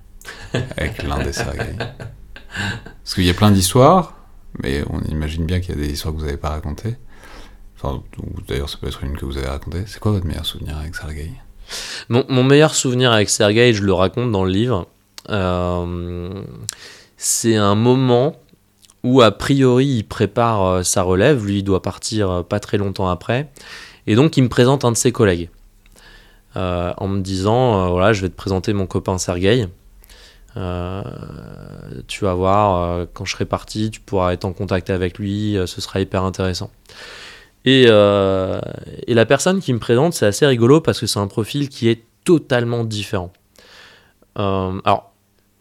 Avec 0.76 1.02
l'un 1.02 1.24
des 1.24 1.32
Sergueï 1.32 1.76
Parce 1.78 3.14
qu'il 3.14 3.24
y 3.24 3.30
a 3.30 3.34
plein 3.34 3.50
d'histoires, 3.50 4.14
mais 4.62 4.84
on 4.90 5.00
imagine 5.10 5.46
bien 5.46 5.60
qu'il 5.60 5.74
y 5.74 5.78
a 5.78 5.80
des 5.80 5.90
histoires 5.90 6.14
que 6.14 6.20
vous 6.20 6.26
n'avez 6.26 6.36
pas 6.36 6.50
racontées. 6.50 6.96
Enfin, 7.76 8.02
d'ailleurs, 8.46 8.68
ça 8.68 8.76
peut 8.78 8.86
être 8.86 9.02
une 9.02 9.16
que 9.16 9.24
vous 9.24 9.38
avez 9.38 9.48
racontée. 9.48 9.84
C'est 9.86 9.98
quoi 9.98 10.12
votre 10.12 10.26
meilleur 10.26 10.44
souvenir 10.44 10.76
avec 10.76 10.94
Sergueï? 10.94 11.32
Mon, 12.10 12.24
mon, 12.28 12.44
meilleur 12.44 12.74
souvenir 12.74 13.12
avec 13.12 13.30
Sergueï, 13.30 13.72
je 13.72 13.82
le 13.82 13.94
raconte 13.94 14.30
dans 14.30 14.44
le 14.44 14.50
livre 14.50 14.86
c'est 17.22 17.56
un 17.56 17.74
moment 17.74 18.34
où 19.04 19.20
a 19.20 19.30
priori 19.30 19.86
il 19.86 20.04
prépare 20.04 20.64
euh, 20.64 20.82
sa 20.82 21.02
relève, 21.02 21.44
lui 21.44 21.58
il 21.58 21.62
doit 21.62 21.82
partir 21.82 22.30
euh, 22.30 22.42
pas 22.42 22.60
très 22.60 22.78
longtemps 22.78 23.10
après, 23.10 23.50
et 24.06 24.14
donc 24.14 24.38
il 24.38 24.42
me 24.44 24.48
présente 24.48 24.86
un 24.86 24.92
de 24.92 24.96
ses 24.96 25.12
collègues, 25.12 25.50
euh, 26.56 26.94
en 26.96 27.08
me 27.08 27.20
disant, 27.20 27.90
voilà, 27.90 28.14
je 28.14 28.22
vais 28.22 28.30
te 28.30 28.34
présenter 28.34 28.72
mon 28.72 28.86
copain 28.86 29.18
Sergueï, 29.18 29.68
tu 30.54 32.24
vas 32.24 32.34
voir, 32.34 33.06
quand 33.12 33.26
je 33.26 33.32
serai 33.32 33.44
parti, 33.44 33.90
tu 33.90 34.00
pourras 34.00 34.32
être 34.32 34.46
en 34.46 34.54
contact 34.54 34.88
avec 34.88 35.18
lui, 35.18 35.58
ce 35.66 35.80
sera 35.82 36.00
hyper 36.00 36.24
intéressant. 36.24 36.70
Et, 37.66 37.82
et 37.84 39.14
la 39.14 39.26
personne 39.26 39.60
qui 39.60 39.74
me 39.74 39.78
présente, 39.78 40.14
c'est 40.14 40.26
assez 40.26 40.46
rigolo 40.46 40.80
parce 40.80 40.98
que 40.98 41.06
c'est 41.06 41.20
un 41.20 41.28
profil 41.28 41.68
qui 41.68 41.88
est 41.88 42.02
totalement 42.24 42.82
différent. 42.82 43.30
alors, 44.34 45.09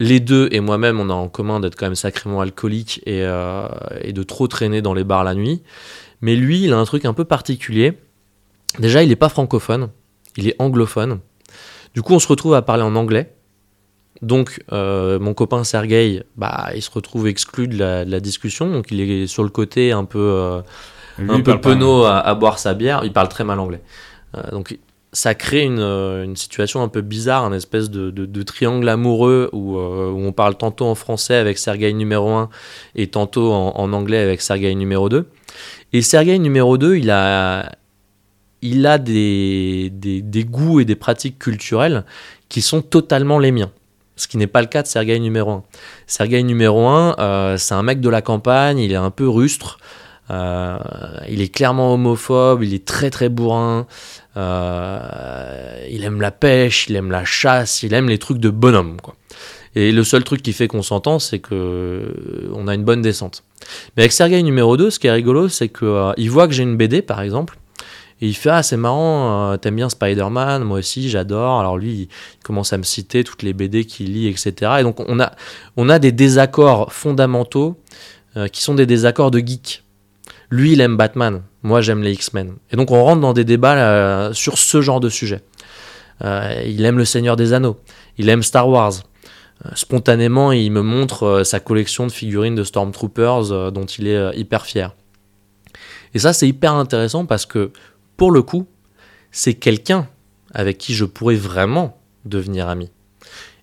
les 0.00 0.18
deux 0.18 0.48
et 0.50 0.60
moi-même, 0.60 0.98
on 0.98 1.10
a 1.10 1.14
en 1.14 1.28
commun 1.28 1.60
d'être 1.60 1.76
quand 1.76 1.86
même 1.86 1.94
sacrément 1.94 2.40
alcoolique 2.40 3.02
euh, 3.06 3.68
et, 4.00 4.14
de 4.14 4.22
trop 4.22 4.48
traîner 4.48 4.80
dans 4.80 4.94
les 4.94 5.04
bars 5.04 5.24
la 5.24 5.34
nuit. 5.34 5.62
Mais 6.22 6.36
lui, 6.36 6.64
il 6.64 6.72
a 6.72 6.78
un 6.78 6.84
truc 6.84 7.04
un 7.04 7.12
peu 7.12 7.24
particulier. 7.24 7.98
Déjà, 8.78 9.02
il 9.02 9.10
n'est 9.10 9.16
pas 9.16 9.28
francophone, 9.28 9.90
il 10.36 10.48
est 10.48 10.56
anglophone. 10.58 11.20
Du 11.94 12.00
coup, 12.00 12.14
on 12.14 12.18
se 12.18 12.28
retrouve 12.28 12.54
à 12.54 12.62
parler 12.62 12.82
en 12.82 12.96
anglais. 12.96 13.34
Donc, 14.22 14.62
euh, 14.72 15.18
mon 15.18 15.34
copain 15.34 15.64
Sergei, 15.64 16.22
bah, 16.36 16.70
il 16.74 16.82
se 16.82 16.90
retrouve 16.90 17.28
exclu 17.28 17.68
de 17.68 17.76
la, 17.78 18.20
discussion. 18.20 18.70
Donc, 18.70 18.90
il 18.90 19.00
est 19.00 19.26
sur 19.26 19.42
le 19.42 19.50
côté 19.50 19.92
un 19.92 20.04
peu, 20.06 20.18
euh, 20.18 20.62
un 21.28 21.40
peu 21.40 21.60
penaud 21.60 22.04
à, 22.04 22.34
boire 22.34 22.58
sa 22.58 22.72
bière. 22.72 23.02
Il 23.04 23.12
parle 23.12 23.28
très 23.28 23.44
mal 23.44 23.58
anglais. 23.60 23.82
donc, 24.50 24.78
ça 25.12 25.34
crée 25.34 25.62
une, 25.62 25.80
une, 25.80 26.36
situation 26.36 26.82
un 26.82 26.88
peu 26.88 27.00
bizarre, 27.00 27.44
un 27.44 27.52
espèce 27.52 27.90
de, 27.90 28.42
triangle 28.42 28.88
amoureux 28.88 29.50
où, 29.52 29.76
où, 29.76 30.26
on 30.26 30.32
parle 30.32 30.56
tantôt 30.56 30.86
en 30.86 30.94
français 30.94 31.34
avec 31.34 31.58
Sergei 31.58 31.92
numéro 31.92 32.30
1 32.30 32.48
et 32.94 33.08
tantôt 33.08 33.52
en, 33.52 33.92
anglais 33.92 34.18
avec 34.18 34.40
Sergei 34.40 34.74
numéro 34.74 35.08
2. 35.08 35.26
Et 35.92 36.02
Sergei 36.02 36.38
numéro 36.38 36.78
2, 36.78 36.96
il 36.96 37.10
a, 37.10 37.70
des, 38.98 39.90
goûts 40.48 40.80
et 40.80 40.84
des 40.84 40.96
pratiques 40.96 41.38
culturelles 41.38 42.04
qui 42.48 42.62
sont 42.62 42.82
totalement 42.82 43.38
les 43.38 43.52
miens 43.52 43.70
ce 44.16 44.28
qui 44.28 44.36
n'est 44.36 44.46
pas 44.46 44.60
le 44.60 44.66
cas 44.66 44.82
de 44.82 44.86
Sergei 44.86 45.18
numéro 45.18 45.50
1. 45.50 45.62
Sergei 46.06 46.42
numéro 46.42 46.86
1, 46.86 47.16
euh, 47.18 47.56
c'est 47.56 47.72
un 47.72 47.82
mec 47.82 48.02
de 48.02 48.08
la 48.10 48.20
campagne, 48.20 48.78
il 48.78 48.92
est 48.92 48.96
un 48.96 49.10
peu 49.10 49.26
rustre, 49.26 49.78
euh, 50.30 50.78
il 51.28 51.40
est 51.40 51.48
clairement 51.48 51.94
homophobe, 51.94 52.62
il 52.62 52.74
est 52.74 52.84
très 52.84 53.08
très 53.08 53.30
bourrin, 53.30 53.86
euh, 54.36 55.86
il 55.90 56.04
aime 56.04 56.20
la 56.20 56.30
pêche, 56.30 56.88
il 56.88 56.96
aime 56.96 57.10
la 57.10 57.24
chasse, 57.24 57.82
il 57.82 57.94
aime 57.94 58.08
les 58.08 58.18
trucs 58.18 58.38
de 58.38 58.50
bonhomme. 58.50 59.00
Quoi. 59.00 59.14
Et 59.74 59.92
le 59.92 60.04
seul 60.04 60.24
truc 60.24 60.42
qui 60.42 60.52
fait 60.52 60.68
qu'on 60.68 60.82
s'entend, 60.82 61.18
c'est 61.18 61.38
que 61.38 62.50
on 62.54 62.68
a 62.68 62.74
une 62.74 62.84
bonne 62.84 63.02
descente. 63.02 63.44
Mais 63.96 64.04
avec 64.04 64.12
Sergei 64.12 64.42
numéro 64.42 64.76
2, 64.76 64.90
ce 64.90 64.98
qui 64.98 65.06
est 65.06 65.12
rigolo, 65.12 65.48
c'est 65.48 65.68
qu'il 65.68 66.30
voit 66.30 66.48
que 66.48 66.54
j'ai 66.54 66.62
une 66.62 66.76
BD, 66.76 67.02
par 67.02 67.20
exemple, 67.20 67.56
et 68.20 68.28
il 68.28 68.34
fait 68.34 68.50
Ah, 68.50 68.62
c'est 68.62 68.76
marrant, 68.76 69.52
euh, 69.52 69.56
t'aimes 69.56 69.76
bien 69.76 69.88
Spider-Man, 69.88 70.64
moi 70.64 70.78
aussi 70.78 71.08
j'adore. 71.08 71.60
Alors 71.60 71.78
lui, 71.78 71.92
il 71.92 72.08
commence 72.44 72.72
à 72.72 72.78
me 72.78 72.82
citer 72.82 73.24
toutes 73.24 73.42
les 73.42 73.52
BD 73.52 73.84
qu'il 73.84 74.12
lit, 74.12 74.28
etc. 74.28 74.72
Et 74.80 74.82
donc 74.82 75.00
on 75.00 75.20
a, 75.20 75.32
on 75.76 75.88
a 75.88 75.98
des 75.98 76.12
désaccords 76.12 76.92
fondamentaux 76.92 77.80
euh, 78.36 78.48
qui 78.48 78.62
sont 78.62 78.74
des 78.74 78.86
désaccords 78.86 79.30
de 79.30 79.38
geek. 79.38 79.84
Lui, 80.50 80.72
il 80.72 80.80
aime 80.80 80.96
Batman, 80.96 81.42
moi 81.62 81.80
j'aime 81.80 82.02
les 82.02 82.12
X-Men. 82.12 82.54
Et 82.70 82.76
donc 82.76 82.90
on 82.90 83.02
rentre 83.02 83.20
dans 83.20 83.32
des 83.32 83.44
débats 83.44 83.76
euh, 83.76 84.32
sur 84.32 84.58
ce 84.58 84.80
genre 84.80 85.00
de 85.00 85.08
sujet. 85.08 85.42
il 86.22 86.84
aime 86.84 86.98
Le 86.98 87.04
Seigneur 87.04 87.36
des 87.36 87.52
Anneaux, 87.52 87.78
il 88.18 88.28
aime 88.28 88.42
Star 88.42 88.68
Wars. 88.68 88.94
Spontanément, 89.74 90.52
il 90.52 90.72
me 90.72 90.80
montre 90.80 91.42
sa 91.44 91.60
collection 91.60 92.06
de 92.06 92.12
figurines 92.12 92.54
de 92.54 92.64
Stormtroopers 92.64 93.70
dont 93.72 93.84
il 93.84 94.06
est 94.06 94.34
hyper 94.34 94.64
fier. 94.64 94.94
Et 96.14 96.18
ça, 96.18 96.32
c'est 96.32 96.48
hyper 96.48 96.72
intéressant 96.72 97.26
parce 97.26 97.44
que 97.44 97.70
pour 98.16 98.30
le 98.30 98.42
coup, 98.42 98.66
c'est 99.30 99.54
quelqu'un 99.54 100.08
avec 100.52 100.78
qui 100.78 100.94
je 100.94 101.04
pourrais 101.04 101.36
vraiment 101.36 102.00
devenir 102.24 102.68
ami. 102.68 102.90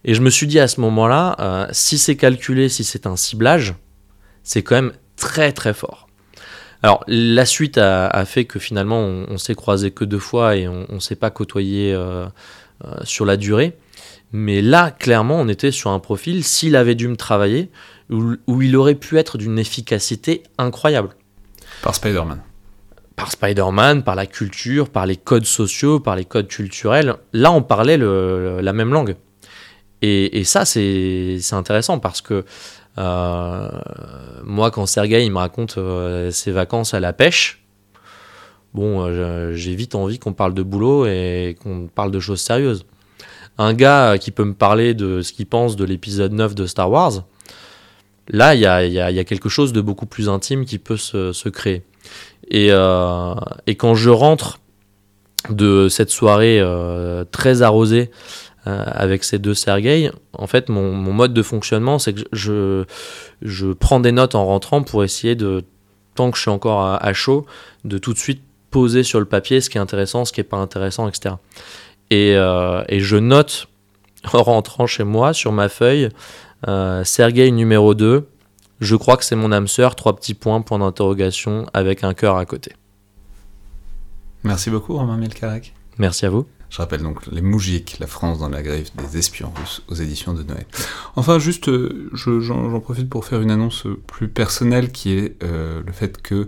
Et 0.05 0.13
je 0.13 0.21
me 0.21 0.29
suis 0.29 0.47
dit 0.47 0.59
à 0.59 0.67
ce 0.67 0.79
moment-là, 0.81 1.35
euh, 1.39 1.67
si 1.71 1.97
c'est 1.97 2.15
calculé, 2.15 2.69
si 2.69 2.83
c'est 2.83 3.05
un 3.05 3.15
ciblage, 3.15 3.75
c'est 4.43 4.63
quand 4.63 4.75
même 4.75 4.93
très 5.17 5.51
très 5.51 5.73
fort. 5.73 6.06
Alors 6.87 7.03
la 7.09 7.45
suite 7.45 7.77
a, 7.77 8.23
fait 8.23 8.45
que 8.45 8.59
finalement 8.59 9.01
on, 9.01 9.37
s'est 9.37 9.55
croisé 9.55 9.91
que 9.91 10.05
deux 10.05 10.19
fois 10.19 10.55
et 10.55 10.69
on 10.69 10.87
ne 10.89 10.99
s'est 10.99 11.17
pas 11.17 11.29
côtoyé 11.29 11.93
euh, 11.93 12.27
euh, 12.85 12.95
sur 13.03 13.25
la 13.25 13.35
durée. 13.35 13.77
Mais 14.31 14.61
là, 14.61 14.91
clairement, 14.91 15.35
on 15.35 15.49
était 15.49 15.71
sur 15.71 15.89
un 15.91 15.99
profil, 15.99 16.45
s'il 16.45 16.77
avait 16.77 16.95
dû 16.95 17.09
me 17.09 17.17
travailler, 17.17 17.69
où 18.09 18.61
il 18.61 18.77
aurait 18.77 18.95
pu 18.95 19.17
être 19.17 19.37
d'une 19.37 19.59
efficacité 19.59 20.43
incroyable. 20.57 21.09
Par 21.81 21.93
Spider-Man 21.93 22.41
par 23.17 23.31
Spider-Man, 23.31 24.03
par 24.03 24.15
la 24.15 24.27
culture, 24.27 24.89
par 24.89 25.07
les 25.07 25.17
codes 25.17 25.45
sociaux, 25.45 25.99
par 25.99 26.15
les 26.15 26.23
codes 26.23 26.47
culturels. 26.47 27.15
Là, 27.33 27.51
on 27.51 27.63
parlait 27.63 27.97
la 27.97 28.73
même 28.73 28.93
langue. 28.93 29.15
Et, 30.03 30.43
ça, 30.43 30.65
c'est 30.65 31.39
intéressant 31.51 31.97
parce 31.97 32.21
que 32.21 32.45
moi, 32.97 34.71
quand 34.71 34.85
Sergei 34.85 35.25
il 35.25 35.31
me 35.31 35.37
raconte 35.37 35.77
euh, 35.77 36.31
ses 36.31 36.51
vacances 36.51 36.93
à 36.93 36.99
la 36.99 37.13
pêche, 37.13 37.63
bon, 38.73 39.05
euh, 39.05 39.53
j'ai 39.53 39.75
vite 39.75 39.95
envie 39.95 40.19
qu'on 40.19 40.33
parle 40.33 40.53
de 40.53 40.63
boulot 40.63 41.05
et 41.05 41.55
qu'on 41.61 41.87
parle 41.93 42.11
de 42.11 42.19
choses 42.19 42.41
sérieuses. 42.41 42.85
Un 43.57 43.73
gars 43.73 44.17
qui 44.19 44.31
peut 44.31 44.43
me 44.43 44.53
parler 44.53 44.93
de 44.93 45.21
ce 45.21 45.33
qu'il 45.33 45.47
pense 45.47 45.75
de 45.75 45.83
l'épisode 45.83 46.31
9 46.31 46.55
de 46.55 46.65
Star 46.65 46.91
Wars, 46.91 47.23
là, 48.27 48.53
il 48.55 48.61
y 48.61 48.65
a, 48.67 49.23
quelque 49.23 49.49
chose 49.49 49.73
de 49.73 49.81
beaucoup 49.81 50.05
plus 50.05 50.29
intime 50.29 50.65
qui 50.65 50.77
peut 50.77 50.97
se 50.97 51.49
créer. 51.49 51.83
Euh, 52.53 53.35
et, 53.65 53.75
quand 53.75 53.95
je 53.95 54.09
rentre 54.09 54.59
de 55.49 55.87
cette 55.89 56.09
soirée 56.09 56.59
euh, 56.59 57.23
très 57.31 57.61
arrosée 57.61 58.11
euh, 58.67 58.83
avec 58.85 59.23
ces 59.23 59.39
deux 59.39 59.53
Sergei, 59.53 60.11
en 60.33 60.47
fait, 60.47 60.69
mon, 60.69 60.93
mode 60.93 61.33
de 61.33 61.41
fonctionnement, 61.41 61.99
c'est 61.99 62.13
que 62.13 62.21
je, 62.31 62.83
je 63.41 63.67
prends 63.73 63.99
des 63.99 64.11
notes 64.11 64.35
en 64.35 64.45
rentrant 64.45 64.83
pour 64.83 65.03
essayer 65.03 65.35
de, 65.35 65.63
tant 66.15 66.31
que 66.31 66.37
je 66.37 66.41
suis 66.41 66.51
encore 66.51 66.81
à, 66.83 67.13
chaud, 67.13 67.45
de 67.85 67.97
tout 67.97 68.13
de 68.13 68.19
suite 68.19 68.41
poser 68.69 69.03
sur 69.03 69.19
le 69.19 69.25
papier 69.25 69.61
ce 69.61 69.69
qui 69.69 69.77
est 69.77 69.81
intéressant, 69.81 70.25
ce 70.25 70.33
qui 70.33 70.39
n'est 70.39 70.45
pas 70.45 70.57
intéressant, 70.57 71.07
etc. 71.07 71.35
Et, 72.11 72.31
et, 72.31 72.99
je 72.99 73.17
note 73.17 73.67
en 74.33 74.43
rentrant 74.43 74.87
chez 74.87 75.03
moi 75.03 75.33
sur 75.33 75.51
ma 75.51 75.69
feuille 75.69 76.09
Sergei 77.03 77.51
numéro 77.51 77.93
2, 77.93 78.27
je 78.79 78.95
crois 78.95 79.17
que 79.17 79.25
c'est 79.25 79.35
mon 79.35 79.51
âme 79.51 79.67
sœur, 79.67 79.95
trois 79.95 80.15
petits 80.15 80.33
points, 80.33 80.61
point 80.61 80.79
d'interrogation, 80.79 81.65
avec 81.73 82.03
un 82.03 82.13
cœur 82.13 82.37
à 82.37 82.45
côté. 82.45 82.73
Merci 84.43 84.69
beaucoup, 84.69 84.95
Romain 84.95 85.17
Melkarek. 85.17 85.73
Merci 85.97 86.25
à 86.25 86.29
vous. 86.29 86.47
Je 86.69 86.77
rappelle 86.77 87.01
donc 87.01 87.25
Les 87.31 87.41
Moujiks, 87.41 87.97
la 87.99 88.07
France 88.07 88.39
dans 88.39 88.49
la 88.49 88.61
grève 88.61 88.89
des 88.95 89.17
espions 89.17 89.51
russes 89.55 89.81
aux 89.87 89.95
éditions 89.95 90.33
de 90.33 90.43
Noël. 90.43 90.65
Enfin, 91.15 91.39
juste, 91.39 91.69
euh, 91.69 92.11
j'en 92.13 92.79
profite 92.79 93.09
pour 93.09 93.25
faire 93.25 93.41
une 93.41 93.51
annonce 93.51 93.87
plus 94.05 94.27
personnelle 94.27 94.91
qui 94.91 95.11
est 95.11 95.41
euh, 95.43 95.81
le 95.85 95.91
fait 95.91 96.21
que 96.21 96.47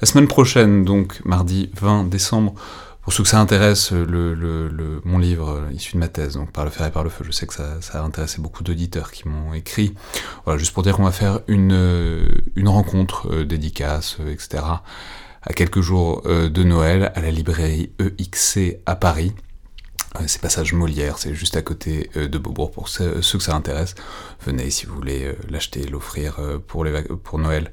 la 0.00 0.06
semaine 0.06 0.28
prochaine, 0.28 0.84
donc 0.84 1.24
mardi 1.24 1.70
20 1.80 2.04
décembre, 2.04 2.54
pour 3.00 3.12
ceux 3.12 3.22
que 3.22 3.28
ça 3.28 3.40
intéresse, 3.40 3.92
mon 3.92 5.18
livre 5.18 5.50
euh, 5.50 5.72
issu 5.72 5.94
de 5.94 5.98
ma 5.98 6.08
thèse, 6.08 6.34
donc 6.34 6.50
Par 6.50 6.64
le 6.64 6.70
fer 6.70 6.86
et 6.86 6.90
par 6.90 7.04
le 7.04 7.08
feu, 7.08 7.24
je 7.24 7.30
sais 7.30 7.46
que 7.46 7.54
ça, 7.54 7.78
a 7.92 8.00
intéressé 8.02 8.42
beaucoup 8.42 8.62
d'auditeurs 8.62 9.10
qui 9.10 9.26
m'ont 9.28 9.54
écrit. 9.54 9.94
Voilà, 10.44 10.58
juste 10.58 10.74
pour 10.74 10.82
dire 10.82 10.96
qu'on 10.96 11.04
va 11.04 11.12
faire 11.12 11.40
une, 11.48 12.28
une 12.56 12.68
rencontre 12.68 13.32
euh, 13.32 13.44
dédicace, 13.44 14.18
etc., 14.30 14.62
à 15.48 15.52
quelques 15.52 15.80
jours 15.80 16.22
de 16.24 16.62
Noël, 16.64 17.12
à 17.14 17.20
la 17.20 17.30
librairie 17.30 17.92
EXC 18.00 18.80
à 18.84 18.96
Paris. 18.96 19.32
C'est 20.26 20.40
passage 20.40 20.72
Molière, 20.72 21.18
c'est 21.18 21.34
juste 21.34 21.56
à 21.56 21.62
côté 21.62 22.10
de 22.14 22.38
Beaubourg 22.38 22.70
pour 22.70 22.88
ceux, 22.88 23.20
que 23.20 23.42
ça 23.42 23.54
intéresse. 23.54 23.94
Venez 24.44 24.70
si 24.70 24.86
vous 24.86 24.94
voulez 24.94 25.34
l'acheter, 25.48 25.86
l'offrir 25.86 26.38
pour, 26.66 26.86
pour 27.22 27.38
Noël 27.38 27.70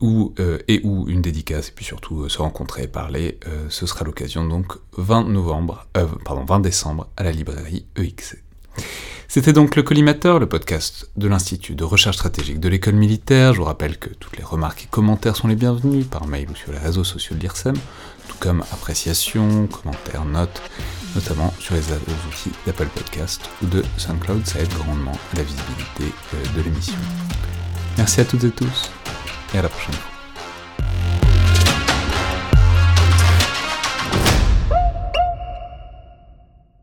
ou, 0.00 0.34
euh, 0.38 0.58
et 0.68 0.80
ou 0.84 1.08
une 1.08 1.22
dédicace, 1.22 1.68
et 1.68 1.72
puis 1.72 1.84
surtout 1.84 2.22
euh, 2.22 2.28
se 2.28 2.38
rencontrer, 2.38 2.86
parler, 2.86 3.38
euh, 3.46 3.66
ce 3.70 3.86
sera 3.86 4.04
l'occasion 4.04 4.46
donc 4.46 4.72
20 4.98 5.28
novembre, 5.28 5.86
pardon, 6.24 6.44
20 6.44 6.60
décembre 6.60 7.08
à 7.16 7.22
la 7.22 7.32
librairie 7.32 7.86
EXC. 7.96 8.42
C'était 9.28 9.52
donc 9.52 9.74
le 9.74 9.82
Collimateur, 9.82 10.38
le 10.38 10.48
podcast 10.48 11.10
de 11.16 11.28
l'Institut 11.28 11.74
de 11.74 11.84
recherche 11.84 12.16
stratégique 12.16 12.60
de 12.60 12.68
l'école 12.68 12.94
militaire. 12.94 13.54
Je 13.54 13.58
vous 13.58 13.64
rappelle 13.64 13.98
que 13.98 14.10
toutes 14.10 14.36
les 14.36 14.44
remarques 14.44 14.84
et 14.84 14.88
commentaires 14.88 15.34
sont 15.34 15.48
les 15.48 15.56
bienvenus 15.56 16.06
par 16.06 16.26
mail 16.26 16.48
ou 16.50 16.54
sur 16.54 16.72
les 16.72 16.78
réseaux 16.78 17.04
sociaux 17.04 17.34
de 17.34 17.40
l'IRSEM, 17.40 17.74
tout 18.28 18.36
comme 18.38 18.62
appréciations, 18.72 19.66
commentaires, 19.66 20.24
notes, 20.24 20.62
notamment 21.16 21.52
sur 21.58 21.74
les 21.74 21.82
outils 21.82 22.52
d'Apple 22.66 22.88
Podcast 22.94 23.42
ou 23.62 23.66
de 23.66 23.82
SoundCloud. 23.96 24.46
Ça 24.46 24.60
aide 24.60 24.72
grandement 24.74 25.18
à 25.32 25.36
la 25.36 25.42
visibilité 25.42 26.12
de 26.56 26.62
l'émission. 26.62 26.94
Merci 27.98 28.20
à 28.20 28.24
toutes 28.24 28.44
et 28.44 28.50
tous 28.50 28.90
et 29.54 29.58
à 29.58 29.62
la 29.62 29.68
prochaine. 29.68 30.15